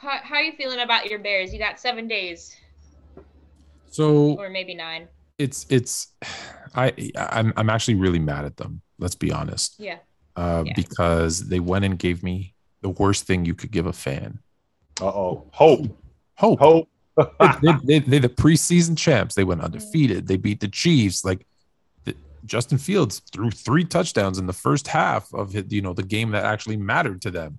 how, 0.00 0.18
how 0.22 0.34
are 0.36 0.42
you 0.42 0.52
feeling 0.52 0.80
about 0.80 1.06
your 1.08 1.18
Bears? 1.18 1.52
You 1.52 1.58
got 1.58 1.80
seven 1.80 2.06
days, 2.06 2.54
So 3.88 4.36
or 4.38 4.50
maybe 4.50 4.74
nine. 4.74 5.08
it's 5.38 5.66
it's 5.70 6.08
I 6.74 6.92
I'm 7.16 7.52
I'm 7.56 7.70
actually 7.70 7.94
really 7.94 8.18
mad 8.18 8.44
at 8.44 8.56
them. 8.56 8.82
Let's 8.98 9.14
be 9.14 9.32
honest. 9.32 9.76
Yeah. 9.78 9.98
Uh, 10.36 10.64
Yeah. 10.66 10.72
because 10.76 11.48
they 11.48 11.60
went 11.60 11.84
and 11.84 11.98
gave 11.98 12.22
me 12.22 12.54
the 12.82 12.90
worst 12.90 13.24
thing 13.26 13.44
you 13.44 13.54
could 13.54 13.70
give 13.70 13.86
a 13.86 13.92
fan. 13.92 14.38
Uh 15.00 15.06
oh, 15.06 15.46
hope, 15.52 15.86
Hope. 16.36 16.58
hope. 16.58 16.88
they, 17.16 17.72
they, 17.84 17.98
they, 18.00 18.18
the 18.18 18.28
preseason 18.28 18.96
champs. 18.98 19.34
They 19.34 19.44
went 19.44 19.60
undefeated. 19.60 20.26
They 20.26 20.36
beat 20.36 20.60
the 20.60 20.68
Chiefs. 20.68 21.24
Like 21.24 21.46
the, 22.04 22.14
Justin 22.44 22.78
Fields 22.78 23.20
threw 23.32 23.50
three 23.50 23.84
touchdowns 23.84 24.38
in 24.38 24.46
the 24.46 24.52
first 24.52 24.88
half 24.88 25.32
of 25.32 25.52
his, 25.52 25.64
you 25.70 25.82
know 25.82 25.92
the 25.94 26.02
game 26.02 26.30
that 26.32 26.44
actually 26.44 26.76
mattered 26.76 27.22
to 27.22 27.30
them. 27.30 27.58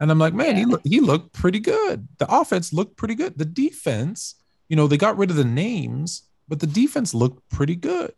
And 0.00 0.10
I'm 0.10 0.18
like, 0.18 0.34
man, 0.34 0.56
he 0.56 0.62
Yeah. 0.62 0.66
look, 0.68 0.80
he 0.84 1.00
looked 1.00 1.32
pretty 1.32 1.60
good. 1.60 2.08
The 2.18 2.32
offense 2.32 2.72
looked 2.72 2.96
pretty 2.96 3.14
good. 3.14 3.38
The 3.38 3.44
defense, 3.44 4.36
you 4.68 4.76
know, 4.76 4.86
they 4.86 4.96
got 4.96 5.16
rid 5.16 5.30
of 5.30 5.36
the 5.36 5.44
names, 5.44 6.22
but 6.48 6.60
the 6.60 6.66
defense 6.66 7.14
looked 7.14 7.48
pretty 7.50 7.76
good. 7.76 8.12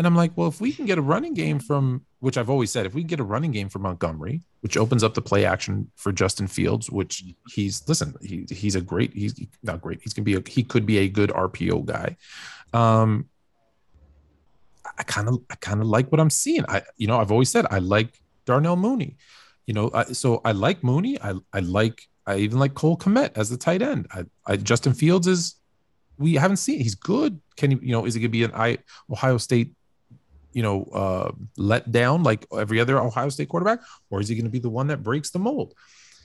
And 0.00 0.06
I'm 0.06 0.16
like, 0.16 0.32
well, 0.34 0.48
if 0.48 0.62
we 0.62 0.72
can 0.72 0.86
get 0.86 0.96
a 0.96 1.02
running 1.02 1.34
game 1.34 1.58
from, 1.58 2.06
which 2.20 2.38
I've 2.38 2.48
always 2.48 2.70
said, 2.70 2.86
if 2.86 2.94
we 2.94 3.02
can 3.02 3.08
get 3.08 3.20
a 3.20 3.22
running 3.22 3.50
game 3.50 3.68
from 3.68 3.82
Montgomery, 3.82 4.40
which 4.60 4.78
opens 4.78 5.04
up 5.04 5.12
the 5.12 5.20
play 5.20 5.44
action 5.44 5.90
for 5.94 6.10
Justin 6.10 6.46
Fields, 6.46 6.90
which 6.90 7.22
he's 7.50 7.86
listen, 7.86 8.14
he, 8.22 8.46
he's 8.48 8.76
a 8.76 8.80
great, 8.80 9.12
he's 9.12 9.38
not 9.62 9.82
great. 9.82 10.00
He's 10.02 10.14
gonna 10.14 10.24
be 10.24 10.36
a, 10.36 10.42
he 10.48 10.62
could 10.62 10.86
be 10.86 11.00
a 11.00 11.08
good 11.10 11.28
RPO 11.28 11.84
guy. 11.84 12.16
Um, 12.72 13.28
I 14.96 15.02
kind 15.02 15.28
of, 15.28 15.42
I 15.50 15.56
kind 15.56 15.82
of 15.82 15.86
like 15.86 16.10
what 16.10 16.18
I'm 16.18 16.30
seeing. 16.30 16.64
I, 16.66 16.80
you 16.96 17.06
know, 17.06 17.20
I've 17.20 17.30
always 17.30 17.50
said 17.50 17.66
I 17.70 17.80
like 17.80 18.22
Darnell 18.46 18.76
Mooney. 18.76 19.18
You 19.66 19.74
know, 19.74 19.90
I, 19.92 20.04
so 20.04 20.40
I 20.46 20.52
like 20.52 20.82
Mooney. 20.82 21.20
I, 21.20 21.34
I 21.52 21.60
like, 21.60 22.08
I 22.26 22.36
even 22.36 22.58
like 22.58 22.72
Cole 22.72 22.96
Kmet 22.96 23.32
as 23.36 23.50
the 23.50 23.58
tight 23.58 23.82
end. 23.82 24.06
I, 24.10 24.24
I 24.46 24.56
Justin 24.56 24.94
Fields 24.94 25.26
is, 25.26 25.56
we 26.16 26.36
haven't 26.36 26.56
seen. 26.56 26.80
He's 26.80 26.94
good. 26.94 27.38
Can 27.56 27.72
he, 27.72 27.78
you 27.82 27.92
know, 27.92 28.06
is 28.06 28.14
he 28.14 28.20
gonna 28.20 28.30
be 28.30 28.44
an 28.44 28.52
I 28.54 28.78
Ohio 29.10 29.36
State 29.36 29.74
you 30.52 30.62
know, 30.62 30.84
uh, 30.84 31.32
let 31.56 31.90
down 31.90 32.22
like 32.22 32.46
every 32.56 32.80
other 32.80 32.98
Ohio 32.98 33.28
State 33.28 33.48
quarterback, 33.48 33.80
or 34.10 34.20
is 34.20 34.28
he 34.28 34.34
going 34.34 34.44
to 34.44 34.50
be 34.50 34.58
the 34.58 34.70
one 34.70 34.88
that 34.88 35.02
breaks 35.02 35.30
the 35.30 35.38
mold? 35.38 35.74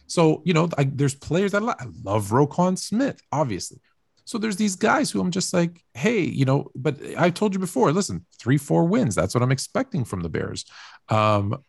So, 0.08 0.42
you 0.46 0.54
know, 0.54 0.70
I, 0.78 0.84
there's 0.84 1.16
players 1.16 1.52
that 1.54 1.64
I, 1.64 1.72
I 1.72 1.86
love 2.04 2.30
Roquan 2.30 2.78
Smith, 2.78 3.20
obviously. 3.32 3.80
So 4.26 4.38
there's 4.38 4.56
these 4.56 4.76
guys 4.76 5.12
who 5.12 5.22
I'm 5.22 5.32
just 5.32 5.54
like, 5.54 5.84
hey, 5.94 6.22
you 6.22 6.46
know, 6.46 6.72
but 6.76 7.00
I 7.18 7.30
told 7.30 7.54
you 7.54 7.60
before, 7.60 7.92
listen, 7.92 8.26
three, 8.40 8.58
four 8.58 8.86
wins. 8.86 9.14
That's 9.14 9.36
what 9.36 9.44
I'm 9.44 9.52
expecting 9.52 10.04
from 10.04 10.22
the 10.22 10.30
Bears. 10.30 10.66
Um, 11.10 11.62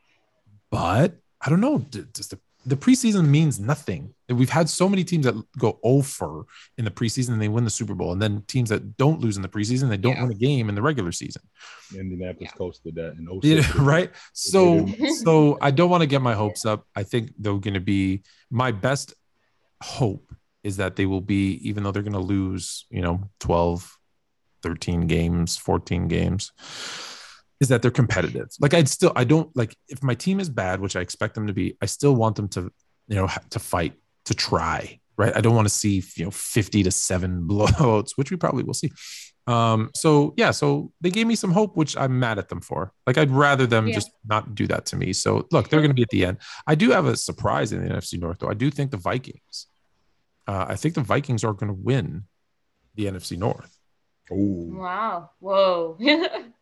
but 0.71 1.17
I 1.41 1.51
don't 1.51 1.61
know. 1.61 1.79
Does 1.79 2.29
the 2.29 2.41
the 2.67 2.77
preseason 2.77 3.29
means 3.29 3.61
nothing. 3.61 4.13
We've 4.29 4.51
had 4.51 4.69
so 4.69 4.89
many 4.89 5.05
teams 5.05 5.25
that 5.25 5.37
go 5.57 5.79
over 5.85 6.47
in 6.77 6.85
the 6.85 6.91
preseason 6.91 7.31
and 7.31 7.41
they 7.41 7.49
win 7.49 7.63
the 7.63 7.71
Super 7.71 7.95
Bowl, 7.95 8.11
and 8.11 8.21
then 8.21 8.43
teams 8.49 8.71
that 8.71 8.97
don't 8.97 9.21
lose 9.21 9.37
in 9.37 9.43
the 9.43 9.49
preseason, 9.49 9.89
they 9.89 9.97
don't 9.97 10.17
yeah. 10.17 10.23
win 10.23 10.33
a 10.33 10.35
game 10.35 10.69
in 10.69 10.75
the 10.75 10.83
regular 10.83 11.13
season. 11.13 11.43
Indianapolis 11.95 12.51
yeah. 12.53 12.59
Colts 12.59 12.81
did 12.81 12.97
that 12.97 13.13
in 13.19 13.29
06. 13.41 13.45
Yeah, 13.45 13.73
right. 13.83 14.11
So, 14.33 14.87
so 15.21 15.59
I 15.61 15.71
don't 15.71 15.91
want 15.91 16.01
to 16.01 16.09
get 16.09 16.23
my 16.23 16.35
hopes 16.35 16.67
up. 16.67 16.87
I 16.97 17.05
think 17.05 17.33
they're 17.39 17.55
going 17.55 17.75
to 17.75 17.81
be 17.81 18.23
my 18.51 18.73
best 18.73 19.15
hope 19.81 20.35
is 20.65 20.79
that 20.79 20.97
they 20.97 21.07
will 21.07 21.21
be, 21.21 21.61
even 21.69 21.85
though 21.85 21.93
they're 21.93 22.03
going 22.03 22.13
to 22.15 22.19
lose, 22.19 22.87
you 22.91 23.01
know, 23.01 23.31
12, 23.39 23.97
13 24.63 25.07
games, 25.07 25.57
14 25.57 26.09
games 26.09 26.51
is 27.61 27.69
that 27.69 27.83
they're 27.83 27.91
competitive. 27.91 28.49
Like 28.61 28.75
I'd 28.75 28.89
still, 28.89 29.13
I 29.17 29.25
don't 29.25 29.55
like 29.57 29.77
if 29.89 30.03
my 30.03 30.15
team 30.15 30.41
is 30.41 30.49
bad, 30.49 30.81
which 30.81 30.97
I 30.97 31.01
expect 31.01 31.35
them 31.35 31.47
to 31.47 31.53
be. 31.53 31.77
I 31.81 31.87
still 31.87 32.15
want 32.15 32.37
them 32.37 32.49
to, 32.49 32.73
you 33.09 33.17
know, 33.17 33.29
to 33.51 33.59
fight, 33.59 33.95
to 34.27 34.35
try. 34.35 35.01
Right. 35.17 35.35
I 35.35 35.41
don't 35.41 35.55
want 35.55 35.67
to 35.67 35.73
see 35.73 36.05
you 36.17 36.27
know 36.27 36.31
fifty 36.31 36.83
to 36.83 36.91
seven 36.91 37.43
blowouts, 37.49 38.13
which 38.17 38.31
we 38.31 38.37
probably 38.37 38.65
will 38.65 38.75
see. 38.75 38.93
Um. 39.47 39.91
So 39.95 40.35
yeah. 40.37 40.51
So 40.51 40.93
they 41.01 41.11
gave 41.11 41.27
me 41.27 41.37
some 41.37 41.53
hope, 41.53 41.77
which 41.77 41.97
I'm 41.97 42.19
mad 42.19 42.39
at 42.39 42.51
them 42.51 42.61
for. 42.61 42.93
Like 43.07 43.17
I'd 43.17 43.31
rather 43.31 43.67
them 43.67 43.89
yeah. 43.89 43.95
just 43.95 44.11
not 44.27 44.55
do 44.55 44.67
that 44.67 44.85
to 44.87 44.97
me. 44.97 45.15
So 45.15 45.47
look, 45.51 45.71
they're 45.71 45.81
going 45.81 45.91
to 45.91 45.95
be 45.95 46.03
at 46.03 46.11
the 46.11 46.27
end. 46.27 46.39
I 46.67 46.75
do 46.75 46.91
have 46.91 47.07
a 47.07 47.17
surprise 47.17 47.73
in 47.73 47.83
the 47.83 47.95
NFC 47.95 48.19
North, 48.21 48.41
though. 48.41 48.51
I 48.51 48.55
do 48.55 48.71
think 48.71 48.91
the 48.91 48.99
Vikings. 48.99 49.69
Uh, 50.47 50.67
I 50.69 50.77
think 50.77 50.95
the 50.95 51.01
Vikings 51.01 51.43
are 51.45 51.55
going 51.55 51.69
to 51.69 51.81
win 51.81 52.25
the 52.95 53.07
NFC 53.07 53.39
North. 53.39 53.77
Oh. 54.31 54.69
Wow. 54.73 55.31
Whoa. 55.39 55.99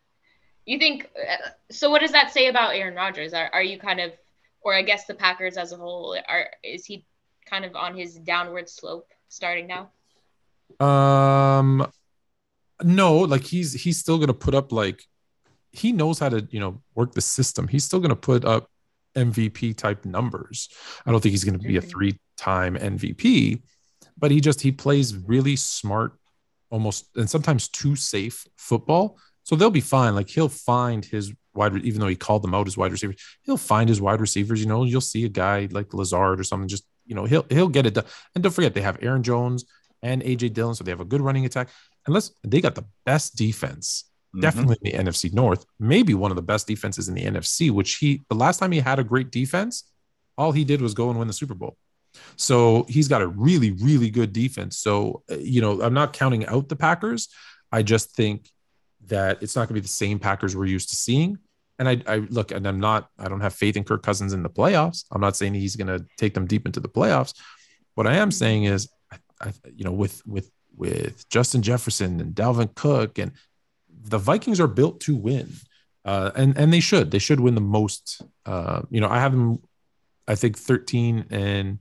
You 0.65 0.79
think 0.79 1.09
uh, 1.15 1.49
so? 1.71 1.89
What 1.89 2.01
does 2.01 2.11
that 2.11 2.31
say 2.31 2.47
about 2.47 2.75
Aaron 2.75 2.95
Rodgers? 2.95 3.33
Are, 3.33 3.49
are 3.53 3.63
you 3.63 3.77
kind 3.77 3.99
of, 3.99 4.11
or 4.61 4.73
I 4.73 4.81
guess 4.81 5.05
the 5.05 5.13
Packers 5.13 5.57
as 5.57 5.71
a 5.71 5.77
whole, 5.77 6.17
are 6.27 6.47
is 6.63 6.85
he 6.85 7.05
kind 7.45 7.65
of 7.65 7.75
on 7.75 7.95
his 7.95 8.15
downward 8.15 8.67
slope 8.67 9.07
starting 9.29 9.67
now? 9.67 9.91
Um, 10.85 11.87
no, 12.83 13.17
like 13.19 13.43
he's 13.43 13.73
he's 13.73 13.99
still 13.99 14.17
gonna 14.17 14.33
put 14.33 14.55
up 14.55 14.71
like 14.71 15.03
he 15.71 15.91
knows 15.91 16.17
how 16.17 16.29
to 16.29 16.47
you 16.49 16.59
know 16.59 16.81
work 16.95 17.13
the 17.13 17.21
system. 17.21 17.67
He's 17.67 17.83
still 17.83 17.99
gonna 17.99 18.15
put 18.15 18.43
up 18.43 18.69
MVP 19.15 19.77
type 19.77 20.03
numbers. 20.03 20.69
I 21.05 21.11
don't 21.11 21.21
think 21.21 21.31
he's 21.31 21.43
gonna 21.43 21.59
be 21.59 21.77
a 21.77 21.79
mm-hmm. 21.79 21.89
three 21.89 22.19
time 22.37 22.75
MVP, 22.75 23.61
but 24.17 24.31
he 24.31 24.41
just 24.41 24.61
he 24.61 24.71
plays 24.71 25.15
really 25.15 25.55
smart, 25.55 26.13
almost 26.71 27.15
and 27.15 27.29
sometimes 27.29 27.67
too 27.67 27.95
safe 27.95 28.47
football 28.55 29.19
so 29.45 29.55
they'll 29.55 29.69
be 29.69 29.79
fine. 29.79 30.15
Like 30.15 30.27
he'll 30.27 30.49
find 30.49 31.05
his 31.05 31.31
wide, 31.53 31.77
even 31.77 32.01
though 32.01 32.07
he 32.07 32.15
called 32.15 32.41
them 32.41 32.55
out 32.55 32.67
as 32.67 32.75
wide 32.75 32.91
receivers, 32.91 33.15
he'll 33.43 33.57
find 33.57 33.87
his 33.87 34.01
wide 34.01 34.19
receivers. 34.19 34.59
You 34.59 34.65
know, 34.65 34.83
you'll 34.83 35.01
see 35.01 35.23
a 35.23 35.29
guy 35.29 35.67
like 35.71 35.93
Lazard 35.93 36.39
or 36.39 36.43
something. 36.43 36.67
Just 36.67 36.83
you 37.05 37.13
know, 37.15 37.25
he'll 37.25 37.45
he'll 37.49 37.69
get 37.69 37.85
it 37.85 37.93
done. 37.93 38.05
And 38.33 38.43
don't 38.43 38.51
forget, 38.51 38.73
they 38.73 38.81
have 38.81 38.97
Aaron 39.01 39.21
Jones 39.21 39.63
and 40.01 40.23
AJ 40.23 40.53
Dillon, 40.53 40.73
so 40.73 40.83
they 40.83 40.91
have 40.91 40.99
a 40.99 41.05
good 41.05 41.21
running 41.21 41.45
attack. 41.45 41.69
Unless 42.07 42.31
they 42.43 42.59
got 42.59 42.73
the 42.73 42.85
best 43.05 43.35
defense, 43.35 44.05
mm-hmm. 44.29 44.41
definitely 44.41 44.77
in 44.81 45.05
the 45.05 45.11
NFC 45.11 45.31
North, 45.31 45.63
maybe 45.79 46.15
one 46.15 46.31
of 46.31 46.35
the 46.35 46.41
best 46.41 46.65
defenses 46.65 47.07
in 47.07 47.13
the 47.13 47.23
NFC. 47.23 47.69
Which 47.69 47.97
he 47.97 48.25
the 48.29 48.35
last 48.35 48.57
time 48.57 48.71
he 48.71 48.79
had 48.79 48.97
a 48.97 49.03
great 49.03 49.31
defense, 49.31 49.83
all 50.39 50.53
he 50.53 50.63
did 50.63 50.81
was 50.81 50.95
go 50.95 51.11
and 51.11 51.19
win 51.19 51.27
the 51.27 51.33
Super 51.33 51.53
Bowl. 51.53 51.77
So 52.35 52.87
he's 52.89 53.07
got 53.07 53.21
a 53.21 53.27
really, 53.27 53.71
really 53.71 54.09
good 54.09 54.33
defense. 54.33 54.79
So, 54.79 55.23
uh, 55.29 55.35
you 55.35 55.61
know, 55.61 55.81
I'm 55.81 55.93
not 55.93 56.13
counting 56.13 56.47
out 56.47 56.69
the 56.69 56.75
Packers. 56.75 57.27
I 57.71 57.83
just 57.83 58.15
think 58.15 58.49
that 59.07 59.41
it's 59.41 59.55
not 59.55 59.61
going 59.61 59.75
to 59.75 59.81
be 59.81 59.81
the 59.81 59.87
same 59.87 60.19
Packers 60.19 60.55
we're 60.55 60.65
used 60.65 60.89
to 60.89 60.95
seeing. 60.95 61.37
And 61.77 61.89
I, 61.89 62.01
I 62.07 62.15
look, 62.17 62.51
and 62.51 62.65
I'm 62.65 62.79
not, 62.79 63.09
I 63.19 63.27
don't 63.27 63.41
have 63.41 63.53
faith 63.53 63.75
in 63.75 63.83
Kirk 63.83 64.01
Cousins 64.01 64.33
in 64.33 64.43
the 64.43 64.49
playoffs. 64.49 65.05
I'm 65.11 65.21
not 65.21 65.35
saying 65.35 65.55
he's 65.55 65.75
going 65.75 65.87
to 65.87 66.05
take 66.17 66.33
them 66.33 66.47
deep 66.47 66.65
into 66.65 66.79
the 66.79 66.87
playoffs. 66.87 67.33
What 67.95 68.07
I 68.07 68.15
am 68.15 68.31
saying 68.31 68.63
is, 68.65 68.89
I, 69.11 69.17
I, 69.41 69.53
you 69.75 69.83
know, 69.83 69.91
with 69.91 70.25
with 70.25 70.49
with 70.75 71.27
Justin 71.29 71.61
Jefferson 71.61 72.19
and 72.19 72.33
Dalvin 72.33 72.73
Cook, 72.75 73.17
and 73.17 73.31
the 73.89 74.17
Vikings 74.17 74.59
are 74.59 74.67
built 74.67 75.01
to 75.01 75.15
win, 75.15 75.51
uh, 76.05 76.31
and 76.35 76.57
and 76.57 76.71
they 76.71 76.79
should, 76.79 77.11
they 77.11 77.19
should 77.19 77.39
win 77.39 77.55
the 77.55 77.61
most. 77.61 78.21
Uh, 78.45 78.81
you 78.89 79.01
know, 79.01 79.09
I 79.09 79.19
have 79.19 79.33
them, 79.33 79.61
I 80.27 80.35
think 80.35 80.57
13 80.57 81.25
and 81.29 81.79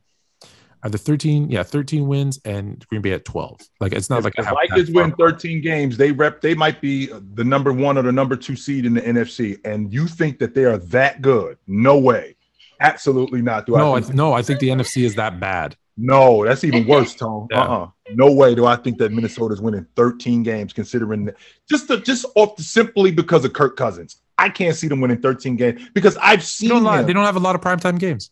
either 0.85 0.99
13, 0.99 1.51
yeah, 1.51 1.63
13 1.63 2.07
wins 2.07 2.41
and 2.45 2.87
Green 2.89 3.03
Bay 3.03 3.13
at 3.13 3.25
12. 3.25 3.61
Like 3.81 3.93
it's 3.93 4.09
not 4.09 4.19
if 4.19 4.25
like 4.25 4.35
the 4.35 4.43
Vikings 4.43 4.91
win 4.91 5.13
13 5.13 5.61
games, 5.61 5.97
they 5.97 6.13
rep 6.13 6.41
they 6.41 6.55
might 6.55 6.81
be 6.81 7.07
the 7.35 7.45
number 7.45 7.73
one 7.73 7.99
or 7.99 8.03
the 8.03 8.13
number 8.13 8.37
two 8.37 8.55
seed 8.55 8.87
in 8.87 8.95
the 8.95 9.01
NFC. 9.01 9.59
And 9.65 9.93
you 9.93 10.07
think 10.07 10.39
that 10.39 10.55
they 10.55 10.65
are 10.65 10.79
that 10.79 11.23
good? 11.23 11.59
No 11.67 11.99
way. 11.99 12.37
Absolutely 12.81 13.41
not. 13.43 13.67
Do 13.67 13.73
no, 13.73 13.95
I, 13.95 13.99
I 13.99 14.13
no, 14.13 14.33
I 14.33 14.43
think 14.43 14.61
the 14.61 14.69
NFC 14.69 15.05
is 15.05 15.15
that 15.17 15.41
bad. 15.41 15.77
No, 15.97 16.45
that's 16.45 16.65
even 16.65 16.87
worse, 16.87 17.15
Tone. 17.15 17.47
Yeah. 17.51 17.63
Uh-uh. 17.63 17.89
No 18.15 18.33
way 18.33 18.55
do 18.55 18.67
I 18.67 18.77
think 18.77 18.99
that 18.99 19.13
Minnesota's 19.13 19.61
winning 19.61 19.87
13 19.97 20.43
games, 20.43 20.73
considering 20.73 21.31
just 21.71 21.89
the, 21.89 21.99
just 21.99 22.27
off 22.35 22.57
the, 22.57 22.63
simply 22.63 23.13
because 23.13 23.45
of 23.45 23.53
Kirk 23.53 23.77
Cousins. 23.77 24.17
I 24.37 24.49
can't 24.49 24.75
see 24.75 24.89
them 24.89 25.01
winning 25.01 25.23
13 25.23 25.55
games 25.55 25.89
because 25.95 26.17
I've 26.17 26.45
seen 26.45 26.69
they 26.69 26.75
don't, 26.75 27.07
they 27.07 27.13
don't 27.13 27.25
have 27.25 27.37
a 27.37 27.41
lot 27.41 27.55
of 27.55 27.61
primetime 27.61 27.99
games. 28.01 28.31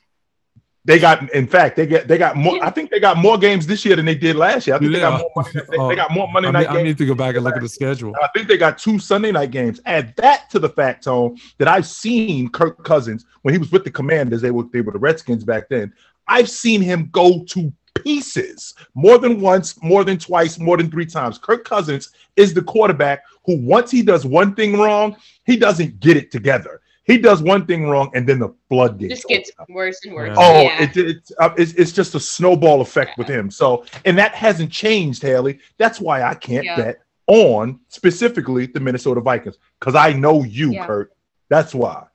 They 0.85 0.99
got, 0.99 1.33
in 1.33 1.47
fact, 1.47 1.77
they 1.77 1.87
get 1.87 2.09
they 2.09 2.19
got 2.19 2.37
more. 2.37 2.59
I 2.63 2.71
think 2.71 2.91
they 2.91 2.99
got 2.99 3.17
more 3.17 3.39
games 3.39 3.69
this 3.69 3.85
year 3.85 3.95
than 3.95 4.05
they 4.05 4.17
did 4.17 4.35
last 4.35 4.67
year. 4.67 4.75
I 4.75 4.79
think 4.81 4.93
yeah. 4.93 5.21
Oh, 5.37 5.39
they 5.39 5.45
got 5.45 5.45
more 5.45 5.45
money. 5.45 5.67
They, 5.71 5.77
oh, 5.79 5.89
they 5.89 5.95
got 5.95 6.11
more 6.11 6.33
Monday 6.33 6.49
I 6.49 6.53
night. 6.53 6.69
I 6.69 6.73
games 6.75 6.85
need 6.85 6.99
to 6.99 7.07
go 7.07 7.15
back 7.15 7.37
and 7.37 7.45
look 7.45 7.55
at 7.55 7.63
the 7.63 7.69
schedule. 7.69 8.13
I 8.21 8.29
think 8.35 8.49
they 8.49 8.57
got 8.57 8.79
two 8.79 8.99
Sunday 8.99 9.31
night 9.31 9.53
games. 9.53 9.81
Add 9.87 10.15
that 10.17 10.51
to 10.51 10.59
the 10.59 10.69
fact, 10.69 11.05
Tone, 11.05 11.39
that 11.59 11.69
I've 11.69 11.87
seen 11.87 12.49
Kirk 12.49 12.83
Cousins 12.83 13.27
when 13.43 13.55
he 13.55 13.59
was 13.59 13.71
with 13.71 13.85
the 13.85 13.93
Commanders. 13.93 14.43
They 14.43 14.51
were 14.51 14.65
they 14.73 14.81
were 14.81 14.93
the 14.93 14.99
Redskins 14.99 15.45
back 15.45 15.69
then. 15.69 15.93
I've 16.27 16.51
seen 16.51 16.81
him 16.81 17.11
go 17.13 17.45
to 17.45 17.73
pieces 17.95 18.75
more 18.95 19.19
than 19.19 19.41
once, 19.41 19.81
more 19.83 20.03
than 20.03 20.19
twice, 20.19 20.59
more 20.59 20.77
than 20.77 20.91
three 20.91 21.07
times. 21.07 21.39
Kirk 21.39 21.65
Cousins 21.65 22.11
is 22.37 22.55
the 22.55 22.63
quarterback 22.63 23.23
who, 23.45 23.57
once 23.59 23.91
he 23.91 24.03
does 24.03 24.25
one 24.25 24.55
thing 24.55 24.79
wrong, 24.79 25.17
he 25.45 25.57
doesn't 25.57 26.01
get 26.01 26.17
it 26.17 26.31
together. 26.31 26.81
He 27.05 27.19
does 27.19 27.43
one 27.43 27.67
thing 27.67 27.89
wrong, 27.89 28.11
and 28.15 28.29
then 28.29 28.39
the 28.39 28.55
floodgates 28.69 29.15
just 29.15 29.29
gets 29.29 29.51
worse 29.69 29.99
and 30.05 30.15
worse. 30.15 30.37
Oh, 30.39 30.63
yeah. 30.63 30.83
it, 30.83 30.97
it's, 30.97 31.33
uh, 31.39 31.51
it's 31.57 31.73
it's 31.75 31.93
just 31.93 32.15
a 32.15 32.21
snowball 32.21 32.81
effect 32.81 33.11
yeah. 33.11 33.15
with 33.19 33.29
him. 33.29 33.51
So, 33.51 33.85
and 34.05 34.17
that 34.19 34.35
hasn't 34.35 34.71
changed, 34.71 35.23
Haley. 35.23 35.59
That's 35.79 36.01
why 36.01 36.23
I 36.23 36.35
can't 36.35 36.65
yeah. 36.65 36.77
bet 36.77 37.03
on 37.27 37.81
specifically 37.89 38.67
the 38.67 38.81
Minnesota 38.81 39.21
Vikings 39.21 39.59
because 39.81 39.95
I 39.95 40.13
know 40.13 40.45
you, 40.45 40.81
Kurt. 40.81 41.13
That's 41.49 41.75
why. 41.75 42.07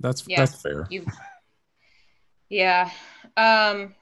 That's 0.00 0.22
that's 0.22 0.60
fair. 0.60 0.86
You, 0.90 1.06
yeah. 2.48 2.90
Um 3.36 3.94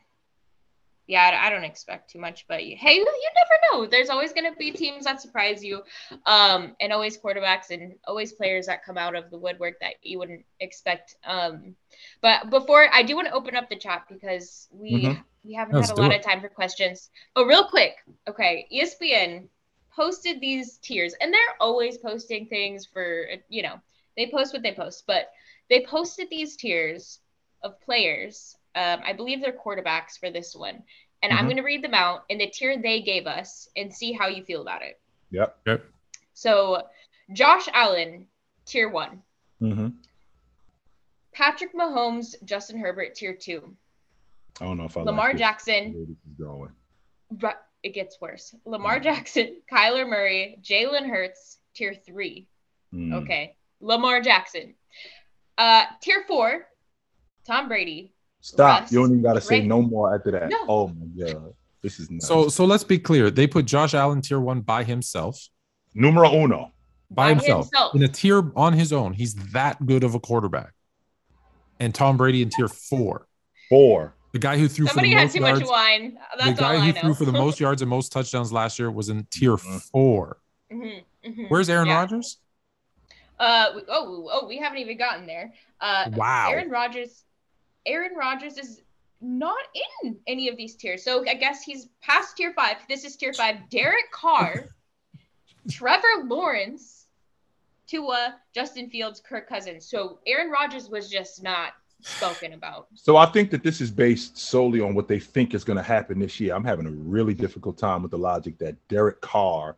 yeah, 1.11 1.41
I 1.43 1.51
don't 1.51 1.65
expect 1.65 2.11
too 2.11 2.21
much, 2.21 2.47
but 2.47 2.65
you, 2.65 2.77
hey, 2.77 2.95
you, 2.95 3.01
you 3.01 3.31
never 3.35 3.83
know. 3.83 3.91
There's 3.91 4.11
always 4.11 4.33
going 4.33 4.49
to 4.51 4.57
be 4.57 4.71
teams 4.71 5.07
that 5.07 5.21
surprise 5.21 5.65
you, 5.65 5.83
um, 6.25 6.77
and 6.81 6.93
always 6.93 7.19
quarterbacks 7.19 7.71
and 7.71 7.95
always 8.07 8.33
players 8.33 8.67
that 8.67 8.85
come 8.85 8.97
out 8.97 9.17
of 9.17 9.29
the 9.29 9.37
woodwork 9.39 9.81
that 9.81 9.95
you 10.03 10.21
wouldn't 10.21 10.45
expect. 10.61 11.17
Um, 11.27 11.75
but 12.21 12.49
before 12.49 12.87
I 12.93 13.03
do 13.03 13.17
want 13.17 13.27
to 13.27 13.35
open 13.35 13.57
up 13.57 13.69
the 13.69 13.75
chat 13.75 14.05
because 14.09 14.69
we 14.71 15.07
mm-hmm. 15.07 15.21
we 15.43 15.55
haven't 15.55 15.75
Let's 15.75 15.89
had 15.89 15.99
a 15.99 16.01
lot 16.01 16.13
it. 16.13 16.21
of 16.21 16.25
time 16.25 16.41
for 16.41 16.49
questions. 16.49 17.11
Oh, 17.35 17.45
real 17.45 17.65
quick, 17.65 17.97
okay, 18.29 18.69
ESPN 18.73 19.49
posted 19.93 20.41
these 20.41 20.79
tiers, 20.79 21.13
and 21.21 21.35
they're 21.35 21.57
always 21.59 21.99
posting 21.99 22.47
things 22.47 22.87
for 22.87 23.27
you 23.49 23.65
know 23.65 23.81
they 24.17 24.31
post 24.31 24.53
what 24.53 24.63
they 24.63 24.75
post, 24.75 25.03
but 25.09 25.31
they 25.69 25.85
posted 25.85 26.31
these 26.31 26.55
tiers 26.55 27.19
of 27.65 27.81
players 27.81 28.57
um, 28.75 29.01
I 29.05 29.13
believe 29.13 29.41
they're 29.41 29.53
quarterbacks 29.53 30.19
for 30.19 30.31
this 30.31 30.55
one. 30.55 30.83
And 31.23 31.31
mm-hmm. 31.33 31.39
I'm 31.39 31.45
going 31.47 31.57
to 31.57 31.63
read 31.63 31.85
them 31.85 31.95
out 31.95 32.25
in 32.29 32.39
the 32.39 32.47
tier 32.47 32.81
they 32.81 33.03
gave 33.03 33.27
us 33.27 33.69
and 33.77 33.93
see 33.93 34.13
how 34.13 34.29
you 34.29 34.45
feel 34.45 34.63
about 34.63 34.83
it. 34.83 35.01
Yep. 35.31 35.59
Yep. 35.67 35.85
So 36.35 36.83
Josh 37.33 37.69
Allen, 37.73 38.27
tier 38.65 38.89
one. 38.89 39.23
Mm-hmm. 39.61 39.89
Patrick 41.33 41.75
Mahomes, 41.75 42.35
Justin 42.45 42.79
Herbert, 42.79 43.15
tier 43.15 43.35
two. 43.35 43.77
I 44.61 44.65
don't 44.65 44.77
know 44.79 44.85
if 44.85 44.97
I 44.97 45.03
Lamar 45.03 45.29
like. 45.29 45.39
Jackson, 45.39 45.93
Where 45.93 46.07
this 46.07 46.17
is 46.17 46.35
going. 46.39 46.71
Ru- 47.41 47.51
it 47.83 47.95
gets 47.95 48.21
worse. 48.21 48.55
Lamar 48.65 48.99
Mm. 48.99 49.05
Jackson, 49.05 49.57
Kyler 49.73 50.09
Murray, 50.09 50.59
Jalen 50.63 51.09
Hurts, 51.09 51.59
tier 51.75 51.95
three. 51.95 52.47
Mm. 52.93 53.23
Okay. 53.23 53.57
Lamar 53.81 54.21
Jackson. 54.21 54.75
Uh, 55.57 55.85
tier 56.01 56.25
four, 56.27 56.67
Tom 57.47 57.69
Brady. 57.69 58.13
Stop. 58.41 58.81
Russ, 58.83 58.93
You 58.93 59.01
don't 59.01 59.11
even 59.11 59.23
got 59.23 59.35
to 59.35 59.41
say 59.41 59.61
Ray- 59.61 59.67
no 59.67 59.83
more 59.83 60.15
after 60.15 60.31
that. 60.33 60.49
No. 60.51 60.65
Oh 60.69 60.89
my 60.89 61.07
god, 61.27 61.55
this 61.83 61.99
is 62.01 62.11
nuts. 62.11 62.27
So 62.27 62.49
so 62.49 62.65
let's 62.65 62.85
be 62.85 62.99
clear. 62.99 63.31
They 63.31 63.47
put 63.47 63.67
Josh 63.67 63.95
Allen 63.95 64.23
tier 64.23 64.41
one 64.41 64.61
by 64.61 64.85
himself. 64.85 65.49
numero 65.95 66.33
uno. 66.33 66.73
By, 67.13 67.31
himself, 67.31 67.69
in 67.93 68.05
a 68.05 68.09
tier 68.09 68.53
on 68.55 68.73
his 68.73 68.93
own. 68.93 69.13
He's 69.15 69.35
that 69.53 69.85
good 69.85 70.05
of 70.05 70.15
a 70.15 70.21
quarterback. 70.21 70.73
And 71.81 71.93
Tom 71.93 72.17
Brady 72.17 72.41
in 72.41 72.51
tier 72.51 72.69
four. 72.69 73.27
Four. 73.69 74.15
The 74.33 74.39
guy 74.39 74.57
who 74.57 74.69
threw 74.69 74.87
Somebody 74.87 75.09
for 75.09 75.15
the 75.15 75.19
had 75.19 75.25
most 75.25 75.33
too 75.35 75.41
yards. 75.41 75.61
much 75.63 75.69
wine. 75.69 76.19
The 76.39 76.53
guy 76.53 76.75
all 76.77 76.81
who 76.83 76.89
I 76.91 76.93
threw 76.93 77.15
for 77.15 77.25
the 77.25 77.33
most 77.33 77.59
yards 77.65 77.83
and 77.83 77.89
most 77.91 78.13
touchdowns 78.13 78.53
last 78.53 78.79
year 78.79 78.93
was 78.93 79.09
in 79.09 79.27
tier 79.33 79.57
Mhm. 79.57 79.83
four. 79.91 80.37
Mhm, 80.73 81.03
mhm. 81.27 81.51
Where's 81.51 81.69
Aaron 81.69 81.89
Yeah. 81.89 81.97
Rodgers? 81.97 82.39
Uh 83.41 83.73
we- 83.75 83.83
oh 83.89 84.29
oh 84.33 84.47
we 84.47 84.59
haven't 84.59 84.79
even 84.79 84.97
gotten 84.97 85.27
there. 85.27 85.53
Uh 85.81 86.11
Wow. 86.15 86.51
Aaron 86.53 86.71
Rodgers 86.71 87.25
Aaron 87.91 88.15
Rodgers 88.15 88.57
is 88.57 88.83
not 89.21 89.59
in 90.05 90.17
any 90.27 90.49
of 90.49 90.57
these 90.57 90.77
tiers. 90.77 91.03
So 91.03 91.25
I 91.29 91.35
guess 91.35 91.63
he's 91.63 91.89
past 92.01 92.37
tier 92.37 92.53
5. 92.55 92.77
This 92.89 93.05
is 93.05 93.17
tier 93.17 93.33
5. 93.33 93.69
Derek 93.69 94.11
Carr, 94.13 94.69
Trevor 95.71 96.25
Lawrence, 96.25 97.07
Tua, 97.87 98.37
Justin 98.55 98.89
Fields, 98.89 99.21
Kirk 99.21 99.49
Cousins. 99.49 99.85
So 99.91 100.21
Aaron 100.27 100.51
Rodgers 100.51 100.89
was 100.89 101.11
just 101.11 101.43
not 101.43 101.73
spoken 102.01 102.53
about. 102.53 102.87
So 102.95 103.17
I 103.17 103.27
think 103.27 103.51
that 103.51 103.65
this 103.65 103.81
is 103.81 103.91
based 103.91 104.39
solely 104.39 104.81
on 104.81 104.95
what 104.95 105.09
they 105.09 105.19
think 105.19 105.53
is 105.53 105.65
going 105.65 105.77
to 105.77 105.83
happen 105.83 106.21
this 106.21 106.39
year. 106.39 106.55
I'm 106.55 106.65
having 106.65 106.87
a 106.87 106.91
really 106.91 107.35
difficult 107.35 107.77
time 107.77 108.03
with 108.03 108.13
the 108.13 108.19
logic 108.19 108.57
that 108.59 108.77
Derek 108.89 109.21
Carr 109.21 109.77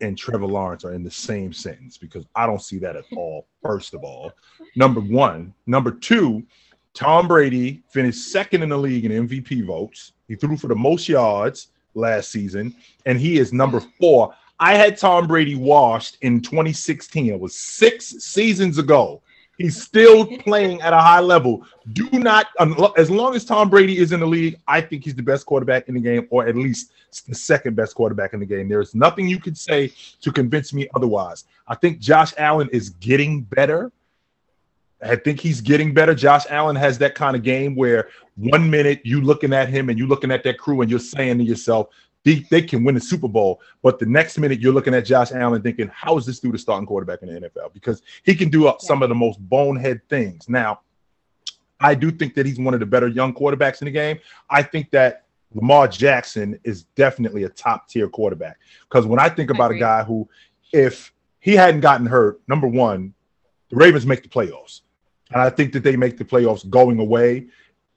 and 0.00 0.16
Trevor 0.16 0.46
Lawrence 0.46 0.84
are 0.84 0.94
in 0.94 1.02
the 1.02 1.10
same 1.10 1.52
sentence 1.52 1.98
because 1.98 2.24
I 2.36 2.46
don't 2.46 2.62
see 2.62 2.78
that 2.78 2.94
at 2.94 3.04
all. 3.16 3.48
First 3.62 3.94
of 3.94 4.04
all, 4.04 4.32
number 4.76 5.00
one, 5.00 5.52
number 5.66 5.90
two, 5.90 6.44
Tom 6.98 7.28
Brady 7.28 7.80
finished 7.90 8.32
second 8.32 8.64
in 8.64 8.70
the 8.70 8.76
league 8.76 9.04
in 9.04 9.28
MVP 9.28 9.64
votes. 9.64 10.14
He 10.26 10.34
threw 10.34 10.56
for 10.56 10.66
the 10.66 10.74
most 10.74 11.08
yards 11.08 11.68
last 11.94 12.32
season, 12.32 12.74
and 13.06 13.20
he 13.20 13.38
is 13.38 13.52
number 13.52 13.80
four. 14.00 14.34
I 14.58 14.74
had 14.74 14.96
Tom 14.96 15.28
Brady 15.28 15.54
washed 15.54 16.18
in 16.22 16.40
2016. 16.40 17.32
It 17.32 17.38
was 17.38 17.54
six 17.54 18.06
seasons 18.06 18.78
ago. 18.78 19.22
He's 19.58 19.80
still 19.80 20.26
playing 20.38 20.80
at 20.80 20.92
a 20.92 20.98
high 20.98 21.20
level. 21.20 21.64
Do 21.92 22.08
not, 22.10 22.48
as 22.96 23.12
long 23.12 23.36
as 23.36 23.44
Tom 23.44 23.70
Brady 23.70 23.98
is 23.98 24.10
in 24.10 24.18
the 24.18 24.26
league, 24.26 24.58
I 24.66 24.80
think 24.80 25.04
he's 25.04 25.14
the 25.14 25.22
best 25.22 25.46
quarterback 25.46 25.88
in 25.88 25.94
the 25.94 26.00
game, 26.00 26.26
or 26.30 26.48
at 26.48 26.56
least 26.56 26.90
the 27.28 27.34
second 27.36 27.76
best 27.76 27.94
quarterback 27.94 28.32
in 28.34 28.40
the 28.40 28.46
game. 28.46 28.68
There 28.68 28.80
is 28.80 28.96
nothing 28.96 29.28
you 29.28 29.38
could 29.38 29.56
say 29.56 29.92
to 30.20 30.32
convince 30.32 30.74
me 30.74 30.88
otherwise. 30.96 31.44
I 31.68 31.76
think 31.76 32.00
Josh 32.00 32.34
Allen 32.38 32.68
is 32.72 32.90
getting 32.90 33.42
better. 33.42 33.92
I 35.02 35.16
think 35.16 35.40
he's 35.40 35.60
getting 35.60 35.94
better. 35.94 36.14
Josh 36.14 36.44
Allen 36.50 36.76
has 36.76 36.98
that 36.98 37.14
kind 37.14 37.36
of 37.36 37.42
game 37.42 37.74
where 37.74 38.08
one 38.36 38.68
minute 38.68 39.00
you 39.04 39.20
looking 39.20 39.52
at 39.52 39.68
him 39.68 39.88
and 39.88 39.98
you 39.98 40.06
looking 40.06 40.30
at 40.30 40.42
that 40.44 40.58
crew 40.58 40.80
and 40.80 40.90
you're 40.90 40.98
saying 40.98 41.38
to 41.38 41.44
yourself, 41.44 41.88
they, 42.24 42.46
they 42.50 42.62
can 42.62 42.82
win 42.84 42.94
the 42.96 43.00
Super 43.00 43.28
Bowl. 43.28 43.60
But 43.82 43.98
the 43.98 44.06
next 44.06 44.38
minute 44.38 44.60
you're 44.60 44.72
looking 44.72 44.94
at 44.94 45.04
Josh 45.04 45.30
Allen 45.32 45.62
thinking, 45.62 45.88
how 45.94 46.16
is 46.18 46.26
this 46.26 46.40
dude 46.40 46.54
a 46.54 46.58
starting 46.58 46.86
quarterback 46.86 47.22
in 47.22 47.32
the 47.32 47.48
NFL? 47.48 47.72
Because 47.72 48.02
he 48.24 48.34
can 48.34 48.48
do 48.50 48.66
uh, 48.66 48.76
some 48.78 49.02
of 49.02 49.08
the 49.08 49.14
most 49.14 49.38
bonehead 49.48 50.00
things. 50.08 50.48
Now, 50.48 50.80
I 51.80 51.94
do 51.94 52.10
think 52.10 52.34
that 52.34 52.44
he's 52.44 52.58
one 52.58 52.74
of 52.74 52.80
the 52.80 52.86
better 52.86 53.06
young 53.06 53.32
quarterbacks 53.32 53.80
in 53.80 53.86
the 53.86 53.92
game. 53.92 54.18
I 54.50 54.62
think 54.62 54.90
that 54.90 55.26
Lamar 55.54 55.86
Jackson 55.88 56.58
is 56.64 56.82
definitely 56.96 57.44
a 57.44 57.48
top 57.48 57.88
tier 57.88 58.08
quarterback. 58.08 58.58
Because 58.88 59.06
when 59.06 59.20
I 59.20 59.28
think 59.28 59.50
about 59.50 59.70
a 59.70 59.78
guy 59.78 60.02
who, 60.02 60.28
if 60.72 61.12
he 61.38 61.54
hadn't 61.54 61.80
gotten 61.80 62.06
hurt, 62.06 62.40
number 62.48 62.66
one, 62.66 63.14
the 63.70 63.76
Ravens 63.76 64.06
make 64.06 64.22
the 64.22 64.28
playoffs. 64.28 64.82
And 65.32 65.42
I 65.42 65.50
think 65.50 65.72
that 65.72 65.82
they 65.82 65.96
make 65.96 66.16
the 66.16 66.24
playoffs 66.24 66.68
going 66.68 66.98
away. 66.98 67.46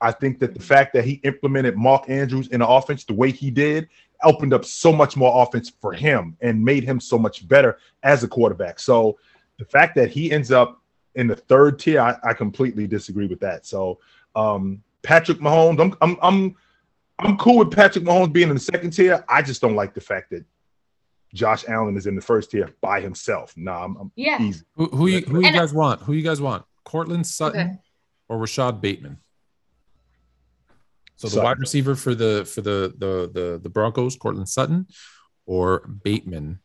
I 0.00 0.10
think 0.12 0.38
that 0.40 0.54
the 0.54 0.60
fact 0.60 0.92
that 0.94 1.04
he 1.04 1.14
implemented 1.22 1.76
Mark 1.76 2.08
Andrews 2.08 2.48
in 2.48 2.60
the 2.60 2.68
offense 2.68 3.04
the 3.04 3.14
way 3.14 3.30
he 3.30 3.50
did 3.50 3.88
opened 4.22 4.52
up 4.52 4.64
so 4.64 4.92
much 4.92 5.16
more 5.16 5.42
offense 5.42 5.70
for 5.80 5.92
him 5.92 6.36
and 6.40 6.64
made 6.64 6.84
him 6.84 7.00
so 7.00 7.18
much 7.18 7.46
better 7.48 7.78
as 8.02 8.22
a 8.22 8.28
quarterback. 8.28 8.78
So 8.78 9.18
the 9.58 9.64
fact 9.64 9.94
that 9.96 10.10
he 10.10 10.30
ends 10.32 10.50
up 10.50 10.80
in 11.14 11.26
the 11.26 11.36
third 11.36 11.78
tier, 11.78 12.00
I, 12.00 12.16
I 12.24 12.34
completely 12.34 12.86
disagree 12.86 13.26
with 13.26 13.40
that. 13.40 13.66
So 13.66 13.98
um, 14.34 14.82
Patrick 15.02 15.38
Mahomes, 15.38 15.80
I'm, 15.80 15.96
I'm 16.00 16.18
I'm 16.22 16.56
I'm 17.18 17.36
cool 17.36 17.58
with 17.58 17.70
Patrick 17.70 18.04
Mahomes 18.04 18.32
being 18.32 18.48
in 18.48 18.54
the 18.54 18.60
second 18.60 18.92
tier. 18.92 19.24
I 19.28 19.42
just 19.42 19.60
don't 19.60 19.76
like 19.76 19.94
the 19.94 20.00
fact 20.00 20.30
that 20.30 20.44
Josh 21.34 21.64
Allen 21.68 21.96
is 21.96 22.06
in 22.06 22.16
the 22.16 22.22
first 22.22 22.50
tier 22.50 22.70
by 22.80 23.00
himself. 23.00 23.54
Nah, 23.56 23.84
I'm, 23.84 23.96
I'm 23.96 24.12
Yeah. 24.16 24.42
easy. 24.42 24.64
Who, 24.74 24.86
who 24.86 25.06
you 25.06 25.20
who 25.20 25.40
you 25.40 25.52
guys 25.52 25.72
want? 25.72 26.02
Who 26.02 26.12
you 26.12 26.22
guys 26.22 26.40
want? 26.40 26.64
Courtland 26.84 27.26
Sutton 27.26 27.60
Okay. 27.60 27.78
or 28.28 28.38
Rashod 28.38 28.80
Bateman? 28.80 29.18
So 31.16 31.28
the 31.28 31.32
Sutton. 31.32 31.44
wide 31.44 31.58
receiver 31.60 31.94
for 31.94 32.14
the 32.14 32.44
for 32.44 32.60
the 32.62 32.92
the 32.98 33.30
the, 33.32 33.60
the 33.62 33.68
Broncos, 33.68 34.16
Courtland 34.16 34.48
Sutton, 34.48 34.86
or 35.46 35.80
Bateman 36.04 36.58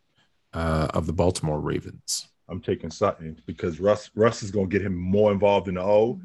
uh, 0.53 0.87
of 0.93 1.05
the 1.05 1.13
Baltimore 1.13 1.59
Ravens. 1.59 2.27
I'm 2.49 2.61
taking 2.61 2.89
Sutton 2.89 3.39
because 3.45 3.79
Russ 3.79 4.09
Russ 4.15 4.41
is 4.41 4.51
going 4.51 4.69
to 4.69 4.71
get 4.71 4.85
him 4.85 4.95
more 4.95 5.31
involved 5.31 5.67
in 5.67 5.75
the 5.75 5.81
O. 5.83 6.19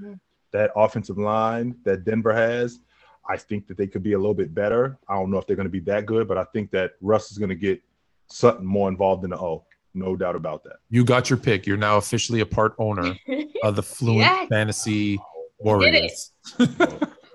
That 0.53 0.71
offensive 0.77 1.19
line 1.19 1.77
that 1.85 2.05
Denver 2.05 2.33
has, 2.33 2.79
I 3.29 3.37
think 3.39 3.67
that 3.69 3.77
they 3.79 3.87
could 3.87 4.03
be 4.03 4.13
a 4.13 4.19
little 4.19 4.35
bit 4.35 4.55
better. 4.55 4.99
I 5.09 5.15
don't 5.15 5.31
know 5.31 5.39
if 5.39 5.47
they're 5.47 5.57
going 5.57 5.67
to 5.67 5.71
be 5.71 5.81
that 5.81 6.05
good, 6.07 6.29
but 6.29 6.37
I 6.39 6.45
think 6.45 6.71
that 6.73 6.93
Russ 7.01 7.33
is 7.33 7.39
going 7.39 7.49
to 7.49 7.55
get 7.55 7.83
Sutton 8.29 8.65
more 8.65 8.89
involved 8.89 9.25
in 9.25 9.31
the 9.31 9.39
O. 9.39 9.65
No 9.95 10.17
doubt 10.17 10.37
about 10.37 10.65
that. 10.65 10.77
You 10.89 11.05
got 11.05 11.29
your 11.31 11.37
pick. 11.39 11.67
You're 11.67 11.77
now 11.77 11.97
officially 11.99 12.41
a 12.41 12.47
part 12.47 12.75
owner 12.79 13.15
of 13.63 13.77
the 13.77 13.83
Fluent 13.83 14.21
Yes. 14.21 14.49
Fantasy 14.49 15.17
did 15.17 15.21
it. 15.21 15.21
Warriors. 15.65 16.31
they 16.59 16.67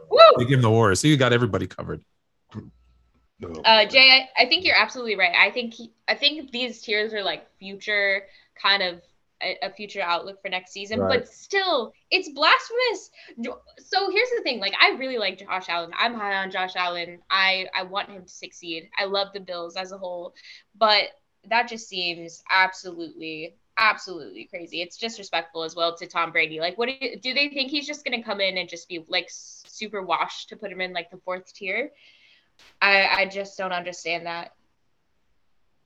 Woo! 0.09 0.19
give 0.39 0.49
them 0.49 0.61
the 0.61 0.69
Warriors, 0.71 0.99
so 0.99 1.07
you 1.07 1.17
got 1.17 1.33
everybody 1.33 1.67
covered. 1.67 2.03
Uh, 3.65 3.85
Jay, 3.85 4.27
I, 4.37 4.43
I 4.43 4.45
think 4.47 4.65
you're 4.65 4.75
absolutely 4.75 5.15
right. 5.15 5.35
I 5.37 5.51
think 5.51 5.73
he, 5.75 5.93
I 6.07 6.15
think 6.15 6.49
these 6.51 6.81
tiers 6.81 7.13
are 7.13 7.21
like 7.23 7.45
future 7.59 8.23
kind 8.59 8.81
of 8.81 9.01
a, 9.43 9.55
a 9.61 9.69
future 9.71 10.01
outlook 10.01 10.41
for 10.41 10.49
next 10.49 10.71
season, 10.71 10.99
Right. 10.99 11.19
but 11.19 11.27
still, 11.27 11.93
it's 12.09 12.29
blasphemous. 12.29 13.11
So 13.77 14.09
here's 14.09 14.29
the 14.35 14.41
thing: 14.41 14.59
like, 14.59 14.73
I 14.81 14.97
really 14.97 15.19
like 15.19 15.37
Josh 15.37 15.69
Allen. 15.69 15.91
I'm 15.95 16.15
high 16.15 16.37
on 16.37 16.49
Josh 16.49 16.71
Allen. 16.75 17.19
I 17.29 17.67
I 17.75 17.83
want 17.83 18.09
him 18.09 18.23
to 18.23 18.27
succeed. 18.29 18.89
I 18.97 19.05
love 19.05 19.27
the 19.35 19.39
Bills 19.39 19.75
as 19.75 19.91
a 19.91 19.97
whole, 19.99 20.33
but 20.75 21.03
that 21.49 21.67
just 21.67 21.87
seems 21.87 22.43
absolutely 22.49 23.55
absolutely 23.77 24.45
crazy. 24.45 24.81
It's 24.81 24.97
disrespectful 24.97 25.63
as 25.63 25.75
well 25.75 25.95
to 25.97 26.07
Tom 26.07 26.31
Brady. 26.31 26.59
Like, 26.59 26.77
what 26.77 26.89
do, 26.89 26.95
you, 26.99 27.19
do 27.19 27.33
they 27.33 27.49
think 27.49 27.69
he's 27.69 27.85
just 27.85 28.03
gonna 28.03 28.23
come 28.23 28.41
in 28.41 28.57
and 28.57 28.67
just 28.67 28.89
be 28.89 29.05
like 29.07 29.27
super 29.29 30.01
washed 30.01 30.49
to 30.49 30.55
put 30.55 30.71
him 30.71 30.81
in 30.81 30.93
like 30.93 31.11
the 31.11 31.17
fourth 31.17 31.53
tier? 31.53 31.91
I 32.81 33.07
I 33.07 33.25
just 33.25 33.57
don't 33.57 33.71
understand 33.71 34.25
that. 34.25 34.53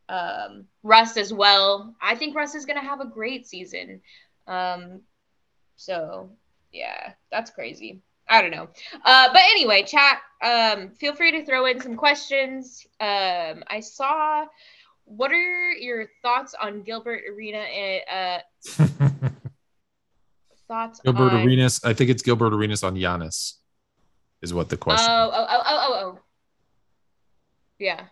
Um, 0.10 0.66
Russ 0.84 1.18
as 1.18 1.34
well. 1.34 1.96
I 2.02 2.16
think 2.16 2.36
Russ 2.36 2.56
is 2.56 2.66
gonna 2.66 2.82
have 2.82 3.02
a 3.02 3.06
great 3.06 3.48
season. 3.48 4.02
Um, 4.48 5.02
so 5.76 6.30
yeah, 6.72 7.14
that's 7.32 7.52
crazy. 7.52 8.02
I 8.30 8.42
don't 8.42 8.52
know. 8.52 8.70
Uh, 9.04 9.28
but 9.34 9.42
anyway, 9.52 9.84
chat. 9.84 10.22
Um, 10.42 10.92
feel 10.92 11.14
free 11.14 11.32
to 11.32 11.46
throw 11.46 11.66
in 11.66 11.82
some 11.82 11.96
questions. 11.98 12.88
Um, 13.00 13.64
I 13.68 13.82
saw. 13.82 14.46
What 15.06 15.32
are 15.32 15.72
your 15.74 16.08
thoughts 16.22 16.54
on 16.62 16.84
Gilbert 16.84 17.22
Arena? 17.30 17.58
And, 17.60 18.02
Uh, 18.80 18.88
thoughts 20.68 21.02
Gilbert 21.02 21.34
on 21.34 21.46
Arenas. 21.46 21.82
I 21.84 21.94
think 21.94 22.10
it's 22.10 22.22
Gilbert 22.24 22.54
Arenas 22.54 22.84
on 22.84 22.96
Giannis, 22.96 23.56
is 24.42 24.54
what 24.54 24.70
the 24.70 24.78
question. 24.78 25.10
Oh, 25.12 25.32
oh, 25.34 25.48
oh, 25.50 25.62
oh, 25.66 25.88
oh, 25.90 25.94
oh. 26.16 26.20
Yeah. 27.80 28.06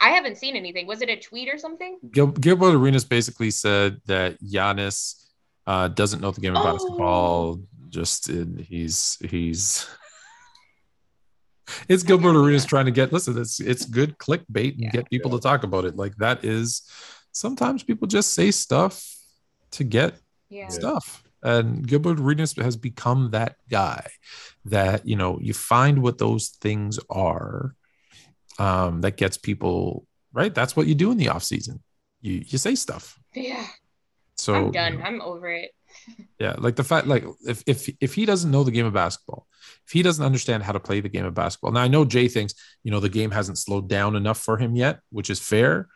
I 0.00 0.10
haven't 0.10 0.36
seen 0.38 0.56
anything. 0.56 0.86
Was 0.86 1.02
it 1.02 1.08
a 1.08 1.16
tweet 1.16 1.48
or 1.48 1.58
something? 1.58 1.98
Gil- 2.10 2.26
Gilbert 2.28 2.74
Arenas 2.74 3.04
basically 3.04 3.50
said 3.50 4.00
that 4.06 4.40
Giannis 4.42 5.26
uh, 5.66 5.88
doesn't 5.88 6.20
know 6.20 6.30
the 6.30 6.40
game 6.40 6.56
of 6.56 6.64
Oh. 6.64 6.72
basketball. 6.72 7.60
Just 7.88 8.28
in, 8.28 8.58
he's 8.58 9.18
he's. 9.30 9.86
It's 11.88 12.02
Gilbert 12.02 12.36
Arenas 12.36 12.64
trying 12.64 12.86
to 12.86 12.90
get 12.90 13.12
listen. 13.12 13.38
It's 13.38 13.60
it's 13.60 13.84
good 13.84 14.18
clickbait 14.18 14.72
and 14.72 14.80
Yeah. 14.82 14.90
get 14.90 15.10
people 15.10 15.30
to 15.32 15.38
talk 15.40 15.62
about 15.64 15.84
it. 15.84 15.96
Like 15.96 16.16
that 16.16 16.44
is 16.44 16.82
sometimes 17.32 17.82
people 17.82 18.06
just 18.08 18.32
say 18.32 18.50
stuff 18.50 19.04
to 19.72 19.84
get 19.84 20.18
Yeah. 20.50 20.68
stuff. 20.68 21.22
And 21.42 21.86
Gilbert 21.86 22.18
Arenas 22.20 22.54
has 22.56 22.76
become 22.76 23.30
that 23.32 23.56
guy 23.68 24.06
that, 24.64 25.06
you 25.06 25.14
know, 25.16 25.38
you 25.40 25.52
find 25.52 26.00
what 26.02 26.16
those 26.18 26.48
things 26.60 26.98
are 27.10 27.74
um, 28.58 29.00
that 29.02 29.16
gets 29.16 29.36
people, 29.36 30.06
right? 30.32 30.54
That's 30.54 30.74
what 30.76 30.86
you 30.86 30.94
do 30.94 31.10
in 31.10 31.18
the 31.18 31.28
off 31.28 31.42
season. 31.44 31.82
you 32.22 32.42
you 32.46 32.56
say 32.56 32.74
stuff. 32.74 33.18
Yeah. 33.34 33.66
So 34.36 34.54
I'm 34.54 34.70
done. 34.72 34.92
you 34.92 34.98
know, 35.00 35.04
I'm 35.04 35.20
over 35.20 35.50
it. 35.50 35.70
yeah, 36.38 36.54
like 36.58 36.76
the 36.76 36.84
fact, 36.84 37.06
like 37.06 37.24
if 37.46 37.62
if 37.66 37.88
if 38.00 38.14
he 38.14 38.24
doesn't 38.24 38.50
know 38.50 38.64
the 38.64 38.70
game 38.70 38.86
of 38.86 38.94
basketball, 38.94 39.46
if 39.86 39.92
he 39.92 40.02
doesn't 40.02 40.24
understand 40.24 40.62
how 40.62 40.72
to 40.72 40.80
play 40.80 41.00
the 41.00 41.08
game 41.08 41.24
of 41.24 41.34
basketball. 41.34 41.72
Now 41.72 41.82
I 41.82 41.88
know 41.88 42.04
Jay 42.04 42.28
thinks 42.28 42.54
you 42.82 42.90
know 42.90 43.00
the 43.00 43.08
game 43.08 43.30
hasn't 43.30 43.58
slowed 43.58 43.88
down 43.88 44.16
enough 44.16 44.38
for 44.38 44.56
him 44.56 44.76
yet, 44.76 45.00
which 45.10 45.30
is 45.30 45.40
fair, 45.40 45.88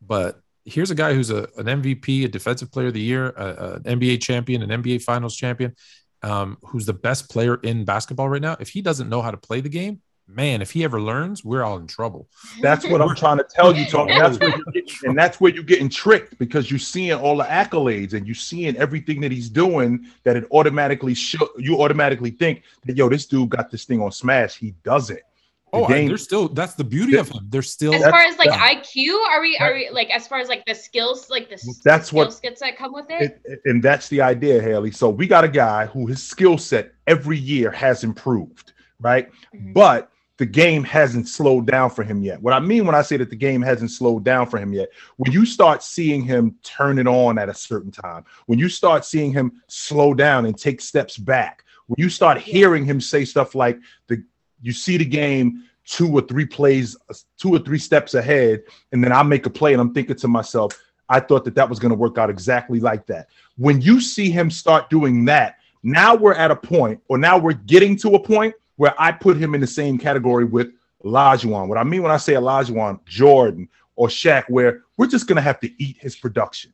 but 0.00 0.40
here's 0.64 0.90
a 0.90 0.94
guy 0.94 1.14
who's 1.14 1.30
a, 1.30 1.48
an 1.56 1.66
MVP, 1.66 2.24
a 2.24 2.28
defensive 2.28 2.70
player 2.70 2.88
of 2.88 2.94
the 2.94 3.00
year, 3.00 3.28
an 3.30 3.82
NBA 3.82 4.20
champion, 4.20 4.62
an 4.62 4.82
NBA 4.82 5.02
finals 5.02 5.36
champion, 5.36 5.74
um, 6.22 6.56
who's 6.62 6.86
the 6.86 6.92
best 6.92 7.30
player 7.30 7.56
in 7.56 7.84
basketball 7.84 8.28
right 8.28 8.42
now. 8.42 8.56
If 8.60 8.68
he 8.68 8.80
doesn't 8.80 9.08
know 9.08 9.22
how 9.22 9.30
to 9.30 9.36
play 9.36 9.60
the 9.60 9.68
game, 9.68 10.00
man, 10.26 10.62
if 10.62 10.70
he 10.70 10.84
ever 10.84 11.00
learns, 11.00 11.44
we're 11.44 11.62
all 11.62 11.76
in 11.78 11.86
trouble. 11.86 12.28
That's 12.60 12.86
what 12.86 13.02
I'm 13.02 13.14
trying 13.14 13.38
to 13.38 13.46
tell 13.48 13.76
you, 13.76 13.84
Tony. 13.86 14.14
That's 14.18 14.38
where 14.38 14.48
you're 14.50 14.64
getting, 14.72 14.94
and 15.04 15.18
that's 15.18 15.40
where 15.40 15.52
you're 15.52 15.62
getting 15.64 15.88
tricked 15.88 16.38
because 16.38 16.70
you're 16.70 16.78
seeing 16.78 17.12
all 17.12 17.36
the 17.36 17.44
accolades 17.44 18.12
and 18.14 18.26
you're 18.26 18.34
seeing 18.34 18.76
everything 18.76 19.20
that 19.20 19.32
he's 19.32 19.48
doing 19.48 20.06
that 20.24 20.36
it 20.36 20.46
automatically 20.50 21.14
show 21.14 21.48
you 21.58 21.80
automatically 21.82 22.30
think 22.30 22.62
that 22.86 22.96
yo, 22.96 23.08
this 23.08 23.26
dude 23.26 23.50
got 23.50 23.70
this 23.70 23.84
thing 23.84 24.00
on 24.00 24.10
smash. 24.12 24.56
He 24.56 24.74
doesn't. 24.84 25.16
The 25.16 25.78
Oh, 25.78 25.84
I, 25.84 25.88
game- 25.88 26.08
they're 26.08 26.18
still 26.18 26.48
that's 26.48 26.74
the 26.74 26.84
beauty 26.84 27.16
of 27.16 27.30
him. 27.30 27.46
They're 27.48 27.62
still 27.62 27.94
As 27.94 28.02
far 28.02 28.20
as 28.20 28.36
like 28.36 28.48
yeah. 28.48 28.74
IQ, 28.74 29.14
are 29.30 29.40
we 29.40 29.56
are 29.56 29.72
we 29.72 29.88
like 29.90 30.10
as 30.10 30.26
far 30.28 30.38
as 30.38 30.48
like 30.48 30.64
the 30.66 30.74
skills, 30.74 31.30
like 31.30 31.48
the 31.48 31.54
s- 31.54 31.80
That's 31.82 32.08
skill 32.08 32.18
what- 32.18 32.32
skits 32.34 32.60
that 32.60 32.76
come 32.76 32.92
with 32.92 33.06
it? 33.10 33.22
It- 33.22 33.40
it- 33.46 33.60
and 33.64 33.82
that's 33.82 34.08
the 34.08 34.20
idea, 34.20 34.60
Haley. 34.60 34.90
So 34.90 35.08
we 35.08 35.26
got 35.26 35.44
a 35.44 35.48
guy 35.48 35.86
who 35.86 36.06
his 36.06 36.22
skill 36.22 36.58
set 36.58 36.92
every 37.06 37.38
year 37.38 37.70
has 37.70 38.04
improved, 38.04 38.74
right? 39.00 39.30
Mhm. 39.54 39.72
But 39.72 40.10
the 40.42 40.46
game 40.46 40.82
hasn't 40.82 41.28
slowed 41.28 41.68
down 41.68 41.88
for 41.88 42.02
him 42.02 42.20
yet. 42.20 42.42
What 42.42 42.52
I 42.52 42.58
mean 42.58 42.84
when 42.84 42.96
I 42.96 43.02
say 43.02 43.16
that 43.16 43.30
the 43.30 43.36
game 43.36 43.62
hasn't 43.62 43.92
slowed 43.92 44.24
down 44.24 44.48
for 44.48 44.58
him 44.58 44.72
yet, 44.72 44.88
when 45.16 45.30
you 45.30 45.46
start 45.46 45.84
seeing 45.84 46.24
him 46.24 46.56
turn 46.64 46.98
it 46.98 47.06
on 47.06 47.38
at 47.38 47.48
a 47.48 47.54
certain 47.54 47.92
time, 47.92 48.24
when 48.46 48.58
you 48.58 48.68
start 48.68 49.04
seeing 49.04 49.32
him 49.32 49.62
slow 49.68 50.14
down 50.14 50.46
and 50.46 50.58
take 50.58 50.80
steps 50.80 51.16
back, 51.16 51.62
when 51.86 51.94
you 51.96 52.10
start 52.10 52.38
hearing 52.38 52.84
him 52.84 53.00
say 53.00 53.24
stuff 53.24 53.54
like 53.54 53.78
the 54.08 54.24
you 54.60 54.72
see 54.72 54.96
the 54.96 55.04
game 55.04 55.62
two 55.84 56.12
or 56.12 56.22
three 56.22 56.46
plays, 56.46 56.96
two 57.38 57.54
or 57.54 57.60
three 57.60 57.78
steps 57.78 58.14
ahead, 58.14 58.64
and 58.90 59.04
then 59.04 59.12
I 59.12 59.22
make 59.22 59.46
a 59.46 59.50
play 59.50 59.74
and 59.74 59.80
I'm 59.80 59.94
thinking 59.94 60.16
to 60.16 60.26
myself, 60.26 60.76
I 61.08 61.20
thought 61.20 61.44
that 61.44 61.54
that 61.54 61.70
was 61.70 61.78
going 61.78 61.90
to 61.90 61.96
work 61.96 62.18
out 62.18 62.30
exactly 62.30 62.80
like 62.80 63.06
that. 63.06 63.28
When 63.58 63.80
you 63.80 64.00
see 64.00 64.28
him 64.28 64.50
start 64.50 64.90
doing 64.90 65.24
that, 65.26 65.58
now 65.84 66.16
we're 66.16 66.34
at 66.34 66.50
a 66.50 66.56
point, 66.56 67.00
or 67.06 67.16
now 67.16 67.38
we're 67.38 67.52
getting 67.52 67.94
to 67.98 68.16
a 68.16 68.18
point 68.18 68.56
where 68.76 68.94
I 68.98 69.12
put 69.12 69.36
him 69.36 69.54
in 69.54 69.60
the 69.60 69.66
same 69.66 69.98
category 69.98 70.44
with 70.44 70.72
LeBron. 71.04 71.68
What 71.68 71.78
I 71.78 71.84
mean 71.84 72.02
when 72.02 72.12
I 72.12 72.16
say 72.16 72.34
LeBron, 72.34 73.04
Jordan, 73.04 73.68
or 73.96 74.08
Shaq, 74.08 74.44
where 74.48 74.82
we're 74.96 75.06
just 75.06 75.26
going 75.26 75.36
to 75.36 75.42
have 75.42 75.60
to 75.60 75.82
eat 75.82 75.96
his 75.98 76.16
production 76.16 76.72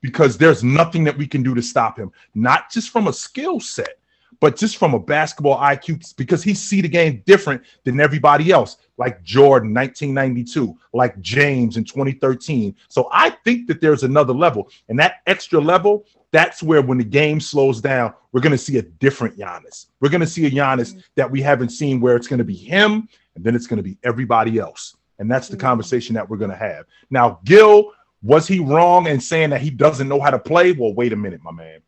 because 0.00 0.38
there's 0.38 0.64
nothing 0.64 1.04
that 1.04 1.16
we 1.16 1.26
can 1.26 1.42
do 1.42 1.54
to 1.54 1.62
stop 1.62 1.98
him, 1.98 2.10
not 2.34 2.70
just 2.70 2.90
from 2.90 3.08
a 3.08 3.12
skill 3.12 3.60
set, 3.60 3.98
but 4.40 4.56
just 4.56 4.78
from 4.78 4.94
a 4.94 4.98
basketball 4.98 5.58
IQ, 5.58 6.16
because 6.16 6.42
he 6.42 6.54
see 6.54 6.80
the 6.80 6.88
game 6.88 7.22
different 7.26 7.62
than 7.84 8.00
everybody 8.00 8.50
else, 8.50 8.78
like 8.96 9.22
Jordan, 9.22 9.74
1992, 9.74 10.74
like 10.94 11.20
James 11.20 11.76
in 11.76 11.84
2013. 11.84 12.74
So 12.88 13.08
I 13.12 13.30
think 13.44 13.66
that 13.68 13.80
there's 13.80 14.02
another 14.02 14.32
level, 14.32 14.70
and 14.88 14.98
that 14.98 15.16
extra 15.26 15.60
level, 15.60 16.06
that's 16.32 16.62
where 16.62 16.82
when 16.82 16.98
the 16.98 17.04
game 17.04 17.40
slows 17.40 17.80
down, 17.80 18.14
we're 18.32 18.40
going 18.40 18.52
to 18.52 18.58
see 18.58 18.78
a 18.78 18.82
different 18.82 19.36
Giannis. 19.36 19.86
We're 20.00 20.10
going 20.10 20.20
to 20.20 20.26
see 20.26 20.46
a 20.46 20.50
Giannis 20.50 21.02
that 21.16 21.30
we 21.30 21.42
haven't 21.42 21.70
seen, 21.70 22.00
where 22.00 22.16
it's 22.16 22.28
going 22.28 22.38
to 22.38 22.44
be 22.44 22.54
him, 22.54 23.08
and 23.34 23.44
then 23.44 23.54
it's 23.54 23.66
going 23.66 23.78
to 23.78 23.82
be 23.82 23.98
everybody 24.04 24.58
else, 24.58 24.96
and 25.18 25.30
that's 25.30 25.48
the 25.48 25.56
Mhm. 25.56 25.60
conversation 25.60 26.14
that 26.14 26.28
we're 26.28 26.36
going 26.36 26.50
to 26.50 26.56
have. 26.56 26.86
Now, 27.10 27.40
Gil, 27.44 27.92
was 28.22 28.46
he 28.46 28.60
wrong 28.60 29.06
in 29.06 29.20
saying 29.20 29.50
that 29.50 29.60
he 29.60 29.70
doesn't 29.70 30.08
know 30.08 30.20
how 30.20 30.30
to 30.30 30.38
play? 30.38 30.72
Well, 30.72 30.94
wait 30.94 31.12
a 31.12 31.16
minute, 31.16 31.42
my 31.42 31.52
man. 31.52 31.80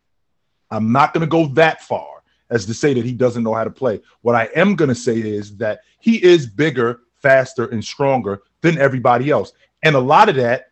I'm 0.71 0.91
not 0.91 1.13
going 1.13 1.21
to 1.21 1.27
go 1.27 1.47
that 1.55 1.83
far 1.83 2.23
as 2.51 2.67
to 2.67 2.75
say 2.75 2.95
that 2.95 3.05
he 3.05 3.13
doesn't 3.13 3.43
know 3.43 3.55
how 3.55 3.65
to 3.65 3.71
play. 3.71 4.01
What 4.23 4.35
I 4.35 4.49
am 4.57 4.75
going 4.75 4.89
to 4.89 4.95
say 4.95 5.19
is 5.19 5.57
that 5.59 5.81
he 6.01 6.23
is 6.23 6.47
bigger, 6.47 7.01
faster, 7.17 7.67
and 7.67 7.85
stronger 7.85 8.43
than 8.63 8.79
everybody 8.79 9.31
else. 9.31 9.53
And 9.83 9.95
a 9.95 10.01
lot 10.01 10.29
of 10.29 10.37
that 10.37 10.72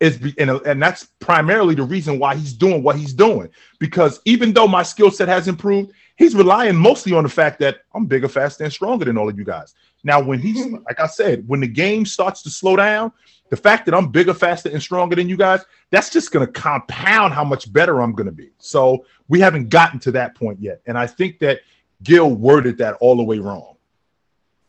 is, 0.00 0.16
be, 0.18 0.34
and, 0.38 0.50
and 0.50 0.82
that's 0.82 1.08
primarily 1.20 1.74
the 1.74 1.82
reason 1.82 2.18
why 2.18 2.34
he's 2.34 2.54
doing 2.54 2.82
what 2.82 2.96
he's 2.96 3.12
doing. 3.12 3.48
Because 3.78 4.20
even 4.24 4.52
though 4.52 4.66
my 4.66 4.82
skill 4.82 5.10
set 5.10 5.28
has 5.28 5.46
improved, 5.46 5.92
he's 6.16 6.34
relying 6.34 6.76
mostly 6.76 7.12
on 7.12 7.22
the 7.22 7.28
fact 7.28 7.60
that 7.60 7.82
I'm 7.94 8.06
bigger, 8.06 8.28
faster, 8.28 8.64
and 8.64 8.72
stronger 8.72 9.04
than 9.04 9.18
all 9.18 9.28
of 9.28 9.38
you 9.38 9.44
guys. 9.44 9.74
Now, 10.02 10.20
when 10.20 10.38
he's, 10.38 10.66
like 10.88 10.98
I 10.98 11.06
said, 11.06 11.46
when 11.46 11.60
the 11.60 11.68
game 11.68 12.06
starts 12.06 12.42
to 12.42 12.50
slow 12.50 12.76
down, 12.76 13.12
the 13.50 13.56
fact 13.56 13.84
that 13.86 13.94
I'm 13.94 14.08
bigger, 14.08 14.32
faster, 14.32 14.70
and 14.70 14.80
stronger 14.80 15.16
than 15.16 15.28
you 15.28 15.36
guys, 15.36 15.64
that's 15.90 16.08
just 16.08 16.30
going 16.30 16.46
to 16.46 16.52
compound 16.52 17.34
how 17.34 17.44
much 17.44 17.70
better 17.72 18.00
I'm 18.00 18.12
going 18.12 18.26
to 18.26 18.32
be. 18.32 18.50
So 18.58 19.04
we 19.28 19.40
haven't 19.40 19.68
gotten 19.68 19.98
to 20.00 20.12
that 20.12 20.36
point 20.36 20.60
yet. 20.60 20.80
And 20.86 20.96
I 20.96 21.06
think 21.06 21.40
that 21.40 21.60
Gil 22.02 22.32
worded 22.32 22.78
that 22.78 22.94
all 23.00 23.16
the 23.16 23.24
way 23.24 23.38
wrong. 23.38 23.74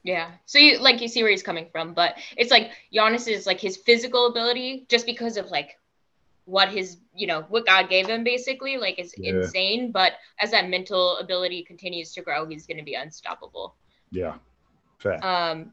Yeah. 0.04 0.32
So 0.46 0.58
you 0.58 0.80
like 0.80 1.02
you 1.02 1.08
see 1.08 1.22
where 1.22 1.32
he's 1.32 1.44
coming 1.44 1.68
from, 1.72 1.94
but 1.94 2.16
it's 2.38 2.52
like 2.52 2.72
Giannis 2.94 3.28
is 3.28 3.46
like 3.46 3.60
his 3.60 3.78
physical 3.78 4.28
ability 4.28 4.86
just 4.90 5.06
because 5.06 5.38
of 5.38 5.48
like 5.52 5.78
what 6.46 6.70
his 6.70 6.98
you 7.14 7.28
know 7.28 7.42
what 7.50 7.66
God 7.68 7.88
gave 7.88 8.08
him 8.08 8.24
basically 8.24 8.78
like 8.78 8.98
is 9.00 9.14
Yeah. 9.18 9.36
insane. 9.36 9.92
But 9.92 10.14
as 10.40 10.52
that 10.52 10.70
mental 10.70 11.18
ability 11.18 11.64
continues 11.64 12.14
to 12.14 12.22
grow, 12.22 12.48
he's 12.48 12.66
going 12.66 12.78
to 12.78 12.84
be 12.84 12.96
unstoppable. 12.96 13.76
Yeah. 14.12 14.36
Fact. 14.98 15.24
Um, 15.24 15.72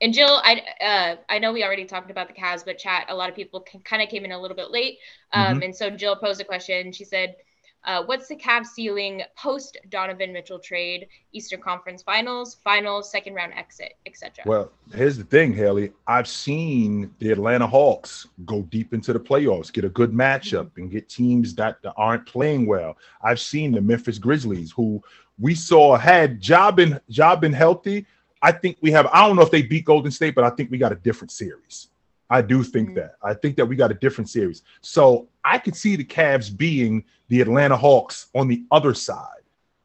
and 0.00 0.12
Jill, 0.12 0.40
I 0.42 0.62
uh, 0.80 1.16
I 1.28 1.38
know 1.38 1.52
we 1.52 1.64
already 1.64 1.84
talked 1.84 2.10
about 2.10 2.28
the 2.28 2.34
Cavs, 2.34 2.64
but 2.64 2.78
chat 2.78 3.06
a 3.08 3.14
lot 3.14 3.28
of 3.30 3.36
people 3.36 3.64
kind 3.84 4.02
of 4.02 4.08
came 4.08 4.24
in 4.24 4.32
a 4.32 4.40
little 4.40 4.56
bit 4.56 4.70
late. 4.70 4.98
Um, 5.32 5.62
and 5.62 5.74
so 5.74 5.90
Jill 5.90 6.16
posed 6.16 6.40
a 6.40 6.44
question. 6.44 6.92
She 6.92 7.04
said, 7.04 7.36
uh, 7.84 8.02
"What's 8.04 8.28
the 8.28 8.36
Cavs 8.36 8.66
ceiling 8.66 9.22
post 9.36 9.78
Donovan 9.90 10.32
Mitchell 10.32 10.58
trade, 10.58 11.08
Eastern 11.32 11.60
Conference 11.60 12.02
Finals, 12.02 12.56
Finals, 12.62 13.10
second 13.10 13.34
round 13.34 13.54
exit, 13.54 13.94
etc." 14.06 14.44
Well, 14.46 14.70
here's 14.94 15.16
the 15.16 15.24
thing, 15.24 15.52
Haley. 15.52 15.92
I've 16.06 16.28
seen 16.28 17.12
the 17.18 17.30
Atlanta 17.30 17.66
Hawks 17.66 18.28
go 18.44 18.62
deep 18.62 18.92
into 18.94 19.12
the 19.12 19.20
playoffs, 19.20 19.72
get 19.72 19.84
a 19.84 19.88
good 19.90 20.12
matchup, 20.12 20.70
and 20.76 20.90
get 20.90 21.08
teams 21.08 21.54
that, 21.56 21.78
aren't 21.96 22.26
playing 22.26 22.66
well. 22.66 22.96
I've 23.22 23.40
seen 23.40 23.72
the 23.72 23.80
Memphis 23.80 24.18
Grizzlies, 24.18 24.72
who 24.72 25.02
we 25.38 25.54
saw 25.54 25.96
had 25.96 26.46
Ja 26.46 26.70
been 26.70 27.00
Ja 27.08 27.36
been 27.36 27.52
healthy. 27.52 28.06
I 28.42 28.52
think 28.52 28.76
we 28.80 28.90
have. 28.90 29.06
I 29.06 29.26
don't 29.26 29.36
know 29.36 29.42
if 29.42 29.50
they 29.50 29.62
beat 29.62 29.86
Golden 29.86 30.10
State, 30.10 30.34
but 30.34 30.44
I 30.44 30.50
think 30.50 30.70
we 30.70 30.78
got 30.78 30.92
a 30.92 30.96
different 30.96 31.30
series. 31.30 31.88
I 32.30 32.42
do 32.42 32.62
think 32.62 32.90
Mhm. 32.90 32.94
that. 32.96 33.14
I 33.22 33.34
think 33.34 33.56
that 33.56 33.66
we 33.66 33.76
got 33.76 33.90
a 33.90 33.94
different 33.94 34.30
series. 34.30 34.62
So 34.80 35.28
I 35.44 35.58
could 35.58 35.76
see 35.76 35.96
the 35.96 36.04
Cavs 36.04 36.54
being 36.54 37.04
the 37.28 37.40
Atlanta 37.40 37.76
Hawks 37.76 38.28
on 38.34 38.48
the 38.48 38.64
other 38.70 38.94
side 38.94 39.28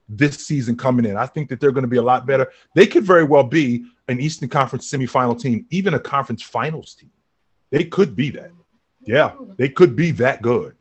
this 0.07 0.45
season 0.45 0.75
coming 0.75 1.05
in. 1.05 1.15
I 1.17 1.27
think 1.27 1.49
that 1.49 1.59
they're 1.59 1.71
going 1.71 1.83
to 1.83 1.89
be 1.89 1.97
a 1.97 2.01
lot 2.01 2.25
better. 2.25 2.51
They 2.73 2.87
could 2.87 3.03
very 3.03 3.23
well 3.23 3.43
be 3.43 3.85
an 4.07 4.19
Eastern 4.19 4.49
Conference 4.49 4.89
semifinal 4.89 5.39
team, 5.39 5.65
even 5.69 5.93
a 5.93 5.99
conference 5.99 6.41
finals 6.41 6.95
team. 6.95 7.11
They 7.69 7.83
could 7.83 8.15
be 8.15 8.31
that. 8.31 8.51
Yeah, 9.01 9.33
they 9.57 9.69
could 9.69 9.95
be 9.95 10.11
that 10.11 10.41
good. 10.41 10.75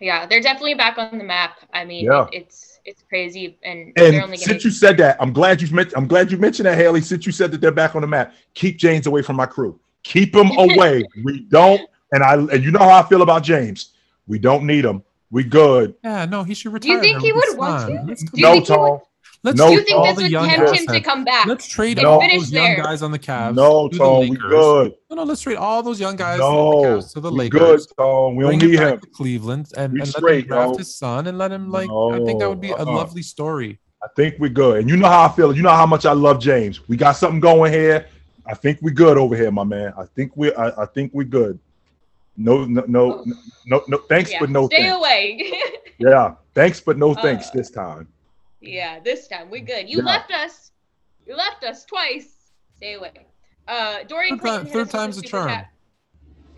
Yeah, 0.00 0.26
they're 0.26 0.40
definitely 0.40 0.74
back 0.74 0.98
on 0.98 1.18
the 1.18 1.24
map. 1.24 1.58
I 1.72 1.84
mean, 1.84 2.04
Yeah. 2.06 2.26
it's 2.32 2.80
it's 2.86 3.02
crazy, 3.02 3.58
and, 3.62 3.92
they're 3.94 4.22
only 4.22 4.34
And 4.34 4.40
since 4.40 4.64
you 4.64 4.70
said 4.70 4.96
that, 4.98 5.18
I'm 5.20 5.34
glad 5.34 5.60
you've 5.60 5.72
mentioned. 5.72 5.96
I'm 5.98 6.08
glad 6.08 6.32
you 6.32 6.38
mentioned 6.38 6.64
that, 6.66 6.76
Haley. 6.78 7.02
Since 7.02 7.26
you 7.26 7.32
said 7.32 7.52
that 7.52 7.60
they're 7.60 7.70
back 7.70 7.94
on 7.94 8.00
the 8.00 8.08
map, 8.08 8.32
keep 8.54 8.78
James 8.78 9.06
away 9.06 9.20
from 9.20 9.36
my 9.36 9.44
crew. 9.44 9.78
Keep 10.02 10.34
him 10.34 10.50
away. 10.58 11.04
we 11.24 11.40
don't. 11.40 11.82
And 12.12 12.22
I 12.24 12.34
and 12.34 12.64
you 12.64 12.70
know 12.72 12.80
how 12.80 13.02
I 13.02 13.02
feel 13.08 13.22
about 13.22 13.42
James. 13.42 13.92
We 14.26 14.38
don't 14.38 14.64
need 14.66 14.84
him. 14.84 15.02
We 15.30 15.44
good. 15.44 15.94
Yeah, 16.02 16.24
no, 16.24 16.42
he 16.42 16.54
should 16.54 16.70
Do 16.70 16.74
retire. 16.74 16.92
you 16.94 17.00
think 17.00 17.18
now. 17.18 17.24
he 17.24 17.32
would 17.32 17.44
It's 17.44 17.54
want 17.54 17.82
fine. 17.82 17.96
to? 17.98 18.02
Let's, 18.04 18.22
Do 18.24 18.30
you 18.34 18.42
no, 18.42 18.52
think 18.52 18.66
Tom. 18.66 18.98
let's 19.44 19.58
No, 19.58 19.68
Do 19.68 19.74
you 19.74 19.82
think 19.84 19.98
all 19.98 20.04
this 20.06 20.16
the 20.16 20.22
would 20.24 20.30
young 20.32 20.48
tempt 20.48 20.66
guys. 20.72 20.80
him 20.80 20.86
to 20.88 21.00
come 21.00 21.24
back? 21.24 21.46
Let's 21.46 21.68
trade 21.68 21.98
and 21.98 22.06
all 22.08 22.20
those 22.20 22.50
young 22.50 22.64
there? 22.74 22.82
guys 22.82 23.02
on 23.02 23.12
the 23.12 23.18
Cavs. 23.18 23.54
No, 23.54 23.88
to 23.88 23.96
Tom. 23.98 24.20
We 24.28 24.36
good. 24.36 24.94
No, 25.08 25.16
no, 25.16 25.22
let's 25.22 25.40
trade 25.42 25.56
all 25.56 25.84
those 25.84 26.00
young 26.00 26.16
guys 26.16 26.40
No, 26.40 26.46
on 26.46 26.82
the 26.82 26.88
Cavs 26.98 27.12
to 27.12 27.20
the 27.20 27.30
we 27.30 27.38
Lakers. 27.38 27.86
good, 27.86 27.94
Tom. 27.96 28.34
We 28.34 28.42
don't 28.42 28.58
bring 28.58 28.60
him 28.60 28.70
need 28.72 28.80
him. 28.80 29.00
to 29.00 29.06
Cleveland 29.06 29.68
and, 29.76 29.92
We 29.92 30.00
and 30.00 30.08
let 30.08 30.16
straight, 30.16 30.42
him 30.44 30.48
draft 30.48 30.72
yo. 30.72 30.78
his 30.78 30.96
son 30.96 31.28
and 31.28 31.38
let 31.38 31.52
him 31.52 31.70
like. 31.70 31.88
I 31.90 32.18
think 32.24 32.40
that 32.40 32.48
would 32.48 32.60
be 32.60 32.72
a 32.72 32.78
No, 32.78 32.90
uh-uh. 32.90 32.96
lovely 32.96 33.22
story. 33.22 33.78
I 34.02 34.08
think 34.16 34.34
we're 34.40 34.48
good. 34.48 34.80
And 34.80 34.88
you 34.90 34.96
know 34.96 35.08
how 35.08 35.26
I 35.26 35.28
feel. 35.28 35.54
You 35.54 35.62
know 35.62 35.70
how 35.70 35.86
much 35.86 36.06
I 36.06 36.12
love 36.12 36.40
James. 36.40 36.88
We 36.88 36.96
got 36.96 37.12
something 37.12 37.38
going 37.38 37.72
here. 37.72 38.06
I 38.46 38.54
think 38.54 38.78
we're 38.82 38.94
good 38.94 39.16
over 39.18 39.36
here, 39.36 39.50
my 39.50 39.64
man. 39.64 39.92
I 39.98 40.04
think 40.06 40.32
we 40.36 40.52
I, 40.54 40.82
I 40.82 40.86
think 40.86 41.12
we're 41.14 41.24
good. 41.24 41.58
No, 42.36 42.64
no, 42.64 42.84
no, 42.88 43.24
no, 43.66 43.82
no. 43.88 43.98
Thanks, 44.08 44.30
Yeah, 44.32 44.38
but 44.40 44.50
no 44.50 44.66
thanks. 44.68 44.74
stay 44.76 44.82
thanks. 44.88 44.96
away. 44.98 45.52
Yeah, 45.98 46.34
thanks, 46.54 46.80
but 46.80 46.96
no 46.96 47.12
thanks 47.12 47.48
Uh, 47.48 47.52
this 47.56 47.70
time. 47.70 48.08
yeah, 48.62 49.00
this 49.00 49.28
time 49.28 49.50
we're 49.50 49.60
good. 49.64 49.86
You 49.86 49.98
Yeah. 49.98 50.04
left 50.04 50.32
us. 50.32 50.70
You 51.26 51.36
left 51.36 51.62
us 51.62 51.84
twice. 51.84 52.52
Stay 52.76 52.94
away. 52.94 53.26
Uh, 53.68 54.04
Dorian 54.08 54.38
Third 54.38 54.46
time- 54.46 54.66
third 54.66 54.68
us 54.68 54.74
with 54.86 54.94
a 54.94 54.98
time's 54.98 55.16
the 55.16 55.22
super 55.22 55.30
charm. 55.30 55.48
chat. 55.50 55.70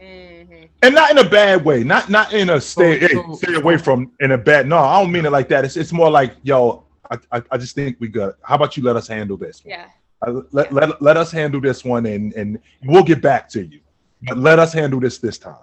Mhm. 0.01 0.69
And 0.83 0.95
not 0.95 1.11
in 1.11 1.19
a 1.19 1.29
bad 1.29 1.65
way. 1.65 1.83
Not 1.83 2.09
not 2.09 2.33
in 2.33 2.51
a 2.51 2.61
stay 2.61 3.01
So- 3.01 3.07
hey, 3.09 3.15
so- 3.15 3.35
stay 3.35 3.55
away 3.55 3.77
from 3.79 4.13
in 4.21 4.31
a 4.31 4.39
bad. 4.39 4.69
No, 4.69 4.79
I 4.79 5.01
don't 5.03 5.11
mean 5.11 5.27
it 5.27 5.33
like 5.33 5.49
that. 5.49 5.65
It's 5.65 5.77
it's 5.77 5.93
more 5.93 6.11
like 6.11 6.35
yo. 6.45 6.85
I, 7.11 7.19
I, 7.39 7.43
I 7.51 7.59
just 7.59 7.75
think 7.75 7.97
we 8.01 8.07
good. 8.09 8.35
How 8.43 8.55
about 8.55 8.77
you 8.77 8.83
let 8.85 8.95
us 8.97 9.07
handle 9.09 9.37
this? 9.37 9.61
Yeah. 9.67 9.87
Uh, 10.27 10.43
let, 10.53 10.73
let, 10.73 11.03
let 11.03 11.17
us 11.17 11.31
handle 11.33 11.61
this 11.61 11.85
one 11.85 12.07
and 12.07 12.33
and 12.35 12.59
we'll 12.85 13.03
get 13.03 13.21
back 13.21 13.49
to 13.51 13.65
you. 13.65 13.81
But 14.23 14.39
let 14.39 14.59
us 14.59 14.73
handle 14.73 15.01
this 15.01 15.19
this 15.19 15.39
time. 15.39 15.57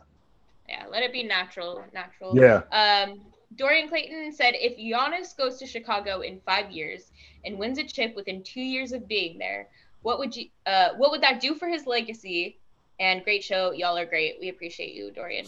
Yeah, 0.68 0.86
let 0.91 1.03
it 1.03 1.14
be 1.14 1.23
natural. 1.23 1.84
Natural. 1.94 2.36
Yeah. 2.36 2.61
Um, 2.72 3.22
Dorian 3.56 3.88
Clayton 3.88 4.31
said 4.34 4.53
if 4.56 4.77
Giannis 4.77 5.36
goes 5.36 5.57
to 5.57 5.65
Chicago 5.65 6.22
in 6.22 6.40
five 6.45 6.72
years 6.72 7.11
and 7.45 7.57
wins 7.57 7.77
a 7.77 7.84
chip 7.84 8.15
within 8.15 8.44
two 8.44 8.61
years 8.61 8.91
of 8.91 9.07
being 9.07 9.38
there, 9.38 9.68
what 10.02 10.19
would 10.19 10.36
you 10.36 10.48
uh 10.65 10.90
what 10.98 11.11
would 11.11 11.22
that 11.22 11.40
do 11.40 11.56
for 11.56 11.68
his 11.68 11.88
legacy? 11.88 12.60
And 12.99 13.23
great 13.23 13.44
show, 13.44 13.72
y'all 13.72 13.98
are 13.98 14.06
great. 14.06 14.38
We 14.41 14.49
appreciate 14.49 14.94
you, 14.94 15.11
Dorian. 15.11 15.45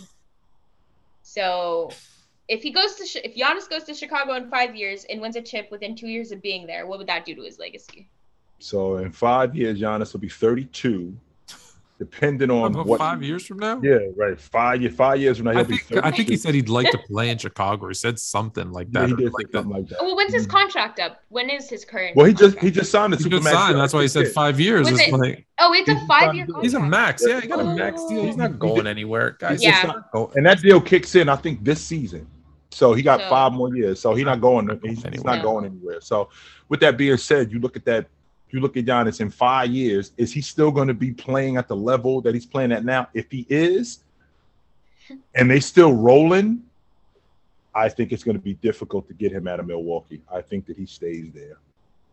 So, 1.21 1.91
if 2.47 2.63
he 2.63 2.71
goes 2.71 2.95
to 2.95 3.25
if 3.25 3.35
Giannis 3.35 3.69
goes 3.69 3.83
to 3.83 3.93
Chicago 3.93 4.33
in 4.35 4.49
five 4.49 4.75
years 4.75 5.05
and 5.09 5.21
wins 5.21 5.35
a 5.35 5.41
chip 5.41 5.69
within 5.69 5.95
two 5.95 6.07
years 6.07 6.31
of 6.31 6.41
being 6.41 6.65
there, 6.65 6.87
what 6.87 6.97
would 6.97 7.07
that 7.07 7.25
do 7.25 7.35
to 7.35 7.43
his 7.43 7.59
legacy? 7.59 8.07
So 8.61 8.97
in 8.97 9.11
five 9.11 9.55
years, 9.55 9.79
Giannis 9.79 10.13
will 10.13 10.19
be 10.19 10.29
32, 10.29 11.17
depending 11.97 12.51
on 12.51 12.73
About 12.73 12.85
what. 12.85 12.99
five 12.99 13.23
years 13.23 13.45
from 13.45 13.57
now. 13.59 13.79
Yeah, 13.83 13.97
right. 14.15 14.39
Five 14.39 14.81
year, 14.81 14.91
five 14.91 15.19
years 15.19 15.37
from 15.37 15.45
now, 15.45 15.51
I 15.51 15.55
he'll 15.55 15.63
be 15.65 15.77
think 15.77 15.87
32. 15.89 16.07
I 16.07 16.11
think 16.11 16.29
he 16.29 16.37
said 16.37 16.53
he'd 16.55 16.69
like 16.69 16.89
to 16.91 16.97
play 17.07 17.29
in 17.31 17.37
Chicago, 17.39 17.85
or 17.85 17.89
he 17.89 17.95
said 17.95 18.19
something 18.19 18.71
like 18.71 18.87
Yeah, 18.91 19.01
that. 19.01 19.09
he 19.09 19.15
did 19.15 19.27
say 19.27 19.31
like 19.33 19.51
that. 19.51 19.57
something 19.63 19.73
like 19.81 19.89
that. 19.89 19.97
Oh, 19.99 20.05
well, 20.05 20.15
when's 20.15 20.33
his 20.33 20.43
mm-hmm. 20.47 20.57
contract 20.57 20.99
up? 20.99 21.21
When 21.29 21.49
is 21.49 21.69
his 21.69 21.83
current? 21.85 22.15
Well, 22.15 22.27
he 22.27 22.33
just 22.33 22.59
he 22.59 22.69
just 22.71 22.91
signed 22.91 23.13
the 23.13 23.17
He 23.17 23.23
super 23.23 23.41
signed. 23.41 23.77
That's 23.79 23.93
why 23.93 24.03
he 24.03 24.07
said 24.07 24.27
five 24.29 24.59
years. 24.59 24.89
Was 24.91 24.99
It's 24.99 25.09
it- 25.09 25.13
like 25.13 25.45
Oh, 25.59 25.73
it's 25.73 25.89
a 25.89 26.07
five 26.07 26.35
year 26.35 26.45
signed- 26.47 26.63
he's 26.63 26.73
a 26.73 26.79
max. 26.79 27.23
Yeah, 27.27 27.39
he 27.41 27.47
got 27.47 27.59
a 27.59 27.63
max 27.75 28.01
oh. 28.03 28.09
deal. 28.09 28.23
He's 28.25 28.35
Oh. 28.35 28.37
not 28.37 28.57
going 28.59 28.87
anywhere, 28.87 29.37
guys. 29.39 29.61
Yeah. 29.63 29.75
He's 29.81 29.83
not 30.13 30.35
And 30.35 30.45
that 30.45 30.61
deal 30.61 30.81
kicks 30.81 31.13
in, 31.15 31.29
I 31.29 31.35
think, 31.35 31.63
this 31.63 31.83
season. 31.83 32.27
So 32.71 32.93
he 32.93 33.01
got 33.03 33.19
So- 33.21 33.29
five 33.29 33.53
more 33.53 33.75
years. 33.75 33.99
So 33.99 34.13
he's 34.15 34.25
not 34.25 34.39
going. 34.41 34.69
He's, 34.81 34.97
he's 34.97 35.05
Anywhere. 35.05 35.35
not 35.35 35.43
going 35.43 35.65
anywhere. 35.65 36.01
So 36.01 36.29
with 36.69 36.79
that 36.79 36.97
being 36.97 37.17
said, 37.17 37.51
you 37.51 37.59
look 37.59 37.75
at 37.75 37.85
that. 37.85 38.07
You 38.51 38.59
look 38.59 38.75
at 38.77 38.85
Giannis 38.85 39.21
in 39.21 39.29
five 39.29 39.69
years. 39.71 40.11
Is 40.17 40.33
he 40.33 40.41
still 40.41 40.71
going 40.71 40.89
to 40.89 40.93
be 40.93 41.11
playing 41.11 41.57
at 41.57 41.67
the 41.67 41.75
level 41.75 42.21
that 42.21 42.33
he's 42.33 42.45
playing 42.45 42.71
at 42.71 42.83
now? 42.83 43.07
If 43.13 43.31
he 43.31 43.45
is, 43.49 43.99
and 45.33 45.49
they 45.49 45.59
still 45.59 45.93
rolling, 45.93 46.63
I 47.73 47.87
think 47.87 48.11
it's 48.11 48.23
going 48.23 48.35
to 48.37 48.43
be 48.43 48.55
difficult 48.55 49.07
to 49.07 49.13
get 49.13 49.31
him 49.31 49.47
out 49.47 49.59
of 49.61 49.67
Milwaukee. 49.67 50.21
I 50.31 50.41
think 50.41 50.65
that 50.67 50.77
he 50.77 50.85
stays 50.85 51.31
there. 51.33 51.57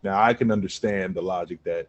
Now 0.05 0.23
I 0.23 0.33
can 0.33 0.53
understand 0.53 1.15
the 1.17 1.23
logic 1.23 1.63
that 1.65 1.89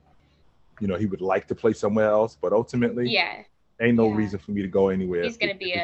you 0.80 0.88
know 0.88 0.96
he 0.96 1.06
would 1.06 1.22
like 1.22 1.48
to 1.48 1.56
play 1.56 1.74
somewhere 1.74 2.10
else, 2.10 2.36
but 2.42 2.52
ultimately, 2.52 3.08
Yeah, 3.10 3.44
ain't 3.80 3.98
no 3.98 4.10
Yeah. 4.10 4.16
reason 4.16 4.40
for 4.40 4.52
me 4.52 4.64
to 4.64 4.68
go 4.68 4.90
anywhere. 4.90 5.24
he's 5.24 5.36
if- 5.36 5.40
gonna 5.40 5.54
be 5.56 5.74
it- 5.74 5.78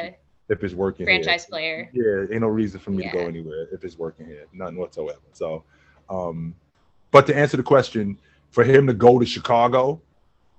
a 0.48 0.52
if 0.52 0.64
it's 0.64 0.74
working 0.74 1.06
here. 1.06 1.16
franchise 1.22 1.46
player. 1.46 1.88
Yeah, 1.92 2.32
ain't 2.32 2.40
no 2.40 2.48
reason 2.48 2.80
for 2.80 2.90
me 2.90 3.04
to 3.04 3.10
go 3.10 3.26
anywhere 3.26 3.68
if 3.72 3.84
it's 3.84 3.96
working 3.98 4.26
here, 4.26 4.46
none 4.52 4.74
whatsoever. 4.76 5.20
So, 5.32 5.62
um, 6.10 6.54
but 7.12 7.26
to 7.28 7.36
answer 7.36 7.56
the 7.56 7.62
question, 7.62 8.18
for 8.50 8.64
him 8.64 8.86
to 8.86 8.94
go 8.94 9.18
to 9.18 9.26
Chicago, 9.26 10.00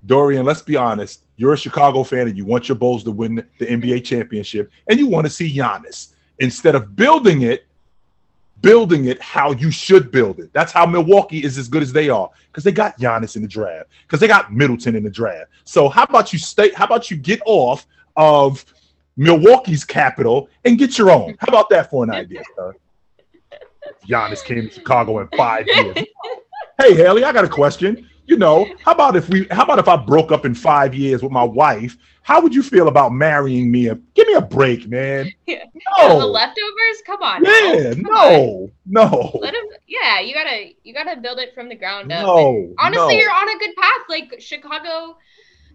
Dorian, 0.05 0.45
let's 0.45 0.61
be 0.61 0.76
honest, 0.76 1.23
you're 1.35 1.53
a 1.53 1.57
Chicago 1.57 2.03
fan 2.03 2.27
and 2.27 2.38
you 2.38 2.45
want 2.45 2.69
your 2.69 2.77
Bulls 2.77 3.03
to 3.03 3.11
win 3.11 3.35
the 3.35 3.65
NBA 3.65 4.03
championship, 4.03 4.72
and 4.88 4.99
you 4.99 5.07
want 5.07 5.26
to 5.26 5.30
see 5.30 5.53
Giannis 5.53 6.14
instead 6.39 6.76
of 6.76 6.95
building 6.95 7.41
it, 7.43 7.65
building 8.61 9.05
it 9.05 9.22
how 9.22 9.51
you 9.51 9.69
should 9.69 10.11
build 10.11 10.39
it. 10.39 10.51
That's 10.53 10.72
how 10.72 10.85
Milwaukee 10.85 11.43
is 11.43 11.57
as 11.57 11.68
good 11.68 11.84
as 11.84 11.91
they 11.91 12.09
are 12.09 12.30
because 12.47 12.64
they 12.64 12.72
got 12.72 12.99
Giannis 12.99 13.35
in 13.35 13.41
the 13.41 13.47
draft, 13.47 13.89
because 14.03 14.19
they 14.19 14.27
got 14.27 14.53
Middleton 14.53 14.95
in 14.95 15.03
the 15.03 15.09
draft. 15.09 15.51
So 15.64 15.89
how 15.89 16.03
about 16.03 16.34
you 16.34 16.39
stay? 16.39 16.72
How 16.73 16.85
about 16.85 17.11
you 17.11 17.18
get 17.18 17.41
off 17.45 17.85
of 18.15 18.64
Milwaukee's 19.15 19.84
capital 19.84 20.49
and 20.64 20.77
get 20.77 20.97
your 20.97 21.11
own? 21.11 21.35
How 21.39 21.47
about 21.49 21.69
that 21.69 21.89
for 21.89 22.03
an 22.03 22.11
idea, 22.11 22.41
sir? 22.55 22.76
Giannis 24.07 24.43
came 24.43 24.69
to 24.69 24.73
Chicago 24.73 25.19
in 25.19 25.27
five 25.35 25.68
years. 25.68 25.97
Hey 26.79 26.93
Haley, 26.95 27.23
I 27.23 27.31
got 27.31 27.45
a 27.45 27.49
question. 27.49 28.07
You 28.25 28.37
know, 28.37 28.75
how 28.83 28.91
about 28.91 29.15
if 29.15 29.29
we 29.29 29.47
how 29.49 29.63
about 29.63 29.79
if 29.79 29.87
I 29.87 29.95
broke 29.95 30.31
up 30.31 30.45
in 30.45 30.53
five 30.53 30.93
years 30.93 31.23
with 31.23 31.31
my 31.31 31.43
wife? 31.43 31.97
How 32.21 32.41
would 32.41 32.53
you 32.53 32.61
feel 32.61 32.87
about 32.87 33.13
marrying 33.13 33.71
me? 33.71 33.85
Give 34.15 34.27
me 34.27 34.33
a 34.33 34.41
break, 34.41 34.87
man. 34.87 35.33
Yeah. 35.47 35.65
The 36.15 36.25
No. 36.25 36.27
leftovers? 36.27 37.01
Come 37.05 37.21
on. 37.23 37.43
Yeah, 37.43 37.93
Come 38.03 38.13
on. 38.15 38.51
no, 38.53 38.69
no. 38.85 39.41
Let 39.41 39.53
him. 39.53 39.63
Yeah, 39.87 40.19
you 40.21 40.33
gotta 40.33 40.71
you 40.83 40.93
gotta 40.93 41.19
build 41.21 41.39
it 41.39 41.53
from 41.53 41.69
the 41.69 41.75
ground 41.75 42.11
up. 42.11 42.29
No, 42.29 42.73
And 42.81 42.93
honestly, 42.93 42.95
no. 42.95 43.19
you're 43.19 43.31
on 43.31 43.49
a 43.49 43.59
good 43.59 43.75
path. 43.75 44.01
Like 44.09 44.35
Chicago, 44.39 45.17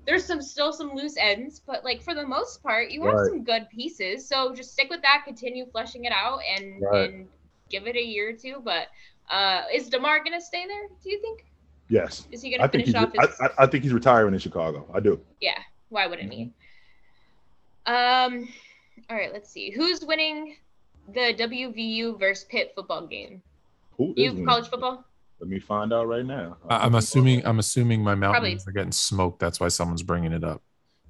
there's 0.07 0.27
some 0.27 0.43
still 0.43 0.73
some 0.73 0.95
loose 0.95 1.17
ends, 1.19 1.61
but 1.67 1.85
like 1.85 2.03
for 2.03 2.15
the 2.15 2.27
most 2.27 2.63
part, 2.63 2.91
you 2.91 3.05
have 3.07 3.15
Right. 3.15 3.21
some 3.21 3.45
good 3.45 3.69
pieces. 3.71 4.29
So 4.29 4.55
just 4.55 4.73
stick 4.73 4.91
with 4.91 5.03
that. 5.03 5.25
Continue 5.27 5.67
fleshing 5.73 6.05
it 6.05 6.13
out, 6.13 6.41
and 6.59 6.87
Right. 6.91 7.11
and 7.11 7.29
give 7.71 7.87
it 7.87 7.97
a 7.97 8.03
year 8.05 8.31
or 8.31 8.35
two. 8.35 8.61
But 8.65 8.89
uh, 9.33 9.63
is 9.73 9.89
Demar 9.89 10.23
gonna 10.23 10.41
stay 10.41 10.67
there? 10.67 10.89
Do 11.03 11.11
you 11.11 11.21
think? 11.21 11.47
Yes. 11.89 12.27
Is 12.31 12.43
he 12.43 12.57
gonna 12.57 12.69
finish 12.69 12.95
off 12.95 13.13
his? 13.13 13.37
I, 13.41 13.47
I, 13.47 13.49
I 13.61 13.67
think 13.67 13.83
he's 13.85 13.93
retiring 13.93 14.33
in 14.35 14.41
Chicago. 14.41 14.87
I 14.95 15.01
do. 15.01 15.21
Yeah. 15.41 15.59
Why 15.89 16.07
wouldn't 16.07 16.33
he? 16.33 16.53
Mm-hmm. 17.87 18.35
Um. 18.35 18.49
All 19.11 19.17
right. 19.17 19.33
Let's 19.33 19.51
see. 19.51 19.71
Who's 19.71 20.05
winning 20.05 20.57
the 21.13 21.35
WVU 21.39 22.19
versus 22.19 22.45
Pitt 22.49 22.73
football 22.75 23.07
game? 23.07 23.43
Who 23.97 24.15
You 24.17 24.31
winning? 24.31 24.47
college 24.47 24.69
football? 24.69 25.05
Let 25.41 25.51
me 25.51 25.59
find 25.59 25.93
out 25.93 26.07
right 26.07 26.25
now. 26.25 26.57
I- 26.71 26.85
I'm 26.87 26.95
assuming 26.95 27.45
I'm 27.45 27.59
assuming 27.59 28.03
my 28.03 28.15
mountains 28.15 28.67
are 28.69 28.73
getting 28.73 28.93
smoked. 28.93 29.41
That's 29.41 29.59
why 29.59 29.69
someone's 29.69 30.03
bringing 30.05 30.33
it 30.33 30.45
up. 30.45 30.63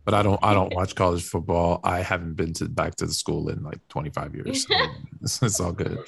But 0.04 0.14
I 0.14 0.22
don't 0.22 0.40
I 0.42 0.52
don't 0.54 0.74
watch 0.74 0.94
college 0.94 1.22
football. 1.22 1.80
I 1.84 2.00
haven't 2.00 2.34
been 2.34 2.52
to 2.54 2.68
back 2.68 2.96
to 2.96 3.06
the 3.06 3.12
school 3.12 3.50
in 3.50 3.62
like 3.62 3.86
25 3.88 4.34
years. 4.34 4.66
So 4.66 4.74
it's, 5.20 5.42
it's 5.42 5.60
all 5.60 5.72
good. 5.72 5.98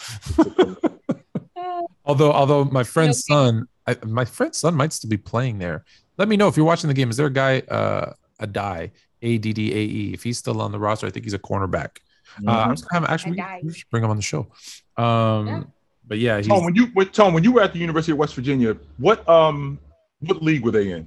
Although 2.04 2.32
although 2.32 2.64
my 2.64 2.82
friend's 2.84 3.24
Okay. 3.28 3.34
son, 3.34 3.68
I, 3.86 3.96
my 4.06 4.24
friend's 4.24 4.58
son 4.58 4.74
might 4.74 4.92
still 4.92 5.10
be 5.10 5.16
playing 5.16 5.58
there. 5.58 5.84
Let 6.18 6.28
me 6.28 6.36
know 6.36 6.48
if 6.48 6.56
you're 6.56 6.66
watching 6.66 6.88
the 6.88 6.94
game. 6.94 7.10
Is 7.10 7.16
there 7.16 7.26
a 7.26 7.32
guy 7.32 7.60
uh 7.60 8.12
die, 8.52 8.92
A 9.22 9.38
D 9.38 9.52
D 9.52 9.72
A 9.72 9.76
E? 9.78 10.12
If 10.14 10.22
he's 10.22 10.38
still 10.38 10.60
on 10.60 10.72
the 10.72 10.78
roster, 10.78 11.06
I 11.06 11.10
think 11.10 11.24
he's 11.24 11.34
a 11.34 11.38
cornerback. 11.38 11.98
Uh, 12.46 12.50
I'm 12.50 12.74
just 12.74 12.88
gonna 12.88 13.00
have 13.06 13.10
actually 13.12 13.40
we- 13.62 13.72
should 13.72 13.88
bring 13.90 14.02
him 14.04 14.10
on 14.10 14.16
the 14.16 14.22
show. 14.22 14.48
Um, 14.96 15.46
Yeah. 15.46 15.62
but 16.06 16.18
yeah, 16.18 16.36
he's, 16.38 16.48
Tom, 16.48 16.64
when 16.64 16.74
you 16.74 16.86
when, 16.94 17.08
Tom, 17.10 17.32
when 17.34 17.44
you 17.44 17.52
were 17.52 17.62
at 17.62 17.72
the 17.72 17.78
University 17.78 18.12
of 18.12 18.18
West 18.18 18.34
Virginia, 18.34 18.76
what 18.98 19.26
um 19.28 19.78
what 20.20 20.42
league 20.42 20.64
were 20.64 20.70
they 20.72 20.90
in? 20.90 21.06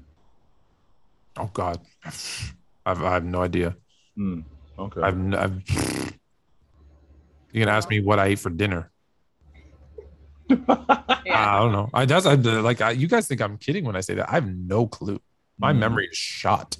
oh 1.37 1.49
god, 1.53 1.79
I've 2.85 3.01
I 3.03 3.11
have 3.13 3.23
no 3.25 3.41
idea. 3.41 3.75
Hmm, 4.15 4.41
okay. 4.79 5.01
I've, 5.01 5.13
n- 5.13 5.35
I've 5.35 5.61
you 7.51 7.61
can 7.61 7.69
ask 7.69 7.89
me 7.89 8.01
what 8.01 8.19
I 8.19 8.27
ate 8.27 8.39
for 8.39 8.49
dinner. 8.49 8.91
Yeah. 11.25 11.55
I 11.55 11.59
don't 11.59 11.73
know. 11.73 11.89
I 11.93 12.05
that's 12.05 12.25
I 12.25 12.35
like 12.35 12.79
I, 12.79 12.91
you 12.91 13.07
guys 13.09 13.27
think 13.27 13.41
I'm 13.41 13.57
kidding 13.57 13.83
when 13.83 13.97
I 13.97 13.99
say 14.01 14.13
that. 14.15 14.29
I 14.29 14.33
have 14.35 14.47
no 14.47 14.87
clue. 14.87 15.19
My 15.59 15.73
Mm. 15.73 15.79
memory 15.79 16.07
is 16.07 16.17
shot. 16.17 16.77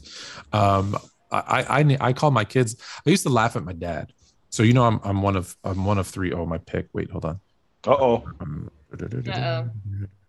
Um, 0.53 0.95
I, 1.31 1.39
I 1.39 1.80
I 1.81 1.98
I 2.10 2.14
call 2.14 2.31
my 2.31 2.45
kids. 2.45 2.77
I 3.06 3.10
used 3.10 3.23
to 3.23 3.30
laugh 3.30 3.57
at 3.57 3.64
my 3.65 3.73
dad. 3.73 4.14
So 4.49 4.64
you 4.64 4.72
know 4.72 4.85
I'm 4.85 5.02
I'm 5.03 5.22
one 5.22 5.35
of 5.35 5.57
I'm 5.65 5.84
one 5.84 5.98
of 5.98 6.07
three. 6.07 6.31
Oh 6.31 6.45
my 6.45 6.60
pick. 6.60 6.88
Wait, 6.94 7.11
hold 7.11 7.26
on. 7.26 7.41
Uh 7.85 7.95
oh. 7.99 8.23
Um, 8.39 8.69
Uh-oh. 8.94 9.69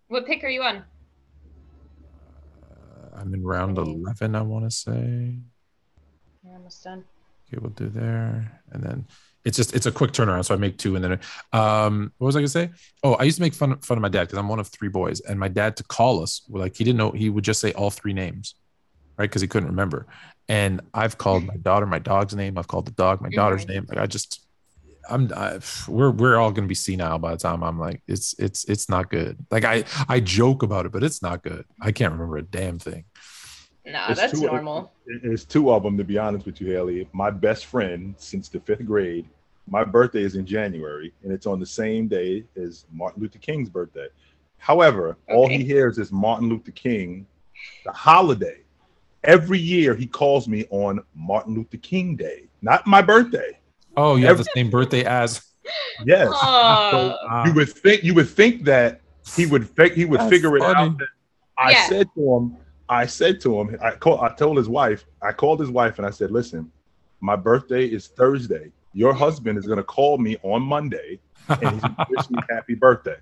What 0.09 0.25
pick 0.25 0.43
are 0.43 0.49
you 0.49 0.63
on? 0.63 0.83
I'm 3.15 3.33
in 3.33 3.43
round 3.43 3.77
eleven. 3.77 4.35
I 4.35 4.41
want 4.41 4.65
to 4.65 4.71
say. 4.71 5.39
You're 6.43 6.55
almost 6.55 6.83
done. 6.83 7.05
Okay, 7.47 7.59
we'll 7.61 7.71
do 7.71 7.87
there, 7.89 8.61
and 8.71 8.83
then 8.83 9.05
it's 9.45 9.57
just 9.57 9.73
it's 9.75 9.85
a 9.85 9.91
quick 9.91 10.11
turnaround. 10.11 10.45
So 10.45 10.53
I 10.53 10.57
make 10.57 10.77
two, 10.77 10.95
and 10.95 11.03
then 11.03 11.19
um, 11.53 12.11
what 12.17 12.27
was 12.27 12.35
I 12.35 12.39
gonna 12.39 12.49
say? 12.49 12.69
Oh, 13.03 13.13
I 13.15 13.23
used 13.23 13.37
to 13.37 13.41
make 13.41 13.53
fun 13.53 13.77
fun 13.79 13.97
of 13.97 14.01
my 14.01 14.09
dad 14.09 14.21
because 14.21 14.37
I'm 14.37 14.49
one 14.49 14.59
of 14.59 14.67
three 14.67 14.89
boys, 14.89 15.21
and 15.21 15.39
my 15.39 15.47
dad 15.47 15.77
to 15.77 15.83
call 15.83 16.21
us 16.21 16.41
like 16.49 16.75
he 16.75 16.83
didn't 16.83 16.97
know 16.97 17.11
he 17.11 17.29
would 17.29 17.43
just 17.43 17.61
say 17.61 17.71
all 17.73 17.89
three 17.89 18.13
names, 18.13 18.55
right? 19.17 19.29
Because 19.29 19.41
he 19.41 19.47
couldn't 19.47 19.69
remember. 19.69 20.07
And 20.47 20.81
I've 20.93 21.17
called 21.17 21.45
my 21.45 21.57
daughter 21.57 21.85
my 21.85 21.99
dog's 21.99 22.35
name. 22.35 22.57
I've 22.57 22.67
called 22.67 22.87
the 22.87 22.91
dog 22.91 23.21
my 23.21 23.29
daughter's 23.29 23.67
name. 23.67 23.85
Like 23.87 23.99
I 23.99 24.05
just. 24.07 24.45
I'm 25.11 25.31
I, 25.35 25.57
we're 25.87 26.11
we're 26.11 26.37
all 26.37 26.51
gonna 26.51 26.67
be 26.67 26.75
senile 26.75 27.17
by 27.17 27.31
the 27.31 27.37
time 27.37 27.63
I'm 27.63 27.79
like 27.79 28.03
it's 28.07 28.35
it's 28.37 28.65
it's 28.65 28.89
not 28.89 29.09
good. 29.09 29.43
Like 29.49 29.63
I 29.63 29.85
I 30.07 30.19
joke 30.19 30.61
about 30.61 30.85
it, 30.85 30.91
but 30.91 31.03
it's 31.03 31.23
not 31.23 31.41
good. 31.41 31.65
I 31.81 31.91
can't 31.91 32.11
remember 32.11 32.37
a 32.37 32.43
damn 32.43 32.77
thing. 32.77 33.05
No, 33.91 34.05
It's 34.09 34.19
that's 34.19 34.33
too- 34.39 34.45
normal. 34.47 34.91
There's 35.23 35.45
two 35.45 35.71
of 35.71 35.83
them 35.83 35.97
to 35.97 36.03
be 36.03 36.17
honest 36.17 36.45
with 36.45 36.61
you, 36.61 36.67
Haley. 36.71 37.07
My 37.13 37.31
best 37.31 37.65
friend 37.65 38.13
since 38.17 38.47
the 38.49 38.59
fifth 38.59 38.85
grade. 38.85 39.27
My 39.67 39.83
birthday 39.83 40.23
is 40.23 40.35
in 40.35 40.45
January, 40.45 41.13
and 41.23 41.31
it's 41.31 41.45
on 41.45 41.59
the 41.59 41.65
same 41.65 42.07
day 42.07 42.43
as 42.55 42.85
Martin 42.91 43.21
Luther 43.21 43.37
King's 43.39 43.69
birthday. 43.69 44.07
However, 44.57 45.15
all 45.29 45.47
he 45.47 45.63
hears 45.63 45.97
is 45.99 46.11
Martin 46.11 46.49
Luther 46.49 46.71
King, 46.71 47.25
the 47.85 47.91
holiday. 47.91 48.57
Every 49.23 49.59
year 49.59 49.93
he 49.95 50.07
calls 50.07 50.47
me 50.47 50.65
on 50.71 51.01
Martin 51.15 51.53
Luther 51.55 51.77
King 51.77 52.15
Day, 52.15 52.47
not 52.61 52.87
my 52.87 53.01
birthday. 53.01 53.59
Oh, 53.95 54.15
you 54.15 54.25
have 54.25 54.37
the 54.37 54.47
same 54.55 54.69
birthday 54.69 55.03
as 55.05 55.41
Yes. 56.05 56.29
Oh, 56.33 57.15
uh, 57.29 57.43
you 57.45 57.53
would 57.53 57.69
think 57.69 58.03
you 58.03 58.13
would 58.15 58.29
think 58.29 58.63
that 58.65 59.01
he 59.35 59.45
would 59.45 59.69
fi- 59.69 59.89
he 59.93 60.05
would 60.05 60.19
That's 60.21 60.29
figure 60.31 60.55
it 60.57 60.61
funny. 60.61 60.79
out. 60.91 60.97
That 60.97 61.07
I 61.57 61.71
Yeah. 61.71 61.87
said 61.87 62.07
to 62.15 62.33
him, 62.35 62.57
I 62.89 63.05
said 63.05 63.39
to 63.41 63.59
him, 63.61 63.77
I 63.81 63.91
called 63.91 64.19
I 64.21 64.33
told 64.33 64.57
his 64.57 64.67
wife, 64.67 65.05
I 65.21 65.31
called 65.31 65.59
his 65.59 65.69
wife 65.69 65.99
and 65.99 66.07
I 66.07 66.09
said, 66.09 66.31
listen, 66.31 66.71
my 67.21 67.35
birthday 67.35 67.85
is 67.85 68.07
Thursday. 68.07 68.71
Your 68.93 69.13
husband 69.13 69.59
is 69.59 69.67
gonna 69.67 69.83
call 69.83 70.17
me 70.17 70.37
on 70.41 70.63
Monday 70.63 71.19
and 71.47 71.71
he's 71.71 71.81
gonna 71.81 72.07
wish 72.09 72.29
me 72.29 72.39
happy 72.49 72.73
birthday. 72.73 73.17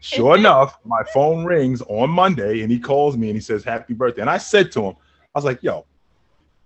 Sure 0.00 0.36
enough, 0.36 0.78
my 0.84 1.02
phone 1.14 1.44
rings 1.44 1.80
on 1.82 2.10
Monday 2.10 2.62
and 2.62 2.72
he 2.72 2.80
calls 2.80 3.16
me 3.16 3.28
and 3.28 3.36
he 3.36 3.40
says, 3.40 3.62
Happy 3.62 3.94
birthday. 3.94 4.20
And 4.20 4.30
I 4.30 4.38
said 4.38 4.72
to 4.72 4.82
him, 4.86 4.96
I 5.32 5.38
was 5.38 5.44
like, 5.44 5.62
yo, 5.62 5.86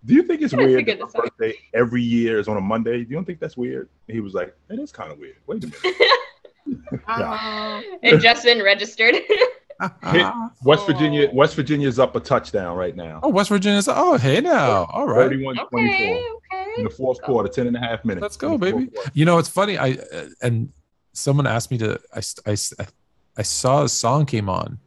Do 0.07 0.15
you 0.15 0.23
think 0.23 0.41
it's 0.41 0.55
I 0.55 0.57
weird 0.57 0.87
that 0.87 0.99
my 0.99 1.07
birthday 1.15 1.53
every 1.75 2.03
year 2.03 2.39
is 2.39 2.49
on 2.49 2.57
a 2.57 2.61
Monday? 2.63 2.99
You 2.99 3.05
don't 3.05 3.27
think 3.27 3.39
that's 3.39 3.59
weird? 3.59 3.91
And 4.09 4.15
he 4.15 4.21
was 4.21 4.33
like, 4.33 4.57
"It 4.71 4.79
is 4.79 4.91
kind 4.91 5.13
of 5.13 5.19
weird." 5.19 5.37
Wait 5.47 5.65
a 5.65 5.67
minute. 5.67 6.11
and 8.03 8.21
Justin 8.21 8.63
registered. 8.63 9.17
West 10.65 10.83
Oh. 10.83 10.87
Virginia, 10.87 11.29
West 11.33 11.55
Virginia's 11.55 11.99
up 11.99 12.17
a 12.17 12.21
touchdown 12.21 12.77
right 12.77 12.97
now. 12.97 13.21
oh, 13.23 13.29
West 13.29 13.49
Virginia's. 13.51 13.89
Oh, 13.89 14.17
hey 14.17 14.41
now. 14.41 14.85
All 14.93 15.07
right. 15.07 15.29
31 15.29 15.59
okay, 15.59 15.69
24 15.71 16.17
okay. 16.61 16.73
in 16.79 16.85
the 16.85 16.91
fourth 16.91 17.21
quarter, 17.23 17.49
10 17.49 17.67
and 17.67 17.77
a 17.77 17.81
half 17.81 18.05
minutes. 18.05 18.23
Let's 18.23 18.37
go, 18.37 18.55
In 18.55 18.61
the 18.61 18.71
fourth 18.71 18.81
baby. 18.81 18.91
quarter. 18.93 19.11
You 19.15 19.25
know, 19.25 19.39
it's 19.39 19.49
funny. 19.49 19.77
I 19.79 19.93
uh, 20.13 20.27
and 20.43 20.73
someone 21.13 21.47
asked 21.47 21.71
me 21.71 21.79
to. 21.79 22.01
I 22.15 22.21
I 22.51 22.57
I 23.39 23.43
saw 23.43 23.85
a 23.85 23.89
song 23.89 24.25
came 24.27 24.49
on, 24.49 24.79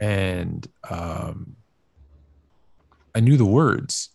and 0.00 0.66
um, 0.90 1.56
I 3.14 3.20
knew 3.20 3.36
the 3.38 3.46
words, 3.46 4.10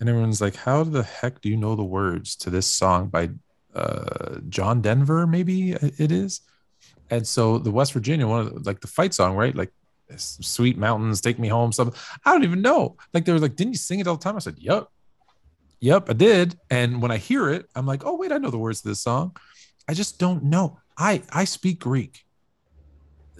and 0.00 0.08
everyone's 0.08 0.40
like, 0.40 0.56
"How 0.56 0.84
the 0.84 1.02
heck 1.02 1.40
do 1.40 1.48
you 1.48 1.56
know 1.56 1.76
the 1.76 1.84
words 1.84 2.36
to 2.36 2.50
this 2.50 2.66
song 2.66 3.08
by 3.08 3.30
uh, 3.74 4.38
John 4.48 4.82
Denver? 4.82 5.26
Maybe 5.26 5.72
it 5.72 6.12
is." 6.12 6.42
And 7.10 7.26
so 7.26 7.58
the 7.58 7.70
West 7.70 7.92
Virginia 7.92 8.26
one, 8.26 8.40
of 8.40 8.54
the, 8.54 8.60
like 8.60 8.80
the 8.80 8.88
fight 8.88 9.14
song, 9.14 9.36
right? 9.36 9.54
Like 9.54 9.72
"Sweet 10.16 10.76
Mountains, 10.76 11.20
Take 11.20 11.38
Me 11.38 11.48
Home." 11.48 11.72
Something 11.72 11.98
I 12.24 12.32
don't 12.32 12.44
even 12.44 12.62
know. 12.62 12.96
Like 13.14 13.24
they 13.24 13.32
were 13.32 13.38
like, 13.38 13.56
"Didn't 13.56 13.74
you 13.74 13.78
sing 13.78 14.00
it 14.00 14.06
all 14.06 14.16
the 14.16 14.24
time?" 14.24 14.36
I 14.36 14.40
said, 14.40 14.58
"Yep." 14.58 14.88
Yep, 15.80 16.10
I 16.10 16.12
did. 16.14 16.58
And 16.70 17.02
when 17.02 17.10
I 17.10 17.18
hear 17.18 17.50
it, 17.50 17.68
I'm 17.74 17.86
like, 17.86 18.04
oh 18.04 18.16
wait, 18.16 18.32
I 18.32 18.38
know 18.38 18.50
the 18.50 18.58
words 18.58 18.80
to 18.82 18.88
this 18.88 19.00
song. 19.00 19.36
I 19.88 19.94
just 19.94 20.18
don't 20.18 20.44
know. 20.44 20.78
I 20.96 21.22
I 21.30 21.44
speak 21.44 21.80
Greek. 21.80 22.24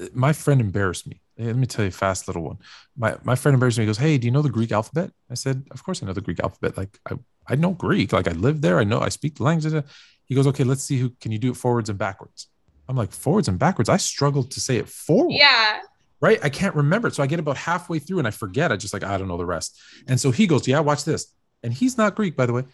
Uh, 0.01 0.07
my 0.13 0.33
friend 0.33 0.61
embarrassed 0.61 1.07
me. 1.07 1.21
Let 1.39 1.57
me 1.57 1.67
tell 1.67 1.85
you 1.85 1.89
a 1.89 1.93
fast 1.93 2.29
little 2.29 2.43
one. 2.43 2.59
My 2.97 3.17
my 3.25 3.35
friend 3.35 3.55
embarrassed 3.55 3.79
me. 3.79 3.85
He 3.85 3.87
goes, 3.87 3.99
Hey, 3.99 4.19
do 4.19 4.27
you 4.27 4.31
know 4.31 4.43
the 4.43 4.51
Greek 4.51 4.73
alphabet? 4.73 5.11
I 5.31 5.35
said, 5.35 5.65
Of 5.71 5.83
course 5.83 6.03
I 6.03 6.07
know 6.07 6.13
the 6.13 6.21
Greek 6.21 6.41
alphabet. 6.41 6.77
Like 6.77 6.99
I, 7.11 7.15
I 7.49 7.57
know 7.57 7.73
Greek. 7.73 8.13
Like 8.13 8.29
I 8.29 8.33
live 8.33 8.61
there. 8.61 8.79
I 8.79 8.85
know 8.85 9.01
I 9.01 9.09
speak 9.09 9.37
the 9.37 9.45
language. 9.45 9.85
He 10.27 10.35
goes, 10.35 10.47
Okay, 10.47 10.65
let's 10.65 10.83
see 10.83 10.99
who 10.99 11.11
can 11.21 11.33
you 11.33 11.39
do 11.39 11.51
it 11.53 11.57
forwards 11.57 11.89
and 11.89 11.99
backwards. 11.99 12.49
I'm 12.89 12.97
like, 12.97 13.13
forwards 13.13 13.49
and 13.49 13.59
backwards. 13.59 13.89
I 13.89 13.97
struggle 13.97 14.45
to 14.45 14.61
say 14.61 14.77
it 14.77 14.89
forward 14.89 15.33
Yeah. 15.33 15.81
right? 16.21 16.39
I 16.43 16.49
can't 16.49 16.75
remember 16.75 17.09
it. 17.09 17.15
So 17.15 17.23
I 17.23 17.27
get 17.27 17.39
about 17.41 17.57
halfway 17.57 17.99
through 17.99 18.19
and 18.19 18.27
I 18.29 18.31
forget. 18.31 18.71
I 18.73 18.77
just 18.77 18.93
like, 18.95 19.03
I 19.05 19.19
don't 19.19 19.29
know 19.29 19.37
the 19.37 19.45
rest. 19.47 19.79
And 20.09 20.21
so 20.21 20.31
he 20.31 20.47
goes, 20.47 20.67
Yeah, 20.69 20.81
watch 20.81 21.05
this. 21.05 21.33
And 21.63 21.73
he's 21.73 21.99
not 21.99 22.15
Greek, 22.15 22.37
by 22.37 22.47
the 22.47 22.53
way. 22.53 22.65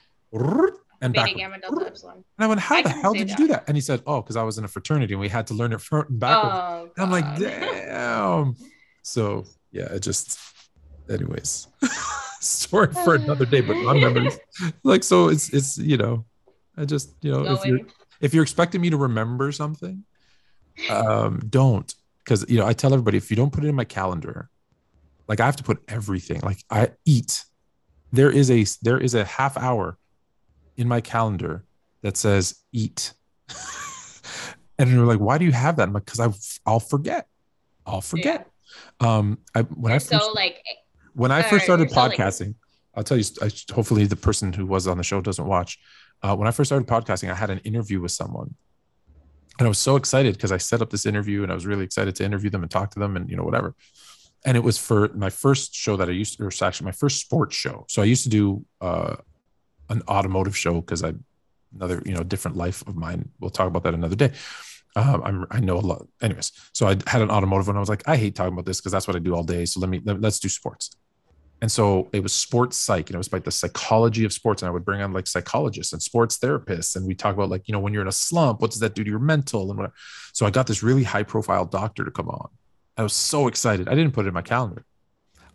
And 1.00 1.12
Beta 1.12 1.24
backwards. 1.24 1.34
gamma 1.36 1.58
delta 1.60 1.86
epsilon. 1.86 2.16
And 2.16 2.24
I 2.44 2.46
went, 2.46 2.60
How 2.60 2.76
I 2.76 2.82
the 2.82 2.88
hell 2.90 3.12
did 3.14 3.30
you 3.30 3.36
do 3.36 3.46
that? 3.48 3.64
And 3.66 3.76
he 3.76 3.80
said, 3.80 4.02
Oh, 4.06 4.20
because 4.22 4.36
I 4.36 4.42
was 4.44 4.58
in 4.58 4.64
a 4.64 4.68
fraternity 4.68 5.14
and 5.14 5.20
we 5.20 5.28
had 5.28 5.46
to 5.48 5.54
learn 5.54 5.72
it 5.72 5.80
front 5.80 6.08
and 6.10 6.20
backwards. 6.20 6.54
Oh, 6.56 6.90
And 6.96 7.04
I'm 7.06 7.10
like, 7.10 7.38
Damn. 7.38 8.54
So 9.02 9.44
yeah, 9.72 9.92
it 9.92 10.00
just, 10.00 10.38
anyways, 11.10 11.66
story 12.40 12.92
for 13.04 13.14
another 13.16 13.44
day, 13.46 13.60
but 13.62 13.74
my 13.76 13.94
memories. 13.94 14.38
Like, 14.84 15.02
so 15.02 15.28
it's, 15.28 15.48
it's, 15.52 15.78
you 15.78 15.96
know, 15.96 16.24
I 16.76 16.84
just, 16.84 17.14
you 17.22 17.32
know, 17.32 17.44
if 17.54 17.64
you're. 17.64 17.80
If 18.22 18.32
you're 18.32 18.42
expecting 18.42 18.80
me 18.80 18.88
to 18.88 18.96
remember 18.96 19.52
something, 19.52 20.04
um, 20.88 21.42
don't. 21.48 21.92
Because 22.24 22.48
you 22.48 22.58
know, 22.58 22.66
I 22.66 22.72
tell 22.72 22.94
everybody 22.94 23.18
if 23.18 23.30
you 23.30 23.36
don't 23.36 23.52
put 23.52 23.64
it 23.64 23.68
in 23.68 23.74
my 23.74 23.84
calendar, 23.84 24.48
like 25.28 25.40
I 25.40 25.46
have 25.46 25.56
to 25.56 25.64
put 25.64 25.82
everything. 25.88 26.40
Like 26.40 26.64
I 26.70 26.92
eat. 27.04 27.44
There 28.12 28.30
is 28.30 28.50
a 28.50 28.64
there 28.82 28.98
is 28.98 29.14
a 29.14 29.24
half 29.24 29.56
hour 29.56 29.98
in 30.76 30.88
my 30.88 31.00
calendar 31.00 31.64
that 32.02 32.16
says 32.16 32.60
eat. 32.72 33.12
and 34.78 34.90
you're 34.90 35.04
like, 35.04 35.18
why 35.18 35.36
do 35.36 35.44
you 35.44 35.52
have 35.52 35.76
that? 35.76 35.88
I'm 35.88 35.92
like, 35.92 36.04
because 36.04 36.20
I 36.20 36.70
I'll 36.70 36.80
forget. 36.80 37.26
I'll 37.84 38.00
forget. 38.00 38.48
Um, 39.00 39.38
I 39.54 39.62
when 39.62 39.90
I 39.92 39.96
You're 39.96 40.00
first 40.00 40.24
so 40.24 40.32
like 40.32 40.62
when 41.14 41.32
I 41.32 41.42
first 41.42 41.64
started 41.64 41.90
you're 41.90 41.94
so, 41.94 42.00
like- 42.02 42.18
podcasting, 42.18 42.54
I'll 42.94 43.02
tell 43.02 43.16
you. 43.16 43.24
I, 43.40 43.50
hopefully, 43.72 44.06
the 44.06 44.16
person 44.16 44.52
who 44.52 44.66
was 44.66 44.86
on 44.86 44.98
the 44.98 45.02
show 45.02 45.20
doesn't 45.20 45.46
watch. 45.46 45.78
Uh, 46.22 46.36
when 46.36 46.46
I 46.46 46.50
first 46.50 46.68
started 46.68 46.86
podcasting, 46.86 47.30
I 47.30 47.34
had 47.34 47.50
an 47.50 47.58
interview 47.58 48.00
with 48.00 48.12
someone, 48.12 48.54
and 49.58 49.66
I 49.66 49.68
was 49.68 49.78
so 49.78 49.96
excited 49.96 50.34
because 50.34 50.52
I 50.52 50.56
set 50.56 50.80
up 50.82 50.90
this 50.90 51.06
interview, 51.06 51.42
and 51.42 51.50
I 51.50 51.54
was 51.54 51.66
really 51.66 51.84
excited 51.84 52.14
to 52.16 52.24
interview 52.24 52.50
them 52.50 52.62
and 52.62 52.70
talk 52.70 52.90
to 52.92 53.00
them, 53.00 53.16
and 53.16 53.28
you 53.28 53.36
know 53.36 53.44
whatever. 53.44 53.74
And 54.44 54.56
it 54.56 54.62
was 54.62 54.78
for 54.78 55.08
my 55.14 55.30
first 55.30 55.74
show 55.74 55.96
that 55.96 56.08
I 56.08 56.12
used, 56.12 56.38
to, 56.38 56.44
or 56.44 56.50
actually 56.62 56.84
my 56.84 56.92
first 56.92 57.20
sports 57.20 57.54
show. 57.54 57.84
So 57.88 58.02
I 58.02 58.06
used 58.06 58.24
to 58.24 58.28
do 58.28 58.64
uh, 58.80 59.16
an 59.88 60.02
automotive 60.08 60.56
show 60.56 60.80
because 60.80 61.04
I 61.04 61.12
another 61.74 62.02
you 62.04 62.14
know 62.14 62.22
different 62.22 62.56
life 62.56 62.86
of 62.86 62.96
mine. 62.96 63.28
We'll 63.40 63.50
talk 63.50 63.66
about 63.66 63.84
that 63.84 63.94
another 63.94 64.16
day. 64.16 64.32
Um, 64.94 65.46
I 65.50 65.60
know 65.60 65.78
a 65.78 65.80
lot. 65.80 66.06
Anyways, 66.20 66.52
so 66.72 66.86
I 66.86 66.96
had 67.06 67.22
an 67.22 67.30
automotive 67.30 67.68
and 67.68 67.78
I 67.78 67.80
was 67.80 67.88
like, 67.88 68.06
I 68.06 68.16
hate 68.16 68.34
talking 68.34 68.52
about 68.52 68.66
this 68.66 68.78
because 68.78 68.92
that's 68.92 69.06
what 69.06 69.16
I 69.16 69.20
do 69.20 69.34
all 69.34 69.42
day. 69.42 69.64
So 69.64 69.80
let 69.80 69.88
me 69.88 70.00
let, 70.04 70.20
let's 70.20 70.38
do 70.38 70.48
sports. 70.48 70.90
And 71.62 71.70
so 71.70 72.10
it 72.12 72.20
was 72.24 72.32
sports 72.34 72.76
psych, 72.76 73.08
and 73.08 73.14
it 73.14 73.18
was 73.18 73.32
like 73.32 73.44
the 73.44 73.52
psychology 73.52 74.24
of 74.24 74.32
sports. 74.32 74.62
And 74.62 74.68
I 74.68 74.72
would 74.72 74.84
bring 74.84 75.00
on 75.00 75.12
like 75.12 75.28
psychologists 75.28 75.92
and 75.92 76.02
sports 76.02 76.36
therapists, 76.38 76.96
and 76.96 77.06
we 77.06 77.14
talk 77.14 77.34
about 77.34 77.50
like 77.50 77.68
you 77.68 77.72
know 77.72 77.78
when 77.78 77.92
you're 77.92 78.02
in 78.02 78.08
a 78.08 78.12
slump, 78.12 78.60
what 78.60 78.72
does 78.72 78.80
that 78.80 78.96
do 78.96 79.04
to 79.04 79.08
your 79.10 79.20
mental 79.20 79.70
and 79.70 79.78
whatever. 79.78 79.94
So 80.32 80.44
I 80.44 80.50
got 80.50 80.66
this 80.66 80.82
really 80.82 81.04
high 81.04 81.22
profile 81.22 81.64
doctor 81.64 82.04
to 82.04 82.10
come 82.10 82.28
on. 82.28 82.48
I 82.96 83.04
was 83.04 83.12
so 83.14 83.46
excited. 83.46 83.88
I 83.88 83.94
didn't 83.94 84.12
put 84.12 84.24
it 84.24 84.28
in 84.28 84.34
my 84.34 84.42
calendar. 84.42 84.84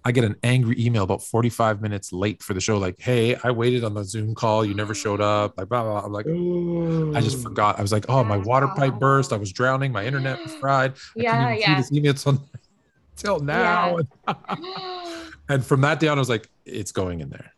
I 0.06 0.14
get 0.14 0.24
an 0.24 0.38
angry 0.44 0.76
email 0.80 1.04
about 1.04 1.22
45 1.22 1.82
minutes 1.82 2.14
late 2.14 2.42
for 2.42 2.54
the 2.54 2.62
show, 2.62 2.78
like, 2.78 2.96
"Hey, 2.98 3.36
I 3.44 3.52
waited 3.52 3.84
on 3.84 3.94
the 3.94 4.06
Zoom 4.06 4.34
call. 4.34 4.64
You 4.64 4.76
never 4.76 4.94
showed 4.94 5.20
up." 5.20 5.58
Like, 5.58 5.68
blah 5.68 5.84
blah. 5.84 6.00
blah. 6.00 6.06
I'm 6.06 6.14
like, 6.14 7.18
I 7.18 7.22
just 7.22 7.44
forgot. 7.44 7.80
I 7.80 7.82
was 7.82 7.92
like, 7.92 8.06
oh, 8.08 8.24
my 8.24 8.38
water 8.38 8.70
pipe 8.70 8.94
burst. 8.98 9.34
I 9.34 9.36
was 9.38 9.52
drowning. 9.52 9.92
My 9.92 10.06
internet 10.06 10.42
was 10.42 10.56
fried. 10.62 10.94
I 10.94 10.96
Yeah, 11.18 11.52
yeah. 11.54 11.76
see 11.76 11.82
this 11.82 11.92
email 11.92 12.14
till, 12.14 12.50
till 13.18 13.40
now. 13.42 13.98
And 15.50 15.66
from 15.66 15.82
that 15.82 16.00
day 16.00 16.08
on, 16.08 16.18
I 16.18 16.22
was 16.22 16.30
like, 16.30 16.50
it's 16.66 16.92
going 16.92 17.22
in 17.22 17.30
there. 17.30 17.54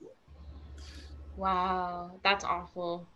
wow, 1.38 2.12
that's 2.24 2.44
awful. 2.44 3.08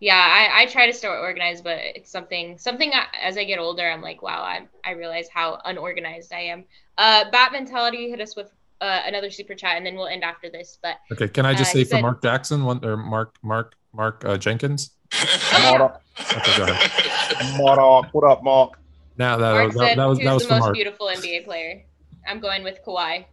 Yeah, 0.00 0.16
I, 0.16 0.62
I 0.62 0.66
try 0.66 0.86
to 0.86 0.92
stay 0.94 1.08
organized, 1.08 1.62
but 1.62 1.78
it's 1.78 2.10
something 2.10 2.56
something 2.56 2.90
I, 2.94 3.04
as 3.22 3.36
I 3.36 3.44
get 3.44 3.58
older, 3.58 3.86
I'm 3.88 4.00
like, 4.00 4.22
wow, 4.22 4.42
I 4.42 4.66
I 4.84 4.92
realize 4.92 5.28
how 5.32 5.60
unorganized 5.64 6.32
I 6.32 6.40
am. 6.40 6.64
Uh, 6.96 7.24
Bat 7.30 7.52
mentality 7.52 8.08
hit 8.08 8.20
us 8.20 8.34
with 8.34 8.50
uh, 8.80 9.02
another 9.04 9.30
super 9.30 9.54
chat, 9.54 9.76
and 9.76 9.84
then 9.84 9.94
we'll 9.96 10.06
end 10.06 10.24
after 10.24 10.48
this. 10.48 10.78
But 10.82 10.96
Okay. 11.12 11.28
Can 11.28 11.44
I 11.44 11.52
just 11.52 11.70
Uh, 11.72 11.74
say 11.74 11.84
for 11.84 11.90
said- 11.90 12.02
Mark 12.02 12.22
Jackson, 12.22 12.64
one 12.64 12.82
or 12.82 12.96
Mark, 12.96 13.36
Mark, 13.42 13.74
Mark 13.92 14.24
uh, 14.24 14.38
Jenkins? 14.38 14.92
Mark, 15.52 16.00
Okay, 16.18 16.56
go 16.56 16.62
ahead. 16.64 17.58
Mark, 17.60 18.14
what 18.14 18.24
up, 18.24 18.42
Mark? 18.42 18.78
Now 19.18 19.36
that, 19.36 19.52
Mark 19.52 19.72
that, 19.74 19.78
said, 19.78 19.98
that 19.98 20.04
was 20.06 20.18
that 20.20 20.32
was 20.32 20.42
the 20.44 20.48
for 20.48 20.54
most 20.54 20.60
Mark. 20.62 20.74
beautiful 20.74 21.08
NBA 21.08 21.44
player?" 21.44 21.82
I'm 22.26 22.40
going 22.40 22.64
with 22.64 22.78
Kawhi. 22.86 23.26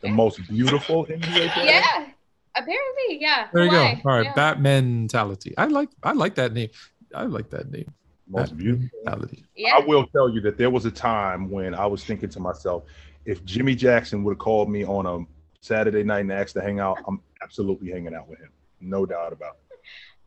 The 0.00 0.08
most 0.08 0.46
beautiful 0.48 1.06
NBA 1.06 1.52
player. 1.52 1.66
Yeah, 1.66 2.06
apparently, 2.54 3.20
yeah. 3.20 3.48
There 3.52 3.64
you 3.64 3.70
go. 3.70 3.82
All 3.82 4.00
right, 4.04 4.24
yeah. 4.24 4.34
Bat 4.34 4.60
mentality. 4.60 5.54
I 5.58 5.66
like 5.66 5.90
I 6.02 6.12
like 6.12 6.34
that 6.36 6.52
name. 6.52 6.70
I 7.14 7.24
like 7.24 7.50
that 7.50 7.70
name. 7.70 7.92
Most 8.28 8.50
Bat 8.50 8.58
beautiful. 8.58 8.88
mentality. 9.04 9.44
Yeah. 9.54 9.76
I 9.76 9.84
will 9.84 10.06
tell 10.06 10.28
you 10.28 10.40
that 10.42 10.56
there 10.56 10.70
was 10.70 10.86
a 10.86 10.90
time 10.90 11.50
when 11.50 11.74
I 11.74 11.86
was 11.86 12.04
thinking 12.04 12.30
to 12.30 12.40
myself, 12.40 12.84
if 13.24 13.44
Jimmy 13.44 13.74
Jackson 13.74 14.24
would 14.24 14.32
have 14.32 14.38
called 14.38 14.70
me 14.70 14.84
on 14.84 15.06
a 15.06 15.26
Saturday 15.60 16.02
night 16.02 16.20
and 16.20 16.32
asked 16.32 16.54
to 16.54 16.62
hang 16.62 16.80
out, 16.80 16.98
I'm 17.06 17.20
absolutely 17.42 17.90
hanging 17.90 18.14
out 18.14 18.28
with 18.28 18.38
him. 18.38 18.50
No 18.80 19.06
doubt 19.06 19.32
about 19.32 19.56
it. 19.70 19.78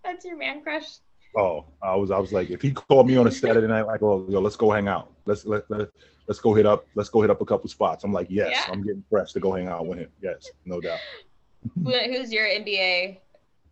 That's 0.04 0.24
your 0.24 0.38
man 0.38 0.62
crush. 0.62 1.00
Oh, 1.38 1.66
I 1.82 1.96
was 1.96 2.12
I 2.12 2.18
was 2.20 2.32
like, 2.32 2.50
if 2.50 2.62
he 2.62 2.72
called 2.72 3.08
me 3.08 3.18
on 3.18 3.28
a 3.28 3.32
Saturday 3.32 3.68
night, 3.68 3.84
like, 3.84 4.02
oh, 4.02 4.26
yo, 4.30 4.40
let's 4.40 4.56
go 4.56 4.72
hang 4.72 4.88
out. 4.88 5.12
Let's 5.26 5.46
let, 5.46 5.70
let 5.70 5.90
let's 6.28 6.40
go 6.40 6.54
hit 6.54 6.66
up, 6.66 6.86
let's 6.96 7.10
go 7.10 7.22
hit 7.22 7.30
up 7.30 7.42
a 7.42 7.46
couple 7.46 7.70
spots. 7.70 8.04
I'm 8.04 8.14
like, 8.14 8.28
yes, 8.30 8.52
Yeah. 8.52 8.72
I'm 8.74 8.82
getting 8.82 9.04
fresh 9.10 9.34
to 9.34 9.40
go 9.40 9.54
hang 9.54 9.68
out 9.68 9.86
with 9.86 10.00
him. 10.00 10.10
Yes, 10.22 10.50
no 10.66 10.80
doubt. 10.80 11.00
Who's 11.84 12.32
your 12.32 12.46
NBA 12.46 13.20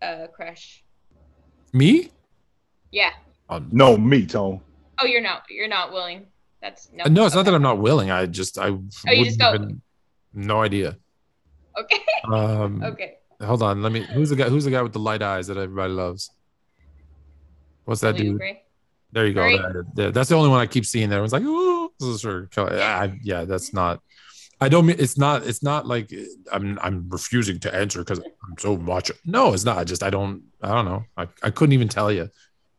uh, 0.02 0.28
crush? 0.28 0.84
Me? 1.72 2.12
Yeah. 2.92 3.12
Um, 3.50 3.70
No, 3.72 3.98
me, 3.98 4.26
Tone. 4.26 4.62
Oh, 5.00 5.06
you're 5.06 5.22
not. 5.22 5.44
You're 5.50 5.68
not 5.68 5.92
willing. 5.92 6.28
That's 6.62 6.90
no. 6.94 7.04
no, 7.06 7.26
it's 7.26 7.36
not 7.36 7.44
that 7.46 7.54
I'm 7.54 7.62
not 7.62 7.80
willing. 7.80 8.10
I 8.10 8.26
just 8.26 8.58
I 8.58 8.68
you 8.68 9.26
just 9.26 9.38
go- 9.40 9.54
even 9.54 9.82
no 10.34 10.62
idea. 10.62 10.98
Okay. 11.78 12.00
Um 12.24 12.82
okay. 12.86 13.16
hold 13.42 13.62
on, 13.62 13.82
let 13.82 13.92
me 13.92 14.02
who's 14.04 14.30
the 14.30 14.38
guy 14.38 14.48
who's 14.48 14.64
the 14.64 14.72
guy 14.72 14.82
with 14.82 14.94
the 14.94 15.00
light 15.00 15.22
eyes 15.22 15.48
that 15.48 15.58
everybody 15.58 15.92
loves? 15.92 16.32
What's 17.86 18.02
that 18.02 18.16
oh, 18.16 18.18
Will 18.18 18.24
dude? 18.24 18.36
agree? 18.36 18.60
There 19.12 19.28
you 19.28 19.34
go. 19.34 19.48
There- 19.48 19.86
there- 19.94 20.12
That's 20.12 20.30
the 20.30 20.36
only 20.36 20.50
one 20.50 20.60
I 20.60 20.66
keep 20.66 20.86
seeing 20.86 21.10
there. 21.10 21.24
It's 21.24 21.34
like, 21.34 21.44
oh, 21.46 21.92
this 22.00 22.10
is 22.10 22.22
for 22.22 22.48
Kelly. 22.48 22.78
Yeah, 22.78 23.00
I- 23.02 23.20
yeah, 23.24 23.46
that's 23.46 23.74
not. 23.74 24.02
I 24.62 24.70
don't 24.70 24.86
mean 24.86 24.96
it's 24.98 25.18
not. 25.18 25.46
It's 25.46 25.62
not 25.62 25.86
like 25.88 26.14
I'm. 26.52 26.80
I'm 26.82 27.10
refusing 27.10 27.60
to 27.62 27.76
answer 27.76 28.00
because 28.00 28.20
I'm 28.20 28.58
so 28.58 28.78
much. 28.78 29.12
No, 29.26 29.52
it's 29.54 29.66
not. 29.66 29.78
I 29.78 29.84
just 29.84 30.04
I 30.04 30.10
don't. 30.10 30.44
I 30.62 30.70
don't 30.70 30.86
know. 30.86 31.04
I, 31.18 31.28
I 31.42 31.50
couldn't 31.50 31.74
even 31.74 31.90
tell 31.90 32.12
you. 32.12 32.30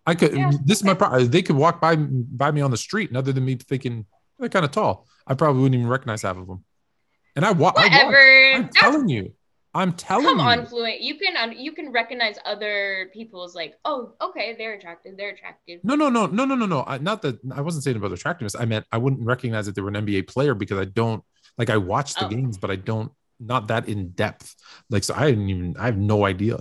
I 0.07 0.15
could. 0.15 0.35
Yeah, 0.35 0.51
this 0.65 0.79
is 0.79 0.85
my 0.85 0.95
problem. 0.95 1.29
They 1.31 1.43
could 1.43 1.57
walk 1.57 1.81
by 1.83 1.97
by 1.97 2.51
me 2.53 2.63
on 2.63 2.71
the 2.71 2.77
street, 2.79 3.11
and 3.11 3.19
other 3.19 3.33
than 3.33 3.45
me 3.45 3.57
thinking 3.57 4.07
they're 4.39 4.49
kind 4.49 4.65
of 4.65 4.71
tall, 4.71 5.07
I 5.27 5.35
probably 5.35 5.61
wouldn't 5.63 5.79
even 5.79 5.91
recognize 5.91 6.23
half 6.23 6.39
of 6.39 6.47
them. 6.47 6.65
And 7.37 7.45
I 7.45 7.51
walk. 7.53 7.77
Whatever. 7.77 8.17
I'm 8.17 8.63
That's- 8.63 8.75
telling 8.81 9.09
you. 9.09 9.35
I'm 9.75 9.93
telling 9.93 10.27
Come 10.27 10.39
you. 10.39 10.45
on, 10.45 10.67
Fluent. 10.67 11.01
You 11.01 11.17
can 11.19 11.53
you 11.53 11.73
can 11.73 11.91
recognize 11.91 12.37
other 12.45 13.11
people's 13.13 13.55
like, 13.55 13.75
oh, 13.85 14.13
okay, 14.21 14.55
they're 14.57 14.75
attractive. 14.75 15.17
They're 15.17 15.31
attractive. 15.31 15.81
No, 15.83 15.97
no, 15.97 16.09
no, 16.09 16.27
no, 16.27 16.45
no, 16.45 16.55
no, 16.55 16.67
no. 16.67 16.85
I, 16.87 16.99
not 16.99 17.23
that 17.23 17.39
I 17.53 17.61
wasn't 17.61 17.85
saying 17.85 17.97
about 17.97 18.13
attractiveness. 18.13 18.55
I 18.55 18.65
meant 18.65 18.87
I 18.93 18.99
wouldn't 18.99 19.25
recognize 19.27 19.67
that 19.67 19.75
they 19.75 19.83
were 19.83 19.89
an 19.89 19.97
NBA 19.97 20.29
player 20.29 20.55
because 20.55 20.79
I 20.79 20.85
don't 20.85 21.25
like 21.59 21.71
I 21.71 21.77
watch 21.77 22.15
the 22.15 22.27
Oh. 22.27 22.29
games, 22.29 22.57
but 22.59 22.71
I 22.71 22.77
don't 22.77 23.11
not 23.41 23.67
that 23.69 23.89
in 23.89 24.11
depth. 24.11 24.55
Like, 24.91 25.03
so 25.05 25.15
I 25.15 25.31
didn't 25.31 25.49
even, 25.49 25.77
I 25.77 25.87
have 25.87 25.99
no 25.99 26.25
idea. 26.25 26.61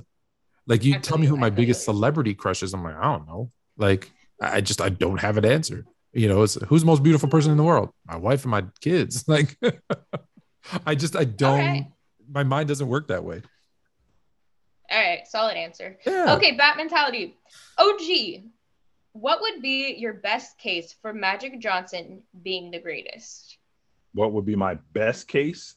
Like, 0.65 0.83
you 0.83 0.97
tell 0.99 1.17
me 1.17 1.27
who 1.27 1.37
my 1.37 1.49
biggest 1.51 1.85
celebrity 1.85 2.33
crush 2.33 2.63
is. 2.63 2.73
I'm 2.73 2.83
like, 2.83 2.95
I 2.95 3.03
don't 3.03 3.27
know. 3.27 3.51
Like, 3.77 4.11
I 4.41 4.61
just, 4.61 4.81
I 4.81 4.89
don't 4.89 5.19
have 5.19 5.37
an 5.37 5.45
answer. 5.45 5.85
You 6.13 6.27
know, 6.29 6.41
it's 6.43 6.55
who's 6.55 6.81
the 6.81 6.87
most 6.87 7.03
beautiful 7.03 7.29
person 7.29 7.51
in 7.51 7.57
the 7.57 7.63
world? 7.63 7.89
My 8.05 8.15
wife 8.17 8.43
and 8.43 8.51
my 8.51 8.63
kids. 8.81 9.25
Like, 9.27 9.55
I 10.85 10.95
just, 10.95 11.15
I 11.15 11.25
don't, 11.25 11.59
Okay. 11.59 11.92
My 12.29 12.43
mind 12.43 12.67
doesn't 12.67 12.87
work 12.87 13.07
that 13.07 13.23
way. 13.23 13.41
All 14.91 14.99
right, 15.01 15.27
solid 15.27 15.55
answer. 15.57 15.97
Yeah. 16.05 16.35
Okay, 16.35 16.51
bat 16.51 16.77
mentality. 16.77 17.35
OG, 17.77 18.43
what 19.13 19.41
would 19.41 19.61
be 19.61 19.95
your 19.97 20.13
best 20.13 20.57
case 20.57 20.93
for 21.01 21.13
Magic 21.13 21.59
Johnson 21.59 22.21
being 22.43 22.69
the 22.71 22.79
greatest? 22.79 23.57
What 24.13 24.33
would 24.33 24.45
be 24.45 24.55
my 24.55 24.75
best 24.93 25.27
case? 25.27 25.75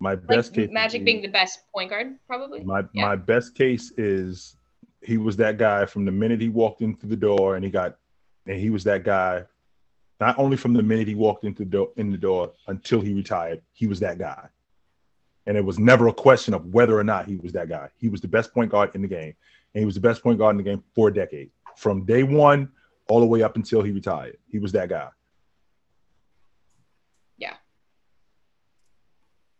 My 0.00 0.14
best 0.14 0.54
case. 0.54 0.68
Magic 0.70 1.00
be- 1.00 1.12
being 1.12 1.22
the 1.22 1.28
best 1.28 1.60
point 1.74 1.90
guard, 1.90 2.18
probably. 2.26 2.62
My 2.62 2.82
Yeah. 2.92 3.06
my 3.06 3.16
best 3.16 3.54
case 3.54 3.92
is 3.96 4.56
he 5.02 5.16
was 5.16 5.36
that 5.36 5.56
guy 5.58 5.86
from 5.86 6.04
the 6.04 6.12
minute 6.12 6.40
he 6.40 6.48
walked 6.48 6.82
in 6.82 6.94
through 6.96 7.10
the 7.10 7.16
door 7.16 7.56
and 7.56 7.64
he 7.64 7.70
got 7.70 7.96
and 8.46 8.60
he 8.60 8.70
was 8.70 8.84
that 8.84 9.02
guy 9.04 9.44
not 10.20 10.38
only 10.38 10.56
from 10.56 10.72
the 10.72 10.82
minute 10.82 11.06
he 11.08 11.14
walked 11.14 11.44
into 11.44 11.64
the 11.64 11.70
door 11.70 11.92
in 11.96 12.10
the 12.10 12.18
door 12.18 12.52
until 12.66 13.00
he 13.00 13.14
retired, 13.14 13.62
he 13.72 13.86
was 13.86 14.00
that 14.00 14.18
guy. 14.18 14.48
And 15.48 15.56
it 15.56 15.64
was 15.64 15.80
never 15.80 16.06
a 16.06 16.12
question 16.12 16.54
of 16.54 16.66
whether 16.66 16.96
or 16.96 17.02
not 17.02 17.26
he 17.26 17.36
was 17.36 17.52
that 17.54 17.68
guy. 17.68 17.88
He 17.96 18.08
was 18.08 18.20
the 18.20 18.28
best 18.28 18.54
point 18.54 18.70
guard 18.70 18.90
in 18.94 19.02
the 19.02 19.08
game. 19.08 19.34
And 19.74 19.80
he 19.80 19.84
was 19.84 19.96
the 19.96 20.00
best 20.00 20.22
point 20.22 20.38
guard 20.38 20.52
in 20.52 20.58
the 20.58 20.62
game 20.62 20.84
for 20.94 21.08
a 21.08 21.12
decade. 21.12 21.50
From 21.76 22.04
day 22.04 22.22
one 22.22 22.70
all 23.08 23.18
the 23.18 23.26
way 23.26 23.42
up 23.42 23.56
until 23.56 23.82
he 23.82 23.90
retired. 23.90 24.36
He 24.48 24.60
was 24.60 24.70
that 24.72 24.88
guy. 24.88 25.08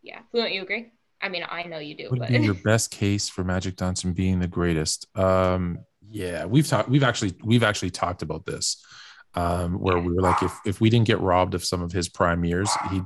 Yeah, 0.09 0.21
Fluent, 0.31 0.55
you 0.55 0.63
agree? 0.63 0.91
I 1.21 1.29
mean, 1.29 1.45
I 1.47 1.65
know 1.65 1.79
you 1.79 1.95
do, 1.95 2.09
would 2.11 2.21
but 2.21 2.29
be 2.29 2.39
your 2.39 2.55
best 2.55 2.91
case 2.91 3.29
for 3.29 3.45
Magic 3.45 3.77
Johnson 3.77 4.15
being 4.15 4.39
the 4.39 4.49
greatest? 4.49 5.07
Um, 5.19 5.81
yeah, 6.09 6.47
we've 6.47 6.67
talked. 6.67 6.89
We've 6.89 7.03
actually 7.03 7.35
we've 7.45 7.63
actually 7.63 7.91
talked 7.91 8.23
about 8.23 8.47
this, 8.47 8.83
um, 9.35 9.75
where 9.75 9.99
we 9.99 10.15
were 10.15 10.23
like, 10.23 10.43
if 10.43 10.59
if 10.65 10.81
we 10.81 10.89
didn't 10.89 11.07
get 11.07 11.21
robbed 11.21 11.55
of 11.55 11.63
some 11.63 11.83
of 11.83 11.93
his 11.93 12.09
prime 12.09 12.45
years, 12.45 12.71
he. 12.91 13.03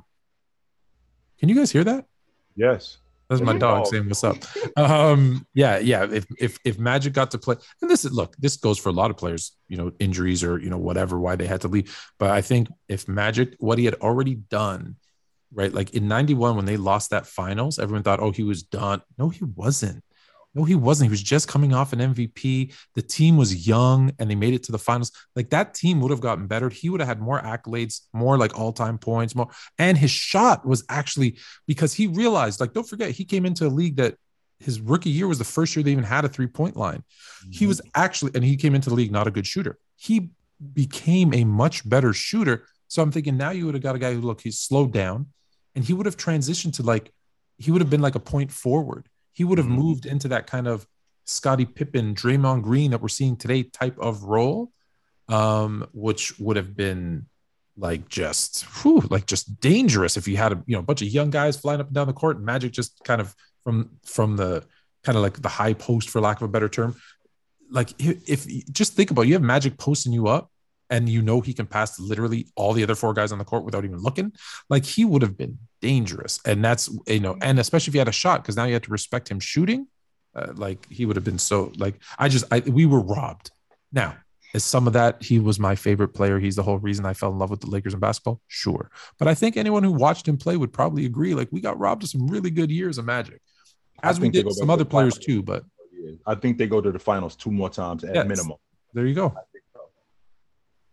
Can 1.41 1.49
you 1.49 1.57
guys 1.57 1.73
hear 1.73 1.83
that? 1.83 2.07
Yes. 2.57 2.99
That's 3.29 3.43
my 3.43 3.57
dog 3.57 3.87
saying 3.87 4.09
what's 4.09 4.25
up. 4.25 4.37
Um, 4.77 5.47
yeah, 5.55 5.79
yeah. 5.79 6.07
If 6.11 6.27
if 6.39 6.59
if 6.65 6.79
Magic 6.79 7.13
got 7.13 7.31
to 7.33 7.39
play, 7.39 7.57
and 7.81 7.91
this 7.91 8.05
is 8.05 8.13
look, 8.13 8.37
this 8.37 8.57
goes 8.57 8.79
for 8.79 8.89
a 8.89 8.93
lot 8.93 9.11
of 9.11 9.17
players, 9.17 9.53
you 9.69 9.77
know, 9.77 9.93
injuries 9.99 10.45
or 10.45 10.59
you 10.59 10.71
know 10.71 10.79
whatever, 10.79 11.19
why 11.19 11.37
they 11.37 11.47
had 11.47 11.63
to 11.63 11.69
leave. 11.69 11.97
But 12.19 12.31
I 12.31 12.41
think 12.43 12.69
if 12.89 13.09
Magic, 13.09 13.55
what 13.59 13.79
he 13.79 13.85
had 13.85 13.95
already 13.95 14.35
done, 14.35 14.97
right, 15.53 15.73
like 15.73 15.95
in 15.95 16.09
'91 16.09 16.57
when 16.57 16.65
they 16.65 16.77
lost 16.77 17.11
that 17.11 17.27
finals, 17.27 17.79
everyone 17.79 18.03
thought, 18.03 18.21
oh, 18.21 18.33
he 18.33 18.43
was 18.43 18.63
done. 18.63 19.03
No, 19.19 19.29
he 19.31 19.45
wasn't. 19.45 20.05
No, 20.55 20.65
he 20.65 20.75
wasn't. 20.75 21.09
He 21.09 21.11
was 21.11 21.23
just 21.23 21.49
coming 21.49 21.73
off 21.73 21.93
an 21.93 21.99
MVP. 21.99 22.75
The 22.95 23.03
team 23.03 23.37
was 23.39 23.67
young 23.67 24.13
and 24.19 24.31
they 24.31 24.35
made 24.35 24.53
it 24.53 24.63
to 24.65 24.73
the 24.73 24.79
finals. 24.79 25.11
Like 25.35 25.51
that 25.51 25.73
team 25.73 26.01
would 26.01 26.11
have 26.11 26.21
gotten 26.21 26.47
better. 26.47 26.69
He 26.69 26.91
would 26.91 27.01
have 27.01 27.09
had 27.09 27.21
more 27.21 27.41
accolades, 27.41 28.03
more 28.13 28.37
like 28.37 28.59
all 28.59 28.73
time 28.73 28.99
points, 28.99 29.35
more. 29.35 29.49
And 29.79 29.97
his 29.97 30.11
shot 30.11 30.67
was 30.67 30.85
actually 30.91 31.39
because 31.67 31.95
he 31.95 32.07
realized, 32.07 32.61
like, 32.61 32.75
don't 32.75 32.89
forget, 32.89 33.13
he 33.13 33.25
came 33.25 33.47
into 33.47 33.67
a 33.67 33.69
league 33.69 33.97
that 33.97 34.17
his 34.61 34.81
rookie 34.81 35.11
year 35.11 35.27
was 35.27 35.39
the 35.39 35.45
first 35.45 35.75
year 35.75 35.83
they 35.83 35.93
even 35.93 36.05
had 36.05 36.25
a 36.25 36.29
three 36.29 36.47
point 36.47 36.77
line. 36.77 37.03
He 37.51 37.67
was 37.67 37.81
mm-hmm. 37.81 38.03
actually, 38.03 38.33
and 38.35 38.45
he 38.45 38.57
came 38.57 38.75
into 38.75 38.91
the 38.91 38.97
league 38.97 39.11
not 39.11 39.27
a 39.27 39.31
good 39.31 39.47
shooter. 39.47 39.79
He 39.97 40.31
became 40.73 41.33
a 41.33 41.45
much 41.45 41.89
better 41.89 42.13
shooter. 42.13 42.67
So 42.89 43.03
I'm 43.03 43.11
thinking 43.11 43.39
now 43.39 43.51
you 43.51 43.65
would 43.67 43.75
have 43.75 43.83
got 43.83 43.97
a 43.97 43.99
guy 43.99 44.13
who, 44.13 44.21
look, 44.21 44.43
he's 44.43 44.59
slowed 44.59 44.93
down 44.93 45.29
and 45.75 45.83
he 45.83 45.95
would 45.95 46.07
have 46.07 46.19
transitioned 46.19 46.75
to 46.75 46.83
like, 46.83 47.11
he 47.57 47.71
would 47.71 47.81
have 47.81 47.91
been 47.91 48.03
like 48.03 48.15
a 48.15 48.21
point 48.21 48.53
forward. 48.53 49.09
He 49.33 49.45
would 49.45 49.59
have 49.59 49.67
Mhm. 49.67 49.77
moved 49.77 50.07
into 50.07 50.29
that 50.29 50.47
kind 50.47 50.67
of 50.67 50.87
Scottie 51.25 51.65
Pippen, 51.67 52.15
Draymond 52.15 52.63
Green 52.63 52.91
that 52.91 53.01
we're 53.01 53.09
seeing 53.09 53.37
today 53.37 53.63
type 53.63 53.97
of 53.99 54.25
role, 54.25 54.73
um, 55.29 55.87
which 55.93 56.39
would 56.39 56.57
have 56.57 56.77
been 56.77 57.27
like 57.77 58.09
just 58.09 58.65
whew, 58.83 59.01
like 59.09 59.25
just 59.27 59.59
dangerous 59.61 60.17
if 60.19 60.29
you 60.29 60.37
had 60.37 60.53
a 60.53 60.63
you 60.67 60.75
know 60.75 60.81
a 60.81 60.83
bunch 60.83 61.01
of 61.01 61.09
young 61.09 61.31
guys 61.31 61.57
flying 61.57 61.81
up 61.81 61.87
and 61.87 61.95
down 61.95 62.07
the 62.07 62.13
court 62.13 62.37
and 62.37 62.45
magic 62.45 62.71
just 62.73 63.03
kind 63.05 63.19
of 63.21 63.35
from 63.65 63.89
from 64.05 64.37
the 64.37 64.63
kind 65.05 65.17
of 65.17 65.23
like 65.23 65.41
the 65.41 65.49
high 65.49 65.73
post 65.73 66.11
for 66.11 66.21
lack 66.21 66.37
of 66.37 66.43
a 66.43 66.49
better 66.49 66.69
term 66.69 66.95
like 67.71 67.95
if, 67.99 68.29
if 68.29 68.71
just 68.71 68.93
think 68.93 69.11
about 69.11 69.23
it, 69.23 69.29
you 69.29 69.33
have 69.33 69.43
magic 69.43 69.79
posting 69.79 70.13
you 70.13 70.27
up 70.27 70.51
and 70.91 71.09
you 71.09 71.23
know 71.23 71.41
he 71.41 71.55
can 71.55 71.67
pass 71.67 71.99
literally 71.99 72.47
all 72.57 72.75
the 72.75 72.83
other 72.83 72.95
four 72.95 73.15
guys 73.15 73.33
on 73.33 73.39
the 73.39 73.45
court 73.45 73.65
without 73.65 73.85
even 73.87 73.99
looking 73.99 74.31
like 74.69 74.85
he 74.85 75.07
would 75.07 75.23
have 75.23 75.39
been 75.39 75.59
dangerous. 75.83 76.41
And 76.47 76.65
that's 76.65 76.89
you 77.07 77.21
know 77.21 77.37
and 77.43 77.59
especially 77.59 77.91
if 77.91 77.95
you 77.95 78.01
had 78.01 78.09
a 78.09 78.13
shot 78.13 78.43
because 78.43 78.57
now 78.57 78.65
you 78.65 78.73
have 78.73 78.83
to 78.83 78.91
respect 78.91 79.31
him 79.31 79.41
shooting 79.41 79.87
uh, 80.35 80.53
like 80.55 80.87
he 80.91 81.05
would 81.05 81.17
have 81.17 81.25
been 81.25 81.39
so 81.39 81.71
like 81.77 81.97
i 82.19 82.27
just 82.29 82.45
i 82.51 82.61
we 82.61 82.87
were 82.87 83.01
robbed. 83.01 83.51
Now 83.93 84.17
is 84.55 84.65
some 84.65 84.87
of 84.87 84.93
that 84.95 85.23
he 85.23 85.39
was 85.39 85.59
my 85.59 85.75
favorite 85.75 86.09
player. 86.19 86.39
He's 86.39 86.57
the 86.57 86.63
whole 86.63 86.79
reason 86.79 87.05
i 87.05 87.13
fell 87.13 87.31
in 87.33 87.39
love 87.39 87.51
with 87.51 87.61
the 87.61 87.67
lakers 87.75 87.93
and 87.93 88.01
basketball? 88.01 88.41
Sure. 88.49 88.91
But 89.19 89.29
i 89.29 89.35
think 89.35 89.57
anyone 89.57 89.83
who 89.85 89.93
watched 89.93 90.27
him 90.27 90.39
play 90.39 90.57
would 90.57 90.73
probably 90.73 91.05
agree 91.05 91.35
like 91.35 91.49
we 91.53 91.61
got 91.61 91.79
robbed 91.79 92.03
of 92.05 92.09
some 92.09 92.27
really 92.29 92.51
good 92.51 92.71
years 92.71 92.97
of 92.97 93.05
magic 93.05 93.41
as 94.03 94.19
we 94.19 94.29
did 94.31 94.51
some 94.55 94.71
other 94.71 94.85
players 94.85 95.15
finals. 95.15 95.27
too 95.27 95.43
but 95.43 95.65
I 96.27 96.35
think 96.35 96.59
they 96.59 96.67
go 96.67 96.81
to 96.81 96.91
the 96.91 96.99
finals 96.99 97.37
two 97.37 97.51
more 97.51 97.71
times 97.71 98.03
at 98.05 98.15
Yes. 98.15 98.27
minimum. 98.27 98.57
there 98.95 99.07
you 99.07 99.15
go. 99.15 99.35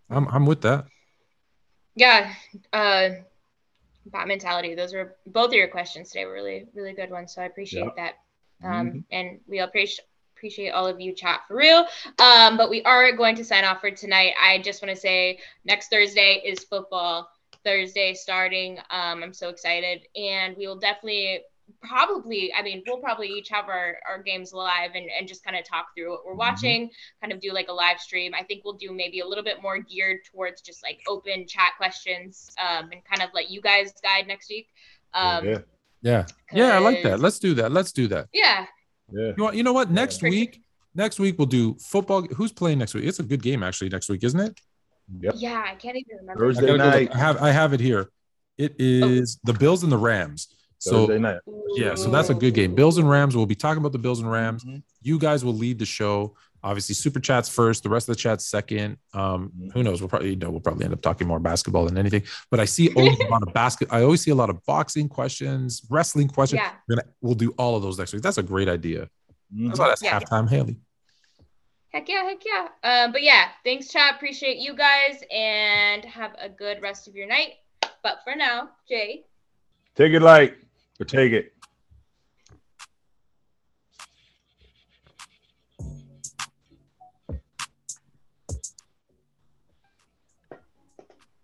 I'm, 0.10 0.28
I'm 0.28 0.46
with 0.46 0.62
that. 0.62 0.86
Yeah, 1.96 2.34
uh, 2.74 3.10
bat 4.12 4.28
mentality. 4.28 4.76
Those 4.76 4.94
were 4.94 5.16
both 5.26 5.48
of 5.50 5.54
your 5.54 5.68
questions 5.68 6.10
today 6.10 6.26
were 6.26 6.34
really, 6.34 6.68
really 6.74 6.94
good 6.94 7.12
ones. 7.12 7.34
So 7.34 7.42
I 7.42 7.46
appreciate 7.46 7.96
that. 7.96 8.16
Um, 8.64 8.92
Mhm. 8.92 9.04
and 9.12 9.40
we 9.48 9.60
appreciate 9.60 10.06
appreciate 10.36 10.70
all 10.70 10.88
of 10.88 11.02
you 11.02 11.14
chat 11.14 11.42
for 11.48 11.56
real. 11.58 11.86
Um, 12.18 12.56
but 12.56 12.70
we 12.70 12.82
are 12.84 13.12
going 13.12 13.36
to 13.36 13.44
sign 13.44 13.66
off 13.66 13.82
for 13.82 13.92
tonight. 13.92 14.34
I 14.42 14.60
just 14.60 14.82
want 14.82 14.96
to 14.96 15.00
say 15.00 15.40
next 15.66 15.90
Thursday 15.90 16.42
is 16.46 16.64
football 16.64 17.30
Thursday 17.66 18.14
starting. 18.14 18.80
Um, 18.90 19.22
I'm 19.22 19.34
so 19.34 19.50
excited, 19.50 20.08
and 20.16 20.56
we 20.56 20.66
will 20.66 20.80
definitely 20.80 21.42
probably 21.82 22.54
i 22.58 22.62
mean 22.62 22.82
we'll 22.88 22.98
probably 22.98 23.28
each 23.28 23.50
have 23.50 23.70
our, 23.70 23.98
our 24.10 24.22
games 24.22 24.54
live 24.54 24.92
and, 24.96 25.08
and 25.18 25.28
just 25.28 25.44
kind 25.44 25.56
of 25.58 25.64
talk 25.66 25.88
through 25.96 26.12
what 26.12 26.26
we're 26.26 26.34
Mhm. 26.34 26.38
watching 26.38 26.90
kind 27.22 27.32
of 27.34 27.40
do 27.40 27.52
like 27.54 27.68
a 27.70 27.74
live 27.74 28.00
stream. 28.00 28.34
I 28.34 28.44
think 28.44 28.64
we'll 28.64 28.74
do 28.76 28.92
maybe 28.94 29.20
a 29.20 29.28
little 29.28 29.44
bit 29.44 29.62
more 29.62 29.78
geared 29.80 30.18
towards 30.32 30.62
just 30.62 30.82
like 30.84 31.00
open 31.08 31.46
chat 31.48 31.72
questions 31.78 32.50
um, 32.60 32.90
and 32.92 33.02
kind 33.04 33.22
of 33.22 33.30
let 33.34 33.50
you 33.50 33.62
guys 33.62 33.92
guide 34.02 34.26
next 34.28 34.50
week. 34.50 34.68
Um, 35.14 35.46
yeah, 35.46 35.58
yeah. 36.02 36.26
Yeah 36.54 36.76
i 36.76 36.80
like 36.80 37.04
that. 37.04 37.20
Let's 37.20 37.40
do 37.40 37.54
that. 37.56 37.72
Let's 37.72 37.92
do 37.92 38.08
that. 38.08 38.28
Yeah. 38.34 38.66
Yeah. 39.12 39.32
you, 39.38 39.44
want, 39.44 39.56
you 39.56 39.64
know 39.64 39.74
what? 39.74 39.92
Next 39.92 40.22
Yeah. 40.24 40.30
week 40.30 40.62
next 40.96 41.20
week 41.20 41.36
we'll 41.38 41.46
do 41.48 41.76
football 41.80 42.24
who's 42.36 42.52
playing 42.52 42.80
next 42.80 42.94
week? 42.94 43.06
It's 43.06 43.20
a 43.20 43.24
good 43.24 43.42
game 43.42 43.64
actually 43.64 43.90
next 43.90 44.10
week 44.10 44.24
isn't 44.24 44.40
it? 44.40 44.60
Yep. 45.22 45.34
yeah 45.38 45.64
i 45.66 45.74
can't 45.76 45.98
even 45.98 46.18
remember. 46.18 46.40
Thursday 46.46 46.68
gotta 46.68 46.78
go 46.78 46.86
look. 46.86 46.94
night. 46.94 47.16
I 47.16 47.18
have 47.18 47.38
i 47.42 47.52
have 47.52 47.74
it 47.74 47.80
here. 47.80 48.10
It 48.58 48.76
is 48.80 49.40
the 49.44 49.54
bills 49.54 49.84
and 49.84 49.92
the 49.92 49.98
rams 49.98 50.48
so 50.80 51.06
Thursday 51.08 51.20
night. 51.20 51.40
yeah 51.76 51.94
so 51.96 52.10
that's 52.10 52.30
a 52.30 52.34
good 52.34 52.54
game. 52.54 52.74
Bills 52.74 52.98
and 52.98 53.10
rams 53.10 53.36
we'll 53.36 53.46
be 53.46 53.56
talking 53.56 53.80
about 53.80 53.92
the 53.92 54.00
bills 54.00 54.20
and 54.20 54.32
rams. 54.32 54.64
Mhm. 54.66 54.82
you 55.02 55.20
guys 55.20 55.44
will 55.46 55.54
lead 55.54 55.78
the 55.80 55.86
show. 55.86 56.36
Obviously 56.64 56.94
super 56.96 57.20
chats 57.22 57.48
first 57.48 57.84
the 57.84 57.90
rest 57.90 58.10
of 58.10 58.16
the 58.16 58.22
chats 58.22 58.46
second. 58.46 58.98
Um 59.14 59.52
Mhm. 59.58 59.74
who 59.74 59.84
knows? 59.84 60.02
We'll 60.02 60.10
probably 60.10 60.32
you 60.32 60.36
know 60.36 60.50
we'll 60.50 60.60
probably 60.62 60.86
end 60.86 60.94
up 60.94 61.02
talking 61.02 61.28
more 61.28 61.40
basketball 61.40 61.86
than 61.86 61.98
anything. 61.98 62.24
But 62.50 62.60
i 62.60 62.66
see 62.66 62.92
always 62.96 63.20
a 63.20 63.28
lot 63.30 63.44
of 63.48 63.54
basket 63.62 63.88
i 63.92 64.02
always 64.02 64.22
see 64.22 64.32
a 64.32 64.36
lot 64.36 64.50
of 64.50 64.66
boxing 64.66 65.08
questions 65.10 65.82
wrestling 65.90 66.28
questions. 66.28 66.62
Yeah. 66.64 66.72
We're 66.88 66.96
gonna, 66.96 67.08
we'll 67.22 67.36
do 67.36 67.52
all 67.58 67.76
of 67.76 67.82
those 67.84 67.98
next 68.00 68.14
week. 68.14 68.22
That's 68.24 68.38
a 68.40 68.44
great 68.44 68.68
idea. 68.70 69.10
Mhm. 69.56 69.68
that's 69.68 69.80
why 69.80 69.88
that's 69.90 70.02
Yeah. 70.04 70.20
halftime 70.20 70.50
haley. 70.50 70.78
Heck 71.94 72.08
yeah 72.08 72.24
heck 72.24 72.42
yeah. 72.46 72.68
Um, 72.84 73.12
but 73.12 73.24
yeah 73.24 73.50
thanks 73.66 73.88
chat. 73.88 74.16
Appreciate 74.16 74.58
you 74.58 74.76
guys 74.76 75.24
and 75.32 76.06
have 76.06 76.36
a 76.40 76.48
good 76.48 76.82
rest 76.82 77.08
of 77.08 77.16
your 77.16 77.28
night. 77.28 77.54
But 78.04 78.20
for 78.24 78.36
now 78.36 78.70
jay. 78.88 79.26
Take 79.96 80.14
it 80.14 80.22
light 80.22 80.54
or 81.00 81.06
take 81.06 81.34
it. 81.34 81.54